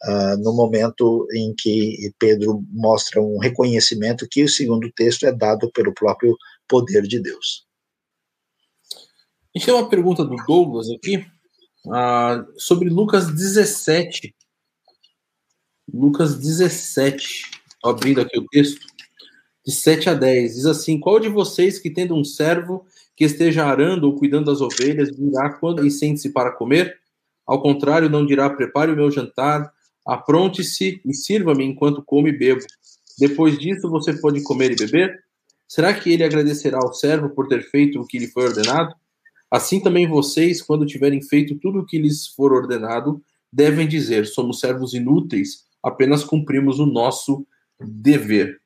uh, 0.03 0.37
no 0.39 0.53
momento 0.53 1.27
em 1.33 1.53
que 1.57 2.11
Pedro 2.17 2.63
mostra 2.71 3.21
um 3.21 3.37
reconhecimento 3.37 4.27
que, 4.29 4.47
segundo 4.47 4.87
o 4.87 4.91
texto, 4.91 5.25
é 5.25 5.31
dado 5.31 5.71
pelo 5.71 5.93
próprio 5.93 6.35
poder 6.67 7.03
de 7.03 7.19
Deus. 7.19 7.65
A 9.55 9.59
gente 9.59 9.65
tem 9.65 9.73
uma 9.73 9.89
pergunta 9.89 10.25
do 10.25 10.35
Douglas 10.47 10.89
aqui, 10.89 11.17
uh, 11.85 12.59
sobre 12.59 12.89
Lucas 12.89 13.27
17. 13.31 14.35
Lucas 15.93 16.35
17, 16.35 17.43
abrindo 17.83 18.21
aqui 18.21 18.39
o 18.39 18.47
texto, 18.47 18.85
de 19.65 19.71
7 19.71 20.09
a 20.09 20.13
10, 20.13 20.55
diz 20.55 20.65
assim: 20.65 20.99
Qual 20.99 21.19
de 21.19 21.29
vocês 21.29 21.79
que 21.79 21.89
tendo 21.89 22.15
um 22.15 22.23
servo 22.23 22.85
que 23.15 23.23
esteja 23.23 23.65
arando 23.65 24.05
ou 24.05 24.15
cuidando 24.15 24.45
das 24.45 24.61
ovelhas 24.61 25.11
dirá 25.11 25.53
quando 25.53 25.85
e 25.85 25.91
sente-se 25.91 26.29
para 26.29 26.51
comer? 26.51 26.97
Ao 27.45 27.61
contrário, 27.61 28.09
não 28.09 28.25
dirá: 28.25 28.49
Prepare 28.49 28.91
o 28.91 28.95
meu 28.95 29.11
jantar, 29.11 29.71
apronte-se 30.05 31.01
e 31.05 31.13
sirva-me 31.13 31.63
enquanto 31.63 32.03
como 32.03 32.27
e 32.27 32.31
bebo. 32.31 32.65
Depois 33.19 33.57
disso 33.57 33.89
você 33.89 34.13
pode 34.13 34.41
comer 34.41 34.71
e 34.71 34.75
beber? 34.75 35.23
Será 35.67 35.93
que 35.93 36.11
ele 36.11 36.23
agradecerá 36.23 36.77
ao 36.77 36.93
servo 36.93 37.29
por 37.29 37.47
ter 37.47 37.63
feito 37.69 37.99
o 37.99 38.05
que 38.05 38.19
lhe 38.19 38.27
foi 38.27 38.45
ordenado? 38.45 38.93
Assim 39.49 39.79
também 39.79 40.07
vocês, 40.07 40.61
quando 40.61 40.85
tiverem 40.85 41.21
feito 41.21 41.55
tudo 41.55 41.79
o 41.79 41.85
que 41.85 41.97
lhes 41.97 42.27
for 42.27 42.51
ordenado, 42.51 43.21
devem 43.51 43.87
dizer: 43.87 44.25
somos 44.25 44.59
servos 44.59 44.93
inúteis, 44.93 45.65
apenas 45.81 46.23
cumprimos 46.23 46.79
o 46.79 46.85
nosso 46.85 47.45
dever. 47.79 48.59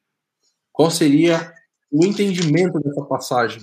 Qual 0.72 0.90
seria 0.90 1.54
o 1.92 2.06
entendimento 2.06 2.80
dessa 2.80 3.02
passagem? 3.04 3.62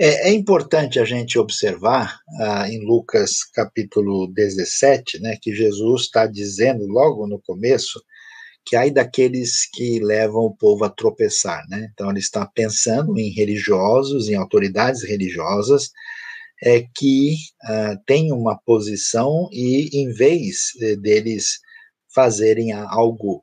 É, 0.00 0.28
é 0.28 0.32
importante 0.32 1.00
a 1.00 1.04
gente 1.04 1.38
observar 1.40 2.20
ah, 2.40 2.68
em 2.70 2.86
Lucas 2.86 3.42
capítulo 3.52 4.28
17, 4.32 5.20
né, 5.20 5.36
que 5.42 5.52
Jesus 5.52 6.02
está 6.02 6.24
dizendo 6.24 6.86
logo 6.86 7.26
no 7.26 7.40
começo 7.40 8.00
que 8.64 8.76
ai 8.76 8.90
daqueles 8.92 9.68
que 9.72 9.98
levam 9.98 10.42
o 10.42 10.54
povo 10.54 10.84
a 10.84 10.90
tropeçar, 10.90 11.64
né? 11.70 11.88
Então 11.92 12.10
ele 12.10 12.18
está 12.18 12.46
pensando 12.46 13.18
em 13.18 13.30
religiosos, 13.30 14.28
em 14.28 14.34
autoridades 14.34 15.02
religiosas, 15.02 15.90
é 16.62 16.84
que 16.94 17.34
ah, 17.64 17.96
têm 18.06 18.30
uma 18.32 18.56
posição 18.56 19.48
e 19.52 19.88
em 19.98 20.12
vez 20.12 20.72
eh, 20.80 20.96
deles 20.96 21.58
fazerem 22.14 22.72
algo 22.72 23.42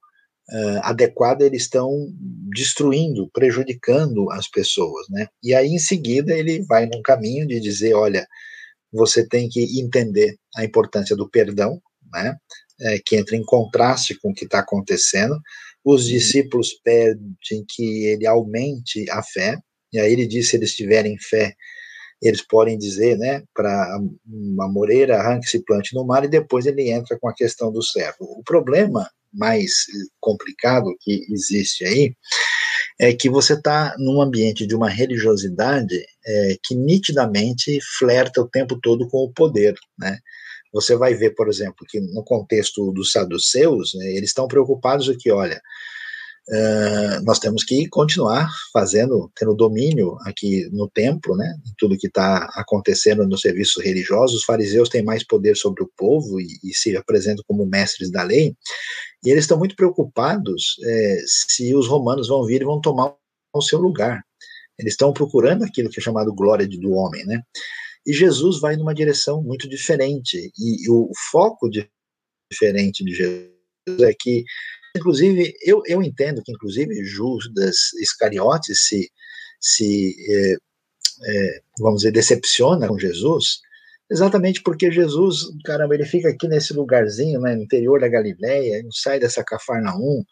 uh, 0.50 0.80
adequado, 0.84 1.42
eles 1.42 1.64
estão 1.64 1.92
destruindo, 2.54 3.30
prejudicando 3.34 4.32
as 4.32 4.50
pessoas, 4.50 5.08
né? 5.10 5.28
E 5.44 5.54
aí, 5.54 5.70
em 5.70 5.80
seguida, 5.80 6.34
ele 6.34 6.64
vai 6.66 6.86
num 6.86 7.02
caminho 7.02 7.48
de 7.48 7.60
dizer, 7.60 7.94
olha, 7.94 8.28
você 8.92 9.28
tem 9.28 9.50
que 9.50 9.80
entender 9.80 10.36
a 10.56 10.64
importância 10.64 11.16
do 11.16 11.30
perdão, 11.30 11.82
né? 12.12 12.36
É, 12.80 13.00
que 13.06 13.16
entra 13.16 13.38
em 13.38 13.44
contraste 13.44 14.20
com 14.20 14.32
o 14.32 14.34
que 14.34 14.46
está 14.46 14.60
acontecendo. 14.60 15.40
Os 15.84 16.06
uhum. 16.06 16.12
discípulos 16.12 16.74
pedem 16.84 17.66
que 17.70 18.06
ele 18.06 18.28
aumente 18.28 19.10
a 19.10 19.24
fé, 19.24 19.58
e 19.94 20.00
aí 20.00 20.12
ele 20.12 20.28
diz: 20.28 20.50
se 20.50 20.58
eles 20.58 20.76
tiverem 20.76 21.18
fé, 21.18 21.56
eles 22.22 22.46
podem 22.46 22.78
dizer, 22.78 23.18
né, 23.18 23.44
para 23.54 24.00
uma 24.26 24.68
moreira, 24.72 25.18
arranque-se 25.18 25.64
plante 25.64 25.94
no 25.94 26.06
mar, 26.06 26.24
e 26.26 26.30
depois 26.30 26.66
ele 26.66 26.90
entra 26.90 27.18
com 27.20 27.30
a 27.30 27.34
questão 27.34 27.72
do 27.72 27.84
servo. 27.84 28.18
O 28.22 28.44
problema 28.44 29.10
mais 29.36 29.72
complicado 30.20 30.96
que 31.00 31.26
existe 31.32 31.86
aí 31.86 32.16
é 33.00 33.14
que 33.14 33.30
você 33.30 33.54
está 33.54 33.94
num 33.98 34.22
ambiente 34.22 34.66
de 34.66 34.76
uma 34.76 34.90
religiosidade 34.90 35.96
é, 36.26 36.58
que 36.64 36.76
nitidamente 36.76 37.78
flerta 37.98 38.42
o 38.42 38.50
tempo 38.50 38.80
todo 38.82 39.08
com 39.10 39.18
o 39.18 39.34
poder, 39.34 39.76
né? 40.00 40.18
Você 40.74 40.96
vai 40.96 41.14
ver, 41.14 41.32
por 41.36 41.48
exemplo, 41.48 41.86
que 41.88 42.02
no 42.02 42.24
contexto 42.24 42.92
dos 42.92 43.12
saduceus, 43.12 43.94
né, 43.96 44.12
eles 44.12 44.30
estão 44.30 44.48
preocupados 44.48 45.10
aqui, 45.10 45.32
olha, 45.32 45.62
Uh, 46.48 47.24
nós 47.24 47.40
temos 47.40 47.64
que 47.64 47.88
continuar 47.90 48.48
fazendo, 48.72 49.32
tendo 49.36 49.56
domínio 49.56 50.16
aqui 50.22 50.70
no 50.72 50.88
templo, 50.88 51.36
né, 51.36 51.58
tudo 51.76 51.98
que 51.98 52.06
está 52.06 52.48
acontecendo 52.54 53.26
nos 53.28 53.42
serviços 53.42 53.84
religiosos. 53.84 54.38
Os 54.38 54.44
fariseus 54.44 54.88
têm 54.88 55.02
mais 55.04 55.24
poder 55.24 55.58
sobre 55.58 55.82
o 55.84 55.92
povo 55.98 56.40
e, 56.40 56.46
e 56.64 56.72
se 56.72 56.96
apresentam 56.96 57.44
como 57.48 57.66
mestres 57.66 58.12
da 58.12 58.22
lei, 58.22 58.56
e 59.24 59.30
eles 59.32 59.46
estão 59.46 59.58
muito 59.58 59.76
preocupados 59.76 60.76
é, 60.84 61.18
se 61.26 61.74
os 61.74 61.88
romanos 61.88 62.28
vão 62.28 62.46
vir 62.46 62.62
e 62.62 62.66
vão 62.66 62.80
tomar 62.80 63.16
o 63.52 63.62
seu 63.62 63.80
lugar. 63.80 64.24
Eles 64.78 64.94
estão 64.94 65.12
procurando 65.12 65.64
aquilo 65.64 65.90
que 65.90 66.00
é 66.00 66.04
chamado 66.04 66.32
glória 66.32 66.68
do 66.68 66.92
homem, 66.92 67.26
né? 67.26 67.42
E 68.06 68.14
Jesus 68.14 68.60
vai 68.60 68.76
numa 68.76 68.94
direção 68.94 69.42
muito 69.42 69.68
diferente, 69.68 70.52
e, 70.60 70.86
e 70.86 70.90
o 70.92 71.10
foco 71.32 71.68
de, 71.68 71.90
diferente 72.52 73.04
de 73.04 73.16
Jesus 73.16 73.56
é 74.02 74.14
que 74.14 74.44
Inclusive, 74.96 75.54
eu, 75.62 75.82
eu 75.86 76.02
entendo 76.02 76.42
que, 76.44 76.52
inclusive, 76.52 77.04
Judas 77.04 77.94
Iscariotes 78.02 78.88
se, 78.88 79.10
se 79.60 80.16
é, 80.30 80.56
é, 81.24 81.62
vamos 81.80 82.02
dizer, 82.02 82.12
decepciona 82.12 82.88
com 82.88 83.00
Jesus, 83.00 83.60
exatamente 84.10 84.62
porque 84.62 84.92
Jesus, 84.92 85.46
caramba, 85.64 85.96
ele 85.96 86.06
fica 86.06 86.30
aqui 86.30 86.48
nesse 86.48 86.74
lugarzinho, 86.74 87.40
né, 87.42 87.56
no 87.56 87.64
interior 87.64 88.00
da 88.00 88.08
Galileia, 88.08 88.82
não 88.84 88.92
sai 88.92 89.20
dessa 89.20 89.44
Cafarnaum, 89.44 90.24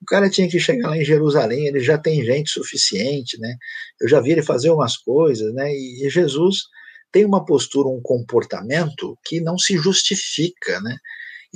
o 0.00 0.04
cara 0.06 0.28
tinha 0.28 0.48
que 0.48 0.60
chegar 0.60 0.90
lá 0.90 0.98
em 0.98 1.04
Jerusalém, 1.04 1.66
ele 1.66 1.80
já 1.80 1.96
tem 1.96 2.24
gente 2.24 2.50
suficiente, 2.50 3.38
né, 3.40 3.56
eu 4.00 4.08
já 4.08 4.20
vi 4.20 4.32
ele 4.32 4.42
fazer 4.42 4.70
umas 4.70 4.96
coisas, 4.96 5.52
né, 5.54 5.72
e 5.72 6.08
Jesus 6.10 6.64
tem 7.10 7.24
uma 7.24 7.44
postura, 7.44 7.88
um 7.88 8.00
comportamento 8.02 9.18
que 9.24 9.40
não 9.40 9.58
se 9.58 9.76
justifica, 9.78 10.80
né, 10.80 10.96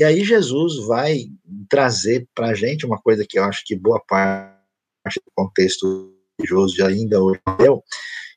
e 0.01 0.05
aí 0.05 0.25
Jesus 0.25 0.87
vai 0.87 1.27
trazer 1.69 2.27
para 2.35 2.49
a 2.49 2.55
gente 2.55 2.87
uma 2.87 2.99
coisa 2.99 3.27
que 3.29 3.39
eu 3.39 3.45
acho 3.45 3.63
que 3.67 3.77
boa 3.77 4.01
parte 4.01 5.21
do 5.23 5.31
contexto 5.35 6.15
religioso 6.39 6.83
ainda 6.87 7.23
hoje 7.23 7.39
é, 7.47 7.67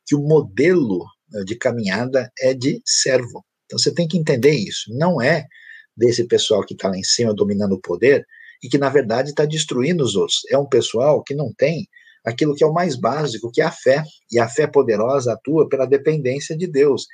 que 0.06 0.14
o 0.14 0.20
modelo 0.20 1.06
eh, 1.34 1.46
de 1.46 1.56
caminhada 1.56 2.30
é 2.38 2.54
de 2.54 2.82
servo. 2.86 3.46
Então 3.66 3.80
você 3.80 3.94
tem 3.94 4.10
que 4.10 4.18
entender 4.18 4.52
isso. 4.52 4.94
Não 4.94 5.22
é 5.22 5.48
desse 5.96 6.26
pessoal 6.26 6.66
que 6.66 6.74
está 6.74 6.90
lá 6.90 6.98
em 6.98 7.04
cima 7.04 7.34
dominando 7.34 7.76
o 7.76 7.82
poder 7.82 8.26
e 8.62 8.68
que 8.68 8.78
na 8.78 8.90
verdade 8.90 9.30
está 9.30 9.46
destruindo 9.46 10.04
os 10.04 10.18
outros. 10.18 10.42
É 10.50 10.58
um 10.58 10.68
pessoal 10.68 11.24
que 11.24 11.34
não 11.34 11.54
tem 11.54 11.88
aquilo 12.26 12.56
que 12.56 12.64
é 12.66 12.68
o 12.68 12.74
mais 12.74 12.98
básico, 12.98 13.50
que 13.50 13.62
é 13.62 13.66
a 13.66 13.72
fé. 13.72 14.04
E 14.30 14.38
a 14.38 14.50
fé 14.50 14.68
poderosa 14.68 15.32
atua 15.32 15.70
pela 15.70 15.86
dependência 15.86 16.58
de 16.58 16.68
Deus. 16.68 17.08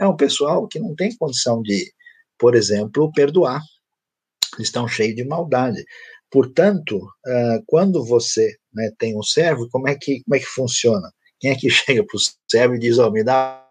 é 0.00 0.08
um 0.08 0.16
pessoal 0.16 0.66
que 0.66 0.80
não 0.80 0.92
tem 0.96 1.16
condição 1.16 1.62
de, 1.62 1.92
por 2.36 2.56
exemplo, 2.56 3.12
perdoar. 3.12 3.62
Estão 4.62 4.88
cheios 4.88 5.16
de 5.16 5.24
maldade. 5.24 5.84
Portanto, 6.30 6.96
uh, 6.98 7.62
quando 7.66 8.04
você 8.04 8.54
né, 8.72 8.90
tem 8.98 9.16
um 9.16 9.22
servo, 9.22 9.68
como 9.70 9.88
é 9.88 9.94
que, 9.94 10.22
como 10.24 10.36
é 10.36 10.38
que 10.38 10.46
funciona? 10.46 11.10
Quem 11.40 11.50
é 11.50 11.54
que 11.54 11.68
chega 11.70 12.04
para 12.04 12.16
o 12.16 12.20
servo 12.50 12.74
e 12.74 12.78
diz, 12.78 12.98
oh, 12.98 13.10
me 13.10 13.22
dá 13.22 13.64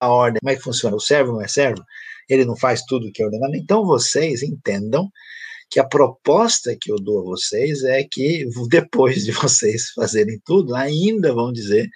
a 0.00 0.08
ordem? 0.08 0.38
Como 0.40 0.50
é 0.50 0.56
que 0.56 0.62
funciona? 0.62 0.96
O 0.96 1.00
servo 1.00 1.32
não 1.32 1.42
é 1.42 1.48
servo? 1.48 1.82
Ele 2.28 2.44
não 2.44 2.56
faz 2.56 2.82
tudo 2.82 3.08
o 3.08 3.12
que 3.12 3.22
é 3.22 3.24
ordenado? 3.24 3.56
Então, 3.56 3.84
vocês 3.84 4.42
entendam 4.42 5.08
que 5.70 5.80
a 5.80 5.84
proposta 5.84 6.76
que 6.78 6.90
eu 6.90 6.96
dou 6.96 7.20
a 7.20 7.24
vocês 7.24 7.82
é 7.84 8.02
que 8.04 8.46
depois 8.68 9.24
de 9.24 9.32
vocês 9.32 9.90
fazerem 9.90 10.40
tudo, 10.44 10.74
ainda 10.74 11.32
vão 11.32 11.52
dizer 11.52 11.88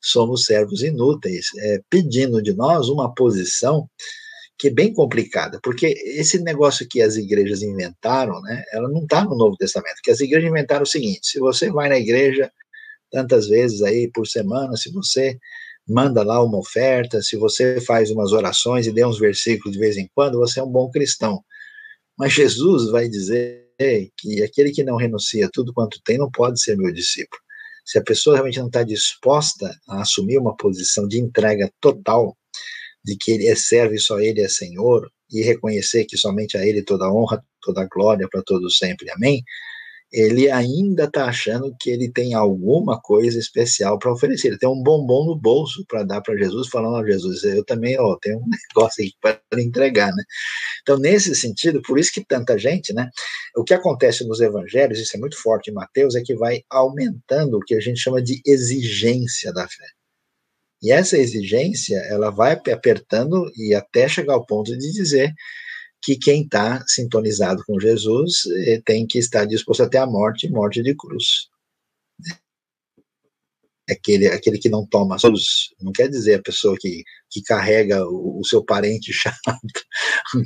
somos 0.00 0.44
servos 0.44 0.82
inúteis, 0.82 1.46
é, 1.58 1.80
pedindo 1.90 2.40
de 2.40 2.54
nós 2.54 2.88
uma 2.88 3.12
posição 3.12 3.88
que 4.58 4.68
é 4.68 4.70
bem 4.70 4.92
complicada, 4.92 5.60
porque 5.62 5.86
esse 6.04 6.42
negócio 6.42 6.86
que 6.88 7.00
as 7.00 7.16
igrejas 7.16 7.62
inventaram, 7.62 8.40
né, 8.42 8.64
ela 8.72 8.88
não 8.88 9.02
está 9.02 9.24
no 9.24 9.36
Novo 9.36 9.56
Testamento, 9.56 10.00
que 10.02 10.10
as 10.10 10.20
igrejas 10.20 10.50
inventaram 10.50 10.82
o 10.82 10.86
seguinte, 10.86 11.28
se 11.28 11.38
você 11.38 11.70
vai 11.70 11.88
na 11.88 11.98
igreja 11.98 12.50
tantas 13.10 13.48
vezes 13.48 13.82
aí 13.82 14.10
por 14.12 14.26
semana, 14.26 14.76
se 14.76 14.90
você 14.92 15.38
manda 15.88 16.22
lá 16.22 16.42
uma 16.42 16.58
oferta, 16.58 17.22
se 17.22 17.36
você 17.36 17.80
faz 17.80 18.10
umas 18.10 18.32
orações 18.32 18.86
e 18.86 18.92
dê 18.92 19.06
uns 19.06 19.18
versículos 19.18 19.72
de 19.72 19.78
vez 19.78 19.96
em 19.96 20.10
quando, 20.14 20.38
você 20.38 20.60
é 20.60 20.62
um 20.62 20.70
bom 20.70 20.90
cristão. 20.90 21.42
Mas 22.18 22.32
Jesus 22.32 22.90
vai 22.90 23.08
dizer 23.08 23.68
que 24.18 24.42
aquele 24.42 24.72
que 24.72 24.82
não 24.82 24.96
renuncia 24.96 25.48
tudo 25.52 25.72
quanto 25.72 26.02
tem 26.04 26.18
não 26.18 26.30
pode 26.30 26.60
ser 26.60 26.76
meu 26.76 26.92
discípulo. 26.92 27.40
Se 27.84 27.96
a 27.96 28.02
pessoa 28.02 28.36
realmente 28.36 28.58
não 28.58 28.66
está 28.66 28.82
disposta 28.82 29.74
a 29.88 30.02
assumir 30.02 30.36
uma 30.36 30.54
posição 30.56 31.08
de 31.08 31.18
entrega 31.18 31.72
total, 31.80 32.36
de 33.04 33.16
que 33.16 33.32
ele 33.32 33.46
é 33.48 33.54
servo 33.54 33.94
e 33.94 34.00
só 34.00 34.20
ele 34.20 34.40
é 34.40 34.48
Senhor, 34.48 35.10
e 35.30 35.42
reconhecer 35.42 36.04
que 36.04 36.16
somente 36.16 36.56
a 36.56 36.66
ele 36.66 36.82
toda 36.82 37.12
honra, 37.12 37.42
toda 37.62 37.86
glória 37.90 38.28
para 38.30 38.42
todos 38.42 38.78
sempre, 38.78 39.10
amém? 39.10 39.42
ele 40.10 40.50
ainda 40.50 41.04
está 41.04 41.26
achando 41.26 41.74
que 41.78 41.90
ele 41.90 42.10
tem 42.10 42.32
alguma 42.32 42.98
coisa 43.00 43.38
especial 43.38 43.98
para 43.98 44.12
oferecer. 44.12 44.48
Ele 44.48 44.58
tem 44.58 44.68
um 44.68 44.82
bombom 44.82 45.26
no 45.26 45.36
bolso 45.36 45.84
para 45.86 46.02
dar 46.02 46.22
para 46.22 46.36
Jesus, 46.36 46.68
falando: 46.68 46.96
a 46.96 47.06
Jesus, 47.06 47.44
eu 47.44 47.64
também 47.64 47.98
ó, 47.98 48.16
tenho 48.20 48.38
um 48.38 48.44
negócio 48.74 49.04
aqui 49.04 49.14
para 49.20 49.40
entregar, 49.62 50.10
né? 50.14 50.24
Então, 50.82 50.98
nesse 50.98 51.34
sentido, 51.34 51.82
por 51.82 51.98
isso 51.98 52.12
que 52.12 52.24
tanta 52.24 52.58
gente, 52.58 52.92
né? 52.94 53.10
O 53.56 53.64
que 53.64 53.74
acontece 53.74 54.26
nos 54.26 54.40
evangelhos, 54.40 54.98
isso 54.98 55.16
é 55.16 55.20
muito 55.20 55.40
forte 55.40 55.70
em 55.70 55.74
Mateus, 55.74 56.14
é 56.14 56.22
que 56.22 56.34
vai 56.34 56.62
aumentando 56.70 57.58
o 57.58 57.64
que 57.64 57.74
a 57.74 57.80
gente 57.80 58.00
chama 58.00 58.22
de 58.22 58.40
exigência 58.46 59.52
da 59.52 59.68
fé. 59.68 59.97
E 60.82 60.92
essa 60.92 61.18
exigência, 61.18 61.96
ela 62.08 62.30
vai 62.30 62.52
apertando 62.52 63.50
e 63.56 63.74
até 63.74 64.08
chegar 64.08 64.34
ao 64.34 64.46
ponto 64.46 64.76
de 64.76 64.92
dizer 64.92 65.34
que 66.02 66.16
quem 66.16 66.42
está 66.42 66.84
sintonizado 66.86 67.62
com 67.66 67.80
Jesus 67.80 68.46
eh, 68.66 68.80
tem 68.84 69.06
que 69.06 69.18
estar 69.18 69.44
disposto 69.44 69.82
até 69.82 69.98
a 69.98 70.06
morte, 70.06 70.48
morte 70.48 70.82
de 70.82 70.94
cruz. 70.94 71.48
Aquele, 73.90 74.28
aquele 74.28 74.58
que 74.58 74.68
não 74.68 74.86
toma 74.86 75.18
cruz, 75.18 75.70
não 75.80 75.92
quer 75.92 76.08
dizer 76.08 76.34
a 76.34 76.42
pessoa 76.42 76.76
que, 76.78 77.02
que 77.30 77.42
carrega 77.42 78.06
o, 78.06 78.38
o 78.38 78.44
seu 78.44 78.62
parente 78.62 79.10
chato, 79.14 79.36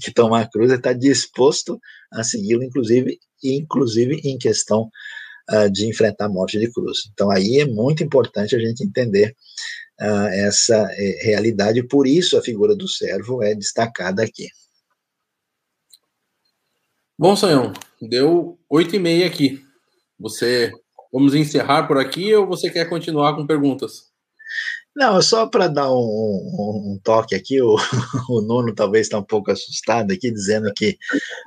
que 0.01 0.13
toma 0.13 0.41
a 0.41 0.49
cruz, 0.49 0.71
está 0.71 0.93
disposto 0.93 1.79
a 2.13 2.23
segui-lo, 2.23 2.63
inclusive, 2.63 3.19
inclusive 3.43 4.21
em 4.25 4.39
questão 4.39 4.89
uh, 5.51 5.71
de 5.71 5.89
enfrentar 5.89 6.27
a 6.27 6.29
morte 6.29 6.59
de 6.59 6.71
cruz. 6.71 6.99
Então 7.13 7.31
aí 7.31 7.61
é 7.61 7.67
muito 7.67 8.03
importante 8.05 8.55
a 8.55 8.59
gente 8.61 8.85
entender 8.85 9.35
uh, 10.01 10.27
essa 10.33 10.89
eh, 10.93 11.19
realidade, 11.23 11.83
por 11.83 12.07
isso 12.07 12.37
a 12.37 12.43
figura 12.43 12.75
do 12.75 12.89
servo 12.89 13.43
é 13.43 13.55
destacada 13.55 14.23
aqui. 14.23 14.49
Bom, 17.19 17.37
Sonhão, 17.37 17.73
deu 18.01 18.59
oito 18.69 18.97
e 18.97 18.99
meia 18.99 19.27
aqui. 19.27 19.63
Você, 20.19 20.73
vamos 21.13 21.35
encerrar 21.35 21.87
por 21.87 21.99
aqui 21.99 22.35
ou 22.35 22.47
você 22.47 22.71
quer 22.71 22.89
continuar 22.89 23.37
com 23.37 23.47
perguntas? 23.47 24.13
Não, 24.95 25.23
só 25.23 25.47
para 25.47 25.69
dar 25.69 25.91
um, 25.91 25.97
um, 25.97 26.93
um, 26.93 27.01
toque 27.03 27.35
aqui, 27.35 27.61
o, 27.63 27.77
o 28.29 28.43
Nuno 28.43 28.75
talvez 28.75 29.07
está 29.07 29.19
um 29.19 29.25
pouco 29.25 29.51
assustado 29.51 30.13
aqui, 30.13 30.31
dizendo 30.31 30.71
que 30.75 30.99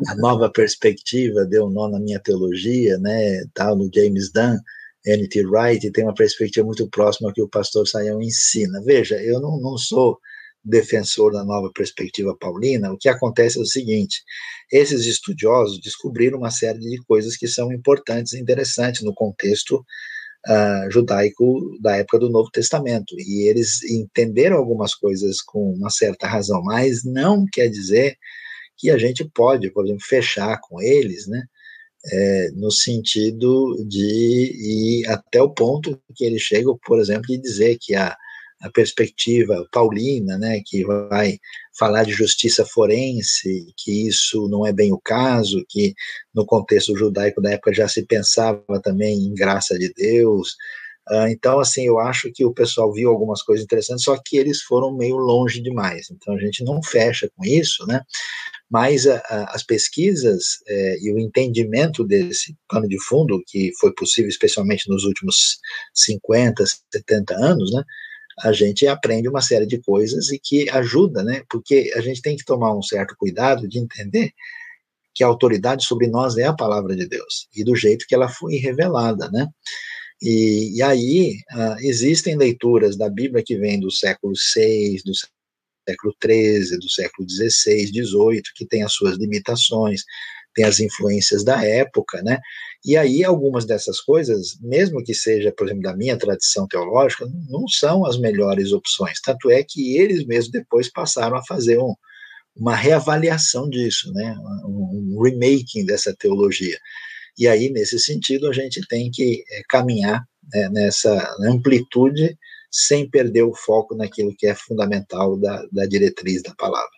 a 0.08 0.16
nova 0.16 0.50
perspectiva 0.50 1.46
deu 1.46 1.66
um 1.66 1.70
nó 1.70 1.88
na 1.88 2.00
minha 2.00 2.20
teologia, 2.20 2.98
né, 2.98 3.46
tal, 3.54 3.76
no 3.76 3.90
James 3.94 4.32
Dunn, 4.32 4.58
N.T. 5.06 5.46
Wright, 5.46 5.92
tem 5.92 6.04
uma 6.04 6.14
perspectiva 6.14 6.66
muito 6.66 6.90
próxima 6.90 7.32
que 7.34 7.42
o 7.42 7.50
pastor 7.50 7.88
Saião 7.88 8.22
ensina. 8.22 8.82
Veja, 8.84 9.22
eu 9.22 9.40
não, 9.40 9.60
não 9.60 9.78
sou 9.78 10.20
defensor 10.66 11.32
da 11.32 11.46
nova 11.46 11.72
perspectiva 11.72 12.36
paulina, 12.36 12.92
o 12.92 12.98
que 12.98 13.08
acontece 13.08 13.60
é 13.60 13.62
o 13.62 13.66
seguinte: 13.66 14.24
esses 14.72 15.06
estudiosos 15.06 15.80
descobriram 15.80 16.40
uma 16.40 16.50
série 16.50 16.80
de 16.80 16.98
coisas 17.06 17.38
que 17.38 17.48
são 17.48 17.72
importantes 17.72 18.34
e 18.34 18.40
interessantes 18.40 19.04
no 19.04 19.14
contexto 19.14 19.86
uh, 20.48 20.92
judaico 20.92 21.78
da 21.80 21.98
época 21.98 22.20
do 22.20 22.30
Novo 22.30 22.50
Testamento, 22.52 23.16
e 23.18 23.48
eles 23.48 23.84
entenderam 23.84 24.58
algumas 24.58 24.96
coisas 24.96 25.42
com 25.42 25.72
uma 25.74 25.92
certa 25.92 26.28
razão, 26.28 26.64
mas 26.64 27.04
não 27.04 27.46
quer 27.46 27.70
dizer 27.70 28.18
que 28.78 28.90
a 28.90 28.98
gente 28.98 29.24
pode, 29.24 29.72
por 29.72 29.86
exemplo, 29.86 30.04
fechar 30.04 30.60
com 30.62 30.82
eles, 30.82 31.28
né? 31.28 31.44
É, 32.12 32.52
no 32.54 32.72
sentido 32.72 33.84
de 33.88 35.02
ir 35.02 35.08
até 35.08 35.42
o 35.42 35.50
ponto 35.50 36.00
que 36.16 36.24
eles 36.24 36.42
chegam, 36.42 36.78
por 36.86 37.00
exemplo, 37.00 37.28
de 37.28 37.38
dizer 37.40 37.78
que 37.82 37.96
a 37.96 38.16
a 38.62 38.72
perspectiva 38.72 39.68
paulina, 39.72 40.38
né, 40.38 40.62
que 40.66 40.84
vai 40.84 41.38
falar 41.78 42.04
de 42.04 42.12
justiça 42.12 42.66
forense, 42.66 43.68
que 43.78 44.08
isso 44.08 44.48
não 44.50 44.66
é 44.66 44.74
bem 44.74 44.94
o 44.94 45.00
caso, 45.00 45.64
que 45.70 45.94
no 46.34 46.46
contexto 46.46 46.98
judaico 46.98 47.42
da 47.42 47.52
época 47.52 47.74
já 47.74 47.88
se 47.88 48.06
pensava 48.06 48.64
também 48.82 49.20
em 49.20 49.34
graça 49.34 49.78
de 49.78 49.94
Deus. 49.94 50.56
Uh, 51.08 51.28
então, 51.28 51.60
assim, 51.60 51.86
eu 51.86 52.00
acho 52.00 52.32
que 52.34 52.44
o 52.44 52.54
pessoal 52.54 52.92
viu 52.92 53.10
algumas 53.10 53.44
coisas 53.44 53.64
interessantes, 53.64 54.06
só 54.06 54.18
que 54.26 54.38
eles 54.38 54.64
foram 54.64 54.96
meio 54.96 55.18
longe 55.18 55.62
demais. 55.62 56.08
Então, 56.10 56.34
a 56.34 56.40
gente 56.40 56.64
não 56.64 56.82
fecha 56.82 57.30
com 57.36 57.46
isso, 57.46 57.86
né? 57.86 58.02
Mas 58.70 59.08
a, 59.08 59.18
a, 59.18 59.56
as 59.56 59.64
pesquisas 59.64 60.60
é, 60.68 60.98
e 61.02 61.14
o 61.14 61.20
entendimento 61.20 62.04
desse 62.04 62.56
pano 62.68 62.88
de 62.88 63.00
fundo, 63.04 63.42
que 63.48 63.72
foi 63.80 63.94
possível 63.94 64.30
especialmente 64.30 64.90
nos 64.90 65.04
últimos 65.04 65.60
50, 65.94 66.64
70 66.92 67.36
anos, 67.36 67.72
né? 67.72 67.84
a 68.40 68.52
gente 68.52 68.86
aprende 68.86 69.30
uma 69.30 69.42
série 69.42 69.66
de 69.66 69.82
coisas 69.82 70.30
e 70.30 70.40
que 70.40 70.70
ajuda, 70.70 71.24
né? 71.24 71.44
Porque 71.50 71.92
a 71.96 72.02
gente 72.02 72.22
tem 72.22 72.36
que 72.36 72.44
tomar 72.44 72.76
um 72.76 72.82
certo 72.82 73.16
cuidado 73.18 73.68
de 73.68 73.80
entender 73.80 74.32
que 75.14 75.24
a 75.24 75.28
autoridade 75.28 75.86
sobre 75.86 76.08
nós 76.08 76.38
é 76.38 76.44
a 76.44 76.54
palavra 76.54 76.96
de 76.96 77.08
Deus 77.08 77.48
e 77.56 77.64
do 77.64 77.76
jeito 77.76 78.06
que 78.06 78.14
ela 78.14 78.28
foi 78.28 78.58
revelada, 78.58 79.30
né? 79.32 79.48
E, 80.22 80.78
e 80.78 80.82
aí 80.82 81.38
uh, 81.54 81.78
existem 81.80 82.36
leituras 82.38 82.98
da 82.98 83.10
Bíblia 83.10 83.44
que 83.46 83.58
vêm 83.58 83.80
do 83.80 83.92
século 83.92 84.34
VI, 84.56 85.02
do 85.06 85.14
século 85.88 86.14
XIII, 86.24 86.80
do 86.80 86.90
século 86.90 87.30
XVI, 87.30 87.88
XVIII, 87.88 88.42
que 88.56 88.66
tem 88.66 88.84
as 88.84 88.94
suas 88.94 89.18
limitações, 89.18 90.04
tem 90.56 90.66
as 90.66 90.80
influências 90.80 91.44
da 91.44 91.64
época, 91.64 92.22
né? 92.24 92.40
E 92.84 92.96
aí 92.96 93.24
algumas 93.24 93.66
dessas 93.66 94.00
coisas, 94.00 94.58
mesmo 94.62 95.04
que 95.04 95.14
seja, 95.14 95.52
por 95.52 95.68
exemplo, 95.68 95.84
da 95.84 95.96
minha 95.96 96.18
tradição 96.18 96.68
teológica, 96.68 97.28
não 97.50 97.68
são 97.68 98.06
as 98.06 98.18
melhores 98.18 98.72
opções. 98.72 99.20
Tanto 99.22 99.50
é 99.50 99.64
que 99.64 99.98
eles 99.98 100.26
mesmos 100.26 100.52
depois 100.52 100.92
passaram 100.92 101.36
a 101.36 101.46
fazer 101.46 101.78
um, 101.80 101.94
uma 102.56 102.76
reavaliação 102.76 103.70
disso, 103.70 104.12
né? 104.14 104.36
Um, 104.66 105.22
remaking 105.22 105.86
dessa 105.86 106.16
teologia. 106.16 106.78
E 107.38 107.48
aí, 107.48 107.70
nesse 107.70 108.00
sentido, 108.00 108.48
a 108.48 108.54
gente 108.54 108.80
tem 108.88 109.12
que 109.12 109.44
é, 109.52 109.62
caminhar 109.68 110.24
né, 110.54 110.70
nessa 110.70 111.36
amplitude 111.42 112.38
sem 112.78 113.10
perder 113.10 113.44
o 113.44 113.56
foco 113.56 113.96
naquilo 113.96 114.36
que 114.38 114.46
é 114.46 114.54
fundamental 114.54 115.38
da, 115.38 115.66
da 115.72 115.86
diretriz 115.86 116.44
da 116.44 116.54
palavra. 116.56 116.90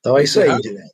Então 0.00 0.18
é 0.18 0.24
isso 0.24 0.40
aí, 0.40 0.60
Direto. 0.60 0.92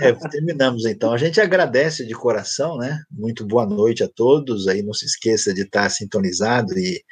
É, 0.00 0.12
terminamos 0.30 0.86
então. 0.86 1.12
A 1.12 1.18
gente 1.18 1.40
agradece 1.40 2.06
de 2.06 2.14
coração, 2.14 2.78
né? 2.78 3.02
Muito 3.10 3.44
boa 3.44 3.66
noite 3.66 4.04
a 4.04 4.08
todos. 4.08 4.68
Aí 4.68 4.82
não 4.82 4.94
se 4.94 5.04
esqueça 5.04 5.52
de 5.52 5.62
estar 5.62 5.90
sintonizado 5.90 6.78
e 6.78 7.02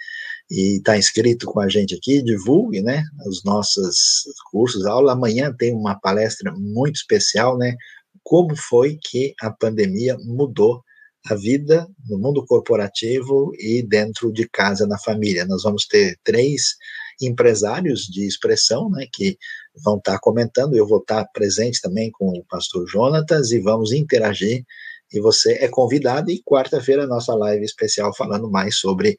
e 0.51 0.79
está 0.79 0.99
inscrito 0.99 1.47
com 1.47 1.61
a 1.61 1.69
gente 1.69 1.95
aqui, 1.95 2.21
divulgue, 2.21 2.83
né, 2.83 3.05
os 3.25 3.45
nossos 3.45 4.25
cursos, 4.51 4.85
aula. 4.85 5.13
Amanhã 5.13 5.55
tem 5.57 5.73
uma 5.73 5.99
palestra 5.99 6.53
muito 6.57 6.97
especial, 6.97 7.57
né, 7.57 7.77
como 8.25 8.57
foi 8.57 8.99
que 9.01 9.33
a 9.41 9.51
pandemia 9.51 10.17
mudou 10.25 10.83
a 11.27 11.35
vida 11.35 11.87
no 12.09 12.19
mundo 12.19 12.45
corporativo 12.47 13.53
e 13.59 13.83
dentro 13.83 14.33
de 14.33 14.49
casa, 14.49 14.87
na 14.87 14.99
família. 14.99 15.45
Nós 15.45 15.63
vamos 15.63 15.87
ter 15.87 16.19
três 16.25 16.77
empresários 17.21 18.07
de 18.07 18.27
expressão, 18.27 18.89
né, 18.91 19.07
que 19.13 19.37
vão 19.85 19.99
estar 19.99 20.19
comentando, 20.21 20.75
eu 20.75 20.87
vou 20.87 20.99
estar 20.99 21.25
presente 21.33 21.81
também 21.81 22.11
com 22.11 22.31
o 22.31 22.45
pastor 22.45 22.87
Jonatas 22.89 23.51
e 23.51 23.61
vamos 23.61 23.93
interagir, 23.93 24.65
e 25.13 25.21
você 25.21 25.55
é 25.55 25.69
convidado, 25.69 26.31
e 26.31 26.43
quarta-feira 26.43 27.07
nossa 27.07 27.35
live 27.35 27.65
especial 27.65 28.15
falando 28.17 28.51
mais 28.51 28.77
sobre 28.77 29.17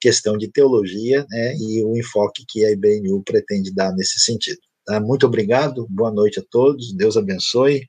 questão 0.00 0.36
de 0.36 0.48
teologia 0.48 1.24
né, 1.30 1.54
e 1.56 1.84
o 1.84 1.96
enfoque 1.96 2.44
que 2.46 2.64
a 2.64 2.70
IBNU 2.72 3.22
pretende 3.22 3.72
dar 3.72 3.92
nesse 3.92 4.18
sentido. 4.18 4.58
Tá? 4.84 5.00
Muito 5.00 5.26
obrigado, 5.26 5.86
boa 5.88 6.10
noite 6.10 6.40
a 6.40 6.42
todos, 6.50 6.92
Deus 6.92 7.16
abençoe. 7.16 7.86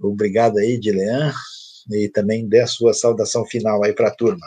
Obrigado 0.00 0.58
aí, 0.58 0.78
Dilean, 0.78 1.32
e 1.90 2.08
também 2.08 2.48
dê 2.48 2.60
a 2.60 2.66
sua 2.66 2.92
saudação 2.92 3.44
final 3.46 3.84
aí 3.84 3.92
para 3.92 4.08
a 4.08 4.14
turma. 4.14 4.46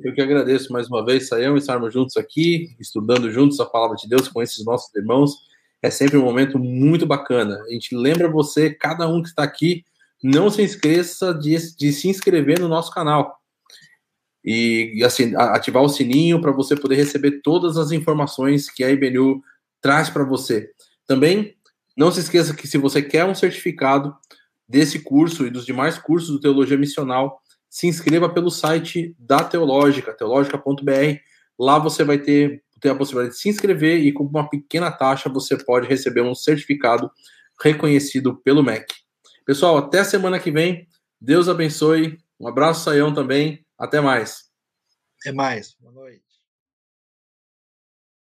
Eu 0.00 0.12
que 0.14 0.20
agradeço 0.20 0.72
mais 0.72 0.88
uma 0.88 1.04
vez, 1.04 1.28
Saião, 1.28 1.56
estarmos 1.56 1.92
juntos 1.92 2.16
aqui, 2.16 2.74
estudando 2.80 3.30
juntos 3.30 3.60
a 3.60 3.66
palavra 3.66 3.96
de 3.96 4.08
Deus 4.08 4.28
com 4.28 4.42
esses 4.42 4.64
nossos 4.64 4.92
irmãos. 4.94 5.36
É 5.80 5.90
sempre 5.90 6.16
um 6.16 6.24
momento 6.24 6.58
muito 6.58 7.06
bacana. 7.06 7.60
A 7.68 7.72
gente 7.72 7.94
lembra 7.94 8.30
você, 8.30 8.70
cada 8.70 9.08
um 9.08 9.22
que 9.22 9.28
está 9.28 9.42
aqui, 9.42 9.84
não 10.22 10.50
se 10.50 10.62
esqueça 10.62 11.32
de, 11.32 11.56
de 11.76 11.92
se 11.92 12.08
inscrever 12.08 12.58
no 12.58 12.68
nosso 12.68 12.90
canal 12.92 13.42
e 14.44 15.02
assim, 15.04 15.34
ativar 15.36 15.82
o 15.82 15.88
sininho 15.88 16.40
para 16.40 16.50
você 16.50 16.74
poder 16.74 16.96
receber 16.96 17.40
todas 17.42 17.76
as 17.76 17.92
informações 17.92 18.68
que 18.68 18.82
a 18.82 18.90
IBNU 18.90 19.40
traz 19.80 20.10
para 20.10 20.24
você. 20.24 20.70
Também 21.06 21.54
não 21.96 22.10
se 22.10 22.20
esqueça 22.20 22.54
que 22.54 22.66
se 22.66 22.78
você 22.78 23.00
quer 23.02 23.24
um 23.24 23.34
certificado 23.34 24.14
desse 24.72 25.00
curso 25.00 25.46
e 25.46 25.50
dos 25.50 25.66
demais 25.66 25.98
cursos 25.98 26.30
do 26.30 26.40
Teologia 26.40 26.78
Missional, 26.78 27.38
se 27.68 27.86
inscreva 27.86 28.26
pelo 28.32 28.50
site 28.50 29.14
da 29.18 29.44
Teológica, 29.44 30.14
teológica.br. 30.14 31.18
Lá 31.58 31.78
você 31.78 32.02
vai 32.04 32.16
ter, 32.16 32.64
ter 32.80 32.88
a 32.88 32.94
possibilidade 32.94 33.34
de 33.34 33.40
se 33.40 33.50
inscrever 33.50 33.98
e 33.98 34.12
com 34.12 34.24
uma 34.24 34.48
pequena 34.48 34.90
taxa 34.90 35.28
você 35.28 35.62
pode 35.62 35.86
receber 35.86 36.22
um 36.22 36.34
certificado 36.34 37.10
reconhecido 37.62 38.40
pelo 38.42 38.62
MEC. 38.62 38.86
Pessoal, 39.44 39.76
até 39.76 40.02
semana 40.02 40.40
que 40.40 40.50
vem. 40.50 40.88
Deus 41.20 41.50
abençoe. 41.50 42.18
Um 42.40 42.48
abraço, 42.48 42.84
Saião, 42.84 43.12
também. 43.12 43.66
Até 43.78 44.00
mais. 44.00 44.44
Até 45.20 45.32
mais. 45.32 45.76
Boa 45.78 45.92
noite. 45.92 46.21